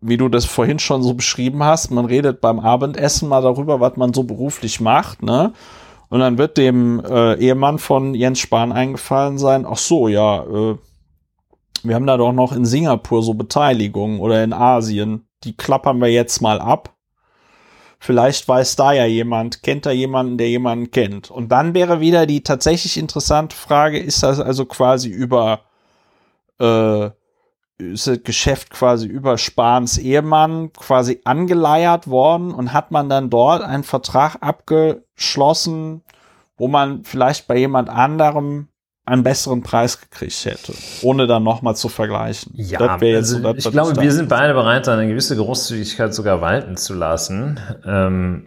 wie 0.00 0.16
du 0.16 0.28
das 0.28 0.46
vorhin 0.46 0.78
schon 0.78 1.02
so 1.02 1.14
beschrieben 1.14 1.62
hast, 1.62 1.90
man 1.90 2.06
redet 2.06 2.40
beim 2.40 2.58
Abendessen 2.58 3.28
mal 3.28 3.42
darüber, 3.42 3.80
was 3.80 3.96
man 3.96 4.12
so 4.12 4.24
beruflich 4.24 4.80
macht, 4.80 5.22
ne? 5.22 5.52
Und 6.08 6.18
dann 6.18 6.38
wird 6.38 6.58
dem 6.58 7.00
äh, 7.04 7.34
Ehemann 7.34 7.78
von 7.78 8.14
Jens 8.14 8.40
Spahn 8.40 8.72
eingefallen 8.72 9.38
sein, 9.38 9.64
ach 9.64 9.76
so, 9.76 10.08
ja, 10.08 10.42
äh, 10.42 10.76
wir 11.84 11.94
haben 11.94 12.06
da 12.06 12.16
doch 12.16 12.32
noch 12.32 12.52
in 12.52 12.64
Singapur 12.64 13.22
so 13.22 13.34
Beteiligungen 13.34 14.18
oder 14.18 14.42
in 14.42 14.52
Asien 14.52 15.29
die 15.44 15.56
klappern 15.56 16.00
wir 16.00 16.10
jetzt 16.10 16.40
mal 16.40 16.60
ab. 16.60 16.94
Vielleicht 17.98 18.48
weiß 18.48 18.76
da 18.76 18.92
ja 18.92 19.04
jemand, 19.04 19.62
kennt 19.62 19.84
da 19.84 19.90
jemanden, 19.90 20.38
der 20.38 20.48
jemanden 20.48 20.90
kennt. 20.90 21.30
Und 21.30 21.52
dann 21.52 21.74
wäre 21.74 22.00
wieder 22.00 22.26
die 22.26 22.42
tatsächlich 22.42 22.96
interessante 22.96 23.54
Frage, 23.54 23.98
ist 23.98 24.22
das 24.22 24.40
also 24.40 24.64
quasi 24.64 25.10
über 25.10 25.60
äh, 26.58 27.10
ist 27.80 28.06
das 28.06 28.22
Geschäft 28.22 28.70
quasi 28.70 29.06
über 29.06 29.38
Spahns 29.38 29.98
Ehemann 29.98 30.72
quasi 30.72 31.20
angeleiert 31.24 32.08
worden 32.08 32.52
und 32.52 32.72
hat 32.72 32.90
man 32.90 33.08
dann 33.08 33.30
dort 33.30 33.62
einen 33.62 33.84
Vertrag 33.84 34.36
abgeschlossen, 34.40 36.02
wo 36.56 36.68
man 36.68 37.04
vielleicht 37.04 37.46
bei 37.48 37.56
jemand 37.56 37.88
anderem 37.88 38.68
einen 39.10 39.22
besseren 39.22 39.62
Preis 39.62 40.00
gekriegt 40.00 40.44
hätte, 40.44 40.72
ohne 41.02 41.26
dann 41.26 41.42
nochmal 41.42 41.76
zu 41.76 41.88
vergleichen. 41.88 42.52
Ja, 42.54 42.78
also 42.80 43.38
so, 43.38 43.54
ich 43.54 43.70
glaube, 43.70 44.00
wir 44.00 44.12
sind 44.12 44.28
beide 44.28 44.54
bereit, 44.54 44.88
eine 44.88 45.08
gewisse 45.08 45.36
Großzügigkeit 45.36 46.14
sogar 46.14 46.40
walten 46.40 46.76
zu 46.76 46.94
lassen. 46.94 47.58
Ähm, 47.84 48.46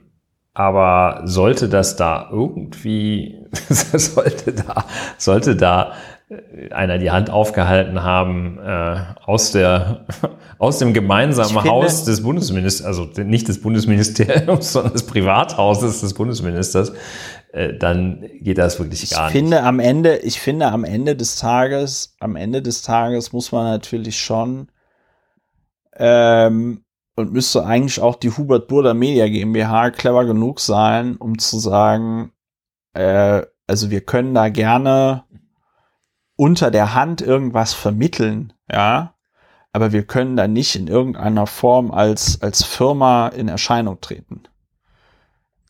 aber 0.53 1.22
sollte 1.26 1.68
das 1.68 1.95
da 1.95 2.30
irgendwie, 2.31 3.40
sollte 3.69 4.53
da, 4.53 4.85
sollte 5.18 5.56
da 5.56 5.94
äh, 6.30 6.72
einer 6.72 6.99
die 6.99 7.10
Hand 7.10 7.31
aufgehalten 7.31 8.03
haben 8.03 8.60
äh, 8.60 8.98
aus 9.26 9.52
der 9.52 10.06
aus 10.60 10.77
dem 10.77 10.94
gemeinsamen 10.94 11.49
finde, 11.49 11.69
Haus 11.69 12.06
des 12.06 12.22
Bundesministers, 12.22 12.85
also 12.85 13.10
nicht 13.23 13.48
des 13.48 13.61
Bundesministeriums, 13.61 14.72
sondern 14.73 14.94
des 14.94 15.06
Privathauses 15.07 16.02
des 16.02 16.14
Bundesministers, 16.14 16.94
dann 17.53 18.27
geht 18.39 18.57
das 18.57 18.80
wirklich 18.80 19.09
gar 19.11 19.27
ich 19.27 19.31
finde 19.31 19.61
Am 19.61 19.80
Ende, 19.80 20.17
ich 20.17 20.39
finde 20.39 20.71
am 20.71 20.84
Ende 20.84 21.15
des 21.15 21.35
Tages, 21.35 22.15
am 22.19 22.35
Ende 22.35 22.63
des 22.63 22.81
Tages 22.81 23.31
muss 23.31 23.51
man 23.51 23.65
natürlich 23.65 24.19
schon 24.19 24.71
ähm, 25.95 26.84
und 27.15 27.31
müsste 27.31 27.63
eigentlich 27.63 28.01
auch 28.01 28.15
die 28.15 28.31
Hubert 28.31 28.67
Burda 28.67 28.95
Media 28.95 29.27
GmbH 29.27 29.91
clever 29.91 30.25
genug 30.25 30.59
sein, 30.59 31.15
um 31.17 31.38
zu 31.38 31.59
sagen, 31.59 32.31
äh, 32.93 33.43
also 33.67 33.91
wir 33.91 34.01
können 34.01 34.34
da 34.34 34.49
gerne 34.49 35.23
unter 36.35 36.71
der 36.71 36.95
Hand 36.95 37.21
irgendwas 37.21 37.73
vermitteln, 37.73 38.53
ja, 38.71 39.13
aber 39.71 39.91
wir 39.91 40.07
können 40.07 40.35
da 40.35 40.47
nicht 40.47 40.75
in 40.75 40.88
irgendeiner 40.88 41.45
Form 41.45 41.91
als, 41.91 42.41
als 42.41 42.63
Firma 42.63 43.27
in 43.27 43.47
Erscheinung 43.47 44.01
treten. 44.01 44.43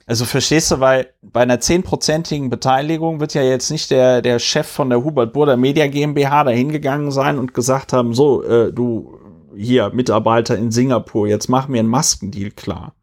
Also 0.06 0.26
verstehst 0.26 0.70
du, 0.72 0.80
weil 0.80 1.08
bei 1.22 1.42
einer 1.42 1.62
zehnprozentigen 1.62 2.50
Beteiligung 2.50 3.20
wird 3.22 3.34
ja 3.34 3.42
jetzt 3.42 3.72
nicht 3.72 3.90
der, 3.90 4.22
der 4.22 4.40
Chef 4.40 4.68
von 4.68 4.90
der 4.90 5.04
Hubert 5.04 5.32
Burda 5.32 5.56
Media 5.56 5.88
GmbH 5.88 6.44
da 6.44 6.52
hingegangen 6.52 7.12
sein 7.12 7.40
und 7.40 7.54
gesagt 7.54 7.94
haben, 7.94 8.14
so, 8.14 8.44
äh, 8.44 8.74
du 8.74 9.18
hier 9.56 9.92
Mitarbeiter 9.94 10.58
in 10.58 10.72
Singapur, 10.72 11.28
jetzt 11.28 11.48
mach 11.48 11.68
mir 11.68 11.80
einen 11.80 11.90
Maskendeal 11.90 12.52
klar. 12.52 12.94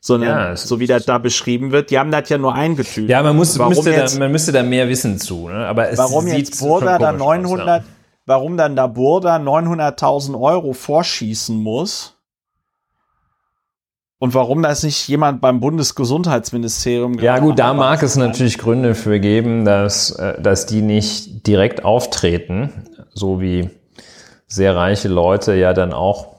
Sondern, 0.00 0.28
ja, 0.28 0.56
so 0.56 0.80
wie 0.80 0.86
das 0.86 1.04
da 1.04 1.18
beschrieben 1.18 1.70
wird, 1.70 1.90
die 1.90 1.98
haben 1.98 2.12
das 2.12 2.28
ja 2.30 2.38
nur 2.38 2.54
eingetütet. 2.54 3.10
Ja, 3.10 3.22
man, 3.22 3.36
muss, 3.36 3.58
müsste 3.58 3.90
jetzt, 3.90 4.14
da, 4.14 4.20
man 4.20 4.32
müsste 4.32 4.52
da 4.52 4.62
mehr 4.62 4.88
Wissen 4.88 5.18
zu. 5.18 5.48
Ne? 5.48 5.66
Aber 5.66 5.90
es 5.90 5.98
warum 5.98 6.28
jetzt 6.28 6.60
Burda 6.60 6.98
da 6.98 7.12
900, 7.12 7.60
aus, 7.60 7.66
ja. 7.66 7.84
warum 8.24 8.56
dann 8.56 8.74
da 8.74 8.86
Burda 8.86 9.36
900.000 9.36 10.40
Euro 10.40 10.72
vorschießen 10.72 11.60
muss 11.60 12.17
und 14.18 14.34
warum 14.34 14.62
das 14.62 14.82
nicht 14.82 15.06
jemand 15.08 15.40
beim 15.40 15.60
Bundesgesundheitsministerium 15.60 17.18
Ja 17.20 17.38
gut, 17.38 17.58
da 17.58 17.72
mag 17.72 18.02
es 18.02 18.16
natürlich 18.16 18.58
Gründe 18.58 18.94
für 18.94 19.20
geben, 19.20 19.64
dass, 19.64 20.10
äh, 20.10 20.40
dass 20.40 20.66
die 20.66 20.82
nicht 20.82 21.46
direkt 21.46 21.84
auftreten, 21.84 22.72
so 23.14 23.40
wie 23.40 23.70
sehr 24.48 24.74
reiche 24.74 25.08
Leute 25.08 25.54
ja 25.54 25.72
dann 25.72 25.92
auch 25.92 26.38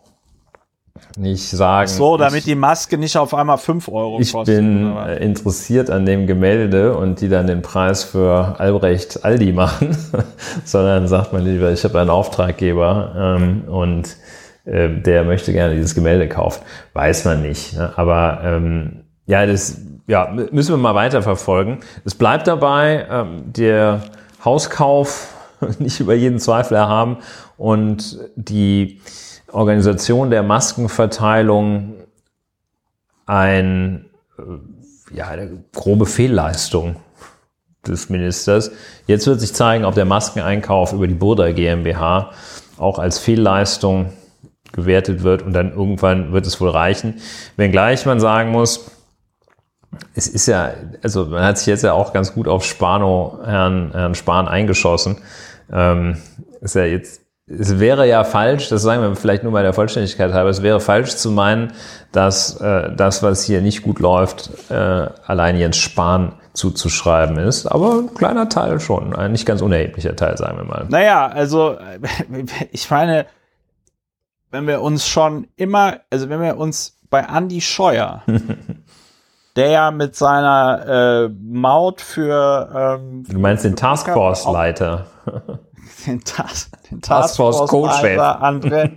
nicht 1.17 1.49
sagen. 1.49 1.89
So, 1.89 2.17
damit 2.17 2.39
ich, 2.39 2.45
die 2.45 2.55
Maske 2.55 2.97
nicht 2.97 3.17
auf 3.17 3.33
einmal 3.33 3.57
fünf 3.57 3.87
Euro 3.87 4.19
ich 4.19 4.31
kostet. 4.31 4.55
Ich 4.55 4.61
bin 4.61 4.91
oder? 4.91 5.19
Äh, 5.19 5.23
interessiert 5.23 5.89
an 5.89 6.05
dem 6.05 6.27
Gemälde 6.27 6.95
und 6.95 7.21
die 7.21 7.29
dann 7.29 7.47
den 7.47 7.61
Preis 7.61 8.03
für 8.03 8.59
Albrecht 8.59 9.23
Aldi 9.23 9.51
machen, 9.53 9.95
sondern 10.65 11.07
sagt 11.07 11.33
man 11.33 11.45
lieber, 11.45 11.71
ich 11.71 11.83
habe 11.83 11.99
einen 11.99 12.09
Auftraggeber 12.09 13.37
ähm, 13.39 13.63
und 13.67 14.17
äh, 14.69 14.89
der 15.01 15.23
möchte 15.23 15.51
gerne 15.51 15.75
dieses 15.75 15.95
Gemälde 15.95 16.27
kaufen. 16.27 16.63
Weiß 16.93 17.25
man 17.25 17.41
nicht. 17.41 17.73
Ne? 17.73 17.91
Aber 17.95 18.41
ähm, 18.43 19.03
ja, 19.25 19.45
das 19.45 19.81
ja, 20.07 20.33
müssen 20.51 20.73
wir 20.73 20.77
mal 20.77 20.95
weiter 20.95 21.21
verfolgen. 21.21 21.79
Es 22.05 22.15
bleibt 22.15 22.47
dabei, 22.47 23.05
ähm, 23.09 23.43
der 23.45 24.01
Hauskauf 24.43 25.33
nicht 25.79 25.99
über 25.99 26.13
jeden 26.13 26.39
Zweifel 26.39 26.75
erhaben 26.75 27.17
und 27.57 28.19
die 28.35 29.01
Organisation 29.51 30.29
der 30.29 30.43
Maskenverteilung 30.43 31.95
ein, 33.25 34.05
äh, 34.37 35.15
ja, 35.15 35.27
eine 35.27 35.63
grobe 35.73 36.05
Fehlleistung 36.05 36.95
des 37.87 38.09
Ministers. 38.09 38.71
Jetzt 39.07 39.25
wird 39.27 39.39
sich 39.39 39.53
zeigen, 39.53 39.85
ob 39.85 39.95
der 39.95 40.05
Maskeneinkauf 40.05 40.93
über 40.93 41.07
die 41.07 41.13
Burda 41.13 41.51
GmbH 41.51 42.31
auch 42.77 42.99
als 42.99 43.19
Fehlleistung 43.19 44.11
gewertet 44.71 45.23
wird 45.23 45.41
und 45.41 45.53
dann 45.53 45.71
irgendwann 45.71 46.31
wird 46.31 46.45
es 46.45 46.59
wohl 46.61 46.69
reichen. 46.69 47.15
Wenngleich 47.57 48.05
man 48.05 48.19
sagen 48.19 48.51
muss, 48.51 48.91
es 50.15 50.27
ist 50.27 50.47
ja, 50.47 50.71
also 51.01 51.25
man 51.25 51.43
hat 51.43 51.57
sich 51.57 51.67
jetzt 51.67 51.83
ja 51.83 51.93
auch 51.93 52.13
ganz 52.13 52.33
gut 52.33 52.47
auf 52.47 52.63
Spano, 52.63 53.39
Herrn, 53.43 53.91
Herrn 53.91 54.15
Spahn 54.15 54.47
eingeschossen. 54.47 55.17
Ähm, 55.71 56.17
ist 56.61 56.75
ja 56.75 56.83
jetzt, 56.83 57.21
es 57.47 57.79
wäre 57.79 58.07
ja 58.07 58.23
falsch, 58.23 58.69
das 58.69 58.83
sagen 58.83 59.01
wir 59.01 59.15
vielleicht 59.15 59.43
nur 59.43 59.53
bei 59.53 59.63
der 59.63 59.73
Vollständigkeit 59.73 60.33
halber, 60.33 60.49
es 60.49 60.61
wäre 60.61 60.79
falsch 60.79 61.15
zu 61.15 61.31
meinen, 61.31 61.73
dass 62.11 62.59
äh, 62.61 62.93
das, 62.95 63.23
was 63.23 63.43
hier 63.43 63.61
nicht 63.61 63.81
gut 63.81 63.99
läuft, 63.99 64.51
äh, 64.69 64.73
allein 64.73 65.57
Jens 65.57 65.77
Spahn 65.77 66.33
zuzuschreiben 66.53 67.37
ist. 67.37 67.65
Aber 67.65 67.99
ein 67.99 68.13
kleiner 68.13 68.49
Teil 68.49 68.79
schon, 68.79 69.15
ein 69.15 69.31
nicht 69.31 69.45
ganz 69.45 69.61
unerheblicher 69.61 70.15
Teil, 70.15 70.37
sagen 70.37 70.57
wir 70.57 70.65
mal. 70.65 70.85
Naja, 70.89 71.27
also 71.27 71.77
ich 72.71 72.89
meine, 72.91 73.25
wenn 74.51 74.67
wir 74.67 74.81
uns 74.81 75.07
schon 75.07 75.47
immer, 75.55 75.99
also 76.09 76.29
wenn 76.29 76.41
wir 76.41 76.57
uns 76.57 76.97
bei 77.09 77.21
Andy 77.21 77.61
Scheuer 77.61 78.23
der 79.55 79.69
ja 79.69 79.91
mit 79.91 80.15
seiner 80.15 81.27
äh, 81.27 81.29
Maut 81.29 82.01
für 82.01 82.97
ähm, 82.99 83.23
Du 83.27 83.39
meinst 83.39 83.63
den 83.65 83.75
Taskforce-Leiter. 83.75 85.05
Den, 86.05 86.23
Tas 86.23 86.71
den 86.89 87.01
Taskforce-Leiter, 87.01 88.41
André. 88.41 88.91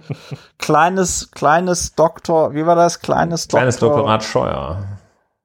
kleines, 0.59 1.33
kleines 1.33 1.97
Doktor, 1.97 2.55
wie 2.55 2.65
war 2.65 2.77
das? 2.77 3.01
Kleines, 3.01 3.49
kleines 3.49 3.79
Doktor, 3.79 3.97
Doktorat 3.97 4.23
Scheuer. 4.23 4.85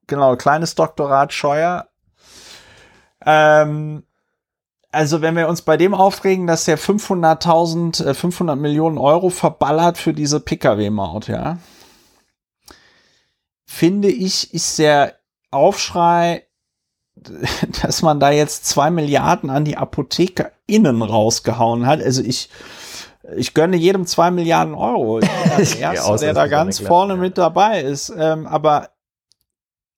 Genau, 0.06 0.36
kleines 0.36 0.76
Doktorat 0.76 1.34
Scheuer. 1.34 1.88
Ähm, 3.26 4.04
also 4.98 5.22
wenn 5.22 5.36
wir 5.36 5.48
uns 5.48 5.62
bei 5.62 5.78
dem 5.78 5.94
aufregen, 5.94 6.48
dass 6.48 6.66
der 6.66 6.78
500.000, 6.78 8.06
äh, 8.06 8.14
500 8.14 8.58
Millionen 8.58 8.98
Euro 8.98 9.30
verballert 9.30 9.98
für 9.98 10.14
diese 10.14 10.40
Pkw-Maut, 10.40 11.28
ja 11.28 11.58
finde 13.68 14.08
ich, 14.08 14.54
ist 14.54 14.80
der 14.80 15.16
Aufschrei, 15.52 16.48
dass 17.82 18.02
man 18.02 18.20
da 18.20 18.32
jetzt 18.32 18.66
zwei 18.66 18.90
Milliarden 18.90 19.50
an 19.50 19.66
die 19.66 19.78
Apotheker 19.78 20.52
innen 20.66 21.02
rausgehauen 21.02 21.86
hat. 21.86 22.02
Also 22.02 22.24
ich, 22.24 22.50
ich 23.36 23.54
gönne 23.54 23.78
jedem 23.78 24.08
zwei 24.08 24.32
Milliarden 24.32 24.74
Euro. 24.74 25.20
Ich 25.20 25.30
bin 25.30 25.80
der 25.80 25.80
Erste, 25.94 26.18
der 26.26 26.34
da 26.34 26.48
ganz 26.48 26.80
vorne 26.80 27.18
mit 27.18 27.38
dabei 27.38 27.82
ist. 27.82 28.12
Ähm, 28.18 28.48
aber 28.48 28.90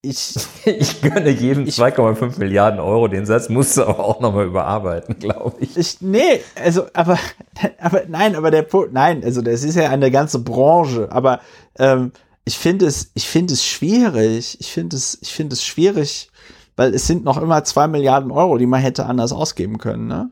ich, 0.01 0.35
ich 0.65 1.01
gönne 1.01 1.30
jedem 1.30 1.65
2,5 1.65 2.39
Milliarden 2.39 2.80
Euro. 2.80 3.07
Den 3.07 3.26
Satz 3.26 3.49
musst 3.49 3.77
du 3.77 3.84
aber 3.84 3.99
auch 3.99 4.19
nochmal 4.19 4.45
überarbeiten, 4.45 5.19
glaube 5.19 5.57
ich. 5.59 5.77
ich. 5.77 6.01
Nee, 6.01 6.41
also, 6.55 6.85
aber, 6.93 7.17
aber 7.80 8.03
nein, 8.07 8.35
aber 8.35 8.51
der 8.51 8.63
Punkt, 8.63 8.93
nein, 8.93 9.23
also 9.23 9.41
das 9.41 9.63
ist 9.63 9.76
ja 9.76 9.89
eine 9.89 10.11
ganze 10.11 10.39
Branche. 10.39 11.11
Aber 11.11 11.41
ähm, 11.77 12.11
ich 12.45 12.57
finde 12.57 12.85
es, 12.85 13.11
ich 13.13 13.27
finde 13.27 13.53
es 13.53 13.65
schwierig. 13.65 14.57
Ich 14.59 14.71
finde 14.71 14.95
es, 14.95 15.17
ich 15.21 15.34
finde 15.34 15.53
es 15.53 15.63
schwierig, 15.63 16.31
weil 16.76 16.93
es 16.93 17.05
sind 17.07 17.23
noch 17.23 17.41
immer 17.41 17.63
zwei 17.63 17.88
Milliarden 17.88 18.31
Euro, 18.31 18.57
die 18.57 18.67
man 18.67 18.81
hätte 18.81 19.05
anders 19.05 19.34
ausgeben 19.34 19.77
können, 19.77 20.07
ne? 20.07 20.31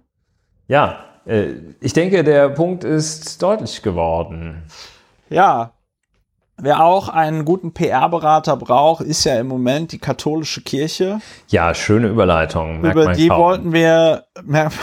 Ja, 0.70 1.06
äh, 1.26 1.54
ich 1.80 1.94
denke, 1.94 2.24
der 2.24 2.50
Punkt 2.50 2.84
ist 2.84 3.42
deutlich 3.42 3.82
geworden. 3.82 4.64
Ja. 5.30 5.74
Wer 6.60 6.84
auch 6.84 7.08
einen 7.10 7.46
guten 7.46 7.72
PR-Berater 7.72 8.58
braucht, 8.58 9.02
ist 9.02 9.24
ja 9.26 9.40
im 9.40 9.48
Moment 9.48 9.92
die 9.92 10.00
katholische 10.00 10.62
Kirche. 10.62 11.20
Ja, 11.50 11.76
schöne 11.76 12.08
Überleitung. 12.08 12.84
Über 12.84 13.14
die 13.14 13.28
kaum. 13.28 13.40
wollten 13.40 13.74
wir, 13.74 14.26
merkt 14.44 14.76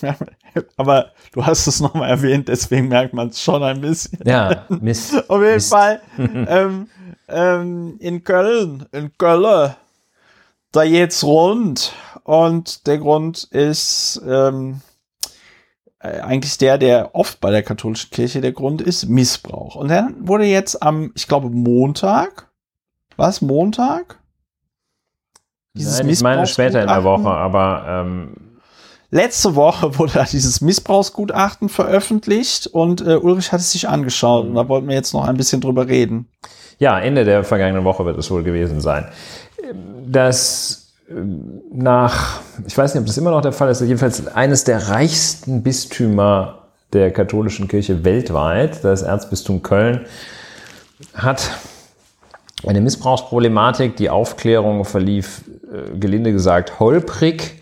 aber 0.76 1.12
du 1.32 1.44
hast 1.44 1.66
es 1.66 1.80
nochmal 1.80 2.08
erwähnt, 2.08 2.48
deswegen 2.48 2.88
merkt 2.88 3.12
man 3.12 3.28
es 3.28 3.42
schon 3.42 3.62
ein 3.62 3.80
bisschen. 3.82 4.18
Ja, 4.24 4.64
Mist. 4.68 5.14
Auf 5.28 5.40
jeden 5.40 5.54
Mist. 5.54 5.70
Fall 5.70 6.00
ähm, 6.18 6.88
ähm, 7.28 7.96
in 8.00 8.24
Köln, 8.24 8.86
in 8.92 9.12
Köln, 9.18 9.74
da 10.72 10.84
geht's 10.84 11.22
rund 11.22 11.92
und 12.24 12.86
der 12.86 12.98
Grund 12.98 13.44
ist 13.44 14.20
ähm, 14.26 14.80
äh, 14.80 14.91
eigentlich 16.02 16.58
der, 16.58 16.78
der 16.78 17.14
oft 17.14 17.40
bei 17.40 17.50
der 17.50 17.62
katholischen 17.62 18.10
Kirche 18.10 18.40
der 18.40 18.52
Grund 18.52 18.82
ist, 18.82 19.08
Missbrauch. 19.08 19.76
Und 19.76 19.88
dann 19.88 20.16
wurde 20.26 20.44
jetzt 20.44 20.82
am, 20.82 21.12
ich 21.14 21.28
glaube, 21.28 21.50
Montag, 21.50 22.48
was, 23.16 23.40
Montag? 23.40 24.18
Dieses 25.74 25.98
Nein, 25.98 26.08
ich 26.08 26.20
meine 26.20 26.46
später 26.46 26.82
in 26.82 26.88
der 26.88 27.04
Woche, 27.04 27.30
aber 27.30 27.84
ähm, 27.88 28.52
Letzte 29.14 29.54
Woche 29.56 29.98
wurde 29.98 30.24
dieses 30.32 30.62
Missbrauchsgutachten 30.62 31.68
veröffentlicht 31.68 32.66
und 32.66 33.06
äh, 33.06 33.16
Ulrich 33.16 33.52
hat 33.52 33.60
es 33.60 33.70
sich 33.70 33.86
angeschaut 33.86 34.46
und 34.46 34.54
da 34.54 34.66
wollten 34.68 34.88
wir 34.88 34.94
jetzt 34.94 35.12
noch 35.12 35.28
ein 35.28 35.36
bisschen 35.36 35.60
drüber 35.60 35.86
reden. 35.86 36.30
Ja, 36.78 36.98
Ende 36.98 37.26
der 37.26 37.44
vergangenen 37.44 37.84
Woche 37.84 38.06
wird 38.06 38.16
es 38.16 38.30
wohl 38.30 38.42
gewesen 38.42 38.80
sein. 38.80 39.06
Das 40.06 40.81
nach, 41.08 42.40
ich 42.66 42.76
weiß 42.76 42.94
nicht, 42.94 43.00
ob 43.00 43.06
das 43.06 43.18
immer 43.18 43.30
noch 43.30 43.42
der 43.42 43.52
Fall 43.52 43.70
ist, 43.70 43.80
jedenfalls 43.80 44.26
eines 44.28 44.64
der 44.64 44.88
reichsten 44.88 45.62
Bistümer 45.62 46.68
der 46.92 47.10
katholischen 47.10 47.68
Kirche 47.68 48.04
weltweit, 48.04 48.84
das 48.84 49.02
Erzbistum 49.02 49.62
Köln, 49.62 50.06
hat 51.14 51.50
eine 52.66 52.80
Missbrauchsproblematik. 52.80 53.96
Die 53.96 54.10
Aufklärung 54.10 54.84
verlief, 54.84 55.42
äh, 55.64 55.98
gelinde 55.98 56.32
gesagt, 56.32 56.78
holprig 56.78 57.60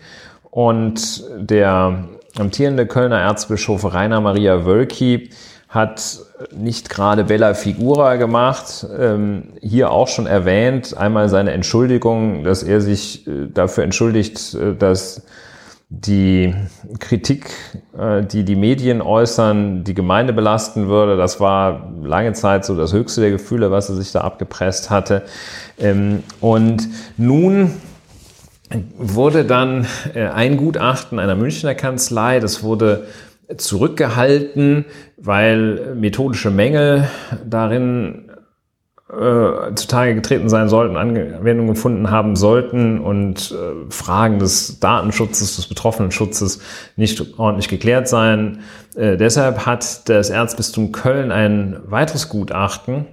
und 0.51 1.23
der 1.37 2.05
amtierende 2.37 2.85
Kölner 2.85 3.19
Erzbischof 3.19 3.93
Rainer 3.93 4.21
Maria 4.21 4.65
Wölki 4.65 5.31
hat 5.71 6.19
nicht 6.53 6.89
gerade 6.89 7.23
Bella 7.23 7.53
Figura 7.53 8.17
gemacht. 8.17 8.85
Ähm, 8.99 9.53
hier 9.61 9.91
auch 9.91 10.09
schon 10.09 10.27
erwähnt, 10.27 10.97
einmal 10.97 11.29
seine 11.29 11.51
Entschuldigung, 11.51 12.43
dass 12.43 12.61
er 12.61 12.81
sich 12.81 13.25
äh, 13.25 13.47
dafür 13.47 13.85
entschuldigt, 13.85 14.53
äh, 14.53 14.75
dass 14.75 15.23
die 15.87 16.53
Kritik, 16.99 17.51
äh, 17.97 18.21
die 18.21 18.43
die 18.43 18.57
Medien 18.57 19.01
äußern, 19.01 19.85
die 19.85 19.93
Gemeinde 19.93 20.33
belasten 20.33 20.89
würde. 20.89 21.15
Das 21.15 21.39
war 21.39 21.89
lange 22.03 22.33
Zeit 22.33 22.65
so 22.65 22.75
das 22.75 22.91
höchste 22.91 23.21
der 23.21 23.31
Gefühle, 23.31 23.71
was 23.71 23.87
er 23.87 23.95
sich 23.95 24.11
da 24.11 24.21
abgepresst 24.21 24.89
hatte. 24.89 25.23
Ähm, 25.79 26.23
und 26.41 26.85
nun 27.15 27.71
wurde 28.97 29.45
dann 29.45 29.87
äh, 30.13 30.27
ein 30.27 30.57
Gutachten 30.57 31.17
einer 31.17 31.35
Münchner 31.35 31.75
Kanzlei, 31.75 32.41
das 32.41 32.61
wurde 32.61 33.07
zurückgehalten, 33.57 34.85
weil 35.23 35.95
methodische 35.95 36.49
Mängel 36.49 37.07
darin 37.45 38.31
äh, 39.11 39.75
zutage 39.75 40.15
getreten 40.15 40.49
sein 40.49 40.69
sollten, 40.69 40.97
Anwendung 40.97 41.67
gefunden 41.67 42.09
haben 42.09 42.35
sollten 42.35 42.99
und 42.99 43.51
äh, 43.51 43.91
Fragen 43.91 44.39
des 44.39 44.79
Datenschutzes, 44.79 45.57
des 45.57 45.67
Betroffenenschutzes 45.67 46.61
nicht 46.95 47.37
ordentlich 47.37 47.67
geklärt 47.67 48.07
seien. 48.07 48.59
Äh, 48.95 49.17
deshalb 49.17 49.65
hat 49.65 50.09
das 50.09 50.29
Erzbistum 50.29 50.91
Köln 50.91 51.31
ein 51.31 51.79
weiteres 51.85 52.29
Gutachten 52.29 53.05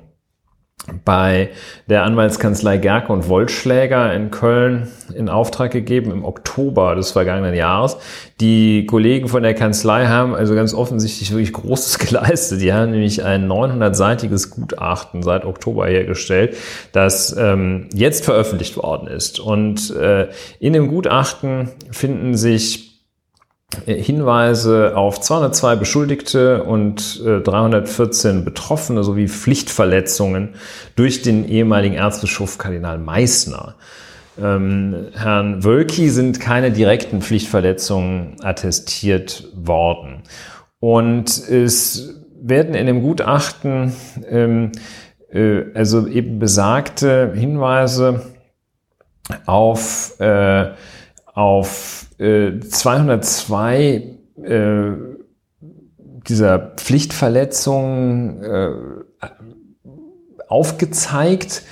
bei 1.04 1.50
der 1.88 2.04
Anwaltskanzlei 2.04 2.78
Gerke 2.78 3.12
und 3.12 3.28
Wollschläger 3.28 4.12
in 4.14 4.30
Köln 4.30 4.88
in 5.14 5.28
Auftrag 5.28 5.70
gegeben 5.70 6.10
im 6.10 6.24
Oktober 6.24 6.94
des 6.94 7.10
vergangenen 7.10 7.54
Jahres. 7.54 7.96
Die 8.40 8.86
Kollegen 8.86 9.28
von 9.28 9.42
der 9.42 9.54
Kanzlei 9.54 10.06
haben 10.06 10.34
also 10.34 10.54
ganz 10.54 10.74
offensichtlich 10.74 11.30
wirklich 11.30 11.52
Großes 11.52 11.98
geleistet. 12.08 12.60
Die 12.60 12.72
haben 12.72 12.90
nämlich 12.90 13.24
ein 13.24 13.48
900-seitiges 13.48 14.50
Gutachten 14.50 15.22
seit 15.22 15.44
Oktober 15.44 15.86
hergestellt, 15.86 16.56
das 16.92 17.36
ähm, 17.36 17.88
jetzt 17.92 18.24
veröffentlicht 18.24 18.76
worden 18.76 19.08
ist. 19.08 19.40
Und 19.40 19.94
äh, 19.94 20.28
in 20.58 20.72
dem 20.72 20.88
Gutachten 20.88 21.70
finden 21.90 22.36
sich 22.36 22.87
Hinweise 23.84 24.96
auf 24.96 25.20
202 25.20 25.76
Beschuldigte 25.76 26.64
und 26.64 27.22
314 27.22 28.44
Betroffene 28.44 29.04
sowie 29.04 29.28
Pflichtverletzungen 29.28 30.54
durch 30.96 31.22
den 31.22 31.46
ehemaligen 31.46 31.94
Erzbischof 31.94 32.58
Kardinal 32.58 32.98
Meissner. 32.98 33.74
Ähm, 34.40 35.08
Herrn 35.14 35.64
Wölki 35.64 36.08
sind 36.10 36.40
keine 36.40 36.70
direkten 36.70 37.20
Pflichtverletzungen 37.22 38.36
attestiert 38.42 39.48
worden. 39.54 40.22
Und 40.80 41.26
es 41.48 42.14
werden 42.40 42.74
in 42.74 42.86
dem 42.86 43.02
Gutachten 43.02 43.92
ähm, 44.30 44.72
äh, 45.32 45.64
also 45.74 46.06
eben 46.06 46.38
besagte 46.38 47.32
Hinweise 47.34 48.22
auf, 49.44 50.18
äh, 50.20 50.70
auf 51.38 52.06
202 52.18 53.78
äh, 54.42 54.42
äh, 54.42 54.92
dieser 56.26 56.58
Pflichtverletzungen 56.58 58.42
äh, 58.42 58.70
aufgezeigt 60.48 61.62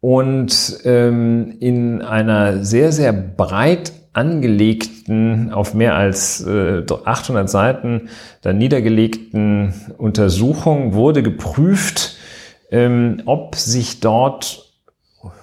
und 0.00 0.80
ähm, 0.84 1.56
in 1.60 2.02
einer 2.02 2.62
sehr, 2.62 2.92
sehr 2.92 3.14
breit 3.14 3.94
angelegten, 4.12 5.50
auf 5.50 5.72
mehr 5.72 5.94
als 5.94 6.44
äh, 6.44 6.84
800 6.86 7.48
Seiten 7.48 8.10
dann 8.42 8.58
niedergelegten 8.58 9.94
Untersuchung 9.96 10.92
wurde 10.92 11.22
geprüft, 11.22 12.18
ähm, 12.70 13.22
ob 13.24 13.54
sich 13.54 14.00
dort 14.00 14.74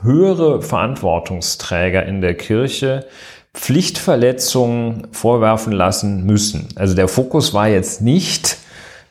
höhere 0.03 0.61
Verantwortungsträger 0.61 2.05
in 2.05 2.21
der 2.21 2.35
Kirche 2.35 3.05
Pflichtverletzungen 3.53 5.07
vorwerfen 5.11 5.73
lassen 5.73 6.25
müssen. 6.25 6.69
Also 6.75 6.95
der 6.95 7.07
Fokus 7.07 7.53
war 7.53 7.67
jetzt 7.67 8.01
nicht, 8.01 8.57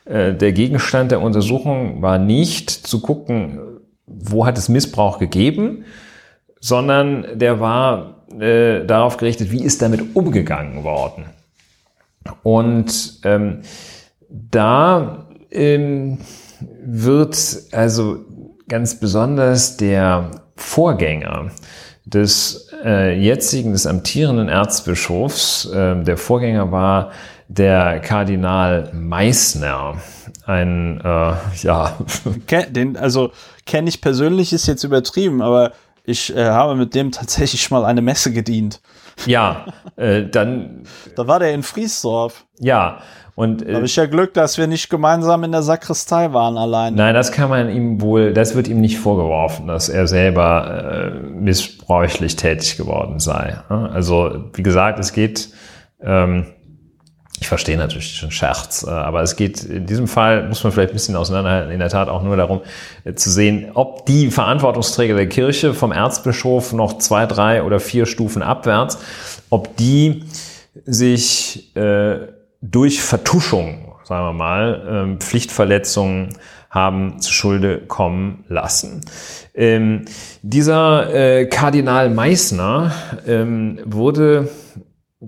äh, 0.05 0.33
der 0.33 0.51
Gegenstand 0.51 1.11
der 1.11 1.21
Untersuchung 1.21 2.01
war 2.01 2.17
nicht 2.17 2.69
zu 2.69 3.01
gucken, 3.01 3.59
wo 4.05 4.45
hat 4.45 4.57
es 4.57 4.69
Missbrauch 4.69 5.17
gegeben, 5.17 5.85
sondern 6.59 7.25
der 7.35 7.59
war 7.59 8.25
äh, 8.39 8.85
darauf 8.85 9.17
gerichtet, 9.17 9.51
wie 9.51 9.63
ist 9.63 9.81
damit 9.81 10.15
umgegangen 10.15 10.83
worden. 10.83 11.25
Und 12.41 13.19
ähm, 13.23 13.61
da 14.29 15.27
ähm, 15.51 16.19
wird 16.81 17.37
also 17.71 18.25
ganz 18.67 18.99
besonders 18.99 19.77
der 19.77 20.31
Vorgänger 20.55 21.51
des 22.05 22.62
äh, 22.83 23.17
jetzigen, 23.17 23.71
des 23.71 23.87
amtierenden 23.87 24.49
Erzbischofs. 24.49 25.65
Äh, 25.65 26.03
der 26.03 26.17
Vorgänger 26.17 26.71
war 26.71 27.11
der 27.47 27.99
Kardinal 27.99 28.91
Meissner. 28.93 29.95
Ein, 30.45 30.99
äh, 31.03 31.33
ja. 31.61 31.97
Den, 32.69 32.97
also 32.97 33.31
kenne 33.65 33.89
ich 33.89 34.01
persönlich, 34.01 34.53
ist 34.53 34.67
jetzt 34.67 34.83
übertrieben, 34.83 35.41
aber 35.41 35.71
ich 36.03 36.35
äh, 36.35 36.45
habe 36.45 36.75
mit 36.75 36.95
dem 36.95 37.11
tatsächlich 37.11 37.71
mal 37.71 37.85
eine 37.85 38.01
Messe 38.01 38.33
gedient. 38.33 38.81
Ja, 39.25 39.65
äh, 39.95 40.23
dann. 40.23 40.83
Da 41.15 41.27
war 41.27 41.39
der 41.39 41.53
in 41.53 41.63
Friesdorf. 41.63 42.45
Ja, 42.59 42.99
und 43.35 43.67
äh, 43.67 43.73
habe 43.73 43.85
ich 43.85 43.95
ja 43.95 44.05
Glück, 44.05 44.33
dass 44.33 44.57
wir 44.57 44.67
nicht 44.67 44.89
gemeinsam 44.89 45.43
in 45.43 45.51
der 45.51 45.63
Sakristei 45.63 46.33
waren 46.33 46.57
allein. 46.57 46.93
Nein, 46.95 47.15
das 47.15 47.31
kann 47.31 47.49
man 47.49 47.69
ihm 47.69 47.99
wohl, 48.01 48.33
das 48.33 48.55
wird 48.55 48.67
ihm 48.67 48.79
nicht 48.79 48.99
vorgeworfen, 48.99 49.67
dass 49.67 49.89
er 49.89 50.07
selber 50.07 51.13
äh, 51.13 51.19
missbräuchlich 51.29 52.35
tätig 52.35 52.77
geworden 52.77 53.19
sei. 53.19 53.57
Also 53.69 54.45
wie 54.53 54.63
gesagt, 54.63 54.99
es 54.99 55.13
geht, 55.13 55.49
ähm, 56.01 56.45
ich 57.39 57.47
verstehe 57.47 57.77
natürlich 57.77 58.19
den 58.19 58.31
Scherz, 58.31 58.85
äh, 58.87 58.89
aber 58.89 59.21
es 59.21 59.35
geht 59.35 59.63
in 59.63 59.85
diesem 59.85 60.07
Fall, 60.07 60.47
muss 60.47 60.63
man 60.63 60.71
vielleicht 60.71 60.91
ein 60.91 60.95
bisschen 60.95 61.15
auseinanderhalten, 61.15 61.71
in 61.71 61.79
der 61.79 61.89
Tat 61.89 62.07
auch 62.07 62.23
nur 62.23 62.37
darum 62.37 62.61
äh, 63.03 63.13
zu 63.13 63.29
sehen, 63.29 63.71
ob 63.73 64.05
die 64.05 64.31
Verantwortungsträger 64.31 65.15
der 65.15 65.27
Kirche 65.27 65.73
vom 65.73 65.91
Erzbischof 65.91 66.73
noch 66.73 66.99
zwei, 66.99 67.25
drei 67.25 67.63
oder 67.63 67.79
vier 67.79 68.05
Stufen 68.05 68.43
abwärts, 68.43 68.99
ob 69.49 69.75
die 69.77 70.23
sich 70.85 71.75
äh, 71.75 72.27
durch 72.61 73.01
Vertuschung, 73.01 73.93
sagen 74.03 74.25
wir 74.25 74.33
mal, 74.33 74.87
ähm, 74.89 75.19
Pflichtverletzungen 75.19 76.37
haben 76.69 77.19
zu 77.19 77.31
Schulde 77.31 77.79
kommen 77.79 78.45
lassen. 78.47 79.01
Ähm, 79.53 80.05
dieser 80.41 81.13
äh, 81.13 81.45
Kardinal 81.45 82.09
Meissner 82.09 82.91
ähm, 83.27 83.79
wurde 83.85 84.49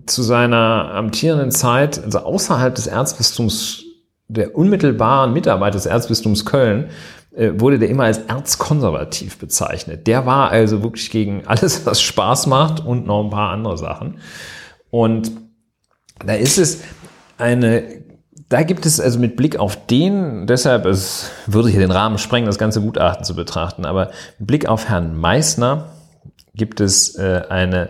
zu 0.06 0.24
seiner 0.24 0.92
amtierenden 0.94 1.52
Zeit, 1.52 2.04
also 2.04 2.20
außerhalb 2.20 2.76
des 2.76 2.88
Erzbistums, 2.88 3.84
der 4.28 4.56
unmittelbaren 4.56 5.34
Mitarbeiter 5.34 5.78
des 5.78 5.86
Erzbistums 5.86 6.46
Köln, 6.46 6.90
äh, 7.36 7.52
wurde 7.60 7.80
der 7.80 7.90
immer 7.90 8.04
als 8.06 8.20
erzkonservativ 8.20 9.38
bezeichnet. 9.38 10.08
Der 10.08 10.26
war 10.26 10.50
also 10.52 10.84
wirklich 10.84 11.12
gegen 11.12 11.44
alles, 11.46 11.86
was 11.86 12.02
Spaß 12.02 12.48
macht 12.48 12.86
und 12.86 13.06
noch 13.06 13.24
ein 13.24 13.30
paar 13.30 13.52
andere 13.52 13.78
Sachen. 13.78 14.20
Und 14.90 15.32
da 16.26 16.34
ist 16.34 16.58
es, 16.58 16.82
eine, 17.38 17.84
da 18.50 18.64
gibt 18.64 18.86
es 18.86 19.00
also 19.00 19.20
mit 19.20 19.36
Blick 19.36 19.58
auf 19.58 19.86
den, 19.88 20.48
deshalb 20.48 20.86
es 20.86 21.30
würde 21.46 21.70
hier 21.70 21.82
den 21.82 21.92
Rahmen 21.92 22.18
sprengen, 22.18 22.46
das 22.46 22.58
ganze 22.58 22.82
Gutachten 22.82 23.26
zu 23.26 23.36
betrachten, 23.36 23.86
aber 23.86 24.12
mit 24.40 24.48
Blick 24.48 24.66
auf 24.68 24.88
Herrn 24.88 25.18
Meissner 25.18 25.90
gibt 26.54 26.80
es 26.80 27.16
äh, 27.18 27.42
eine 27.50 27.90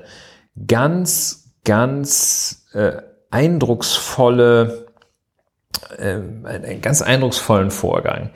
ganz, 0.67 1.44
ganz 1.65 2.65
äh, 2.73 2.93
eindrucksvolle, 3.31 4.87
äh, 5.97 6.13
einen 6.45 6.81
ganz 6.81 7.01
eindrucksvollen 7.01 7.71
Vorgang. 7.71 8.29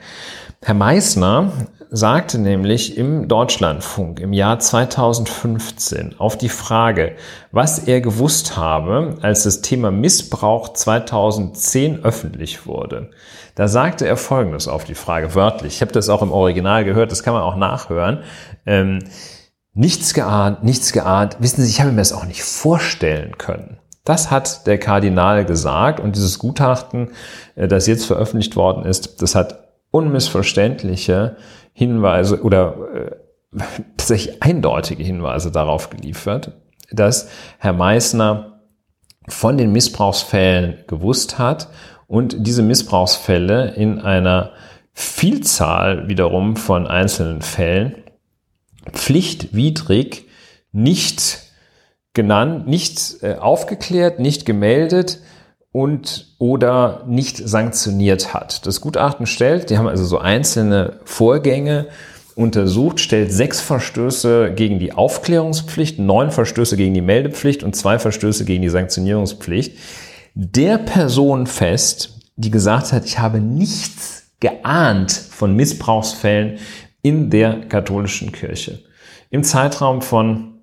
Herr 0.62 0.74
Meissner 0.74 1.52
sagte 1.90 2.38
nämlich 2.38 2.96
im 2.96 3.26
Deutschlandfunk 3.26 4.20
im 4.20 4.32
Jahr 4.32 4.58
2015 4.58 6.16
auf 6.18 6.38
die 6.38 6.48
Frage, 6.48 7.16
was 7.50 7.80
er 7.80 8.00
gewusst 8.00 8.56
habe, 8.56 9.16
als 9.22 9.42
das 9.42 9.62
Thema 9.62 9.90
Missbrauch 9.90 10.72
2010 10.72 12.04
öffentlich 12.04 12.66
wurde. 12.66 13.10
Da 13.56 13.66
sagte 13.66 14.06
er 14.06 14.16
Folgendes 14.16 14.68
auf 14.68 14.84
die 14.84 14.94
Frage, 14.94 15.34
wörtlich. 15.34 15.76
Ich 15.76 15.80
habe 15.80 15.92
das 15.92 16.08
auch 16.08 16.22
im 16.22 16.30
Original 16.30 16.84
gehört, 16.84 17.10
das 17.10 17.24
kann 17.24 17.34
man 17.34 17.42
auch 17.42 17.56
nachhören. 17.56 18.22
Ähm, 18.66 19.00
nichts 19.72 20.14
geahnt, 20.14 20.64
nichts 20.64 20.92
geahnt. 20.92 21.36
Wissen 21.40 21.62
Sie, 21.62 21.70
ich 21.70 21.80
habe 21.80 21.90
mir 21.90 21.98
das 21.98 22.12
auch 22.12 22.24
nicht 22.24 22.42
vorstellen 22.42 23.38
können. 23.38 23.78
Das 24.04 24.30
hat 24.30 24.66
der 24.66 24.78
Kardinal 24.78 25.44
gesagt 25.44 26.00
und 26.00 26.16
dieses 26.16 26.38
Gutachten, 26.38 27.10
äh, 27.54 27.68
das 27.68 27.86
jetzt 27.86 28.06
veröffentlicht 28.06 28.56
worden 28.56 28.84
ist, 28.84 29.22
das 29.22 29.34
hat 29.34 29.68
unmissverständliche 29.90 31.36
Hinweise 31.72 32.42
oder 32.42 32.76
äh, 32.94 33.10
tatsächlich 33.96 34.42
eindeutige 34.42 35.02
Hinweise 35.02 35.50
darauf 35.50 35.90
geliefert, 35.90 36.52
dass 36.90 37.28
Herr 37.58 37.72
Meissner 37.72 38.60
von 39.28 39.58
den 39.58 39.72
Missbrauchsfällen 39.72 40.84
gewusst 40.86 41.38
hat 41.38 41.68
und 42.06 42.46
diese 42.46 42.62
Missbrauchsfälle 42.62 43.74
in 43.74 44.00
einer 44.00 44.52
Vielzahl 44.92 46.08
wiederum 46.08 46.56
von 46.56 46.86
einzelnen 46.86 47.42
Fällen 47.42 47.94
pflichtwidrig 48.92 50.26
nicht 50.72 51.40
genannt, 52.14 52.66
nicht 52.66 53.22
äh, 53.22 53.34
aufgeklärt, 53.34 54.18
nicht 54.18 54.46
gemeldet 54.46 55.20
und 55.72 56.34
oder 56.38 57.04
nicht 57.06 57.36
sanktioniert 57.36 58.34
hat. 58.34 58.66
Das 58.66 58.80
Gutachten 58.80 59.26
stellt, 59.26 59.70
die 59.70 59.78
haben 59.78 59.86
also 59.86 60.04
so 60.04 60.18
einzelne 60.18 61.00
Vorgänge 61.04 61.86
untersucht, 62.34 63.00
stellt 63.00 63.32
sechs 63.32 63.60
Verstöße 63.60 64.52
gegen 64.54 64.78
die 64.78 64.92
Aufklärungspflicht, 64.92 65.98
neun 65.98 66.30
Verstöße 66.30 66.76
gegen 66.76 66.94
die 66.94 67.00
Meldepflicht 67.00 67.62
und 67.62 67.76
zwei 67.76 67.98
Verstöße 67.98 68.44
gegen 68.44 68.62
die 68.62 68.68
Sanktionierungspflicht 68.68 69.76
der 70.34 70.78
Person 70.78 71.46
fest, 71.46 72.18
die 72.36 72.50
gesagt 72.50 72.92
hat, 72.92 73.04
ich 73.04 73.18
habe 73.18 73.40
nichts 73.40 74.24
geahnt 74.40 75.12
von 75.12 75.54
Missbrauchsfällen 75.54 76.58
in 77.02 77.30
der 77.30 77.68
katholischen 77.68 78.32
Kirche. 78.32 78.82
Im 79.30 79.44
Zeitraum 79.44 80.02
von 80.02 80.60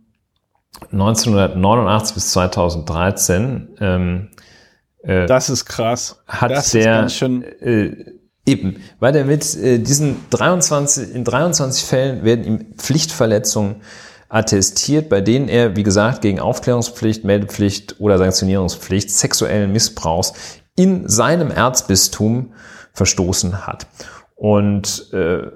1989 0.92 2.14
bis 2.14 2.32
2013 2.32 3.70
ähm, 3.80 4.30
äh, 5.04 5.26
das 5.26 5.50
ist 5.50 5.66
krass. 5.66 6.22
Hat 6.28 6.52
das 6.52 6.72
der 6.72 7.08
äh, 7.62 7.92
eben, 8.46 8.82
weil 9.00 9.16
er 9.16 9.26
mit 9.26 9.56
äh, 9.56 9.80
diesen 9.80 10.18
23 10.30 11.16
in 11.16 11.24
23 11.24 11.86
Fällen 11.86 12.24
werden 12.24 12.46
ihm 12.46 12.74
Pflichtverletzungen 12.78 13.78
attestiert, 14.30 15.08
bei 15.08 15.22
denen 15.22 15.48
er, 15.48 15.78
wie 15.78 15.84
gesagt, 15.84 16.22
gegen 16.22 16.40
Aufklärungspflicht, 16.40 17.24
Meldepflicht 17.24 18.00
oder 18.00 18.18
Sanktionierungspflicht 18.18 19.10
sexuellen 19.10 19.72
Missbrauchs 19.72 20.34
in 20.76 21.08
seinem 21.08 21.50
Erzbistum 21.50 22.54
verstoßen 22.94 23.66
hat. 23.66 23.88
Und 24.36 25.12
äh, 25.14 25.48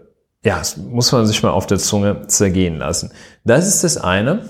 ja, 0.43 0.57
das 0.57 0.77
muss 0.77 1.11
man 1.11 1.25
sich 1.25 1.43
mal 1.43 1.51
auf 1.51 1.67
der 1.67 1.77
Zunge 1.77 2.27
zergehen 2.27 2.77
lassen. 2.77 3.11
Das 3.43 3.67
ist 3.67 3.83
das 3.83 3.97
eine, 3.97 4.45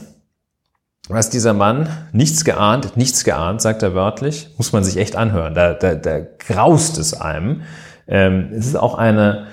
was 1.09 1.29
dieser 1.29 1.53
Mann 1.53 1.89
nichts 2.13 2.45
geahnt, 2.45 2.95
nichts 2.95 3.23
geahnt, 3.23 3.61
sagt 3.61 3.83
er 3.83 3.93
wörtlich, 3.93 4.49
muss 4.57 4.71
man 4.71 4.83
sich 4.83 4.97
echt 4.97 5.15
anhören. 5.15 5.53
Da, 5.53 5.73
da, 5.73 5.95
da 5.95 6.19
graust 6.19 6.97
es 6.97 7.13
einem. 7.13 7.63
Ähm, 8.07 8.49
es 8.53 8.67
ist 8.67 8.77
auch 8.77 8.95
eine, 8.95 9.47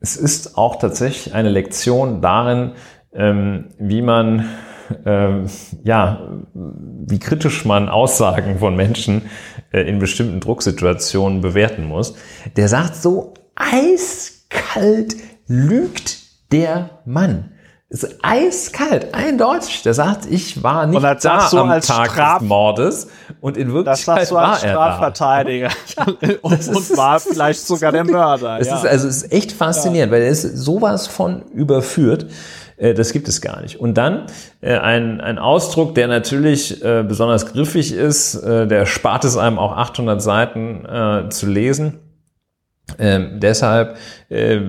es 0.00 0.16
ist 0.16 0.58
auch 0.58 0.76
tatsächlich 0.76 1.34
eine 1.34 1.50
Lektion 1.50 2.20
darin, 2.20 2.72
ähm, 3.12 3.66
wie 3.78 4.02
man, 4.02 4.48
ähm, 5.04 5.46
ja, 5.84 6.40
wie 6.54 7.18
kritisch 7.20 7.64
man 7.64 7.88
Aussagen 7.88 8.58
von 8.58 8.74
Menschen 8.74 9.22
äh, 9.70 9.82
in 9.82 10.00
bestimmten 10.00 10.40
Drucksituationen 10.40 11.40
bewerten 11.40 11.84
muss. 11.84 12.14
Der 12.56 12.68
sagt 12.68 12.96
so 12.96 13.34
eiskalt 13.54 15.16
lügt 15.48 16.18
der 16.52 16.90
Mann. 17.04 17.52
Ist 17.90 18.18
eiskalt, 18.22 19.14
eindeutig. 19.14 19.82
Der 19.82 19.94
sagt, 19.94 20.26
ich 20.26 20.62
war 20.62 20.86
nicht 20.86 21.02
da 21.24 21.48
so 21.48 21.60
am 21.60 21.70
Tag 21.80 22.10
Straf 22.10 22.40
des 22.40 22.48
Mordes 22.48 23.08
und 23.40 23.56
in 23.56 23.72
Wirklichkeit 23.72 24.18
das 24.18 24.28
sagst 24.28 24.30
du 24.30 24.36
als 24.36 24.58
Strafverteidiger 24.60 25.70
und, 26.42 26.68
und 26.68 26.96
war 26.98 27.18
vielleicht 27.18 27.60
sogar 27.60 27.90
der 27.90 28.04
Mörder. 28.04 28.60
Es 28.60 28.68
ja. 28.68 28.76
ist 28.76 28.86
also 28.86 29.08
es 29.08 29.22
ist 29.22 29.32
echt 29.32 29.52
faszinierend, 29.52 30.12
ja. 30.12 30.16
weil 30.16 30.24
er 30.24 30.28
ist 30.28 30.42
sowas 30.58 31.06
von 31.06 31.40
überführt. 31.54 32.26
Äh, 32.76 32.92
das 32.92 33.14
gibt 33.14 33.26
es 33.26 33.40
gar 33.40 33.62
nicht. 33.62 33.80
Und 33.80 33.94
dann 33.94 34.26
äh, 34.60 34.76
ein, 34.76 35.22
ein 35.22 35.38
Ausdruck, 35.38 35.94
der 35.94 36.08
natürlich 36.08 36.84
äh, 36.84 37.02
besonders 37.08 37.52
griffig 37.54 37.92
ist, 37.94 38.34
äh, 38.34 38.66
der 38.66 38.84
spart 38.84 39.24
es 39.24 39.38
einem 39.38 39.58
auch 39.58 39.74
800 39.74 40.20
Seiten 40.20 40.84
äh, 40.84 41.30
zu 41.30 41.46
lesen. 41.46 42.00
Ähm, 42.98 43.38
deshalb 43.40 43.96
äh, 44.28 44.60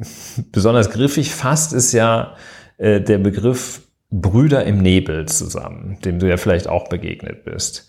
besonders 0.52 0.90
griffig 0.90 1.34
fast 1.34 1.72
ist 1.72 1.92
ja 1.92 2.36
äh, 2.78 3.00
der 3.00 3.18
Begriff 3.18 3.82
Brüder 4.10 4.64
im 4.64 4.78
Nebel 4.78 5.26
zusammen, 5.26 5.98
dem 6.04 6.18
du 6.18 6.28
ja 6.28 6.36
vielleicht 6.38 6.66
auch 6.66 6.88
begegnet 6.88 7.44
bist. 7.44 7.88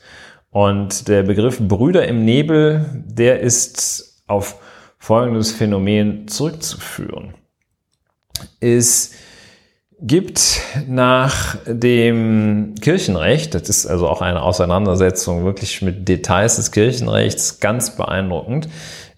Und 0.51 1.07
der 1.07 1.23
Begriff 1.23 1.59
Brüder 1.59 2.07
im 2.07 2.25
Nebel, 2.25 2.85
der 3.05 3.39
ist 3.39 4.23
auf 4.27 4.59
folgendes 4.97 5.51
Phänomen 5.51 6.27
zurückzuführen. 6.27 7.35
Es 8.59 9.11
gibt 10.01 10.61
nach 10.87 11.57
dem 11.65 12.75
Kirchenrecht, 12.81 13.53
das 13.53 13.69
ist 13.69 13.85
also 13.85 14.07
auch 14.07 14.21
eine 14.21 14.41
Auseinandersetzung 14.41 15.43
wirklich 15.43 15.81
mit 15.81 16.07
Details 16.07 16.55
des 16.55 16.71
Kirchenrechts, 16.71 17.59
ganz 17.59 17.95
beeindruckend, 17.95 18.69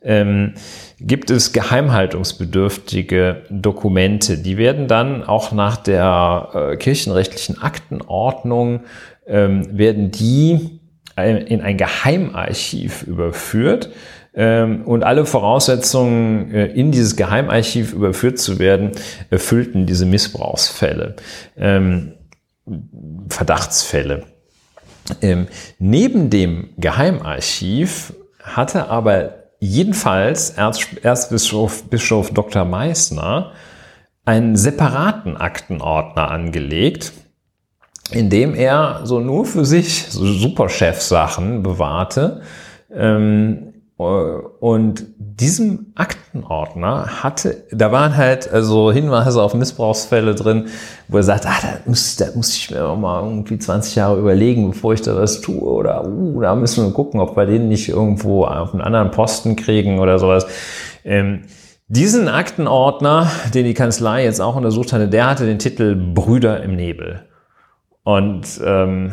ähm, 0.01 0.53
gibt 0.99 1.29
es 1.31 1.53
geheimhaltungsbedürftige 1.53 3.43
Dokumente. 3.49 4.37
Die 4.37 4.57
werden 4.57 4.87
dann 4.87 5.23
auch 5.23 5.51
nach 5.51 5.77
der 5.77 6.49
äh, 6.53 6.77
kirchenrechtlichen 6.77 7.61
Aktenordnung, 7.61 8.81
ähm, 9.27 9.77
werden 9.77 10.11
die 10.11 10.79
in 11.17 11.61
ein 11.61 11.77
Geheimarchiv 11.77 13.03
überführt. 13.03 13.89
Ähm, 14.33 14.83
und 14.85 15.03
alle 15.03 15.25
Voraussetzungen, 15.25 16.51
äh, 16.51 16.67
in 16.67 16.91
dieses 16.91 17.17
Geheimarchiv 17.17 17.93
überführt 17.93 18.39
zu 18.39 18.59
werden, 18.59 18.91
erfüllten 19.29 19.85
diese 19.85 20.05
Missbrauchsfälle, 20.05 21.17
ähm, 21.57 22.13
Verdachtsfälle. 23.27 24.23
Ähm, 25.21 25.47
neben 25.79 26.29
dem 26.29 26.69
Geheimarchiv 26.77 28.13
hatte 28.41 28.87
aber 28.87 29.40
Jedenfalls 29.63 30.49
Erzbischof 30.49 31.83
Bischof 31.83 32.31
Dr. 32.31 32.65
Meissner 32.65 33.51
einen 34.25 34.55
separaten 34.55 35.37
Aktenordner 35.37 36.31
angelegt, 36.31 37.13
in 38.09 38.31
dem 38.31 38.55
er 38.55 39.01
so 39.03 39.19
nur 39.19 39.45
für 39.45 39.63
sich 39.63 40.07
so 40.07 40.25
Superchef-Sachen 40.25 41.61
bewahrte. 41.61 42.41
Ähm, 42.91 43.70
und 44.01 45.05
diesem 45.17 45.93
Aktenordner 45.95 47.23
hatte, 47.23 47.63
da 47.71 47.91
waren 47.91 48.15
halt 48.15 48.51
also 48.51 48.91
Hinweise 48.91 49.41
auf 49.41 49.53
Missbrauchsfälle 49.53 50.35
drin, 50.35 50.67
wo 51.07 51.17
er 51.17 51.23
sagt, 51.23 51.45
ah, 51.45 51.59
da 51.61 51.67
muss, 51.85 52.17
muss 52.35 52.55
ich 52.55 52.71
mir 52.71 52.95
mal 52.95 53.23
irgendwie 53.23 53.57
20 53.57 53.95
Jahre 53.95 54.19
überlegen, 54.19 54.71
bevor 54.71 54.93
ich 54.93 55.01
da 55.01 55.15
was 55.15 55.41
tue. 55.41 55.61
Oder 55.61 56.07
uh, 56.07 56.41
da 56.41 56.55
müssen 56.55 56.85
wir 56.85 56.93
gucken, 56.93 57.19
ob 57.19 57.35
wir 57.35 57.45
den 57.45 57.69
nicht 57.69 57.89
irgendwo 57.89 58.45
auf 58.45 58.73
einen 58.73 58.81
anderen 58.81 59.11
Posten 59.11 59.55
kriegen 59.55 59.99
oder 59.99 60.19
sowas. 60.19 60.45
Ähm, 61.03 61.43
diesen 61.87 62.27
Aktenordner, 62.27 63.29
den 63.53 63.65
die 63.65 63.73
Kanzlei 63.73 64.23
jetzt 64.23 64.39
auch 64.39 64.55
untersucht 64.55 64.93
hatte, 64.93 65.09
der 65.09 65.29
hatte 65.29 65.45
den 65.45 65.59
Titel 65.59 65.95
Brüder 65.95 66.63
im 66.63 66.75
Nebel. 66.75 67.23
Und 68.03 68.61
ähm, 68.63 69.11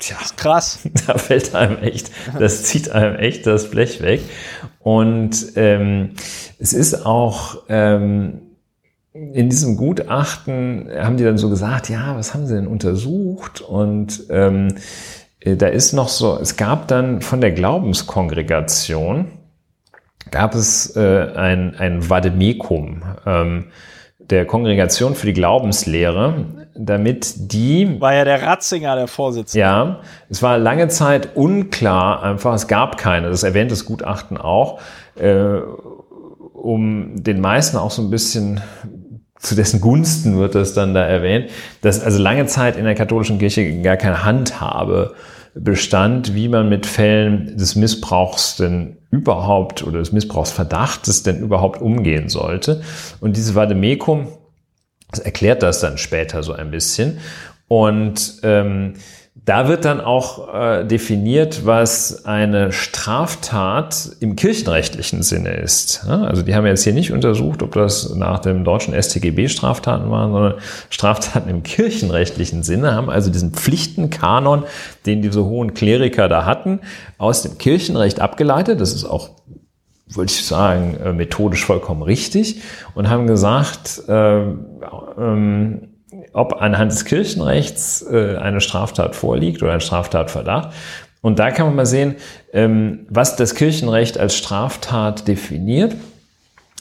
Tja, 0.00 0.16
krass. 0.36 0.80
Da 1.06 1.16
fällt 1.18 1.54
einem 1.54 1.78
echt, 1.78 2.10
das 2.38 2.64
zieht 2.64 2.90
einem 2.90 3.16
echt 3.16 3.46
das 3.46 3.70
Blech 3.70 4.02
weg. 4.02 4.22
Und 4.80 5.52
ähm, 5.56 6.14
es 6.58 6.72
ist 6.72 7.06
auch 7.06 7.62
ähm, 7.68 8.40
in 9.12 9.50
diesem 9.50 9.76
Gutachten 9.76 10.88
haben 10.96 11.16
die 11.16 11.24
dann 11.24 11.38
so 11.38 11.50
gesagt, 11.50 11.88
ja, 11.88 12.16
was 12.16 12.34
haben 12.34 12.46
sie 12.46 12.54
denn 12.54 12.66
untersucht? 12.66 13.60
Und 13.60 14.24
ähm, 14.30 14.74
äh, 15.40 15.56
da 15.56 15.66
ist 15.66 15.92
noch 15.92 16.08
so, 16.08 16.38
es 16.38 16.56
gab 16.56 16.88
dann 16.88 17.20
von 17.20 17.40
der 17.40 17.52
Glaubenskongregation 17.52 19.32
gab 20.30 20.54
es 20.54 20.94
äh, 20.96 21.32
ein, 21.34 21.74
ein 21.74 22.08
Vademekum 22.08 23.02
ähm, 23.26 23.66
der 24.30 24.46
Kongregation 24.46 25.14
für 25.14 25.26
die 25.26 25.32
Glaubenslehre, 25.32 26.46
damit 26.74 27.52
die. 27.52 28.00
War 28.00 28.14
ja 28.14 28.24
der 28.24 28.42
Ratzinger 28.42 28.96
der 28.96 29.08
Vorsitzende. 29.08 29.60
Ja, 29.60 30.00
es 30.28 30.42
war 30.42 30.58
lange 30.58 30.88
Zeit 30.88 31.36
unklar, 31.36 32.22
einfach, 32.22 32.54
es 32.54 32.68
gab 32.68 32.96
keine, 32.96 33.28
das 33.28 33.42
erwähnt 33.42 33.70
das 33.70 33.84
Gutachten 33.84 34.36
auch, 34.36 34.80
äh, 35.16 35.58
um 36.52 37.22
den 37.22 37.40
meisten 37.40 37.76
auch 37.76 37.90
so 37.90 38.02
ein 38.02 38.10
bisschen 38.10 38.60
zu 39.38 39.54
dessen 39.54 39.80
Gunsten 39.80 40.38
wird 40.38 40.54
das 40.54 40.74
dann 40.74 40.92
da 40.92 41.02
erwähnt, 41.02 41.50
dass 41.80 42.02
also 42.02 42.22
lange 42.22 42.44
Zeit 42.46 42.76
in 42.76 42.84
der 42.84 42.94
katholischen 42.94 43.38
Kirche 43.38 43.80
gar 43.80 43.96
keine 43.96 44.24
Handhabe 44.24 45.14
bestand, 45.54 46.34
wie 46.34 46.48
man 46.48 46.68
mit 46.68 46.86
Fällen 46.86 47.56
des 47.56 47.74
Missbrauchs 47.74 48.56
denn 48.56 48.98
überhaupt 49.10 49.82
oder 49.82 49.98
des 49.98 50.12
Missbrauchsverdachtes 50.12 51.22
denn 51.22 51.40
überhaupt 51.40 51.80
umgehen 51.80 52.28
sollte. 52.28 52.82
Und 53.20 53.36
diese 53.36 53.54
Vademekum 53.54 54.28
Das 55.10 55.18
erklärt 55.20 55.62
das 55.62 55.80
dann 55.80 55.98
später 55.98 56.42
so 56.42 56.52
ein 56.52 56.70
bisschen. 56.70 57.18
Und 57.66 58.40
ähm, 58.42 58.94
da 59.44 59.68
wird 59.68 59.84
dann 59.84 60.00
auch 60.00 60.52
äh, 60.54 60.84
definiert, 60.84 61.64
was 61.64 62.24
eine 62.24 62.72
Straftat 62.72 64.10
im 64.20 64.36
kirchenrechtlichen 64.36 65.22
Sinne 65.22 65.54
ist. 65.54 66.06
Also 66.06 66.42
die 66.42 66.54
haben 66.54 66.66
jetzt 66.66 66.84
hier 66.84 66.92
nicht 66.92 67.12
untersucht, 67.12 67.62
ob 67.62 67.72
das 67.72 68.14
nach 68.14 68.40
dem 68.40 68.64
deutschen 68.64 68.94
StGB 68.94 69.48
Straftaten 69.48 70.10
waren, 70.10 70.32
sondern 70.32 70.54
Straftaten 70.90 71.48
im 71.48 71.62
kirchenrechtlichen 71.62 72.62
Sinne, 72.62 72.94
haben 72.94 73.08
also 73.08 73.30
diesen 73.30 73.52
Pflichtenkanon, 73.52 74.64
den 75.06 75.22
diese 75.22 75.44
hohen 75.44 75.74
Kleriker 75.74 76.28
da 76.28 76.44
hatten, 76.44 76.80
aus 77.16 77.42
dem 77.42 77.56
Kirchenrecht 77.56 78.20
abgeleitet. 78.20 78.80
Das 78.80 78.92
ist 78.92 79.04
auch 79.04 79.30
würde 80.12 80.30
ich 80.32 80.44
sagen, 80.44 80.96
äh, 80.96 81.12
methodisch 81.12 81.64
vollkommen 81.64 82.02
richtig 82.02 82.62
und 82.94 83.08
haben 83.08 83.28
gesagt, 83.28 84.02
äh, 84.08 84.40
ähm, 85.18 85.89
ob 86.32 86.60
anhand 86.60 86.92
des 86.92 87.04
Kirchenrechts 87.04 88.02
äh, 88.10 88.36
eine 88.36 88.60
Straftat 88.60 89.16
vorliegt 89.16 89.62
oder 89.62 89.72
ein 89.72 89.80
Straftatverdacht. 89.80 90.70
Und 91.22 91.38
da 91.38 91.50
kann 91.50 91.66
man 91.66 91.76
mal 91.76 91.86
sehen, 91.86 92.16
ähm, 92.52 93.06
was 93.08 93.36
das 93.36 93.54
Kirchenrecht 93.54 94.18
als 94.18 94.36
Straftat 94.36 95.28
definiert. 95.28 95.94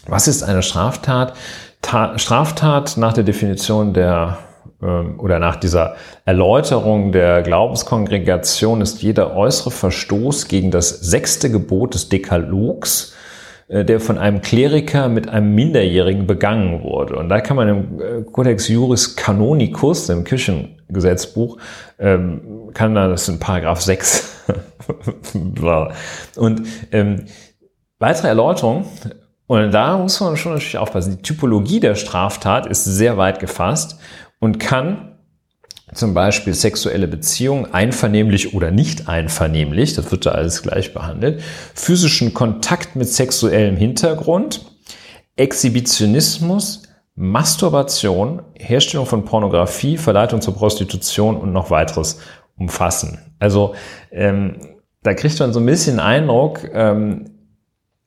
Was 0.08 0.28
ist 0.28 0.44
eine 0.44 0.64
Straftat? 0.64 1.34
Ta 1.82 2.18
Straftat 2.18 2.98
nach 2.98 3.14
der 3.14 3.24
Definition 3.24 3.94
der 3.94 4.38
ähm, 4.82 5.20
oder 5.20 5.40
nach 5.40 5.58
dieser 5.58 5.96
Erläuterung 6.26 7.12
der 7.12 7.42
Glaubenskongregation 7.42 8.82
ist 8.82 9.02
jeder 9.02 9.36
äußere 9.36 9.72
Verstoß 9.72 10.48
gegen 10.48 10.72
das 10.72 10.90
sechste 10.90 11.52
Gebot 11.52 11.94
des 11.94 12.10
Dekalogs 12.10 13.14
der 13.70 14.00
von 14.00 14.18
einem 14.18 14.42
Kleriker 14.42 15.10
mit 15.10 15.30
einem 15.30 15.54
Minderjährigen 15.54 16.26
begangen 16.26 16.84
wurde. 16.84 17.16
Und 17.16 17.30
da 17.30 17.40
kann 17.40 17.56
man 17.56 17.70
im 17.70 18.02
äh, 18.02 18.24
Codex 18.24 18.68
Juris 18.68 19.16
Canonicus, 19.16 20.10
im 20.10 20.24
Kirchengesetzbuch, 20.24 21.58
ähm, 22.00 22.72
kann 22.74 22.96
da, 22.96 23.08
das 23.08 23.30
ist 23.30 23.40
Paragraph 23.40 23.82
6. 23.82 24.46
und 26.36 26.62
ähm, 26.92 27.26
weitere 28.00 28.28
Erläuterung, 28.30 28.86
und 29.46 29.72
da 29.72 29.98
muss 29.98 30.20
man 30.20 30.36
schon 30.36 30.54
natürlich 30.54 30.78
aufpassen, 30.78 31.18
die 31.18 31.22
Typologie 31.22 31.80
der 31.80 31.96
Straftat 31.96 32.66
ist 32.66 32.86
sehr 32.86 33.18
weit 33.18 33.40
gefasst 33.40 34.00
und 34.40 34.60
kann 34.60 35.19
zum 35.94 36.14
Beispiel 36.14 36.54
sexuelle 36.54 37.08
Beziehungen, 37.08 37.74
einvernehmlich 37.74 38.54
oder 38.54 38.72
nicht 38.72 39.08
einvernehmlich, 39.08 39.94
das 39.94 40.12
wird 40.12 40.26
da 40.26 40.32
alles 40.32 40.62
gleich 40.62 40.94
behandelt, 40.94 41.42
physischen 41.74 42.34
Kontakt 42.34 42.96
mit 42.96 43.08
sexuellem 43.08 43.76
Hintergrund, 43.76 44.66
Exhibitionismus, 45.36 46.84
Masturbation, 47.16 48.42
Herstellung 48.56 49.06
von 49.06 49.26
Pornografie, 49.26 49.98
Verleitung 49.98 50.42
zur 50.42 50.56
Prostitution 50.56 51.38
und 51.38 51.52
noch 51.52 51.70
weiteres 51.70 52.20
umfassen. 52.58 53.20
Also 53.40 53.74
ähm, 54.12 54.78
da 55.04 55.14
kriegt 55.14 55.40
man 55.40 55.54
so 55.54 55.60
ein 55.60 55.66
bisschen 55.66 56.00
Eindruck, 56.00 56.70
ähm, 56.74 57.32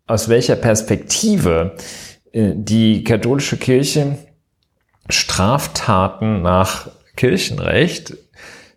aus 0.06 0.28
welcher 0.28 0.56
Perspektive 0.56 1.76
äh, 2.32 2.52
die 2.54 3.04
katholische 3.04 3.56
Kirche 3.56 4.18
Straftaten 5.08 6.42
nach 6.42 6.88
Kirchenrecht 7.16 8.14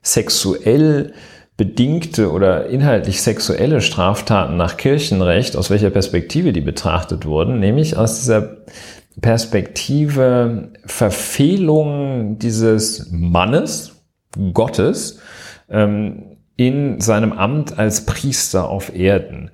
sexuell 0.02 1.14
bedingte 1.58 2.32
oder 2.32 2.68
inhaltlich 2.68 3.22
sexuelle 3.22 3.82
Straftaten 3.82 4.58
nach 4.58 4.78
Kirchenrecht, 4.78 5.56
aus 5.56 5.70
welcher 5.70 5.90
Perspektive 5.90 6.52
die 6.52 6.62
betrachtet 6.62 7.26
wurden, 7.26 7.60
nämlich 7.60 7.96
aus 7.96 8.20
dieser 8.20 8.58
Perspektive 9.22 10.74
Verfehlung 10.86 12.38
dieses 12.40 13.10
Mannes, 13.12 13.94
Gottes, 14.54 15.20
ähm, 15.70 16.38
in 16.58 17.00
seinem 17.00 17.32
Amt 17.32 17.80
als 17.80 18.06
Priester 18.06 18.70
auf 18.70 18.94
Erden. 18.94 19.52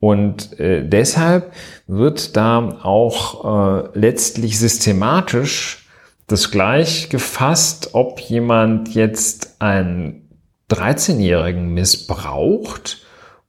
Und 0.00 0.58
äh, 0.58 0.86
deshalb 0.86 1.52
wird 1.86 2.36
da 2.36 2.80
auch 2.82 3.84
äh, 3.84 3.98
letztlich 3.98 4.58
systematisch 4.58 5.83
das 6.26 6.50
gleich 6.50 7.08
gefasst, 7.10 7.90
ob 7.92 8.20
jemand 8.20 8.94
jetzt 8.94 9.56
einen 9.60 10.38
13-Jährigen 10.70 11.68
missbraucht 11.74 13.02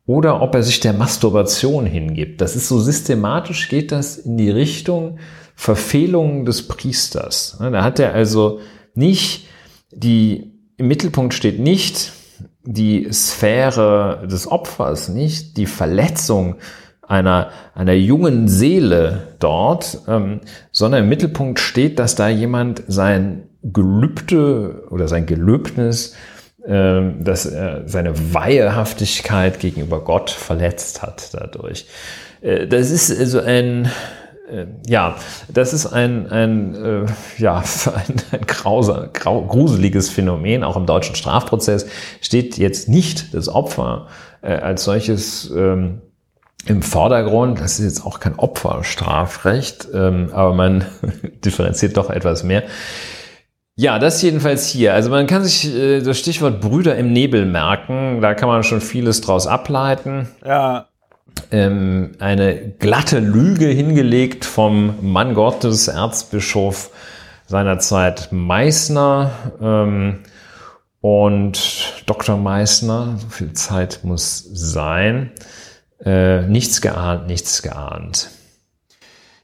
oder 0.06 0.42
ob 0.42 0.56
er 0.56 0.64
sich 0.64 0.80
der 0.82 0.94
Masturbation 0.94 1.86
hingibt. 1.86 2.42
Das 2.42 2.56
ist 2.56 2.68
so 2.68 2.80
systematisch 2.80 3.70
geht 3.70 3.92
das 3.92 4.18
in 4.18 4.38
die 4.38 4.52
Richtung 4.52 5.20
Verfehlung 5.56 6.46
des 6.46 6.68
Priesters. 6.68 7.58
Da 7.60 7.84
hat 7.84 8.00
er 8.00 8.14
also 8.14 8.60
nicht 8.94 9.48
die, 9.92 10.52
im 10.78 10.88
Mittelpunkt 10.88 11.34
steht 11.34 11.60
nicht 11.60 12.12
die 12.64 13.08
Sphäre 13.12 14.28
des 14.30 14.52
Opfers, 14.52 15.08
nicht 15.08 15.58
die 15.58 15.68
Verletzung 15.68 16.56
einer, 17.08 17.50
einer 17.74 17.94
jungen 17.94 18.48
Seele 18.48 19.36
dort, 19.40 20.00
ähm, 20.08 20.42
sondern 20.72 21.04
im 21.04 21.10
Mittelpunkt 21.10 21.60
steht, 21.60 22.00
dass 22.00 22.16
da 22.16 22.30
jemand 22.30 22.84
sein 22.88 23.44
Gelübde 23.64 24.84
oder 24.90 25.08
sein 25.08 25.26
Gelöbnis, 25.26 26.16
ähm, 26.66 27.24
dass 27.24 27.46
er 27.46 27.88
seine 27.88 28.34
Weihehaftigkeit 28.34 29.60
gegenüber 29.60 30.04
Gott 30.04 30.30
verletzt 30.32 31.02
hat 31.02 31.34
dadurch. 31.34 31.86
Äh, 32.42 32.68
das 32.68 32.92
ist 32.92 33.18
also 33.18 33.40
ein, 33.40 33.90
äh, 34.50 34.66
ja, 34.88 35.16
das 35.48 35.74
ist 35.74 35.88
ein, 35.88 36.28
ein, 36.32 36.76
äh, 36.76 37.06
ja, 37.38 37.58
ein, 37.86 38.16
ein 38.32 38.46
grauser, 38.48 39.10
grau, 39.14 39.44
gruseliges 39.44 40.10
Phänomen. 40.10 40.64
Auch 40.64 40.78
im 40.78 40.86
deutschen 40.86 41.16
Strafprozess 41.16 41.86
steht 42.22 42.58
jetzt 42.58 42.90
nicht 42.90 43.34
das 43.34 43.48
Opfer 43.48 44.08
äh, 44.42 44.54
als 44.54 44.84
solches 44.84 45.52
ähm, 45.56 46.02
im 46.66 46.82
Vordergrund, 46.82 47.60
das 47.60 47.80
ist 47.80 47.86
jetzt 47.86 48.06
auch 48.06 48.20
kein 48.20 48.40
Opferstrafrecht, 48.40 49.88
ähm, 49.94 50.30
aber 50.34 50.54
man 50.54 50.86
differenziert 51.46 51.98
doch 51.98 52.10
etwas 52.10 52.44
mehr. 52.44 52.64
Ja, 53.78 54.00
das 54.00 54.22
jedenfalls 54.22 54.68
hier. 54.68 54.94
Also 54.94 55.10
man 55.10 55.28
kann 55.28 55.44
sich 55.44 55.76
äh, 55.76 56.02
das 56.02 56.18
Stichwort 56.18 56.62
Brüder 56.62 56.96
im 56.96 57.12
Nebel 57.12 57.46
merken. 57.46 58.22
Da 58.22 58.34
kann 58.34 58.48
man 58.48 58.64
schon 58.64 58.80
vieles 58.80 59.20
draus 59.20 59.48
ableiten. 59.48 60.30
Ja. 60.46 60.88
Ähm, 61.52 62.14
eine 62.20 62.70
glatte 62.80 63.20
Lüge 63.20 63.66
hingelegt 63.66 64.46
vom 64.46 64.96
Mann 65.02 65.34
Gottes, 65.34 65.90
Erzbischof 65.90 66.90
seinerzeit 67.48 68.30
Meißner 68.32 69.32
ähm, 69.62 70.20
und 71.02 72.04
Dr. 72.06 72.38
Meißner. 72.38 73.18
So 73.18 73.28
viel 73.28 73.54
Zeit 73.54 74.00
muss 74.04 74.40
sein. 74.54 75.32
Äh, 76.04 76.42
nichts 76.48 76.82
geahnt, 76.82 77.28
nichts 77.28 77.62
geahnt. 77.62 78.30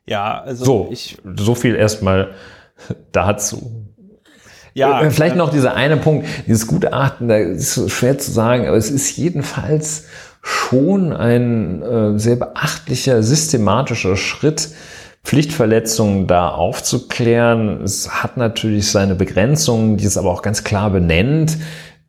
Ja, 0.05 0.41
also 0.41 0.65
so, 0.65 0.89
ich, 0.91 1.17
so 1.37 1.55
viel 1.55 1.75
erstmal 1.75 2.31
dazu. 3.11 3.87
Ja, 4.73 5.01
äh, 5.01 5.11
vielleicht 5.11 5.35
äh, 5.35 5.37
noch 5.37 5.51
dieser 5.51 5.75
eine 5.75 5.97
Punkt, 5.97 6.27
dieses 6.47 6.67
Gutachten, 6.67 7.27
da 7.27 7.37
ist 7.37 7.89
schwer 7.89 8.17
zu 8.17 8.31
sagen, 8.31 8.67
aber 8.67 8.77
es 8.77 8.89
ist 8.89 9.17
jedenfalls 9.17 10.05
schon 10.41 11.13
ein 11.13 11.81
äh, 11.81 12.19
sehr 12.19 12.35
beachtlicher, 12.35 13.21
systematischer 13.21 14.17
Schritt, 14.17 14.69
Pflichtverletzungen 15.23 16.25
da 16.25 16.49
aufzuklären. 16.49 17.83
Es 17.83 18.23
hat 18.23 18.37
natürlich 18.37 18.89
seine 18.89 19.13
Begrenzungen, 19.13 19.97
die 19.97 20.05
es 20.05 20.17
aber 20.17 20.31
auch 20.31 20.41
ganz 20.41 20.63
klar 20.63 20.89
benennt. 20.89 21.57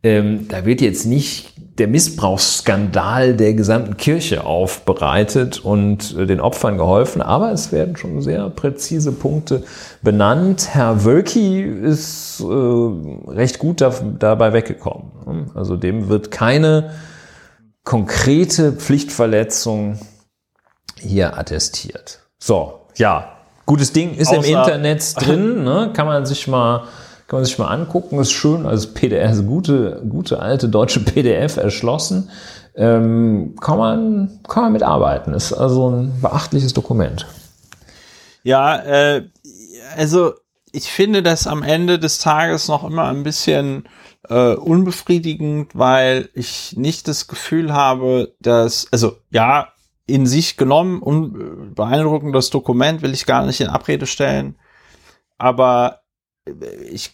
Ähm, 0.01 0.47
da 0.47 0.65
wird 0.65 0.81
jetzt 0.81 1.05
nicht 1.05 1.52
der 1.79 1.87
Missbrauchsskandal 1.87 3.35
der 3.35 3.53
gesamten 3.53 3.97
Kirche 3.97 4.45
aufbereitet 4.45 5.59
und 5.59 6.15
äh, 6.15 6.25
den 6.27 6.39
Opfern 6.39 6.77
geholfen. 6.77 7.21
Aber 7.21 7.51
es 7.51 7.71
werden 7.71 7.97
schon 7.97 8.21
sehr 8.21 8.49
präzise 8.49 9.11
Punkte 9.11 9.63
benannt. 10.01 10.69
Herr 10.71 11.03
Wölki 11.03 11.63
ist 11.63 12.41
äh, 12.41 13.31
recht 13.31 13.57
gut 13.57 13.81
da, 13.81 13.91
dabei 14.19 14.53
weggekommen. 14.53 15.51
Also 15.55 15.75
dem 15.75 16.09
wird 16.09 16.29
keine 16.29 16.91
konkrete 17.83 18.73
Pflichtverletzung 18.73 19.99
hier 20.99 21.37
attestiert. 21.37 22.19
So, 22.37 22.87
ja, 22.95 23.37
gutes 23.65 23.93
Ding 23.93 24.15
ist 24.15 24.29
Außer 24.29 24.47
im 24.47 24.57
Internet 24.57 25.15
drin, 25.19 25.63
ne? 25.63 25.91
kann 25.93 26.05
man 26.05 26.25
sich 26.25 26.47
mal 26.47 26.83
kann 27.27 27.39
man 27.39 27.45
sich 27.45 27.57
mal 27.57 27.67
angucken, 27.67 28.19
ist 28.19 28.31
schön 28.31 28.65
als 28.65 28.93
PDF, 28.93 29.27
also 29.27 29.43
gute, 29.43 30.03
gute 30.07 30.39
alte 30.39 30.69
deutsche 30.69 30.99
PDF 30.99 31.57
erschlossen. 31.57 32.29
Ähm, 32.75 33.55
kann 33.61 33.77
man, 33.77 34.39
kann 34.47 34.63
man 34.63 34.73
mitarbeiten. 34.73 35.33
Ist 35.33 35.53
also 35.53 35.89
ein 35.89 36.21
beachtliches 36.21 36.73
Dokument. 36.73 37.27
Ja, 38.43 38.77
äh, 38.77 39.29
also 39.95 40.33
ich 40.71 40.91
finde 40.91 41.23
das 41.23 41.47
am 41.47 41.63
Ende 41.63 41.99
des 41.99 42.19
Tages 42.19 42.67
noch 42.67 42.83
immer 42.83 43.05
ein 43.05 43.23
bisschen 43.23 43.87
äh, 44.29 44.55
unbefriedigend, 44.55 45.75
weil 45.75 46.29
ich 46.33 46.75
nicht 46.75 47.07
das 47.07 47.27
Gefühl 47.27 47.73
habe, 47.73 48.33
dass, 48.39 48.87
also 48.91 49.17
ja, 49.29 49.69
in 50.05 50.27
sich 50.27 50.57
genommen 50.57 51.01
und 51.01 51.75
beeindruckendes 51.75 52.49
Dokument 52.49 53.01
will 53.01 53.13
ich 53.13 53.25
gar 53.25 53.45
nicht 53.45 53.61
in 53.61 53.67
Abrede 53.67 54.05
stellen, 54.05 54.55
aber 55.37 56.02
ich 56.91 57.11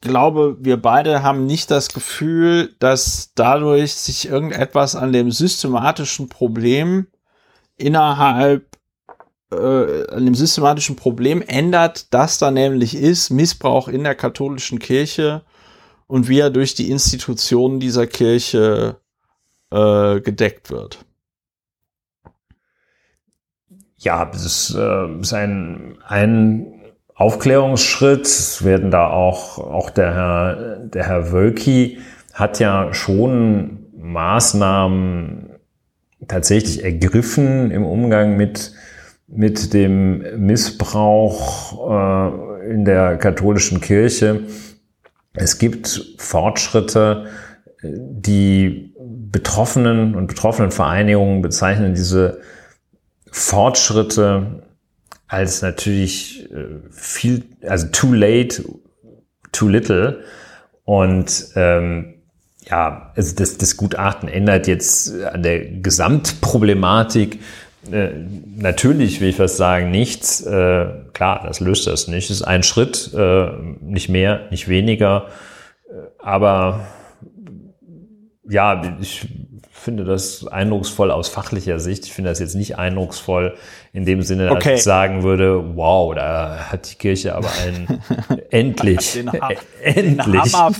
glaube, 0.00 0.56
wir 0.60 0.80
beide 0.80 1.22
haben 1.22 1.46
nicht 1.46 1.70
das 1.70 1.88
Gefühl, 1.88 2.74
dass 2.78 3.32
dadurch 3.34 3.94
sich 3.94 4.28
irgendetwas 4.28 4.94
an 4.94 5.12
dem 5.12 5.30
systematischen 5.30 6.28
Problem 6.28 7.08
innerhalb 7.76 8.78
äh, 9.50 10.06
an 10.10 10.24
dem 10.24 10.34
systematischen 10.34 10.96
Problem 10.96 11.42
ändert, 11.42 12.12
das 12.12 12.38
da 12.38 12.50
nämlich 12.50 12.94
ist 12.94 13.30
Missbrauch 13.30 13.88
in 13.88 14.04
der 14.04 14.14
katholischen 14.14 14.78
Kirche 14.78 15.42
und 16.06 16.28
wie 16.28 16.40
er 16.40 16.50
durch 16.50 16.74
die 16.74 16.90
Institutionen 16.90 17.80
dieser 17.80 18.06
Kirche 18.06 19.00
äh, 19.70 20.20
gedeckt 20.20 20.70
wird. 20.70 21.04
Ja, 23.96 24.26
das 24.26 24.44
ist, 24.44 24.74
äh, 24.76 25.20
ist 25.20 25.32
ein, 25.32 25.98
ein 26.06 26.77
Aufklärungsschritt. 27.18 28.64
Werden 28.64 28.90
da 28.90 29.10
auch, 29.10 29.58
auch 29.58 29.90
der 29.90 30.14
Herr, 30.14 30.76
der 30.78 31.06
Herr 31.06 31.32
Wölki 31.32 31.98
hat 32.32 32.60
ja 32.60 32.94
schon 32.94 33.86
Maßnahmen 33.96 35.50
tatsächlich 36.28 36.84
ergriffen 36.84 37.70
im 37.70 37.84
Umgang 37.84 38.36
mit, 38.36 38.72
mit 39.26 39.74
dem 39.74 40.46
Missbrauch 40.46 41.90
äh, 41.90 42.70
in 42.72 42.84
der 42.84 43.18
katholischen 43.18 43.80
Kirche. 43.80 44.42
Es 45.34 45.58
gibt 45.58 46.14
Fortschritte, 46.18 47.26
die 47.82 48.94
Betroffenen 48.98 50.14
und 50.14 50.28
Betroffenenvereinigungen 50.28 51.42
bezeichnen 51.42 51.94
diese 51.94 52.40
Fortschritte 53.30 54.62
als 55.28 55.62
natürlich 55.62 56.50
äh, 56.50 56.80
viel, 56.90 57.44
also 57.66 57.86
too 57.92 58.12
late, 58.12 58.64
too 59.52 59.68
little. 59.68 60.24
Und 60.84 61.48
ähm, 61.54 62.14
ja, 62.68 63.12
also 63.14 63.36
das, 63.36 63.58
das 63.58 63.76
Gutachten 63.76 64.28
ändert 64.28 64.66
jetzt 64.66 65.14
an 65.22 65.42
der 65.42 65.66
Gesamtproblematik 65.66 67.38
äh, 67.90 68.10
natürlich, 68.56 69.20
will 69.20 69.28
ich 69.28 69.38
was 69.38 69.56
sagen, 69.56 69.90
nichts. 69.90 70.40
Äh, 70.40 70.86
klar, 71.12 71.44
das 71.46 71.60
löst 71.60 71.86
das 71.86 72.08
nicht. 72.08 72.30
Es 72.30 72.36
ist 72.36 72.42
ein 72.42 72.62
Schritt, 72.62 73.12
äh, 73.14 73.50
nicht 73.80 74.08
mehr, 74.08 74.48
nicht 74.50 74.68
weniger. 74.68 75.28
Äh, 75.88 75.92
aber 76.18 76.86
ja, 78.48 78.96
ich 79.00 79.28
finde 79.78 80.04
das 80.04 80.46
eindrucksvoll 80.46 81.10
aus 81.10 81.28
fachlicher 81.28 81.78
Sicht. 81.78 82.06
Ich 82.06 82.12
finde 82.12 82.30
das 82.30 82.38
jetzt 82.38 82.54
nicht 82.54 82.78
eindrucksvoll 82.78 83.56
in 83.92 84.04
dem 84.04 84.22
Sinne, 84.22 84.50
okay. 84.50 84.70
dass 84.70 84.78
ich 84.80 84.84
sagen 84.84 85.22
würde, 85.22 85.76
wow, 85.76 86.14
da 86.14 86.70
hat 86.70 86.90
die 86.90 86.96
Kirche 86.96 87.34
aber 87.34 87.48
einen 87.62 88.00
endlich, 88.50 89.14
den, 89.14 89.32
ha 89.32 89.50
endlich. 89.82 90.42
Den 90.42 90.52
Hammer, 90.52 90.72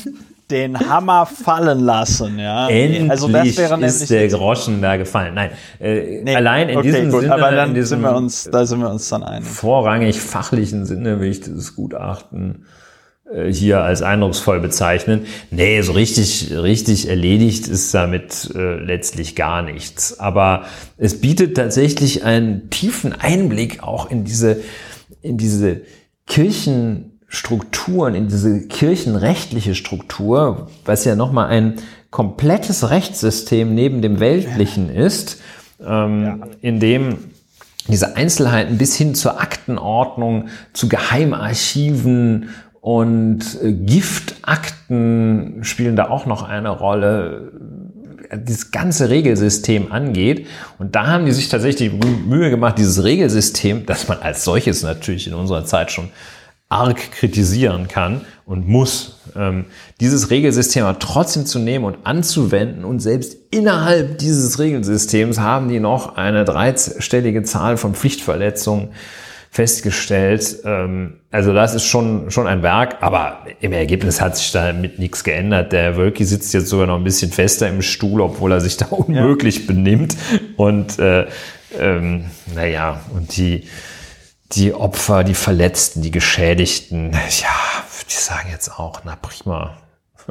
den 0.50 0.78
Hammer 0.90 1.26
fallen 1.26 1.80
lassen, 1.80 2.38
ja. 2.38 2.68
Endlich 2.68 3.10
also 3.10 3.28
das 3.28 3.56
wäre 3.56 3.84
ist 3.84 4.10
der 4.10 4.28
Groschen 4.28 4.80
da 4.82 4.96
gefallen. 4.96 5.34
Nein, 5.34 5.50
äh, 5.80 6.22
nee, 6.22 6.34
allein 6.34 6.68
in 6.68 6.78
okay, 6.78 6.90
diesem 6.90 7.10
gut, 7.10 7.20
Sinne, 7.22 7.34
aber 7.34 7.50
dann 7.50 7.70
in 7.70 7.74
diesem 7.74 7.88
sind 7.88 8.00
wir 8.02 8.16
uns, 8.16 8.48
da 8.50 8.66
sind 8.66 8.80
wir 8.80 8.90
uns 8.90 9.08
dann 9.08 9.22
einig. 9.22 9.48
Vorrangig 9.48 10.20
fachlichen 10.20 10.86
Sinne 10.86 11.20
will 11.20 11.30
ich 11.30 11.40
dieses 11.40 11.74
Gutachten 11.74 12.64
äh, 12.64 12.88
hier 13.50 13.82
als 13.82 14.02
eindrucksvoll 14.02 14.60
bezeichnen. 14.60 15.26
Nee, 15.50 15.82
so 15.82 15.92
richtig, 15.92 16.50
richtig 16.52 17.09
erledigt 17.09 17.68
ist 17.68 17.92
damit 17.92 18.50
äh, 18.55 18.76
letztlich 18.76 19.36
gar 19.36 19.62
nichts. 19.62 20.18
Aber 20.18 20.64
es 20.96 21.20
bietet 21.20 21.56
tatsächlich 21.56 22.24
einen 22.24 22.70
tiefen 22.70 23.12
Einblick 23.12 23.82
auch 23.82 24.10
in 24.10 24.24
diese, 24.24 24.60
in 25.20 25.36
diese 25.36 25.82
Kirchenstrukturen, 26.26 28.14
in 28.14 28.28
diese 28.28 28.66
kirchenrechtliche 28.66 29.74
Struktur, 29.74 30.70
was 30.84 31.05
ja 31.05 31.14
nochmal 31.14 31.48
ein 31.48 31.74
komplettes 32.10 32.88
Rechtssystem 32.88 33.74
neben 33.74 34.00
dem 34.00 34.20
weltlichen 34.20 34.88
ist, 34.88 35.40
ähm, 35.86 36.22
ja. 36.24 36.38
in 36.62 36.80
dem 36.80 37.18
diese 37.88 38.16
Einzelheiten 38.16 38.76
bis 38.76 38.96
hin 38.96 39.14
zur 39.14 39.40
Aktenordnung, 39.40 40.48
zu 40.74 40.88
Geheimarchiven 40.88 42.50
und 42.80 43.40
äh, 43.62 43.72
Giftakten 43.72 45.59
spielen 45.62 45.96
da 45.96 46.09
auch 46.10 46.26
noch 46.26 46.42
eine 46.42 46.70
Rolle, 46.70 47.52
dieses 48.32 48.70
ganze 48.70 49.10
Regelsystem 49.10 49.90
angeht. 49.90 50.46
Und 50.78 50.94
da 50.94 51.06
haben 51.06 51.26
die 51.26 51.32
sich 51.32 51.48
tatsächlich 51.48 51.92
Mühe 51.92 52.50
gemacht, 52.50 52.78
dieses 52.78 53.02
Regelsystem, 53.05 53.86
das 53.86 54.09
man 54.09 54.18
als 54.18 54.44
solches 54.44 54.82
natürlich 54.82 55.26
in 55.26 55.34
unserer 55.34 55.64
Zeit 55.64 55.90
schon 55.90 56.10
arg 56.68 57.12
kritisieren 57.12 57.88
kann 57.88 58.22
und 58.44 58.68
muss, 58.68 59.20
ähm, 59.34 59.64
dieses 60.00 60.30
Regelsystem 60.30 60.84
aber 60.84 60.98
trotzdem 60.98 61.46
zu 61.46 61.59
nehmen 61.59 61.86
und 61.86 61.96
anzuwenden. 62.05 62.84
Und 62.84 63.00
selbst 63.00 63.38
innerhalb 63.50 64.18
dieses 64.18 64.59
Regelsystems 64.59 65.38
haben 65.38 65.68
die 65.68 65.80
noch 65.80 66.16
eine 66.16 66.44
dreistellige 66.44 67.42
Zahl 67.42 67.78
von 67.78 67.94
Pflichtverletzungen 67.94 68.90
festgestellt. 69.50 70.58
Ähm, 70.64 71.20
also 71.30 71.52
das 71.52 71.74
ist 71.74 71.84
schon, 71.84 72.30
schon 72.30 72.46
ein 72.46 72.62
Werk, 72.62 72.96
aber 73.00 73.46
im 73.60 73.72
Ergebnis 73.72 74.20
hat 74.20 74.36
sich 74.36 74.52
damit 74.52 74.98
nichts 74.98 75.24
geändert. 75.24 75.72
Der 75.72 75.96
Wölki 75.96 76.24
sitzt 76.24 76.54
jetzt 76.54 76.68
sogar 76.68 76.86
noch 76.86 76.96
ein 76.96 77.04
bisschen 77.04 77.30
fester 77.30 77.68
im 77.68 77.82
Stuhl, 77.82 78.20
obwohl 78.20 78.52
er 78.52 78.60
sich 78.60 78.76
da 78.76 78.86
unmöglich 78.90 79.60
ja. 79.60 79.66
benimmt. 79.66 80.16
Und 80.56 80.98
äh, 80.98 81.26
ähm, 81.78 82.26
naja, 82.54 83.00
und 83.14 83.36
die, 83.36 83.64
die 84.52 84.74
Opfer, 84.74 85.24
die 85.24 85.34
Verletzten, 85.34 86.02
die 86.02 86.10
Geschädigten, 86.10 87.12
ja, 87.12 87.84
die 88.08 88.14
sagen 88.14 88.48
jetzt 88.50 88.78
auch, 88.78 89.02
na 89.04 89.16
prima, 89.16 89.76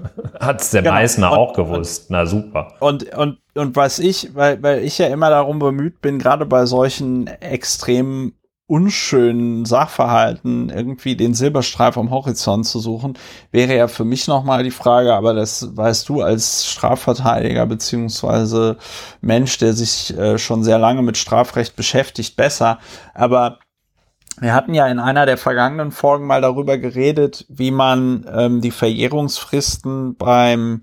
Hat's 0.39 0.71
der 0.71 0.83
genau. 0.83 0.95
Meißner 0.95 1.31
und, 1.31 1.37
auch 1.37 1.53
gewusst. 1.53 2.09
Na 2.09 2.25
super. 2.25 2.73
Und, 2.79 3.15
und, 3.15 3.39
und 3.55 3.75
was 3.75 3.99
ich, 3.99 4.35
weil, 4.35 4.61
weil 4.61 4.83
ich 4.83 4.97
ja 4.97 5.07
immer 5.07 5.29
darum 5.29 5.59
bemüht 5.59 6.01
bin, 6.01 6.19
gerade 6.19 6.45
bei 6.45 6.65
solchen 6.65 7.27
extremen 7.27 8.33
unschönen 8.67 9.63
Sachverhalten 9.63 10.69
irgendwie 10.69 11.15
den 11.15 11.33
Silberstreif 11.33 11.97
am 11.97 12.11
Horizont 12.11 12.65
zu 12.65 12.79
suchen, 12.79 13.17
wäre 13.51 13.75
ja 13.75 13.87
für 13.87 14.03
mich 14.03 14.27
nochmal 14.27 14.63
die 14.63 14.71
Frage, 14.71 15.13
aber 15.13 15.33
das 15.33 15.75
weißt 15.75 16.07
du 16.09 16.21
als 16.21 16.65
Strafverteidiger 16.65 17.65
beziehungsweise 17.65 18.77
Mensch, 19.21 19.57
der 19.57 19.71
sich 19.71 20.15
äh, 20.17 20.37
schon 20.37 20.63
sehr 20.63 20.79
lange 20.79 21.01
mit 21.01 21.17
Strafrecht 21.17 21.77
beschäftigt, 21.77 22.35
besser. 22.35 22.79
Aber 23.13 23.59
wir 24.39 24.53
hatten 24.53 24.73
ja 24.73 24.85
in 24.87 24.99
einer 24.99 25.25
der 25.25 25.37
vergangenen 25.37 25.91
Folgen 25.91 26.27
mal 26.27 26.41
darüber 26.41 26.77
geredet, 26.77 27.45
wie 27.47 27.71
man 27.71 28.25
ähm, 28.31 28.61
die 28.61 28.71
Verjährungsfristen 28.71 30.17
beim 30.17 30.81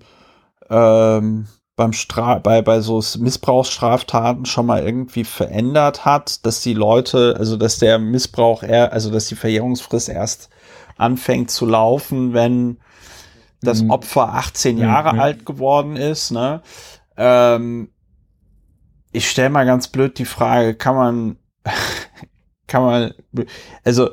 ähm, 0.69 1.47
beim 1.75 1.91
Stra 1.93 2.39
bei, 2.39 2.61
bei 2.61 2.79
so 2.79 3.01
Missbrauchsstraftaten 3.19 4.45
schon 4.45 4.65
mal 4.65 4.83
irgendwie 4.83 5.25
verändert 5.25 6.05
hat, 6.05 6.45
dass 6.45 6.61
die 6.61 6.73
Leute, 6.73 7.35
also 7.37 7.57
dass 7.57 7.79
der 7.79 7.99
Missbrauch 7.99 8.63
eher, 8.63 8.93
also 8.93 9.11
dass 9.11 9.27
die 9.27 9.35
Verjährungsfrist 9.35 10.09
erst 10.09 10.49
anfängt 10.97 11.51
zu 11.51 11.65
laufen, 11.65 12.33
wenn 12.33 12.77
das 13.61 13.81
mhm. 13.81 13.89
Opfer 13.89 14.33
18 14.33 14.77
Jahre 14.77 15.13
mhm. 15.13 15.19
alt 15.19 15.45
geworden 15.45 15.97
ist. 15.97 16.31
Ne? 16.31 16.61
Ähm, 17.17 17.89
ich 19.11 19.29
stelle 19.29 19.49
mal 19.49 19.65
ganz 19.65 19.89
blöd 19.89 20.17
die 20.17 20.25
Frage, 20.25 20.75
kann 20.75 20.95
man, 20.95 21.37
kann 22.67 22.83
man, 22.83 23.13
also 23.83 24.11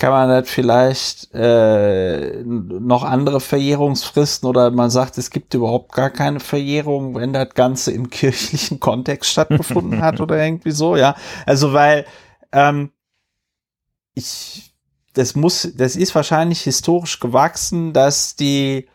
kann 0.00 0.12
man 0.12 0.30
das 0.30 0.48
vielleicht 0.48 1.28
äh, 1.34 2.42
noch 2.42 3.04
andere 3.04 3.38
Verjährungsfristen 3.38 4.48
oder 4.48 4.70
man 4.70 4.88
sagt, 4.88 5.18
es 5.18 5.28
gibt 5.28 5.52
überhaupt 5.52 5.92
gar 5.92 6.08
keine 6.08 6.40
Verjährung, 6.40 7.14
wenn 7.14 7.34
das 7.34 7.50
Ganze 7.50 7.92
im 7.92 8.08
kirchlichen 8.10 8.80
Kontext 8.80 9.30
stattgefunden 9.30 10.00
hat 10.00 10.20
oder 10.20 10.42
irgendwie 10.42 10.70
so, 10.70 10.96
ja. 10.96 11.16
Also 11.44 11.74
weil 11.74 12.06
ähm, 12.50 12.92
ich, 14.14 14.72
das 15.12 15.34
muss, 15.34 15.70
das 15.76 15.96
ist 15.96 16.14
wahrscheinlich 16.14 16.62
historisch 16.62 17.20
gewachsen, 17.20 17.92
dass 17.92 18.36
die 18.36 18.88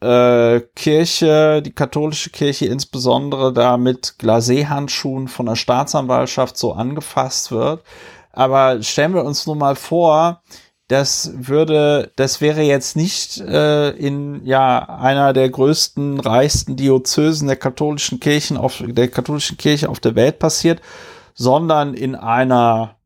äh, 0.00 0.60
Kirche, 0.74 1.60
die 1.60 1.74
katholische 1.74 2.30
Kirche 2.30 2.66
insbesondere 2.66 3.52
da 3.52 3.76
mit 3.76 4.14
Glacé-Handschuhen 4.18 5.28
von 5.28 5.44
der 5.44 5.56
Staatsanwaltschaft 5.56 6.56
so 6.56 6.72
angefasst 6.72 7.52
wird 7.52 7.84
aber 8.32 8.82
stellen 8.82 9.14
wir 9.14 9.24
uns 9.24 9.46
nur 9.46 9.56
mal 9.56 9.76
vor, 9.76 10.42
das 10.88 11.32
würde, 11.34 12.12
das 12.16 12.40
wäre 12.40 12.62
jetzt 12.62 12.96
nicht 12.96 13.38
äh, 13.40 13.90
in 13.90 14.44
ja 14.46 14.78
einer 14.78 15.34
der 15.34 15.50
größten, 15.50 16.18
reichsten 16.18 16.76
Diözesen 16.76 17.46
der 17.46 17.56
katholischen 17.56 18.20
Kirchen 18.20 18.56
auf 18.56 18.82
der 18.84 19.08
katholischen 19.08 19.58
Kirche 19.58 19.90
auf 19.90 20.00
der 20.00 20.14
Welt 20.14 20.38
passiert, 20.38 20.80
sondern 21.34 21.92
in 21.92 22.14
einer 22.14 22.96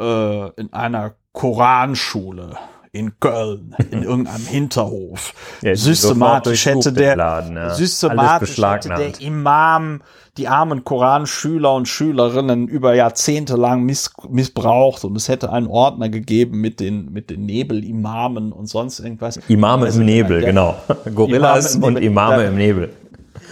äh, 0.00 0.50
in 0.60 0.72
einer 0.72 1.14
Koranschule 1.32 2.56
in 2.90 3.18
Köln, 3.18 3.74
in 3.90 4.02
irgendeinem 4.02 4.46
Hinterhof. 4.46 5.34
Ja, 5.62 5.74
systematisch 5.74 6.66
hätte 6.66 6.92
der, 6.92 7.16
ja. 7.16 7.74
systematisch 7.74 8.56
hätte 8.56 8.88
der 8.88 9.20
Imam 9.20 10.02
die 10.36 10.48
armen 10.48 10.84
Koranschüler 10.84 11.74
und 11.74 11.86
Schülerinnen 11.86 12.66
über 12.66 12.94
Jahrzehnte 12.94 13.56
lang 13.56 13.84
miss 13.84 14.12
missbraucht 14.28 15.04
und 15.04 15.16
es 15.16 15.28
hätte 15.28 15.52
einen 15.52 15.68
Ordner 15.68 16.08
gegeben 16.08 16.60
mit 16.60 16.80
den, 16.80 17.12
mit 17.12 17.30
den 17.30 17.46
Nebelimamen 17.46 18.52
und 18.52 18.66
sonst 18.66 19.00
irgendwas. 19.00 19.38
Imame 19.48 19.86
also, 19.86 20.00
im 20.00 20.06
Nebel, 20.06 20.40
der, 20.40 20.50
genau. 20.50 20.76
Gorillas 21.14 21.76
Imame 21.76 21.86
und 21.86 22.02
Imame 22.02 22.36
da, 22.42 22.48
im 22.48 22.56
Nebel. 22.56 22.92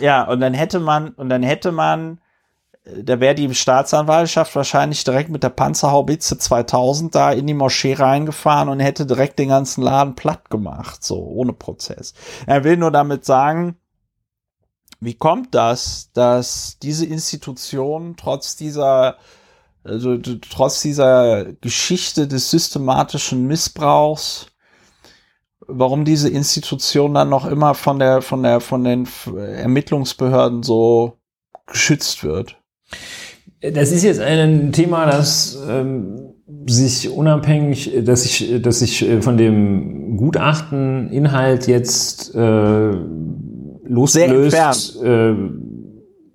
Ja, 0.01 0.25
und 0.25 0.41
dann 0.41 0.55
hätte 0.55 0.81
man, 0.81 1.11
und 1.11 1.29
dann 1.29 1.43
hätte 1.43 1.71
man 1.71 2.19
da 2.85 3.21
wäre 3.21 3.37
die 3.37 3.55
Staatsanwaltschaft 3.55 4.57
wahrscheinlich 4.57 5.05
direkt 5.05 5.31
mit 5.31 5.45
der 5.45 5.51
Panzerhaubitze 5.51 6.37
2000 6.37 7.15
da 7.15 7.31
in 7.31 7.47
die 7.47 7.55
Moschee 7.55 7.95
reingefahren 7.95 8.69
und 8.69 8.81
hätte 8.81 9.07
direkt 9.07 9.39
den 9.39 9.51
ganzen 9.51 9.83
Laden 9.83 10.17
platt 10.17 10.51
gemacht, 10.51 11.05
so 11.05 11.19
ohne 11.19 11.53
Prozess. 11.53 12.13
Er 12.47 12.65
will 12.65 12.77
nur 12.77 12.91
damit 12.91 13.25
sagen, 13.25 13.77
wie 15.03 15.15
kommt 15.15 15.53
das, 15.53 16.11
dass 16.15 16.79
diese 16.81 17.05
Institution 17.07 18.15
trotz 18.17 18.55
dieser 18.55 19.17
also 19.85 20.17
trotz 20.17 20.81
dieser 20.81 21.45
Geschichte 21.61 22.29
des 22.29 22.53
systematischen 22.53 23.49
Missbrauchs, 23.49 24.47
warum 25.67 26.05
diese 26.05 26.29
Institution 26.29 27.15
dann 27.15 27.29
noch 27.29 27.47
immer 27.47 27.75
von 27.75 27.99
der 27.99 28.23
von 28.23 28.45
der 28.45 28.61
von 28.61 28.85
den 28.85 29.09
Ermittlungsbehörden 29.37 30.63
so 30.63 31.19
geschützt 31.67 32.23
wird? 32.23 32.57
Das 33.61 33.91
ist 33.91 34.05
jetzt 34.05 34.21
ein 34.21 34.71
Thema, 34.71 35.07
das 35.07 35.59
ähm, 35.69 36.35
sich 36.67 37.09
unabhängig, 37.09 37.93
dass 38.05 38.23
sich, 38.23 38.63
dass 38.63 38.81
sich 38.81 39.03
äh, 39.03 39.21
von 39.21 39.37
dem 39.37 40.17
Gutachteninhalt 40.17 41.67
jetzt 41.67 42.35
äh, 42.37 42.93
losgelöst 43.93 45.03
äh, 45.03 45.35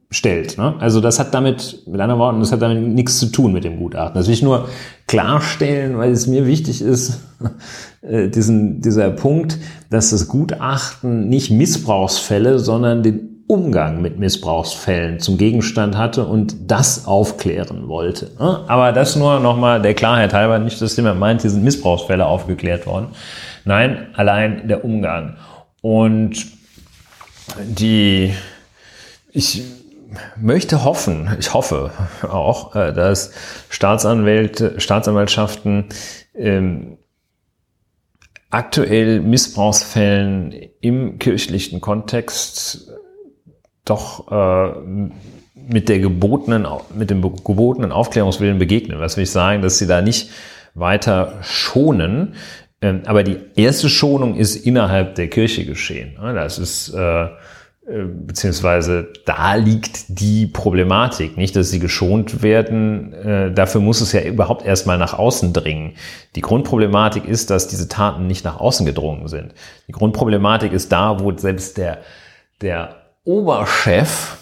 stellt. 0.10 0.58
Ne? 0.58 0.76
Also 0.80 1.02
das 1.02 1.20
hat 1.20 1.34
damit, 1.34 1.84
mit 1.88 2.00
anderen 2.00 2.20
Worten, 2.20 2.40
das 2.40 2.52
hat 2.52 2.62
damit 2.62 2.82
nichts 2.82 3.20
zu 3.20 3.28
tun 3.28 3.52
mit 3.52 3.64
dem 3.64 3.78
Gutachten. 3.78 4.16
Das 4.16 4.28
will 4.28 4.34
ich 4.34 4.44
nur 4.44 4.70
klarstellen, 5.08 5.98
weil 5.98 6.12
es 6.12 6.28
mir 6.28 6.46
wichtig 6.46 6.82
ist, 6.82 7.22
äh, 8.02 8.30
diesen, 8.30 8.82
dieser 8.82 9.10
Punkt, 9.10 9.58
dass 9.90 10.12
das 10.12 10.28
Gutachten 10.28 11.28
nicht 11.28 11.52
Missbrauchsfälle, 11.52 12.60
sondern 12.60 13.04
den 13.04 13.44
Umgang 13.48 14.02
mit 14.02 14.20
Missbrauchsfällen 14.20 15.20
zum 15.20 15.38
Gegenstand 15.38 15.98
hatte 15.98 16.26
und 16.26 16.70
das 16.70 17.06
aufklären 17.06 17.88
wollte. 17.88 18.32
Ne? 18.40 18.60
Aber 18.68 18.92
das 18.92 19.16
nur 19.16 19.40
nochmal 19.40 19.82
der 19.82 19.94
Klarheit 19.94 20.34
halber, 20.34 20.60
nicht, 20.60 20.82
dass 20.82 20.98
jemand 20.98 21.20
meint, 21.20 21.42
hier 21.42 21.52
sind 21.52 21.64
Missbrauchsfälle 21.64 22.26
aufgeklärt 22.26 22.86
worden. 22.86 23.08
Nein, 23.64 24.08
allein 24.16 24.68
der 24.68 24.84
Umgang. 24.84 25.38
Und 25.82 26.46
die, 27.64 28.34
ich 29.32 29.64
möchte 30.36 30.84
hoffen, 30.84 31.36
ich 31.40 31.53
hoffe 31.53 31.91
auch, 32.24 32.76
äh, 32.76 32.94
dass 32.94 33.34
Staatsanwälte, 33.69 34.80
Staatsanwaltschaften 34.80 35.86
ähm, 36.36 36.98
aktuell 38.49 39.19
Missbrauchsfällen 39.22 40.53
im 40.82 41.19
kirchlichen 41.19 41.82
Kontext 41.82 42.91
doch 43.84 44.32
äh, 44.32 44.80
mit 45.53 45.90
der 45.90 45.99
gebotenen, 45.99 46.65
mit 46.95 47.10
dem 47.10 47.22
gebotenen 47.22 47.91
Aufklärungswillen 47.91 48.57
begegnen. 48.57 48.99
Was 48.99 49.18
will 49.18 49.24
ich 49.24 49.32
sagen, 49.32 49.61
dass 49.61 49.78
sie 49.78 49.88
da 49.88 50.02
nicht 50.02 50.30
weiter 50.78 51.40
schonen. 51.41 52.36
Ähm, 52.82 53.02
aber 53.06 53.24
die 53.24 53.38
erste 53.56 53.90
Schonung 53.90 54.36
ist 54.36 54.56
innerhalb 54.56 55.16
der 55.16 55.30
Kirche 55.30 55.66
geschehen. 55.66 56.16
Das 56.22 56.60
ist 56.60 56.94
äh, 56.94 57.28
äh, 57.88 58.04
beziehungsweise 58.04 59.14
da 59.26 59.56
liegt 59.56 60.20
die 60.20 60.45
Problematik, 60.45 61.38
nicht, 61.38 61.56
dass 61.56 61.70
sie 61.70 61.80
geschont 61.80 62.44
werden. 62.44 63.14
Äh, 63.14 63.52
dafür 63.54 63.80
muss 63.80 64.02
es 64.02 64.12
ja 64.12 64.22
überhaupt 64.22 64.66
erstmal 64.66 64.98
nach 64.98 65.14
außen 65.14 65.54
dringen. 65.54 65.95
Die 66.36 66.41
Grundproblematik 66.41 67.26
ist, 67.26 67.49
dass 67.49 67.70
diese 67.70 67.88
Taten 67.88 68.28
nicht 68.28 68.44
nach 68.44 68.60
außen 68.60 68.86
gedrungen 68.86 69.30
sind. 69.30 69.54
Die 69.88 69.94
Grundproblematik 69.94 70.74
ist 70.74 70.91
da, 70.91 71.22
wo 71.22 71.36
selbst 71.38 71.78
der 71.78 71.99
der 72.62 72.95
Oberchef, 73.24 74.38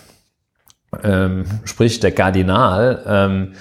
ähm, 1.04 1.46
sprich 1.66 2.00
der 2.00 2.14
Kardinal, 2.14 3.04
ähm, 3.06 3.54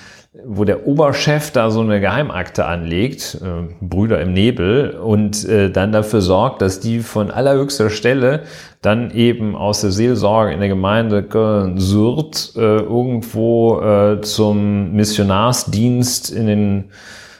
wo 0.46 0.64
der 0.64 0.86
Oberchef 0.86 1.50
da 1.50 1.70
so 1.70 1.80
eine 1.80 2.00
Geheimakte 2.00 2.66
anlegt, 2.66 3.38
äh, 3.42 3.74
Brüder 3.80 4.20
im 4.20 4.32
Nebel, 4.32 4.90
und 4.90 5.44
äh, 5.48 5.70
dann 5.70 5.92
dafür 5.92 6.20
sorgt, 6.20 6.62
dass 6.62 6.80
die 6.80 7.00
von 7.00 7.30
allerhöchster 7.30 7.90
Stelle 7.90 8.42
dann 8.82 9.10
eben 9.10 9.56
aus 9.56 9.80
der 9.80 9.90
Seelsorge 9.90 10.52
in 10.52 10.60
der 10.60 10.68
Gemeinde 10.68 11.22
Köln-Sürth 11.22 12.54
äh, 12.56 12.60
irgendwo 12.60 13.80
äh, 13.80 14.20
zum 14.20 14.92
Missionarsdienst 14.92 16.30
in 16.30 16.46
den 16.46 16.84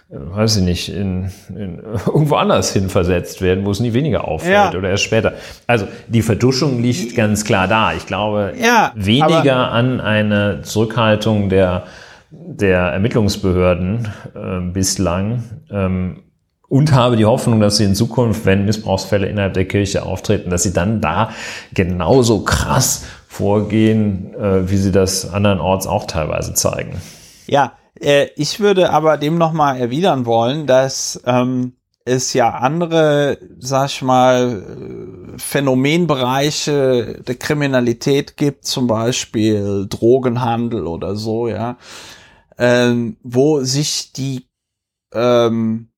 weiß 0.09 0.59
ich 0.59 0.62
nicht, 0.62 0.89
in, 0.90 1.31
in 1.48 1.82
irgendwo 2.06 2.36
anders 2.36 2.72
hin 2.72 2.89
versetzt 2.89 3.43
werden, 3.43 3.64
wo 3.64 3.70
es 3.70 3.81
nie 3.81 3.93
weniger 3.93 4.28
auffällt 4.28 4.72
ja. 4.72 4.78
oder 4.78 4.90
erst 4.90 5.05
später. 5.05 5.35
Also 5.66 5.86
die 6.09 6.22
Verduschung 6.22 6.81
liegt 6.81 7.16
ganz 7.16 7.44
klar 7.44 7.68
da. 7.68 7.93
Ich 7.94 8.06
glaube 8.06 8.55
ja, 8.60 8.93
weniger 8.94 9.72
an 9.72 10.01
eine 10.01 10.62
Zurückhaltung 10.62 11.48
der, 11.48 11.85
der 12.47 12.81
Ermittlungsbehörden 12.81 14.09
äh, 14.35 14.61
bislang 14.73 15.44
ähm, 15.70 16.23
und 16.69 16.93
habe 16.93 17.16
die 17.16 17.24
Hoffnung, 17.24 17.61
dass 17.61 17.77
sie 17.77 17.85
in 17.85 17.94
Zukunft, 17.94 18.47
wenn 18.47 18.65
Missbrauchsfälle 18.65 19.27
innerhalb 19.27 19.55
der 19.55 19.66
Kirche 19.66 20.05
auftreten, 20.05 20.51
dass 20.51 20.62
sie 20.62 20.73
dann 20.73 21.01
da 21.01 21.31
genauso 21.73 22.43
krass 22.43 23.05
vorgehen, 23.28 24.35
äh, 24.35 24.69
wie 24.70 24.77
sie 24.77 24.93
das 24.93 25.32
andernorts 25.32 25.86
auch 25.86 26.06
teilweise 26.06 26.55
zeigen. 26.55 27.01
Ja, 27.47 27.73
äh, 28.01 28.28
ich 28.36 28.61
würde 28.61 28.90
aber 28.90 29.16
dem 29.16 29.39
nochmal 29.39 29.81
erwidern 29.81 30.27
wollen, 30.27 30.66
dass 30.66 31.20
ähm, 31.27 31.74
es 32.05 32.32
ja 32.35 32.51
andere, 32.51 33.39
sag 33.59 33.89
ich 33.89 34.02
mal, 34.02 34.62
Phänomenbereiche 35.39 37.23
der 37.27 37.35
Kriminalität 37.35 38.36
gibt, 38.36 38.66
zum 38.66 38.86
Beispiel 38.86 39.86
Drogenhandel 39.89 40.86
oder 40.86 41.16
so, 41.16 41.48
ja, 41.48 41.77
ähm, 42.59 43.16
wo 43.22 43.62
sich 43.62 44.12
die 44.12 44.47
ähm, 45.12 45.89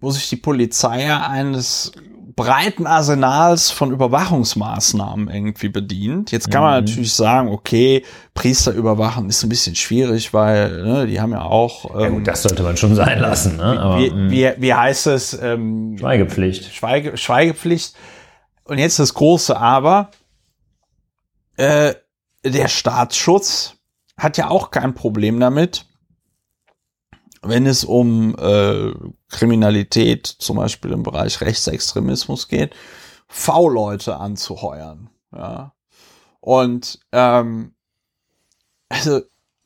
wo 0.00 0.10
sich 0.10 0.28
die 0.28 0.36
Polizei 0.36 1.12
eines 1.14 1.92
breiten 2.38 2.86
Arsenals 2.86 3.72
von 3.72 3.90
Überwachungsmaßnahmen 3.90 5.28
irgendwie 5.28 5.68
bedient. 5.68 6.30
Jetzt 6.30 6.52
kann 6.52 6.62
man 6.62 6.80
mhm. 6.80 6.86
natürlich 6.86 7.12
sagen, 7.12 7.48
okay, 7.48 8.04
Priester 8.32 8.72
überwachen 8.72 9.28
ist 9.28 9.42
ein 9.42 9.48
bisschen 9.48 9.74
schwierig, 9.74 10.32
weil 10.32 10.84
ne, 10.84 11.06
die 11.08 11.20
haben 11.20 11.32
ja 11.32 11.42
auch. 11.42 11.96
Ähm, 11.96 12.00
ja 12.00 12.08
gut, 12.10 12.28
das 12.28 12.42
sollte 12.44 12.62
man 12.62 12.76
schon 12.76 12.94
sein 12.94 13.18
lassen. 13.18 13.56
Ne? 13.56 13.80
Aber, 13.80 13.98
wie, 13.98 14.10
mhm. 14.10 14.30
wie, 14.30 14.52
wie 14.56 14.72
heißt 14.72 15.08
es? 15.08 15.36
Ähm, 15.42 15.96
Schweigepflicht. 15.98 16.72
Schweige, 16.72 17.16
Schweigepflicht. 17.16 17.96
Und 18.62 18.78
jetzt 18.78 19.00
das 19.00 19.14
große 19.14 19.56
Aber. 19.56 20.10
Äh, 21.56 21.94
der 22.44 22.68
Staatsschutz 22.68 23.77
hat 24.18 24.36
ja 24.36 24.50
auch 24.50 24.70
kein 24.70 24.94
Problem 24.94 25.40
damit, 25.40 25.86
wenn 27.42 27.66
es 27.66 27.84
um 27.84 28.36
äh, 28.36 28.92
Kriminalität, 29.28 30.26
zum 30.26 30.56
Beispiel 30.56 30.92
im 30.92 31.04
Bereich 31.04 31.40
Rechtsextremismus 31.40 32.48
geht, 32.48 32.74
V-Leute 33.28 34.16
anzuheuern. 34.16 35.10
Ja. 35.32 35.72
Und 36.40 36.98
ähm, 37.12 37.74
also 38.88 39.20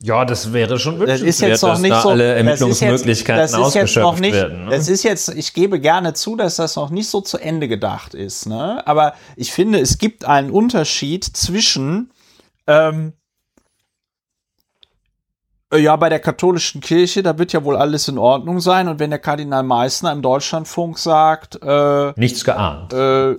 ja, 0.05 0.25
das 0.25 0.51
wäre 0.51 0.79
schon 0.79 0.99
wünschenswert, 0.99 1.21
das 1.21 1.35
ist 1.35 1.41
jetzt 1.41 1.61
noch 1.61 1.79
nicht 1.79 2.01
so, 2.01 2.09
alle 2.09 2.35
Ermittlungsmöglichkeiten 2.35 3.41
das 3.41 3.51
ist 3.53 3.57
jetzt, 3.57 3.63
das 3.63 3.67
ist 3.69 3.95
jetzt 3.95 4.03
noch 4.03 4.19
nicht, 4.19 4.33
werden. 4.33 4.65
Ne? 4.65 4.71
Das 4.71 4.89
ist 4.89 5.03
jetzt, 5.03 5.29
ich 5.29 5.53
gebe 5.53 5.79
gerne 5.79 6.13
zu, 6.13 6.35
dass 6.35 6.57
das 6.57 6.75
noch 6.75 6.89
nicht 6.89 7.07
so 7.07 7.21
zu 7.21 7.37
Ende 7.37 7.69
gedacht 7.69 8.13
ist. 8.13 8.45
Ne? 8.45 8.85
Aber 8.85 9.13
ich 9.37 9.53
finde, 9.53 9.79
es 9.79 9.97
gibt 9.99 10.25
einen 10.25 10.51
Unterschied 10.51 11.23
zwischen 11.23 12.11
ähm, 12.67 13.13
äh, 13.13 13.22
ja, 15.77 15.95
bei 15.95 16.09
der 16.09 16.19
katholischen 16.19 16.81
Kirche, 16.81 17.23
da 17.23 17.37
wird 17.37 17.53
ja 17.53 17.63
wohl 17.63 17.75
alles 17.75 18.07
in 18.07 18.17
Ordnung 18.17 18.59
sein. 18.59 18.87
Und 18.87 18.99
wenn 18.99 19.09
der 19.09 19.19
Kardinal 19.19 19.63
Meissner 19.63 20.11
im 20.11 20.21
Deutschlandfunk 20.21 20.97
sagt, 20.97 21.59
äh, 21.61 22.13
nichts 22.15 22.43
geahnt, 22.43 22.93
äh, 22.93 23.33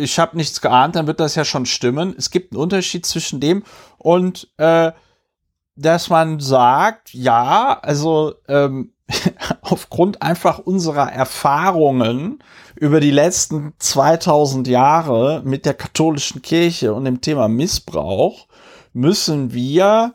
ich 0.00 0.18
habe 0.18 0.36
nichts 0.36 0.60
geahnt, 0.60 0.96
dann 0.96 1.06
wird 1.06 1.20
das 1.20 1.34
ja 1.34 1.44
schon 1.44 1.66
stimmen. 1.66 2.14
Es 2.16 2.30
gibt 2.30 2.52
einen 2.52 2.62
Unterschied 2.62 3.06
zwischen 3.06 3.40
dem 3.40 3.64
und 3.98 4.48
äh, 4.56 4.92
dass 5.76 6.08
man 6.08 6.40
sagt, 6.40 7.12
ja, 7.12 7.78
also 7.82 8.34
ähm, 8.48 8.92
aufgrund 9.62 10.22
einfach 10.22 10.58
unserer 10.58 11.12
Erfahrungen 11.12 12.38
über 12.76 13.00
die 13.00 13.10
letzten 13.10 13.74
2000 13.78 14.68
Jahre 14.68 15.42
mit 15.44 15.66
der 15.66 15.74
katholischen 15.74 16.42
Kirche 16.42 16.94
und 16.94 17.04
dem 17.04 17.20
Thema 17.20 17.48
Missbrauch 17.48 18.46
müssen 18.92 19.52
wir 19.52 20.14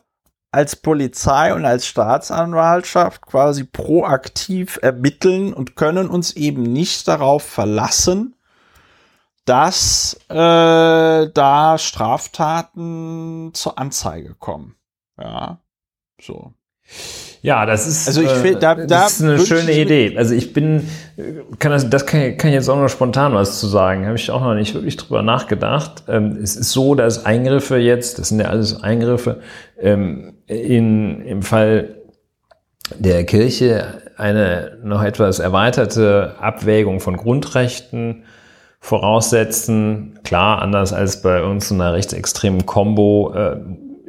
als 0.51 0.76
Polizei 0.76 1.53
und 1.53 1.65
als 1.65 1.85
Staatsanwaltschaft 1.88 3.21
quasi 3.21 3.63
proaktiv 3.63 4.80
ermitteln 4.81 5.53
und 5.53 5.76
können 5.76 6.09
uns 6.09 6.34
eben 6.34 6.63
nicht 6.63 7.07
darauf 7.07 7.43
verlassen, 7.43 8.35
dass 9.45 10.19
äh, 10.30 10.35
da 10.35 11.77
Straftaten 11.77 13.51
zur 13.53 13.77
Anzeige 13.77 14.35
kommen. 14.35 14.76
Ja, 15.17 15.59
so. 16.21 16.53
Ja, 17.41 17.66
das 17.66 17.88
ist, 17.88 18.07
also 18.07 18.22
ich 18.22 18.30
find, 18.30 18.61
da, 18.61 18.76
da 18.76 18.86
das 18.86 19.14
ist 19.14 19.24
eine 19.24 19.40
schöne 19.40 19.72
Idee. 19.72 20.16
Also 20.18 20.36
ich 20.36 20.52
bin, 20.52 20.88
kann 21.57 21.72
das, 21.72 21.90
das 21.90 22.06
kann, 22.06 22.36
kann 22.38 22.49
ich 22.49 22.56
jetzt 22.56 22.70
auch 22.70 22.76
noch 22.78 22.90
spontan 22.90 23.34
was 23.34 23.60
zu 23.60 23.68
sagen. 23.68 24.06
Habe 24.06 24.18
ich 24.18 24.30
auch 24.30 24.41
noch 24.41 24.56
nicht 24.56 24.74
wirklich 24.74 24.98
drüber 24.98 25.22
nachgedacht. 25.22 26.03
Ähm, 26.10 26.38
es 26.44 26.56
ist 26.56 26.72
so, 26.72 26.95
dass 26.95 27.26
Eingriffe 27.26 27.78
jetzt, 27.78 28.20
das 28.20 28.30
sind 28.30 28.41
ja 28.41 28.48
alles 28.48 28.84
Eingriffe, 28.84 29.40
ähm, 29.80 30.34
in, 30.48 31.22
im 31.22 31.41
Fall 31.41 31.95
der 32.98 33.24
Kirche 33.24 34.02
eine 34.18 34.78
noch 34.84 35.03
etwas 35.03 35.40
erweiterte 35.40 36.36
Abwägung 36.40 36.99
von 36.99 37.16
Grundrechten 37.16 38.24
voraussetzen. 38.82 40.20
Klar, 40.24 40.61
anders 40.61 40.91
als 40.91 41.22
bei 41.22 41.44
uns 41.44 41.72
in 41.72 41.80
einer 41.80 41.94
rechtsextremen 41.94 42.66
Kombo, 42.66 43.34
äh, 43.34 43.57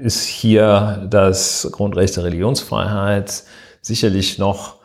ist 0.00 0.24
hier 0.24 1.06
das 1.10 1.68
Grundrecht 1.72 2.16
der 2.16 2.24
Religionsfreiheit 2.24 3.44
sicherlich 3.82 4.38
noch 4.38 4.76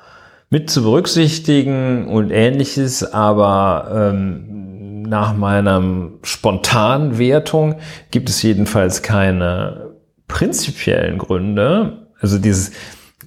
mit 0.50 0.70
zu 0.70 0.84
berücksichtigen 0.84 2.08
und 2.08 2.32
ähnliches, 2.32 3.04
aber 3.14 4.12
ähm, 4.14 5.02
nach 5.04 5.36
meiner 5.36 6.12
spontanen 6.24 7.18
Wertung 7.18 7.76
gibt 8.12 8.30
es 8.30 8.42
jedenfalls 8.42 9.02
keine 9.02 9.92
prinzipiellen 10.28 11.18
Gründe. 11.18 12.08
Also 12.20 12.38
dieses 12.38 12.72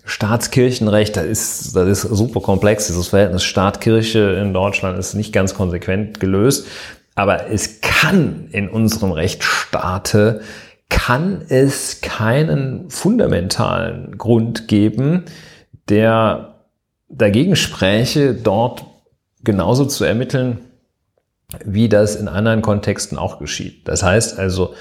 Staatskirchenrecht, 0.05 1.16
das 1.16 1.27
ist, 1.27 1.77
das 1.77 1.86
ist 1.86 2.02
super 2.02 2.40
komplex. 2.40 2.86
Dieses 2.86 3.09
Verhältnis 3.09 3.44
Staat-Kirche 3.44 4.39
in 4.43 4.52
Deutschland 4.55 4.98
ist 4.98 5.15
nicht 5.15 5.32
ganz 5.32 5.55
konsequent 5.55 6.19
gelöst. 6.20 6.66
Aber 7.15 7.51
es 7.51 7.81
kann 7.81 8.48
in 8.52 8.69
unserem 8.69 9.12
Rechtsstaate 9.12 10.40
kann 10.89 11.43
es 11.48 12.01
keinen 12.01 12.90
fundamentalen 12.90 14.19
Grund 14.19 14.69
geben, 14.69 15.24
der 15.89 16.55
dagegen 17.09 17.56
spräche, 17.56 18.35
dort 18.35 18.85
genauso 19.43 19.85
zu 19.85 20.05
ermitteln, 20.05 20.59
wie 21.65 21.89
das 21.89 22.16
in 22.16 22.28
anderen 22.28 22.62
Kontexten 22.62 23.16
auch 23.16 23.39
geschieht. 23.39 23.89
Das 23.89 24.02
heißt 24.02 24.39
also, 24.39 24.74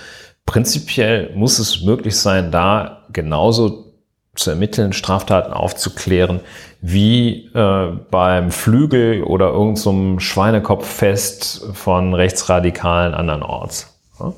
prinzipiell 0.46 1.32
muss 1.36 1.60
es 1.60 1.84
möglich 1.84 2.18
sein, 2.18 2.52
da 2.52 3.06
genauso 3.14 3.94
zu 4.36 4.52
ermitteln, 4.52 4.94
Straftaten 4.94 5.54
aufzuklären, 5.54 6.42
wie 6.82 7.50
äh, 7.54 7.88
beim 8.12 8.52
Flügel 8.52 9.24
oder 9.24 9.48
irgendeinem 9.48 10.16
so 10.16 10.20
Schweinekopffest 10.20 11.66
von 11.74 12.14
Rechtsradikalen 12.14 13.14
andernorts. 13.14 14.00
Ja? 14.20 14.34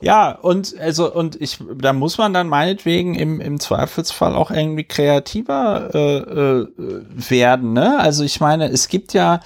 Ja, 0.00 0.32
und 0.32 0.78
also 0.78 1.12
und 1.12 1.40
ich, 1.40 1.58
da 1.76 1.92
muss 1.92 2.16
man 2.16 2.32
dann 2.32 2.48
meinetwegen 2.48 3.14
im, 3.14 3.40
im 3.40 3.60
Zweifelsfall 3.60 4.34
auch 4.34 4.50
irgendwie 4.50 4.84
kreativer 4.84 5.90
äh, 5.94 6.18
äh, 6.18 6.68
werden. 7.28 7.74
Ne? 7.74 7.98
Also 7.98 8.24
ich 8.24 8.40
meine, 8.40 8.68
es 8.70 8.88
gibt 8.88 9.12
ja 9.12 9.40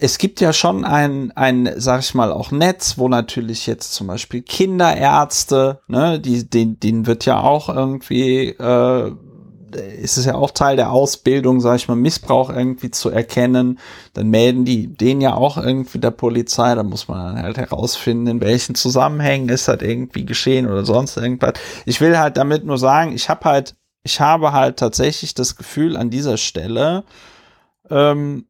es 0.00 0.18
gibt 0.18 0.40
ja 0.40 0.52
schon 0.52 0.84
ein, 0.84 1.30
ein, 1.36 1.72
sag 1.76 2.00
ich 2.00 2.14
mal, 2.14 2.32
auch 2.32 2.50
Netz, 2.50 2.98
wo 2.98 3.08
natürlich 3.08 3.66
jetzt 3.66 3.94
zum 3.94 4.08
Beispiel 4.08 4.42
Kinderärzte, 4.42 5.80
ne, 5.86 6.18
die, 6.18 6.48
den, 6.48 6.80
denen 6.80 7.06
wird 7.06 7.24
ja 7.24 7.40
auch 7.40 7.68
irgendwie 7.68 8.48
äh, 8.48 9.12
ist 9.76 10.16
es 10.16 10.24
ja 10.24 10.34
auch 10.34 10.50
Teil 10.50 10.76
der 10.76 10.90
Ausbildung, 10.90 11.60
sage 11.60 11.76
ich 11.76 11.88
mal, 11.88 11.96
Missbrauch 11.96 12.50
irgendwie 12.50 12.90
zu 12.90 13.10
erkennen. 13.10 13.78
Dann 14.12 14.28
melden 14.28 14.64
die 14.64 14.86
den 14.86 15.20
ja 15.20 15.34
auch 15.34 15.56
irgendwie 15.56 15.98
der 15.98 16.10
Polizei. 16.10 16.74
Da 16.74 16.82
muss 16.82 17.08
man 17.08 17.40
halt 17.42 17.58
herausfinden, 17.58 18.26
in 18.26 18.40
welchen 18.40 18.74
Zusammenhängen 18.74 19.48
ist 19.48 19.68
das 19.68 19.82
irgendwie 19.82 20.24
geschehen 20.24 20.66
oder 20.66 20.84
sonst 20.84 21.16
irgendwas. 21.16 21.54
Ich 21.86 22.00
will 22.00 22.18
halt 22.18 22.36
damit 22.36 22.64
nur 22.64 22.78
sagen, 22.78 23.12
ich 23.12 23.28
habe 23.28 23.44
halt, 23.44 23.74
ich 24.02 24.20
habe 24.20 24.52
halt 24.52 24.78
tatsächlich 24.78 25.34
das 25.34 25.56
Gefühl 25.56 25.96
an 25.96 26.10
dieser 26.10 26.36
Stelle, 26.36 27.04
ähm, 27.90 28.46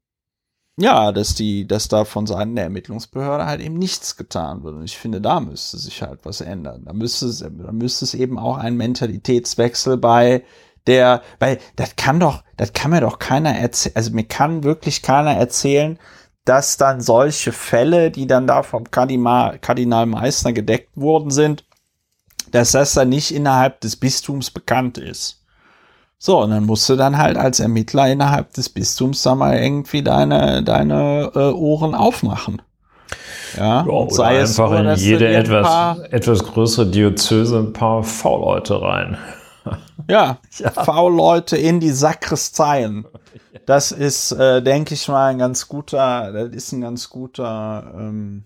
ja, 0.77 1.13
dass 1.13 1.35
die, 1.35 1.67
dass 1.69 1.87
da 1.87 2.05
von 2.05 2.27
Seiten 2.27 2.57
der 2.57 2.65
Ermittlungsbehörde 2.65 3.47
halt 3.47 3.61
eben 3.61 3.79
nichts 3.79 4.17
getan 4.17 4.65
wird. 4.65 4.75
Und 4.75 4.85
ich 4.85 4.99
finde, 4.99 5.21
da 5.21 5.39
müsste 5.39 5.79
sich 5.79 6.03
halt 6.03 6.21
was 6.25 6.41
ändern. 6.41 6.83
Da 6.85 6.93
müsste 6.93 7.33
da 7.33 7.73
müsste 7.73 8.05
es 8.05 8.15
eben 8.15 8.39
auch 8.39 8.59
einen 8.59 8.77
Mentalitätswechsel 8.77 9.97
bei 9.97 10.43
der, 10.87 11.23
weil 11.39 11.59
das 11.77 11.97
kann 11.97 12.21
doch, 12.21 12.43
das 12.57 12.73
kann 12.73 12.91
mir 12.91 13.01
doch 13.01 13.19
keiner 13.19 13.57
erzählen, 13.57 13.97
also 13.97 14.11
mir 14.13 14.25
kann 14.25 14.65
wirklich 14.65 15.03
keiner 15.03 15.33
erzählen, 15.33 15.99
dass 16.45 16.77
dann 16.77 17.01
solche 17.01 17.53
Fälle, 17.53 18.11
die 18.11 18.27
dann 18.27 18.47
da 18.47 18.63
vom 18.63 18.91
Kardinal, 18.91 19.59
Kardinal 19.59 20.07
Meissner 20.07 20.53
gedeckt 20.53 20.91
worden 20.95 21.31
sind, 21.31 21.65
dass 22.51 22.73
das 22.73 22.93
dann 22.93 23.09
nicht 23.09 23.35
innerhalb 23.35 23.81
des 23.81 23.97
Bistums 23.97 24.51
bekannt 24.51 24.99
ist. 24.99 25.41
So, 26.19 26.43
und 26.43 26.51
dann 26.51 26.65
musst 26.65 26.89
du 26.89 26.97
dann 26.97 27.19
halt 27.19 27.37
als 27.37 27.61
Ermittler 27.61 28.11
innerhalb 28.11 28.53
des 28.55 28.69
Bistums 28.69 29.23
da 29.23 29.35
mal 29.35 29.59
irgendwie 29.59 30.03
deine, 30.03 30.63
deine 30.63 31.31
äh, 31.35 31.51
Ohren 31.51 31.95
aufmachen. 31.95 32.63
Ja, 33.57 33.85
ja 33.85 33.87
oder 33.87 34.11
sei 34.11 34.41
einfach 34.41 34.71
nur, 34.71 34.93
in 34.93 34.99
jede 34.99 35.29
etwas, 35.29 35.99
etwas 36.11 36.45
größere 36.45 36.87
Diözese 36.87 37.59
ein 37.59 37.73
paar 37.73 38.03
V-Leute 38.03 38.81
rein. 38.81 39.19
Ja, 40.09 40.39
ja. 40.59 40.71
V-Leute 40.71 41.57
in 41.57 41.81
die 41.81 41.91
Sakristeien. 41.91 43.07
Das 43.67 43.93
ist, 43.93 44.33
äh, 44.33 44.61
denke 44.63 44.93
ich 44.93 45.09
mal, 45.09 45.31
ein 45.31 45.39
ganz 45.39 45.69
guter, 45.69 46.33
das 46.33 46.51
ist 46.51 46.73
ein 46.73 46.83
ganz 46.83 47.09
guter 47.09 47.95
ähm, 47.97 48.45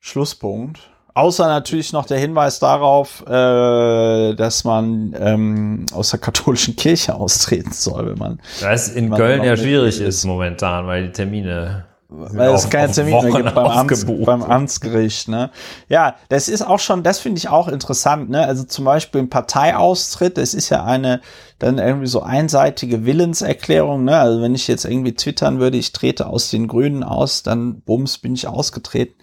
Schlusspunkt. 0.00 0.80
Außer 1.12 1.46
natürlich 1.46 1.92
noch 1.92 2.06
der 2.06 2.18
Hinweis 2.18 2.58
darauf, 2.58 3.24
äh, 3.26 4.34
dass 4.34 4.64
man 4.64 5.14
ähm, 5.18 5.86
aus 5.92 6.10
der 6.10 6.18
katholischen 6.18 6.76
Kirche 6.76 7.14
austreten 7.20 7.72
soll, 7.72 8.06
wenn 8.06 8.18
man. 8.18 8.40
Das 8.60 8.88
in 8.88 9.10
Köln 9.12 9.44
ja 9.44 9.56
schwierig 9.56 10.00
ist 10.00 10.24
momentan, 10.24 10.86
weil 10.86 11.06
die 11.06 11.12
Termine 11.12 11.84
weil 12.16 12.54
es 12.54 12.70
keine 12.70 12.92
Termine 12.92 13.30
gibt 13.30 13.54
beim, 13.54 13.66
Amts, 13.66 14.06
beim 14.06 14.42
Amtsgericht. 14.42 15.28
Ne? 15.28 15.50
Ja, 15.88 16.16
das 16.28 16.48
ist 16.48 16.62
auch 16.62 16.78
schon, 16.78 17.02
das 17.02 17.18
finde 17.18 17.38
ich 17.38 17.48
auch 17.48 17.68
interessant. 17.68 18.30
Ne? 18.30 18.46
Also 18.46 18.64
zum 18.64 18.84
Beispiel 18.84 19.22
ein 19.22 19.30
Parteiaustritt, 19.30 20.38
das 20.38 20.54
ist 20.54 20.68
ja 20.70 20.84
eine 20.84 21.20
dann 21.58 21.78
irgendwie 21.78 22.06
so 22.06 22.22
einseitige 22.22 23.04
Willenserklärung. 23.04 24.04
Ne? 24.04 24.18
Also 24.18 24.42
wenn 24.42 24.54
ich 24.54 24.68
jetzt 24.68 24.84
irgendwie 24.84 25.14
twittern 25.14 25.60
würde, 25.60 25.76
ich 25.76 25.92
trete 25.92 26.26
aus 26.26 26.50
den 26.50 26.68
Grünen 26.68 27.02
aus, 27.02 27.42
dann 27.42 27.80
bums, 27.82 28.18
bin 28.18 28.34
ich 28.34 28.48
ausgetreten. 28.48 29.14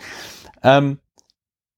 Ähm, 0.63 0.99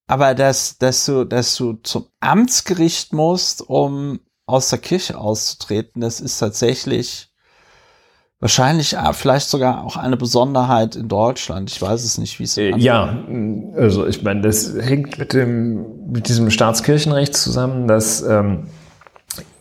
aber 0.07 0.35
dass, 0.35 0.77
dass, 0.77 1.05
du, 1.05 1.23
dass 1.23 1.55
du 1.55 1.73
zum 1.83 2.07
Amtsgericht 2.19 3.13
musst, 3.13 3.61
um 3.61 4.19
aus 4.45 4.69
der 4.69 4.79
Kirche 4.79 5.17
auszutreten, 5.17 6.01
das 6.01 6.19
ist 6.19 6.37
tatsächlich 6.37 7.32
wahrscheinlich 8.43 8.97
äh, 8.97 9.13
vielleicht 9.13 9.47
sogar 9.47 9.85
auch 9.85 9.95
eine 9.95 10.17
Besonderheit 10.17 10.97
in 10.97 11.07
Deutschland. 11.07 11.71
Ich 11.71 11.81
weiß 11.81 12.03
es 12.03 12.17
nicht, 12.17 12.39
wie 12.39 12.43
es 12.43 12.57
äh, 12.57 12.75
Ja, 12.75 13.17
also 13.77 14.05
ich 14.05 14.21
meine, 14.21 14.41
das 14.41 14.73
hängt 14.77 15.17
mit 15.17 15.31
dem 15.31 16.11
mit 16.11 16.27
diesem 16.27 16.51
Staatskirchenrecht 16.51 17.35
zusammen, 17.35 17.87
das 17.87 18.21
ähm, 18.21 18.67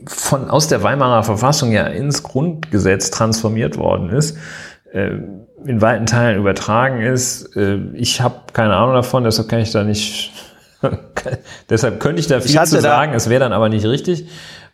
von 0.05 0.51
aus 0.51 0.67
der 0.67 0.83
Weimarer 0.83 1.23
Verfassung 1.23 1.71
ja 1.71 1.85
ins 1.85 2.25
Grundgesetz 2.25 3.13
transformiert 3.13 3.79
worden 3.79 4.11
ist. 4.11 4.37
Äh, 4.93 5.13
in 5.65 5.81
weiten 5.81 6.07
Teilen 6.07 6.41
übertragen 6.41 7.03
ist. 7.03 7.55
Äh, 7.55 7.79
ich 7.95 8.21
habe 8.21 8.35
keine 8.53 8.75
Ahnung 8.75 8.97
davon, 8.97 9.23
deshalb 9.23 9.49
kann 9.49 9.61
ich 9.61 9.71
da 9.71 9.85
nicht. 9.85 10.33
deshalb 11.71 12.01
könnte 12.01 12.19
ich 12.19 12.27
da 12.27 12.41
viel 12.41 12.51
ich 12.51 12.63
zu 12.65 12.81
sagen, 12.81 13.15
es 13.15 13.29
wäre 13.29 13.39
dann 13.39 13.53
aber 13.53 13.69
nicht 13.69 13.87
richtig. 13.87 14.27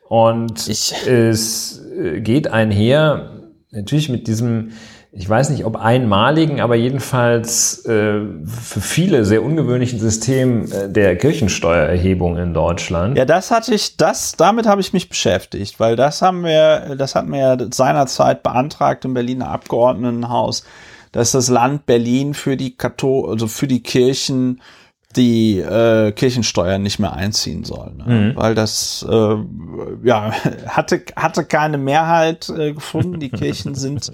Und 0.08 0.66
ich. 0.66 0.94
es 1.06 1.82
äh, 1.94 2.22
geht 2.22 2.48
einher 2.48 3.37
natürlich 3.70 4.08
mit 4.08 4.26
diesem, 4.26 4.72
ich 5.12 5.28
weiß 5.28 5.50
nicht, 5.50 5.64
ob 5.64 5.76
einmaligen, 5.76 6.60
aber 6.60 6.74
jedenfalls 6.74 7.84
äh, 7.84 8.20
für 8.46 8.80
viele 8.80 9.24
sehr 9.24 9.42
ungewöhnlichen 9.42 9.98
System 9.98 10.70
äh, 10.72 10.88
der 10.88 11.16
Kirchensteuererhebung 11.16 12.38
in 12.38 12.54
Deutschland. 12.54 13.18
Ja, 13.18 13.24
das 13.24 13.50
hatte 13.50 13.74
ich, 13.74 13.96
das, 13.96 14.32
damit 14.32 14.66
habe 14.66 14.80
ich 14.80 14.92
mich 14.92 15.08
beschäftigt, 15.08 15.80
weil 15.80 15.96
das 15.96 16.22
haben 16.22 16.44
wir, 16.44 16.96
das 16.96 17.14
hatten 17.14 17.32
wir 17.32 17.40
ja 17.40 17.56
seinerzeit 17.70 18.42
beantragt 18.42 19.04
im 19.04 19.14
Berliner 19.14 19.50
Abgeordnetenhaus, 19.50 20.64
dass 21.12 21.32
das 21.32 21.48
Land 21.48 21.86
Berlin 21.86 22.34
für 22.34 22.56
die 22.56 22.76
Kathol 22.76 23.30
also 23.30 23.46
für 23.46 23.66
die 23.66 23.82
Kirchen 23.82 24.60
die 25.16 25.58
äh, 25.58 26.12
Kirchensteuer 26.12 26.78
nicht 26.78 26.98
mehr 26.98 27.14
einziehen 27.14 27.64
soll, 27.64 27.94
ne? 27.94 28.04
mhm. 28.04 28.36
weil 28.36 28.54
das 28.54 29.06
äh, 29.08 29.36
ja, 30.04 30.32
hatte, 30.66 31.02
hatte 31.16 31.44
keine 31.44 31.78
Mehrheit 31.78 32.50
äh, 32.50 32.74
gefunden. 32.74 33.18
Die 33.18 33.30
Kirchen 33.30 33.74
sind, 33.74 34.12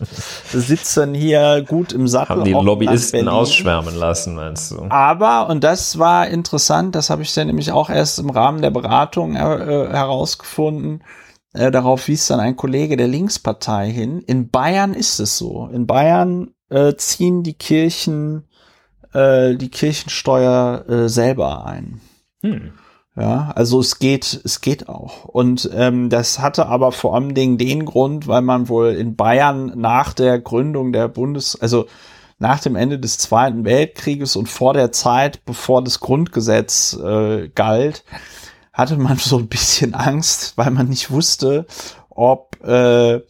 sitzen 0.52 1.14
hier 1.14 1.64
gut 1.66 1.92
im 1.92 2.06
Sattel. 2.06 2.36
Haben 2.36 2.44
die 2.44 2.52
Lobbyisten 2.52 3.28
ausschwärmen 3.28 3.96
lassen, 3.96 4.36
meinst 4.36 4.70
du? 4.70 4.86
Aber, 4.88 5.48
und 5.48 5.64
das 5.64 5.98
war 5.98 6.28
interessant, 6.28 6.94
das 6.94 7.10
habe 7.10 7.22
ich 7.22 7.34
dann 7.34 7.48
nämlich 7.48 7.72
auch 7.72 7.90
erst 7.90 8.20
im 8.20 8.30
Rahmen 8.30 8.62
der 8.62 8.70
Beratung 8.70 9.34
äh, 9.34 9.38
herausgefunden, 9.38 11.02
äh, 11.54 11.72
darauf 11.72 12.06
wies 12.06 12.28
dann 12.28 12.38
ein 12.38 12.54
Kollege 12.54 12.96
der 12.96 13.08
Linkspartei 13.08 13.90
hin. 13.90 14.20
In 14.20 14.48
Bayern 14.48 14.94
ist 14.94 15.18
es 15.18 15.38
so. 15.38 15.68
In 15.72 15.88
Bayern 15.88 16.50
äh, 16.70 16.94
ziehen 16.94 17.42
die 17.42 17.54
Kirchen 17.54 18.46
äh, 19.14 19.54
die 19.54 19.70
Kirchensteuer 19.70 20.84
äh, 20.88 21.08
selber 21.08 21.66
ein. 21.66 22.00
Hm. 22.42 22.72
Ja, 23.16 23.52
also 23.54 23.78
es 23.78 24.00
geht, 24.00 24.40
es 24.44 24.60
geht 24.60 24.88
auch. 24.88 25.24
Und 25.24 25.70
ähm, 25.72 26.10
das 26.10 26.40
hatte 26.40 26.66
aber 26.66 26.90
vor 26.90 27.14
allem 27.14 27.34
Dingen 27.34 27.58
den 27.58 27.84
Grund, 27.84 28.26
weil 28.26 28.42
man 28.42 28.68
wohl 28.68 28.88
in 28.88 29.14
Bayern 29.14 29.72
nach 29.76 30.12
der 30.14 30.40
Gründung 30.40 30.92
der 30.92 31.06
Bundes, 31.06 31.60
also 31.60 31.86
nach 32.40 32.58
dem 32.58 32.74
Ende 32.74 32.98
des 32.98 33.18
Zweiten 33.18 33.64
Weltkrieges 33.64 34.34
und 34.34 34.48
vor 34.48 34.74
der 34.74 34.90
Zeit, 34.90 35.44
bevor 35.44 35.84
das 35.84 36.00
Grundgesetz 36.00 36.94
äh, 36.94 37.48
galt, 37.54 38.04
hatte 38.72 38.96
man 38.96 39.16
so 39.18 39.38
ein 39.38 39.48
bisschen 39.48 39.94
Angst, 39.94 40.54
weil 40.56 40.72
man 40.72 40.88
nicht 40.88 41.12
wusste, 41.12 41.66
ob 42.10 42.62
äh, 42.64 43.20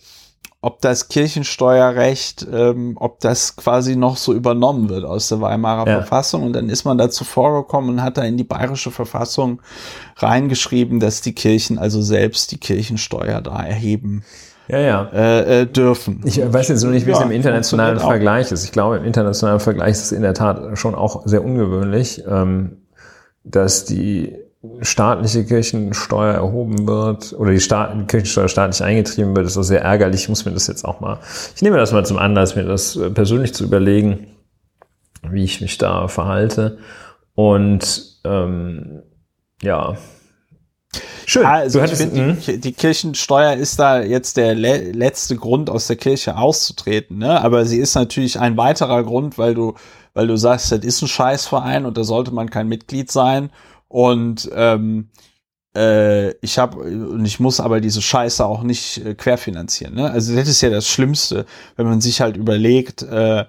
ob 0.64 0.80
das 0.80 1.08
Kirchensteuerrecht, 1.08 2.46
ähm, 2.50 2.96
ob 2.98 3.20
das 3.20 3.54
quasi 3.54 3.96
noch 3.96 4.16
so 4.16 4.32
übernommen 4.32 4.88
wird 4.88 5.04
aus 5.04 5.28
der 5.28 5.42
Weimarer 5.42 5.86
ja. 5.86 5.96
Verfassung. 5.98 6.42
Und 6.42 6.54
dann 6.54 6.70
ist 6.70 6.86
man 6.86 6.96
dazu 6.96 7.22
vorgekommen 7.24 7.90
und 7.90 8.02
hat 8.02 8.16
da 8.16 8.22
in 8.22 8.38
die 8.38 8.44
bayerische 8.44 8.90
Verfassung 8.90 9.60
reingeschrieben, 10.16 11.00
dass 11.00 11.20
die 11.20 11.34
Kirchen 11.34 11.78
also 11.78 12.00
selbst 12.00 12.50
die 12.50 12.56
Kirchensteuer 12.56 13.42
da 13.42 13.62
erheben. 13.62 14.24
Ja, 14.66 14.78
ja. 14.78 15.10
Äh, 15.12 15.60
äh, 15.60 15.66
dürfen. 15.66 16.22
Ich 16.24 16.40
weiß 16.40 16.68
jetzt 16.68 16.82
nur 16.82 16.92
nicht, 16.92 17.04
wie 17.04 17.10
ja, 17.10 17.18
es 17.18 17.22
im 17.22 17.30
internationalen 17.30 18.00
Vergleich 18.00 18.50
ist. 18.50 18.64
Ich 18.64 18.72
glaube, 18.72 18.96
im 18.96 19.04
internationalen 19.04 19.60
Vergleich 19.60 19.90
ist 19.90 20.04
es 20.04 20.12
in 20.12 20.22
der 20.22 20.32
Tat 20.32 20.78
schon 20.78 20.94
auch 20.94 21.26
sehr 21.26 21.44
ungewöhnlich, 21.44 22.24
ähm, 22.26 22.78
dass 23.44 23.84
die 23.84 24.34
staatliche 24.80 25.44
Kirchensteuer 25.44 26.34
erhoben 26.34 26.86
wird 26.86 27.32
oder 27.34 27.50
die, 27.50 27.60
Staat, 27.60 28.08
Kirchensteuer 28.08 28.48
staatlich 28.48 28.82
eingetrieben 28.82 29.34
wird, 29.36 29.46
ist 29.46 29.56
das 29.56 29.68
sehr 29.68 29.82
ärgerlich. 29.82 30.22
Ich 30.22 30.28
muss 30.28 30.44
mir 30.44 30.52
das 30.52 30.66
jetzt 30.66 30.84
auch 30.84 31.00
mal, 31.00 31.18
ich 31.54 31.62
nehme 31.62 31.76
das 31.76 31.92
mal 31.92 32.04
zum 32.04 32.18
Anlass, 32.18 32.56
mir 32.56 32.64
das 32.64 32.96
äh, 32.96 33.10
persönlich 33.10 33.54
zu 33.54 33.64
überlegen, 33.64 34.26
wie 35.30 35.44
ich 35.44 35.60
mich 35.60 35.78
da 35.78 36.08
verhalte. 36.08 36.78
Und 37.34 38.20
ähm, 38.24 39.02
ja. 39.62 39.96
Schön. 41.26 41.44
Also 41.44 41.80
du 41.80 41.86
ich 41.86 41.92
finde, 41.92 42.34
die, 42.34 42.60
die, 42.60 42.72
Kirchensteuer 42.72 43.54
ist 43.54 43.80
da 43.80 44.00
jetzt 44.00 44.36
der 44.36 44.54
le 44.54 44.92
letzte 44.92 45.36
Grund, 45.36 45.70
aus 45.70 45.86
der 45.86 45.96
Kirche 45.96 46.36
auszutreten, 46.36 47.18
ne? 47.18 47.40
Aber 47.42 47.64
sie 47.64 47.78
ist 47.78 47.94
natürlich 47.94 48.38
ein 48.38 48.56
weiterer 48.56 49.02
Grund, 49.02 49.38
weil 49.38 49.54
du, 49.54 49.74
weil 50.12 50.26
du 50.26 50.36
sagst, 50.36 50.70
das 50.70 50.80
ist 50.80 51.02
ein 51.02 51.08
Scheißverein 51.08 51.86
und 51.86 51.96
da 51.96 52.04
sollte 52.04 52.32
man 52.32 52.50
kein 52.50 52.68
Mitglied 52.68 53.10
sein. 53.10 53.50
Und 53.94 54.50
ähm, 54.52 55.10
äh, 55.76 56.32
ich 56.40 56.58
habe 56.58 56.78
und 56.78 57.24
ich 57.24 57.38
muss 57.38 57.60
aber 57.60 57.80
diese 57.80 58.02
Scheiße 58.02 58.44
auch 58.44 58.64
nicht 58.64 58.98
äh, 58.98 59.14
querfinanzieren. 59.14 59.94
Ne? 59.94 60.10
Also 60.10 60.34
das 60.34 60.48
ist 60.48 60.62
ja 60.62 60.68
das 60.68 60.88
Schlimmste, 60.88 61.46
wenn 61.76 61.86
man 61.86 62.00
sich 62.00 62.20
halt 62.20 62.36
überlegt, 62.36 63.02
äh, 63.02 63.44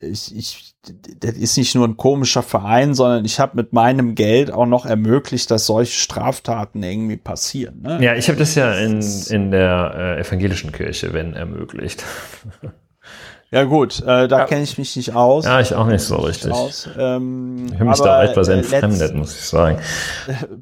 ich, 0.00 0.34
ich, 0.34 0.74
das 1.20 1.32
ist 1.32 1.58
nicht 1.58 1.74
nur 1.74 1.86
ein 1.86 1.98
komischer 1.98 2.42
Verein, 2.42 2.94
sondern 2.94 3.26
ich 3.26 3.38
habe 3.38 3.56
mit 3.56 3.74
meinem 3.74 4.14
Geld 4.14 4.50
auch 4.50 4.64
noch 4.64 4.86
ermöglicht, 4.86 5.50
dass 5.50 5.66
solche 5.66 5.92
Straftaten 5.92 6.82
irgendwie 6.82 7.18
passieren. 7.18 7.82
Ne? 7.82 7.98
Ja, 8.02 8.14
ich 8.14 8.28
habe 8.28 8.38
das 8.38 8.54
ja 8.54 8.72
in, 8.72 9.02
in 9.28 9.50
der 9.50 10.16
äh, 10.16 10.20
evangelischen 10.22 10.72
Kirche, 10.72 11.12
wenn 11.12 11.34
ermöglicht. 11.34 12.02
Ja 13.50 13.64
gut, 13.64 14.00
äh, 14.00 14.26
da 14.26 14.38
ja. 14.38 14.44
kenne 14.46 14.62
ich 14.62 14.78
mich 14.78 14.96
nicht 14.96 15.14
aus. 15.14 15.44
Ja, 15.44 15.60
ich 15.60 15.74
auch 15.74 15.86
nicht 15.86 16.02
so 16.02 16.16
richtig. 16.16 16.52
Ähm, 16.98 17.66
ich 17.68 17.74
habe 17.74 17.84
mich 17.84 18.00
da 18.00 18.24
etwas 18.24 18.48
äh, 18.48 18.54
entfremdet, 18.54 19.14
muss 19.14 19.32
ich 19.32 19.44
sagen. 19.44 19.78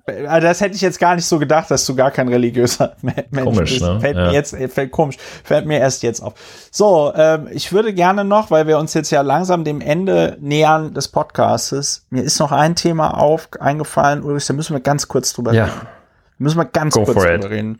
Äh, 0.07 0.41
das 0.41 0.61
hätte 0.61 0.75
ich 0.75 0.83
jetzt 0.83 0.99
gar 0.99 1.15
nicht 1.15 1.25
so 1.25 1.39
gedacht, 1.39 1.71
dass 1.71 1.87
du 1.87 1.95
gar 1.95 2.11
kein 2.11 2.29
religiöser 2.29 2.95
Mensch 3.03 3.45
komisch, 3.45 3.71
bist. 3.71 3.83
Ne? 3.83 4.01
Fällt 4.01 4.17
ja. 4.17 4.27
mir 4.27 4.33
jetzt, 4.33 4.53
äh, 4.53 4.69
fällt 4.69 4.91
komisch, 4.91 5.17
fällt 5.43 5.65
mir 5.65 5.79
erst 5.79 6.03
jetzt 6.03 6.21
auf. 6.21 6.35
So, 6.71 7.13
ähm, 7.17 7.49
ich 7.51 7.73
würde 7.73 7.95
gerne 7.95 8.25
noch, 8.25 8.51
weil 8.51 8.67
wir 8.67 8.79
uns 8.79 8.93
jetzt 8.93 9.11
ja 9.11 9.23
langsam 9.23 9.65
dem 9.65 9.81
Ende 9.81 10.37
nähern 10.41 10.93
des 10.93 11.09
Podcastes, 11.09 12.05
mir 12.11 12.23
ist 12.23 12.39
noch 12.41 12.53
ein 12.53 12.77
Thema 12.77 13.17
auf 13.17 13.49
eingefallen, 13.59 14.23
Ulrich, 14.23 14.47
da 14.47 14.53
müssen 14.53 14.75
wir 14.75 14.81
ganz 14.81 15.09
kurz 15.09 15.33
drüber 15.33 15.55
ja. 15.55 15.65
reden. 15.65 15.81
Da 15.81 15.89
müssen 16.39 16.59
wir 16.59 16.67
ganz 16.67 16.95
Go 16.95 17.05
kurz 17.05 17.17
drüber 17.17 17.51
reden 17.51 17.79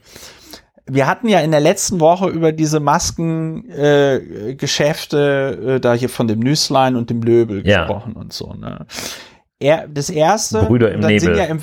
wir 0.87 1.07
hatten 1.07 1.29
ja 1.29 1.41
in 1.41 1.53
der 1.53 1.61
letzten 1.61 2.01
Woche 2.01 2.29
über 2.29 2.53
diese 2.53 2.81
Maskengeschäfte 2.81 5.61
äh, 5.63 5.77
äh, 5.77 5.81
da 5.81 5.93
hier 5.95 6.09
von 6.09 6.27
dem 6.27 6.41
Nüßlein 6.41 6.97
und 6.97 7.09
dem 7.11 7.23
Löbel 7.23 7.65
ja. 7.67 7.85
gesprochen 7.85 8.15
und 8.15 8.33
so. 8.33 8.55
Ne? 8.55 8.87
Er, 9.61 9.87
das 9.87 10.11
erste, 10.11 10.65
Brüder 10.65 10.91
im 10.93 11.01
dann 11.01 11.13
Nebel. 11.13 11.21
Sind 11.21 11.37
ja 11.37 11.45
im, 11.45 11.61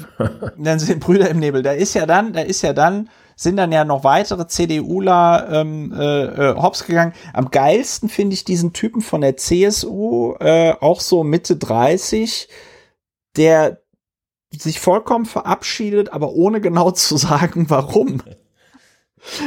dann 0.63 0.79
sind 0.79 1.01
Brüder 1.01 1.29
im 1.29 1.39
Nebel. 1.39 1.61
Da 1.63 1.73
ist 1.73 1.95
ja 1.95 2.05
dann, 2.05 2.31
da 2.31 2.39
ist 2.41 2.61
ja 2.61 2.71
dann, 2.71 3.09
sind 3.35 3.57
dann 3.57 3.73
ja 3.73 3.83
noch 3.83 4.05
weitere 4.05 4.47
CDUler 4.47 5.49
ähm, 5.51 5.93
äh, 5.97 6.23
äh, 6.23 6.55
hops 6.55 6.85
gegangen. 6.85 7.11
Am 7.33 7.51
geilsten 7.51 8.07
finde 8.07 8.35
ich 8.35 8.45
diesen 8.45 8.71
Typen 8.71 9.01
von 9.01 9.19
der 9.21 9.35
CSU, 9.35 10.35
äh, 10.39 10.75
auch 10.79 11.01
so 11.01 11.25
Mitte 11.25 11.57
30, 11.57 12.47
der 13.35 13.81
sich 14.51 14.79
vollkommen 14.79 15.25
verabschiedet, 15.25 16.13
aber 16.13 16.31
ohne 16.31 16.61
genau 16.61 16.91
zu 16.91 17.17
sagen, 17.17 17.69
warum. 17.69 18.21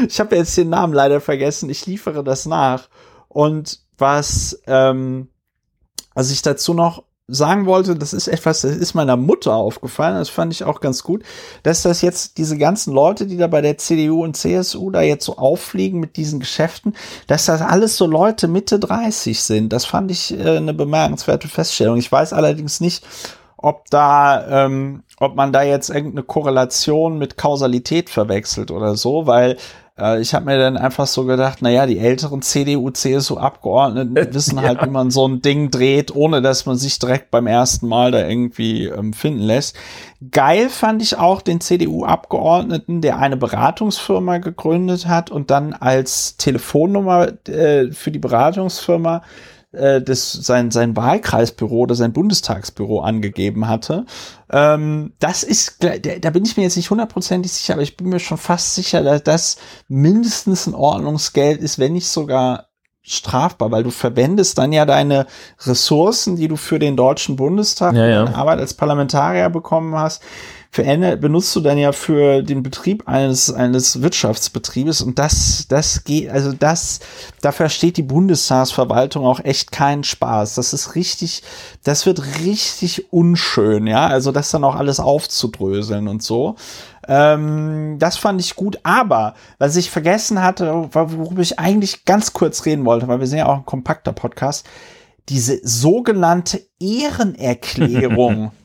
Ich 0.09 0.21
habe 0.21 0.37
jetzt 0.37 0.57
den 0.57 0.71
Namen 0.71 0.93
leider 0.93 1.21
vergessen. 1.21 1.71
Ich 1.71 1.87
liefere 1.87 2.23
das 2.25 2.47
nach. 2.47 2.89
Und 3.29 3.81
was, 3.99 4.61
ähm, 4.67 5.29
was 6.15 6.31
ich 6.31 6.43
dazu 6.43 6.75
noch 6.75 7.05
sagen 7.29 7.67
wollte, 7.67 7.97
das 7.97 8.13
ist 8.13 8.29
etwas, 8.29 8.63
das 8.63 8.77
ist 8.77 8.95
meiner 8.95 9.17
Mutter 9.17 9.55
aufgefallen, 9.55 10.17
das 10.17 10.29
fand 10.29 10.53
ich 10.53 10.65
auch 10.65 10.81
ganz 10.81 11.03
gut, 11.03 11.23
dass 11.63 11.83
das 11.83 12.03
jetzt 12.03 12.37
diese 12.37 12.59
ganzen 12.59 12.93
Leute, 12.93 13.27
die 13.27 13.37
da 13.37 13.47
bei 13.47 13.61
der 13.61 13.79
CDU 13.79 14.23
und 14.23 14.37
CSU 14.37 14.91
da 14.91 15.03
jetzt 15.03 15.25
so 15.25 15.39
auffliegen 15.39 16.01
mit 16.01 16.17
diesen 16.17 16.41
Geschäften, 16.41 16.95
dass 17.29 17.47
das 17.47 17.63
alles 17.63 17.97
so 17.97 18.07
Leute 18.07 18.49
Mitte 18.49 18.79
30 18.79 19.41
sind. 19.41 19.73
Das 19.73 19.85
fand 19.85 20.11
ich 20.11 20.39
äh, 20.39 20.57
eine 20.57 20.75
bemerkenswerte 20.75 21.49
Feststellung. 21.49 21.97
Ich 21.97 22.11
weiß 22.11 22.33
allerdings 22.33 22.81
nicht, 22.81 23.05
ob 23.57 23.89
da, 23.91 24.67
ähm, 24.67 25.05
ob 25.23 25.37
man 25.37 25.53
da 25.53 25.63
jetzt 25.63 25.89
irgendeine 25.89 26.25
Korrelation 26.25 27.19
mit 27.19 27.37
Kausalität 27.37 28.11
verwechselt 28.11 28.71
oder 28.71 28.97
so, 28.97 29.27
weil 29.27 29.57
äh, 29.99 30.21
ich 30.21 30.35
habe 30.35 30.47
mir 30.47 30.59
dann 30.59 30.77
einfach 30.77 31.07
so 31.07 31.25
gedacht, 31.25 31.63
naja, 31.63 31.87
die 31.87 31.99
älteren 31.99 32.43
CDU, 32.43 32.91
CSU-Abgeordneten 32.91 34.17
wissen 34.35 34.61
halt, 34.61 34.81
ja. 34.81 34.87
wie 34.87 34.91
man 34.91 35.11
so 35.11 35.27
ein 35.27 35.41
Ding 35.41 35.71
dreht, 35.71 36.15
ohne 36.15 36.43
dass 36.43 36.67
man 36.67 36.77
sich 36.77 36.99
direkt 36.99 37.31
beim 37.31 37.47
ersten 37.47 37.87
Mal 37.87 38.11
da 38.11 38.27
irgendwie 38.27 38.87
ähm, 38.87 39.13
finden 39.13 39.43
lässt. 39.43 39.77
Geil 40.31 40.69
fand 40.69 41.03
ich 41.03 41.17
auch 41.19 41.41
den 41.41 41.61
CDU-Abgeordneten, 41.61 43.01
der 43.01 43.19
eine 43.19 43.37
Beratungsfirma 43.37 44.39
gegründet 44.39 45.07
hat 45.07 45.31
und 45.31 45.51
dann 45.51 45.73
als 45.73 46.37
Telefonnummer 46.37 47.29
äh, 47.49 47.93
für 47.93 48.11
die 48.11 48.19
Beratungsfirma 48.19 49.23
äh, 49.73 50.01
das, 50.03 50.33
sein, 50.33 50.71
sein 50.71 50.97
Wahlkreisbüro 50.97 51.81
oder 51.81 51.95
sein 51.95 52.13
Bundestagsbüro 52.13 53.01
angegeben 53.01 53.69
hatte. 53.69 54.07
Ähm, 54.51 55.15
das 55.19 55.43
ist, 55.43 55.83
da 55.83 56.31
bin 56.31 56.45
ich 56.45 56.57
mir 56.57 56.63
jetzt 56.63 56.77
nicht 56.77 56.91
hundertprozentig 56.91 57.53
sicher, 57.53 57.75
aber 57.75 57.83
ich 57.83 57.97
bin 57.97 58.09
mir 58.09 58.21
schon 58.21 58.39
fast 58.39 58.75
sicher, 58.75 59.03
dass 59.03 59.23
das 59.23 59.57
mindestens 59.89 60.67
ein 60.67 60.75
Ordnungsgeld 60.75 61.61
ist, 61.61 61.79
wenn 61.79 61.95
nicht 61.95 62.09
sogar 62.09 62.69
strafbar, 63.03 63.71
weil 63.73 63.83
du 63.83 63.91
verwendest 63.91 64.59
dann 64.59 64.73
ja 64.73 64.87
deine 64.87 65.27
Ressourcen, 65.61 66.37
die 66.37 66.49
du 66.49 66.57
für 66.57 66.79
den 66.79 66.97
Deutschen 66.97 67.37
Bundestag 67.37 67.95
ja, 67.95 68.07
ja. 68.07 68.25
Arbeit 68.27 68.61
als 68.61 68.75
Parlamentarier 68.75 69.51
bekommen 69.51 69.97
hast, 69.97 70.23
für 70.75 71.17
benutzt 71.19 71.55
du 71.55 71.61
dann 71.61 71.77
ja 71.77 71.93
für 71.93 72.43
den 72.43 72.63
Betrieb 72.63 73.07
eines, 73.07 73.53
eines 73.53 74.01
Wirtschaftsbetriebes 74.01 75.03
und 75.03 75.19
das, 75.19 75.67
das 75.69 76.03
geht, 76.05 76.31
also 76.31 76.55
das, 76.55 77.01
dafür 77.43 77.69
steht 77.69 77.99
die 77.99 78.03
Bundestagsverwaltung 78.03 79.27
auch 79.27 79.41
echt 79.41 79.71
keinen 79.71 80.03
Spaß. 80.03 80.55
Das 80.55 80.73
ist 80.73 80.95
richtig, 80.95 81.43
das 81.85 82.07
wird 82.07 82.39
richtig 82.41 83.13
unschön, 83.13 83.87
ja, 83.87 84.07
also 84.07 84.33
das 84.33 84.51
dann 84.51 84.65
auch 84.65 84.75
alles 84.75 84.99
aufzudröseln 84.99 86.09
und 86.09 86.23
so. 86.23 86.57
Ähm, 87.07 87.99
das 87.99 88.17
fand 88.17 88.41
ich 88.41 88.57
gut, 88.57 88.79
aber 88.83 89.35
was 89.59 89.77
ich 89.77 89.91
vergessen 89.91 90.43
hatte, 90.43 90.89
worüber 90.93 91.43
ich 91.43 91.59
eigentlich 91.59 92.07
ganz 92.07 92.33
kurz 92.33 92.65
reden 92.65 92.87
wollte, 92.87 93.09
weil 93.09 93.21
wir 93.21 93.27
sind 93.27 93.41
ja 93.41 93.47
auch 93.47 93.59
ein 93.59 93.67
kompakter 93.67 94.15
Podcast, 94.15 94.67
diese 95.29 95.61
sogenannte 95.63 96.63
Ehrenerklärung 96.81 98.53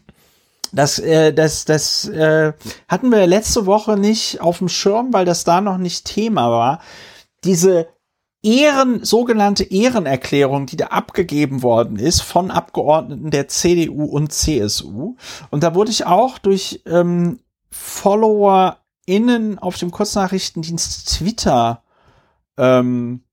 Das, 0.72 0.99
äh, 0.99 1.34
das, 1.34 1.65
das 1.65 2.07
äh, 2.10 2.53
hatten 2.88 3.11
wir 3.11 3.26
letzte 3.27 3.65
Woche 3.65 3.98
nicht 3.98 4.41
auf 4.41 4.60
dem 4.60 4.69
Schirm, 4.69 5.14
weil 5.14 5.26
das 5.26 5.44
da 5.44 5.61
noch 5.61 5.77
nicht 5.77 6.06
Thema 6.06 6.49
war. 6.49 6.81
Diese 7.44 7.88
Ehren, 8.44 9.03
sogenannte 9.03 9.64
Ehrenerklärung, 9.64 10.68
die 10.68 10.77
da 10.77 10.88
abgegeben 10.88 11.64
worden 11.64 11.98
ist 11.98 12.22
von 12.22 12.52
Abgeordneten 12.52 13.31
der 13.31 13.48
CDU 13.48 14.06
und 14.06 14.31
CSU. 14.31 15.15
Und 15.49 15.64
da 15.64 15.76
wurde 15.76 15.91
ich 15.91 16.06
auch 16.06 16.38
durch 16.38 16.81
ähm, 16.85 17.39
Follower 17.69 18.77
innen 19.06 19.57
auf 19.57 19.77
dem 19.77 19.91
Kurznachrichtendienst 19.91 21.18
Twitter 21.18 21.84
ähm, 22.57 23.23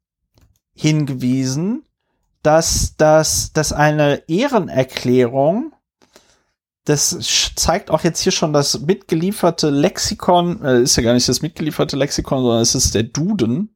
hingewiesen, 0.75 1.85
dass, 2.43 2.97
dass, 2.97 3.53
dass 3.53 3.73
eine 3.73 4.23
Ehrenerklärung, 4.29 5.73
das 6.85 7.53
zeigt 7.57 7.91
auch 7.91 8.05
jetzt 8.05 8.21
hier 8.21 8.33
schon 8.33 8.53
das 8.53 8.81
mitgelieferte 8.81 9.71
Lexikon, 9.71 10.63
äh, 10.63 10.83
ist 10.83 10.97
ja 10.97 11.03
gar 11.03 11.15
nicht 11.15 11.29
das 11.29 11.41
mitgelieferte 11.43 11.97
Lexikon, 11.97 12.43
sondern 12.43 12.61
es 12.61 12.75
ist 12.75 12.95
der 12.95 13.05
Duden. 13.05 13.75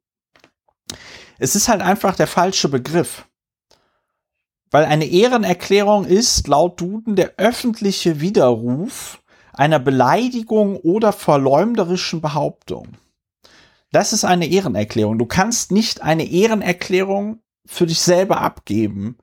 Es 1.39 1.55
ist 1.55 1.68
halt 1.68 1.80
einfach 1.80 2.16
der 2.16 2.26
falsche 2.26 2.68
Begriff. 2.68 3.24
Weil 4.70 4.85
eine 4.85 5.06
Ehrenerklärung 5.06 6.05
ist 6.05 6.47
laut 6.47 6.80
Duden 6.80 7.16
der 7.16 7.35
öffentliche 7.39 8.20
Widerruf 8.20 9.22
einer 9.55 9.78
Beleidigung 9.78 10.76
oder 10.76 11.12
verleumderischen 11.12 12.20
Behauptung. 12.20 12.89
Das 13.90 14.12
ist 14.12 14.24
eine 14.24 14.47
Ehrenerklärung. 14.47 15.18
Du 15.18 15.24
kannst 15.24 15.72
nicht 15.72 16.02
eine 16.02 16.24
Ehrenerklärung 16.24 17.40
für 17.64 17.86
dich 17.86 18.01
selber 18.01 18.40
abgeben. 18.43 19.16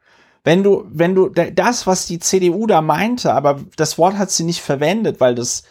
Wenn 0.46 0.62
du, 0.62 0.86
wenn 0.90 1.16
du 1.16 1.30
das, 1.30 1.88
was 1.88 2.06
die 2.06 2.20
CDU 2.20 2.68
da 2.68 2.82
meinte, 2.82 3.34
aber 3.34 3.60
das 3.78 3.98
Wort 3.98 4.18
hat 4.18 4.30
sie 4.30 4.44
nicht 4.44 4.62
verwendet, 4.62 5.20
weil 5.20 5.34
das, 5.34 5.64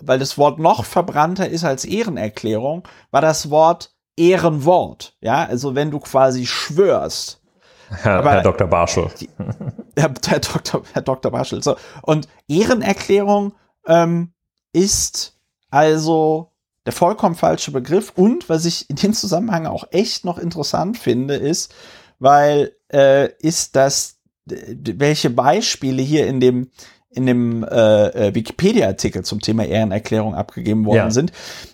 weil 0.00 0.20
das 0.20 0.38
Wort 0.38 0.60
noch 0.60 0.84
verbrannter 0.84 1.48
ist 1.48 1.64
als 1.64 1.84
Ehrenerklärung, 1.84 2.86
war 3.10 3.20
das 3.20 3.50
Wort 3.50 3.92
Ehrenwort. 4.16 5.16
Ja, 5.20 5.44
also 5.44 5.74
wenn 5.74 5.90
du 5.90 5.98
quasi 5.98 6.46
schwörst, 6.46 7.42
Herr, 7.88 8.20
Aber, 8.20 8.30
Herr 8.30 8.42
Dr. 8.42 8.68
Barschel. 8.68 9.10
Die, 9.20 9.28
Herr, 9.96 10.14
Herr, 10.26 10.40
Dr., 10.40 10.82
Herr 10.92 11.02
Dr. 11.02 11.32
Barschel. 11.32 11.62
So. 11.62 11.76
Und 12.02 12.28
Ehrenerklärung 12.48 13.54
ähm, 13.86 14.32
ist 14.72 15.36
also 15.70 16.52
der 16.86 16.92
vollkommen 16.92 17.34
falsche 17.34 17.72
Begriff. 17.72 18.12
Und 18.14 18.48
was 18.48 18.64
ich 18.64 18.88
in 18.88 18.96
dem 18.96 19.12
Zusammenhang 19.12 19.66
auch 19.66 19.84
echt 19.90 20.24
noch 20.24 20.38
interessant 20.38 20.98
finde, 20.98 21.34
ist, 21.34 21.74
weil 22.18 22.72
äh, 22.92 23.30
ist 23.38 23.76
das, 23.76 24.18
welche 24.46 25.30
Beispiele 25.30 26.02
hier 26.02 26.26
in 26.26 26.40
dem 26.40 26.70
in 27.10 27.26
dem 27.26 27.62
äh, 27.62 28.06
äh, 28.28 28.34
Wikipedia-Artikel 28.34 29.24
zum 29.24 29.40
Thema 29.40 29.64
Ehrenerklärung 29.64 30.34
abgegeben 30.34 30.84
worden 30.84 30.96
ja. 30.96 31.10
sind. 31.12 31.30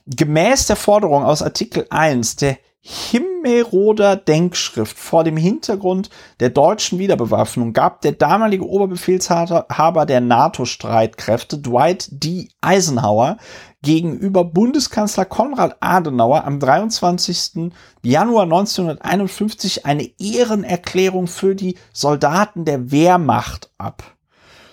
Gemäß 0.07 0.67
der 0.67 0.77
Forderung 0.77 1.25
aus 1.25 1.41
Artikel 1.43 1.87
1 1.89 2.37
der 2.37 2.59
Himmelroder 2.83 4.17
Denkschrift 4.17 4.99
vor 4.99 5.23
dem 5.23 5.37
Hintergrund 5.37 6.09
der 6.41 6.49
deutschen 6.49 6.99
Wiederbewaffnung 6.99 7.75
gab 7.75 8.01
der 8.01 8.13
damalige 8.13 8.67
Oberbefehlshaber 8.67 10.07
der 10.07 10.23
NATO-Streitkräfte 10.23 11.59
Dwight 11.59 12.09
D. 12.11 12.49
Eisenhower 12.63 13.37
gegenüber 13.83 14.45
Bundeskanzler 14.45 15.27
Konrad 15.27 15.77
Adenauer 15.81 16.45
am 16.45 16.59
23. 16.59 17.71
Januar 18.03 18.45
1951 18.45 19.85
eine 19.85 20.09
Ehrenerklärung 20.19 21.27
für 21.27 21.55
die 21.55 21.77
Soldaten 21.93 22.65
der 22.65 22.91
Wehrmacht 22.91 23.71
ab. 23.77 24.03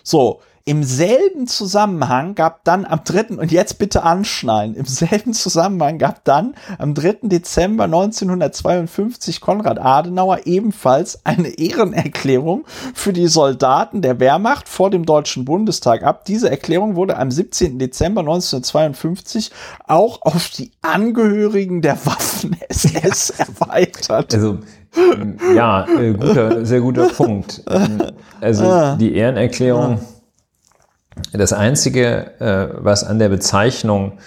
So, 0.03 0.41
im 0.67 0.83
selben 0.83 1.47
Zusammenhang 1.47 2.35
gab 2.35 2.65
dann 2.65 2.83
am 2.83 2.99
3. 3.05 3.37
und 3.37 3.53
jetzt 3.53 3.79
bitte 3.79 4.03
anschnallen, 4.03 4.75
im 4.75 4.83
selben 4.83 5.31
Zusammenhang 5.31 5.97
gab 5.97 6.25
dann 6.25 6.55
am 6.77 6.93
3. 6.93 7.19
Dezember 7.23 7.85
1952 7.85 9.39
Konrad 9.39 9.79
Adenauer 9.79 10.41
ebenfalls 10.43 11.25
eine 11.25 11.57
Ehrenerklärung 11.57 12.65
für 12.93 13.13
die 13.13 13.27
Soldaten 13.27 14.01
der 14.01 14.19
Wehrmacht 14.19 14.67
vor 14.67 14.89
dem 14.89 15.05
Deutschen 15.05 15.45
Bundestag 15.45 16.03
ab. 16.03 16.25
Diese 16.25 16.49
Erklärung 16.49 16.97
wurde 16.97 17.15
am 17.15 17.31
17. 17.31 17.79
Dezember 17.79 18.19
1952 18.19 19.51
auch 19.87 20.21
auf 20.21 20.49
die 20.49 20.71
Angehörigen 20.81 21.81
der 21.81 21.97
Waffen-SS 22.05 23.29
erweitert. 23.37 24.33
Also 24.33 24.57
ja, 25.55 25.87
äh, 25.97 26.11
guter, 26.11 26.65
sehr 26.65 26.81
guter 26.81 27.07
Punkt. 27.07 27.63
Also 28.41 28.65
ah. 28.65 28.97
die 28.97 29.15
Ehrenerklärung 29.15 29.99
das 31.33 31.53
Einzige, 31.53 32.39
äh, 32.39 32.69
was 32.83 33.03
an 33.03 33.19
der 33.19 33.29
Bezeichnung 33.29 34.19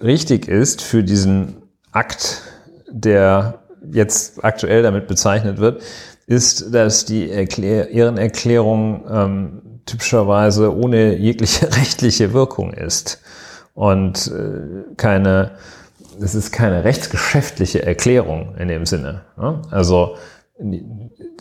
richtig 0.00 0.48
ist 0.48 0.82
für 0.82 1.02
diesen 1.02 1.56
Akt, 1.92 2.42
der 2.90 3.60
jetzt 3.90 4.44
aktuell 4.44 4.82
damit 4.82 5.06
bezeichnet 5.06 5.58
wird, 5.58 5.82
ist, 6.26 6.74
dass 6.74 7.04
die 7.04 7.30
Erklär 7.30 7.90
Ehrenerklärung 7.90 9.04
ähm, 9.10 9.62
typischerweise 9.86 10.74
ohne 10.74 11.16
jegliche 11.16 11.66
rechtliche 11.76 12.32
Wirkung 12.32 12.72
ist 12.72 13.20
und 13.74 14.28
äh, 14.28 14.94
keine, 14.96 15.52
es 16.20 16.34
ist 16.34 16.52
keine 16.52 16.84
rechtsgeschäftliche 16.84 17.84
Erklärung 17.84 18.54
in 18.56 18.68
dem 18.68 18.86
Sinne. 18.86 19.22
Ne? 19.36 19.60
Also 19.70 20.16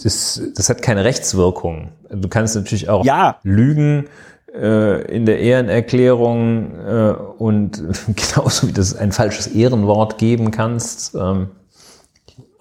das, 0.04 0.42
das 0.56 0.70
hat 0.70 0.82
keine 0.82 1.04
Rechtswirkung. 1.06 1.92
Du 2.10 2.28
kannst 2.28 2.56
natürlich 2.56 2.90
auch 2.90 3.06
ja. 3.06 3.38
lügen 3.44 4.06
in 4.54 5.26
der 5.26 5.40
Ehrenerklärung 5.40 6.72
äh, 6.86 7.14
und 7.40 7.84
genauso 8.16 8.68
wie 8.68 8.72
das 8.72 8.96
ein 8.96 9.12
falsches 9.12 9.48
Ehrenwort 9.48 10.20
geben 10.20 10.52
kannst. 10.52 11.16
Ähm, 11.16 11.48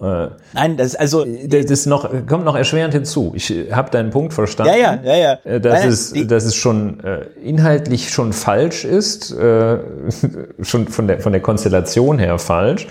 äh, 0.01 0.29
Nein, 0.53 0.75
das 0.77 0.95
also 0.95 1.23
das 1.23 1.65
ist 1.65 1.85
noch 1.85 2.09
kommt 2.27 2.45
noch 2.45 2.55
erschwerend 2.55 2.93
hinzu. 2.93 3.33
Ich 3.35 3.53
habe 3.71 3.89
deinen 3.91 4.09
Punkt 4.09 4.33
verstanden. 4.33 4.73
Ja, 4.73 4.99
ja, 5.03 5.15
ja, 5.15 5.37
ja. 5.45 5.59
Dass 5.59 5.81
Nein, 5.81 5.89
es 5.89 6.13
dass 6.27 6.45
es 6.45 6.55
schon 6.55 6.99
äh, 7.03 7.25
inhaltlich 7.43 8.09
schon 8.09 8.33
falsch 8.33 8.85
ist, 8.85 9.31
äh, 9.31 9.77
schon 10.61 10.87
von 10.87 11.07
der 11.07 11.19
von 11.19 11.31
der 11.31 11.41
Konstellation 11.41 12.19
her 12.19 12.37
falsch. 12.39 12.87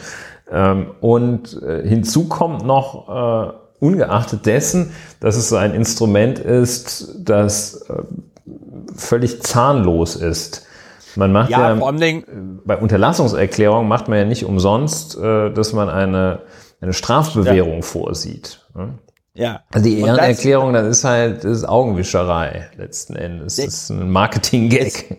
Ähm, 0.51 0.87
und 1.01 1.61
äh, 1.63 1.87
hinzu 1.87 2.29
kommt 2.29 2.65
noch 2.65 3.09
äh, 3.09 3.53
ungeachtet 3.85 4.47
dessen, 4.47 4.93
dass 5.21 5.37
es 5.37 5.49
so 5.49 5.57
ein 5.57 5.75
Instrument 5.75 6.39
ist, 6.39 7.17
das 7.19 7.83
äh, 7.89 7.95
völlig 8.97 9.43
zahnlos 9.43 10.17
ist. 10.17 10.67
Man 11.17 11.33
macht 11.33 11.51
ja, 11.51 11.71
ja 11.71 11.77
vor 11.77 11.89
allem 11.89 12.61
bei 12.65 12.77
Unterlassungserklärung 12.77 13.87
macht 13.87 14.09
man 14.09 14.19
ja 14.19 14.25
nicht 14.25 14.45
umsonst, 14.45 15.17
äh, 15.19 15.51
dass 15.53 15.73
man 15.73 15.91
eine, 15.91 16.43
eine 16.81 16.93
Strafbewährung 16.93 17.77
ja. 17.77 17.83
vorsieht. 17.83 18.67
Ne? 18.75 18.99
Ja. 19.35 19.61
Also 19.73 19.89
die 19.89 20.01
Ehrenerklärung, 20.01 20.73
das, 20.73 20.85
das, 20.85 20.99
ist 20.99 21.05
halt, 21.05 21.45
das 21.45 21.59
ist 21.59 21.65
Augenwischerei 21.69 22.71
letzten 22.77 23.17
Endes. 23.17 23.57
Das 23.57 23.67
ist 23.67 23.91
ein 23.91 24.11
Marketing-Gag. 24.11 25.19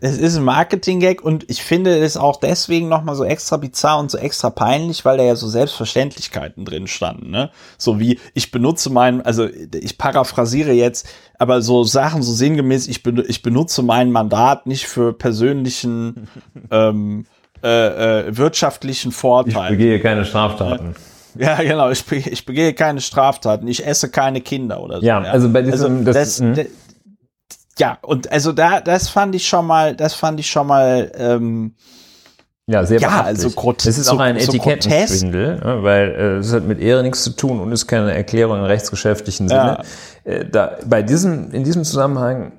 Es, 0.00 0.18
ist 0.18 0.36
ein 0.36 0.44
Marketing-Gag 0.44 1.22
und 1.22 1.48
ich 1.50 1.62
finde 1.62 1.98
es 1.98 2.16
auch 2.16 2.36
deswegen 2.36 2.88
nochmal 2.88 3.14
so 3.14 3.24
extra 3.24 3.56
bizarr 3.56 3.98
und 3.98 4.10
so 4.10 4.18
extra 4.18 4.50
peinlich, 4.50 5.04
weil 5.04 5.18
da 5.18 5.24
ja 5.24 5.36
so 5.36 5.48
Selbstverständlichkeiten 5.48 6.64
drin 6.64 6.86
standen, 6.86 7.30
ne? 7.30 7.50
So 7.78 8.00
wie, 8.00 8.18
ich 8.34 8.50
benutze 8.50 8.90
meinen, 8.90 9.20
also 9.22 9.46
ich 9.46 9.98
paraphrasiere 9.98 10.72
jetzt, 10.72 11.08
aber 11.38 11.62
so 11.62 11.84
Sachen 11.84 12.22
so 12.22 12.32
sinngemäß, 12.32 12.88
ich, 12.88 13.02
ben, 13.02 13.22
ich 13.26 13.42
benutze 13.42 13.82
mein 13.82 14.10
Mandat 14.10 14.66
nicht 14.66 14.86
für 14.86 15.12
persönlichen 15.12 16.28
ähm, 16.70 17.26
äh, 17.62 18.28
äh, 18.28 18.36
wirtschaftlichen 18.36 19.12
Vorteil. 19.12 19.72
Ich 19.72 19.78
begehe 19.78 20.00
keine 20.00 20.24
Straftaten. 20.24 20.88
Ja. 20.88 21.12
Ja, 21.34 21.54
genau. 21.62 21.90
Ich, 21.90 22.04
ich 22.10 22.44
begehe 22.44 22.74
keine 22.74 23.00
Straftaten. 23.00 23.66
Ich 23.68 23.86
esse 23.86 24.10
keine 24.10 24.40
Kinder 24.40 24.82
oder 24.82 25.00
so. 25.00 25.06
Ja, 25.06 25.20
also 25.20 25.48
bei 25.50 25.62
diesem, 25.62 25.98
also 25.98 26.04
das, 26.04 26.38
das, 26.38 26.56
das 26.56 26.66
ja, 27.78 27.98
und 28.02 28.30
also 28.30 28.52
da, 28.52 28.80
das 28.80 29.08
fand 29.08 29.34
ich 29.34 29.46
schon 29.46 29.66
mal, 29.66 29.96
das 29.96 30.14
fand 30.14 30.40
ich 30.40 30.50
schon 30.50 30.66
mal, 30.66 31.10
ähm, 31.16 31.74
ja, 32.66 32.84
sehr 32.86 33.00
Ja, 33.00 33.22
also 33.22 33.50
grotesk. 33.50 33.88
Es 33.88 33.98
ist 33.98 34.08
auch 34.08 34.20
ein 34.20 34.36
Etikettenschwindel, 34.36 35.60
so 35.62 35.82
weil 35.82 36.10
äh, 36.10 36.36
es 36.38 36.52
hat 36.52 36.64
mit 36.64 36.80
Ehre 36.80 37.02
nichts 37.02 37.24
zu 37.24 37.30
tun 37.30 37.60
und 37.60 37.72
ist 37.72 37.88
keine 37.88 38.14
Erklärung 38.14 38.58
im 38.58 38.64
rechtsgeschäftlichen 38.64 39.48
Sinne. 39.48 39.82
Ja. 40.24 40.30
Äh, 40.30 40.48
da, 40.48 40.76
bei 40.86 41.02
diesem, 41.02 41.50
in 41.50 41.64
diesem 41.64 41.84
Zusammenhang 41.84 42.52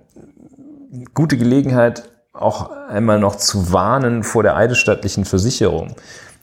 gute 1.14 1.38
Gelegenheit, 1.38 2.04
auch 2.34 2.72
einmal 2.90 3.20
noch 3.20 3.36
zu 3.36 3.72
warnen 3.72 4.24
vor 4.24 4.44
der 4.44 4.56
eidesstattlichen 4.58 5.24
Versicherung 5.24 5.96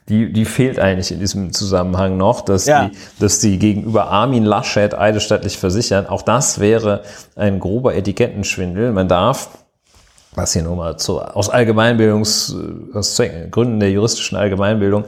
die, 0.08 0.32
die 0.32 0.44
fehlt 0.44 0.78
eigentlich 0.78 1.12
in 1.12 1.20
diesem 1.20 1.52
Zusammenhang 1.52 2.16
noch, 2.16 2.40
dass, 2.40 2.66
ja. 2.66 2.86
die, 2.88 2.96
dass 3.20 3.40
die 3.40 3.58
gegenüber 3.58 4.08
Armin 4.08 4.44
Laschet 4.44 4.94
eidesstattlich 4.94 5.58
versichern. 5.58 6.06
Auch 6.06 6.22
das 6.22 6.58
wäre 6.58 7.02
ein 7.36 7.60
grober 7.60 7.94
Etikettenschwindel. 7.94 8.92
Man 8.92 9.08
darf 9.08 9.50
was 10.34 10.52
hier 10.52 10.62
nur 10.62 10.76
mal 10.76 10.96
zu, 10.96 11.20
aus 11.20 11.48
Allgemeinbildungs, 11.50 12.54
aus 12.94 13.20
Gründen 13.50 13.80
der 13.80 13.90
juristischen 13.90 14.38
Allgemeinbildung, 14.38 15.04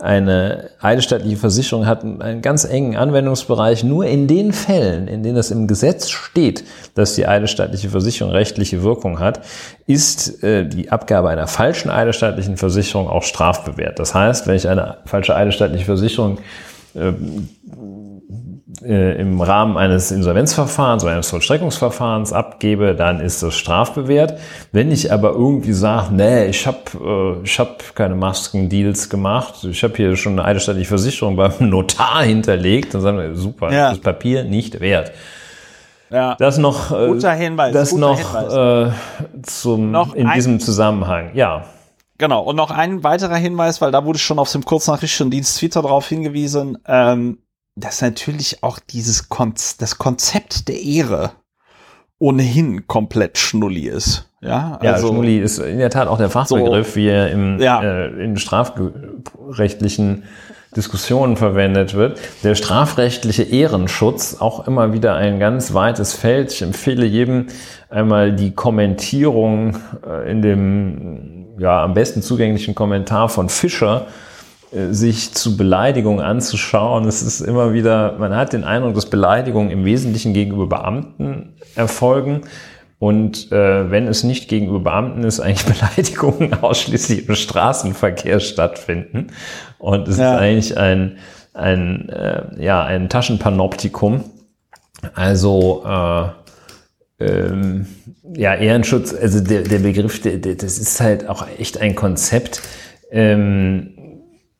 eine 0.00 0.70
eidesstattliche 0.80 1.36
Versicherung 1.36 1.86
hat 1.86 2.02
einen 2.02 2.42
ganz 2.42 2.64
engen 2.64 2.96
Anwendungsbereich 2.96 3.84
nur 3.84 4.04
in 4.06 4.26
den 4.26 4.52
Fällen, 4.52 5.06
in 5.06 5.22
denen 5.22 5.36
es 5.36 5.52
im 5.52 5.68
Gesetz 5.68 6.10
steht, 6.10 6.64
dass 6.94 7.14
die 7.14 7.26
eidesstattliche 7.26 7.88
Versicherung 7.88 8.32
rechtliche 8.32 8.82
Wirkung 8.82 9.20
hat, 9.20 9.40
ist 9.86 10.42
äh, 10.42 10.66
die 10.66 10.90
Abgabe 10.90 11.28
einer 11.28 11.46
falschen 11.46 11.90
eidesstattlichen 11.90 12.56
Versicherung 12.56 13.08
auch 13.08 13.22
strafbewehrt. 13.22 14.00
Das 14.00 14.14
heißt, 14.14 14.48
wenn 14.48 14.56
ich 14.56 14.68
eine 14.68 14.98
falsche 15.04 15.36
eidesstattliche 15.36 15.84
Versicherung 15.84 16.38
äh, 16.94 17.12
äh, 18.84 19.20
im 19.20 19.40
Rahmen 19.40 19.76
eines 19.76 20.10
Insolvenzverfahrens 20.10 21.04
oder 21.04 21.14
eines 21.14 21.30
Vollstreckungsverfahrens 21.30 22.32
abgebe, 22.32 22.94
dann 22.94 23.20
ist 23.20 23.42
das 23.42 23.54
strafbewehrt. 23.56 24.38
Wenn 24.72 24.92
ich 24.92 25.12
aber 25.12 25.30
irgendwie 25.30 25.72
sage, 25.72 26.14
nee, 26.14 26.46
ich 26.46 26.66
habe 26.66 27.38
äh, 27.40 27.44
ich 27.44 27.58
hab 27.58 27.94
keine 27.94 28.14
Maskendeals 28.14 29.08
gemacht, 29.08 29.64
ich 29.64 29.82
habe 29.82 29.94
hier 29.96 30.16
schon 30.16 30.32
eine 30.32 30.44
eidesstattliche 30.44 30.88
Versicherung 30.88 31.36
beim 31.36 31.52
Notar 31.60 32.22
hinterlegt, 32.22 32.94
dann 32.94 33.00
sagen 33.00 33.18
wir, 33.18 33.34
super, 33.34 33.72
ja. 33.72 33.90
das 33.90 34.00
Papier 34.00 34.44
nicht 34.44 34.80
wert. 34.80 35.12
Ja. 36.10 36.36
Das 36.38 36.58
noch, 36.58 36.92
äh, 36.92 37.08
guter 37.08 37.32
Hinweis. 37.32 37.72
Das 37.72 37.90
guter 37.90 38.00
noch 38.00 38.18
Hinweis. 38.18 38.92
Äh, 38.92 39.42
zum, 39.42 39.90
noch 39.90 40.14
in 40.14 40.30
diesem 40.30 40.60
Zusammenhang, 40.60 41.30
ja. 41.34 41.64
Genau, 42.18 42.42
und 42.42 42.54
noch 42.54 42.70
ein 42.70 43.02
weiterer 43.02 43.34
Hinweis, 43.34 43.80
weil 43.80 43.90
da 43.90 44.04
wurde 44.04 44.20
schon 44.20 44.38
auf 44.38 44.52
dem 44.52 44.64
Kurznachrichtendienst 44.64 45.58
Twitter 45.58 45.82
darauf 45.82 46.08
hingewiesen, 46.08 46.78
ähm, 46.86 47.38
dass 47.76 48.02
natürlich 48.02 48.62
auch 48.62 48.78
dieses 48.78 49.28
Kon 49.28 49.54
das 49.78 49.98
Konzept 49.98 50.68
der 50.68 50.80
Ehre 50.80 51.32
ohnehin 52.18 52.86
komplett 52.86 53.38
schnulli 53.38 53.88
ist. 53.88 54.30
Ja, 54.40 54.78
also, 54.80 55.08
ja 55.08 55.12
Schnulli 55.12 55.38
ist 55.38 55.58
in 55.58 55.78
der 55.78 55.90
Tat 55.90 56.06
auch 56.06 56.18
der 56.18 56.30
Fachbegriff, 56.30 56.90
so, 56.90 56.96
wie 56.96 57.08
er 57.08 57.30
im, 57.30 57.58
ja. 57.58 57.82
äh, 57.82 58.08
in 58.22 58.36
strafrechtlichen 58.36 60.24
Diskussionen 60.76 61.36
verwendet 61.36 61.94
wird. 61.94 62.20
Der 62.42 62.54
strafrechtliche 62.54 63.42
Ehrenschutz, 63.42 64.36
auch 64.40 64.66
immer 64.66 64.92
wieder 64.92 65.14
ein 65.14 65.38
ganz 65.38 65.72
weites 65.72 66.14
Feld. 66.14 66.52
Ich 66.52 66.62
empfehle 66.62 67.06
jedem 67.06 67.46
einmal 67.90 68.32
die 68.32 68.52
Kommentierung 68.52 69.76
äh, 70.06 70.30
in 70.30 70.42
dem 70.42 71.46
ja, 71.58 71.84
am 71.84 71.94
besten 71.94 72.22
zugänglichen 72.22 72.74
Kommentar 72.74 73.28
von 73.28 73.48
Fischer 73.48 74.06
sich 74.72 75.32
zu 75.32 75.56
Beleidigungen 75.56 76.24
anzuschauen. 76.24 77.06
Es 77.06 77.22
ist 77.22 77.40
immer 77.40 77.72
wieder, 77.72 78.16
man 78.18 78.34
hat 78.34 78.52
den 78.52 78.64
Eindruck, 78.64 78.94
dass 78.94 79.08
Beleidigungen 79.08 79.70
im 79.70 79.84
Wesentlichen 79.84 80.34
gegenüber 80.34 80.66
Beamten 80.66 81.54
erfolgen. 81.76 82.42
Und 82.98 83.52
äh, 83.52 83.90
wenn 83.90 84.06
es 84.06 84.24
nicht 84.24 84.48
gegenüber 84.48 84.80
Beamten 84.80 85.24
ist, 85.24 85.40
eigentlich 85.40 85.64
Beleidigungen 85.78 86.54
ausschließlich 86.54 87.28
im 87.28 87.34
Straßenverkehr 87.34 88.40
stattfinden. 88.40 89.28
Und 89.78 90.08
es 90.08 90.18
ja. 90.18 90.34
ist 90.34 90.40
eigentlich 90.40 90.78
ein, 90.78 91.18
ein, 91.52 92.08
äh, 92.08 92.64
ja, 92.64 92.82
ein 92.82 93.08
Taschenpanoptikum. 93.08 94.24
Also 95.14 95.84
äh, 95.86 96.28
ähm, 97.20 97.86
ja, 98.34 98.54
Ehrenschutz, 98.54 99.14
also 99.14 99.40
der, 99.40 99.62
der 99.62 99.78
Begriff, 99.80 100.20
der, 100.20 100.38
der, 100.38 100.54
das 100.54 100.78
ist 100.78 101.00
halt 101.00 101.28
auch 101.28 101.46
echt 101.58 101.80
ein 101.80 101.94
Konzept. 101.94 102.62
Ähm, 103.10 103.93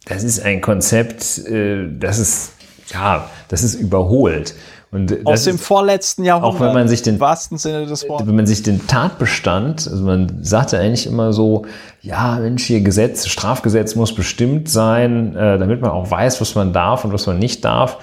das 0.06 0.24
ist 0.24 0.40
ein 0.44 0.60
Konzept, 0.60 1.38
äh, 1.46 1.88
das 1.98 2.18
ist, 2.18 2.52
ja, 2.92 3.28
das 3.48 3.62
ist 3.62 3.74
überholt. 3.74 4.54
Und 4.94 5.26
Aus 5.26 5.42
dem 5.42 5.58
vorletzten 5.58 6.22
Jahrhundert. 6.22 6.54
Auch 6.54 6.60
wenn 6.60 6.72
man 6.72 6.86
sich 6.86 7.02
den, 7.02 7.18
wahrsten 7.18 7.58
Sinne 7.58 7.84
des 7.84 8.08
Wortes. 8.08 8.28
Wenn 8.28 8.36
man 8.36 8.46
sich 8.46 8.62
den 8.62 8.86
Tatbestand, 8.86 9.88
also 9.88 10.04
man 10.04 10.38
sagte 10.44 10.78
eigentlich 10.78 11.08
immer 11.08 11.32
so, 11.32 11.66
ja, 12.00 12.38
Mensch, 12.38 12.64
hier 12.64 12.80
Gesetz, 12.80 13.26
Strafgesetz 13.26 13.96
muss 13.96 14.14
bestimmt 14.14 14.68
sein, 14.68 15.34
äh, 15.34 15.58
damit 15.58 15.80
man 15.80 15.90
auch 15.90 16.08
weiß, 16.08 16.40
was 16.40 16.54
man 16.54 16.72
darf 16.72 17.04
und 17.04 17.12
was 17.12 17.26
man 17.26 17.40
nicht 17.40 17.64
darf. 17.64 17.98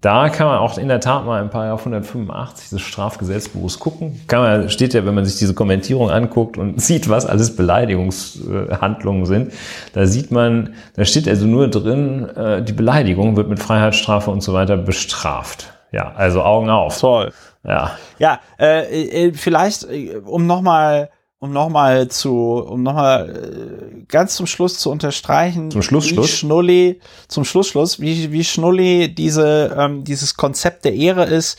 Da 0.00 0.30
kann 0.30 0.46
man 0.46 0.58
auch 0.58 0.78
in 0.78 0.88
der 0.88 1.00
Tat 1.00 1.26
mal 1.26 1.42
ein 1.42 1.50
paar 1.50 1.60
Paragraph 1.60 1.80
185 1.80 2.70
des 2.70 2.80
Strafgesetzbuchs 2.80 3.78
gucken. 3.78 4.18
Kann 4.28 4.40
man, 4.40 4.70
steht 4.70 4.94
ja, 4.94 5.04
wenn 5.04 5.14
man 5.14 5.26
sich 5.26 5.38
diese 5.38 5.52
Kommentierung 5.52 6.10
anguckt 6.10 6.56
und 6.56 6.80
sieht, 6.80 7.10
was 7.10 7.26
alles 7.26 7.54
Beleidigungshandlungen 7.54 9.26
sind, 9.26 9.52
da 9.92 10.06
sieht 10.06 10.30
man, 10.30 10.74
da 10.96 11.04
steht 11.04 11.28
also 11.28 11.46
nur 11.46 11.68
drin, 11.68 12.28
äh, 12.30 12.62
die 12.62 12.72
Beleidigung 12.72 13.36
wird 13.36 13.48
mit 13.48 13.58
Freiheitsstrafe 13.58 14.30
und 14.30 14.42
so 14.42 14.54
weiter 14.54 14.78
bestraft. 14.78 15.72
Ja, 15.92 16.12
also 16.16 16.42
Augen 16.42 16.70
auf. 16.70 16.98
Toll. 16.98 17.32
Ja. 17.62 17.92
Ja, 18.18 18.40
äh, 18.58 19.26
äh 19.26 19.32
vielleicht, 19.34 19.84
äh, 19.84 20.16
um 20.24 20.46
nochmal 20.46 21.10
um 21.40 21.52
nochmal 21.52 22.08
zu, 22.08 22.56
um 22.56 22.82
nochmal 22.82 23.30
äh, 23.30 24.04
ganz 24.08 24.36
zum 24.36 24.46
Schluss 24.46 24.78
zu 24.78 24.90
unterstreichen, 24.90 25.70
zum 25.70 25.82
Schluss, 25.82 26.04
wie 26.04 26.14
Schluss. 26.14 26.30
Schnulli, 26.30 27.00
zum 27.28 27.44
Schluss, 27.44 27.68
Schluss, 27.68 27.98
wie, 27.98 28.30
wie 28.30 28.44
Schnulli 28.44 29.12
diese, 29.14 29.74
ähm, 29.76 30.04
dieses 30.04 30.36
Konzept 30.36 30.84
der 30.84 30.94
Ehre 30.94 31.24
ist. 31.24 31.58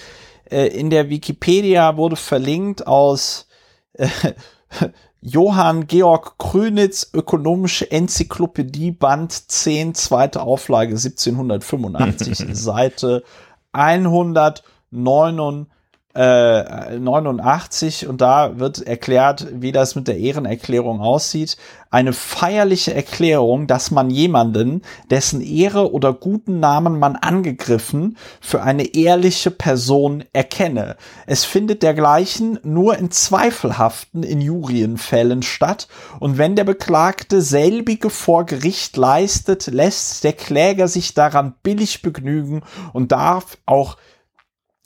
Äh, 0.50 0.68
in 0.68 0.92
der 0.92 1.10
Wikipedia 1.10 1.98
wurde 1.98 2.16
verlinkt 2.16 2.86
aus 2.86 3.48
äh, 3.94 4.08
Johann 5.22 5.88
Georg 5.88 6.38
Krönitz, 6.38 7.10
Ökonomische 7.14 7.90
Enzyklopädie, 7.92 8.92
Band 8.92 9.32
10, 9.34 9.96
zweite 9.96 10.44
Auflage 10.44 10.92
1785, 10.92 12.38
Seite 12.56 13.24
109 13.72 15.68
äh, 16.14 16.98
89 17.00 18.08
und 18.08 18.22
da 18.22 18.60
wird 18.60 18.86
erklärt, 18.86 19.48
wie 19.54 19.72
das 19.72 19.96
mit 19.96 20.08
der 20.08 20.18
Ehrenerklärung 20.18 21.00
aussieht. 21.00 21.58
Eine 21.90 22.14
feierliche 22.14 22.94
Erklärung, 22.94 23.68
dass 23.68 23.92
man 23.92 24.10
jemanden, 24.10 24.82
dessen 25.10 25.42
Ehre 25.42 25.92
oder 25.92 26.14
guten 26.14 26.60
Namen 26.60 27.00
man 27.00 27.18
angegriffen, 27.18 28.18
für 28.40 28.64
eine 28.64 28.96
ehrliche 28.96 29.52
Person 29.52 30.24
erkenne. 30.32 30.96
Es 31.28 31.44
findet 31.44 31.84
dergleichen 31.84 32.60
nur 32.64 32.98
in 32.98 33.12
zweifelhaften 33.12 34.24
Injurienfällen 34.24 35.44
statt 35.44 35.88
und 36.20 36.38
wenn 36.38 36.56
der 36.56 36.64
Beklagte 36.64 37.42
selbige 37.42 38.10
vor 38.10 38.46
Gericht 38.46 38.96
leistet, 38.96 39.68
lässt 39.68 40.24
der 40.24 40.34
Kläger 40.34 40.88
sich 40.88 41.14
daran 41.14 41.56
billig 41.64 42.02
begnügen 42.02 42.64
und 42.94 43.12
darf 43.12 43.58
auch 43.66 43.98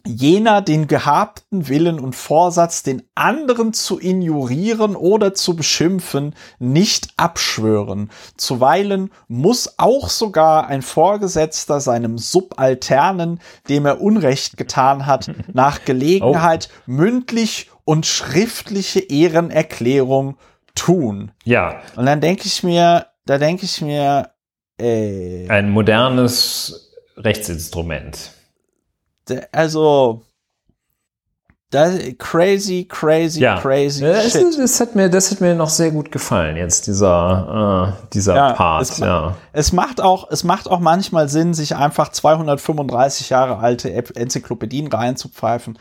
jener 0.05 0.61
den 0.61 0.87
gehabten 0.87 1.67
Willen 1.67 1.99
und 1.99 2.15
Vorsatz, 2.15 2.83
den 2.83 3.03
anderen 3.15 3.73
zu 3.73 3.99
injurieren 3.99 4.95
oder 4.95 5.33
zu 5.33 5.55
beschimpfen, 5.55 6.35
nicht 6.59 7.09
abschwören. 7.17 8.11
Zuweilen 8.37 9.11
muss 9.27 9.75
auch 9.77 10.09
sogar 10.09 10.67
ein 10.67 10.81
Vorgesetzter 10.81 11.79
seinem 11.79 12.17
Subalternen, 12.17 13.39
dem 13.67 13.85
er 13.85 14.01
Unrecht 14.01 14.57
getan 14.57 15.05
hat, 15.05 15.31
nach 15.53 15.83
Gelegenheit 15.85 16.69
oh. 16.71 16.91
mündlich 16.91 17.71
und 17.83 18.05
schriftliche 18.05 18.99
Ehrenerklärung 18.99 20.37
tun. 20.75 21.31
Ja. 21.43 21.81
Und 21.95 22.05
dann 22.05 22.21
denke 22.21 22.43
ich 22.45 22.63
mir, 22.63 23.07
da 23.25 23.37
denke 23.37 23.65
ich 23.65 23.81
mir, 23.81 24.29
äh, 24.79 25.47
ein 25.49 25.69
modernes 25.69 26.91
Rechtsinstrument 27.17 28.34
also 29.51 30.23
das, 31.71 31.99
crazy, 32.19 32.85
crazy, 32.87 33.41
ja. 33.41 33.59
crazy 33.59 34.01
das, 34.01 34.31
shit. 34.31 34.57
Das 34.57 34.79
hat, 34.79 34.95
mir, 34.95 35.09
das 35.09 35.31
hat 35.31 35.41
mir 35.41 35.55
noch 35.55 35.69
sehr 35.69 35.91
gut 35.91 36.11
gefallen, 36.11 36.55
jetzt 36.55 36.87
dieser, 36.87 37.95
äh, 38.05 38.07
dieser 38.13 38.35
ja, 38.35 38.53
Part. 38.53 38.83
Es, 38.83 38.97
ja. 38.99 39.35
es, 39.51 39.73
macht 39.73 39.99
auch, 39.99 40.29
es 40.31 40.43
macht 40.43 40.69
auch 40.69 40.79
manchmal 40.79 41.27
Sinn, 41.27 41.53
sich 41.53 41.75
einfach 41.75 42.09
235 42.09 43.29
Jahre 43.29 43.57
alte 43.57 43.91
Enzyklopädien 43.91 44.87
reinzupfeifen. 44.87 45.77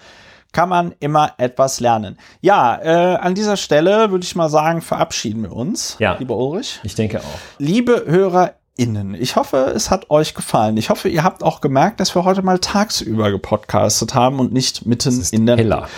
Kann 0.53 0.69
man 0.69 0.95
immer 1.01 1.33
etwas 1.39 1.81
lernen. 1.81 2.17
Ja, 2.41 2.81
äh, 2.81 3.17
an 3.17 3.35
dieser 3.35 3.57
Stelle 3.57 4.11
würde 4.11 4.25
ich 4.25 4.35
mal 4.37 4.49
sagen, 4.49 4.83
verabschieden 4.83 5.43
wir 5.43 5.53
uns, 5.53 5.97
ja, 5.99 6.17
lieber 6.19 6.37
Ulrich. 6.37 6.81
Ich 6.83 6.95
denke 6.95 7.21
auch. 7.21 7.59
Liebe 7.59 8.05
Hörer 8.07 8.55
innen. 8.77 9.15
Ich 9.15 9.37
hoffe, 9.37 9.73
es 9.75 9.91
hat 9.91 10.11
euch 10.11 10.35
gefallen. 10.35 10.77
Ich 10.77 10.91
hoffe, 10.91 11.09
ihr 11.09 11.23
habt 11.23 11.43
auch 11.43 11.61
gemerkt, 11.61 12.01
dass 12.01 12.15
wir 12.15 12.25
heute 12.25 12.43
mal 12.43 12.59
tagsüber 12.59 13.31
gepodcastet 13.31 14.15
haben 14.15 14.41
und 14.41 14.53
nicht 14.53 14.87
mitten 14.87 15.25
in 15.31 15.47
der 15.47 15.57
heller. 15.57 15.89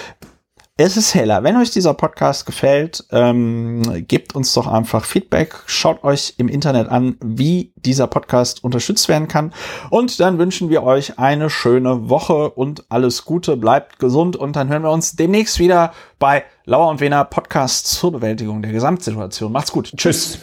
Es 0.79 0.99
ist 0.99 1.15
heller. 1.15 1.43
Wenn 1.43 1.57
euch 1.57 1.71
dieser 1.71 1.95
Podcast 1.95 2.45
gefällt, 2.45 3.03
ähm, 3.11 4.05
gebt 4.07 4.35
uns 4.35 4.53
doch 4.53 4.67
einfach 4.67 5.07
Feedback. 5.07 5.55
Schaut 5.65 6.05
euch 6.05 6.35
im 6.37 6.49
Internet 6.49 6.91
an, 6.91 7.17
wie 7.25 7.73
dieser 7.77 8.07
Podcast 8.07 8.63
unterstützt 8.63 9.09
werden 9.09 9.27
kann. 9.27 9.55
Und 9.89 10.21
dann 10.21 10.39
wünschen 10.39 10.69
wir 10.69 10.83
euch 10.83 11.19
eine 11.19 11.49
schöne 11.49 12.11
Woche 12.11 12.51
und 12.51 12.85
alles 12.91 13.25
Gute. 13.25 13.57
Bleibt 13.57 13.99
gesund 13.99 14.37
und 14.37 14.55
dann 14.55 14.69
hören 14.69 14.83
wir 14.83 14.91
uns 14.91 15.17
demnächst 15.17 15.59
wieder 15.59 15.95
bei 16.19 16.45
Lauer 16.67 16.91
und 16.91 17.01
Wener 17.01 17.25
Podcast 17.25 17.87
zur 17.87 18.13
Bewältigung 18.13 18.61
der 18.61 18.73
Gesamtsituation. 18.73 19.53
Macht's 19.53 19.73
gut. 19.73 19.95
Tschüss. 19.97 20.39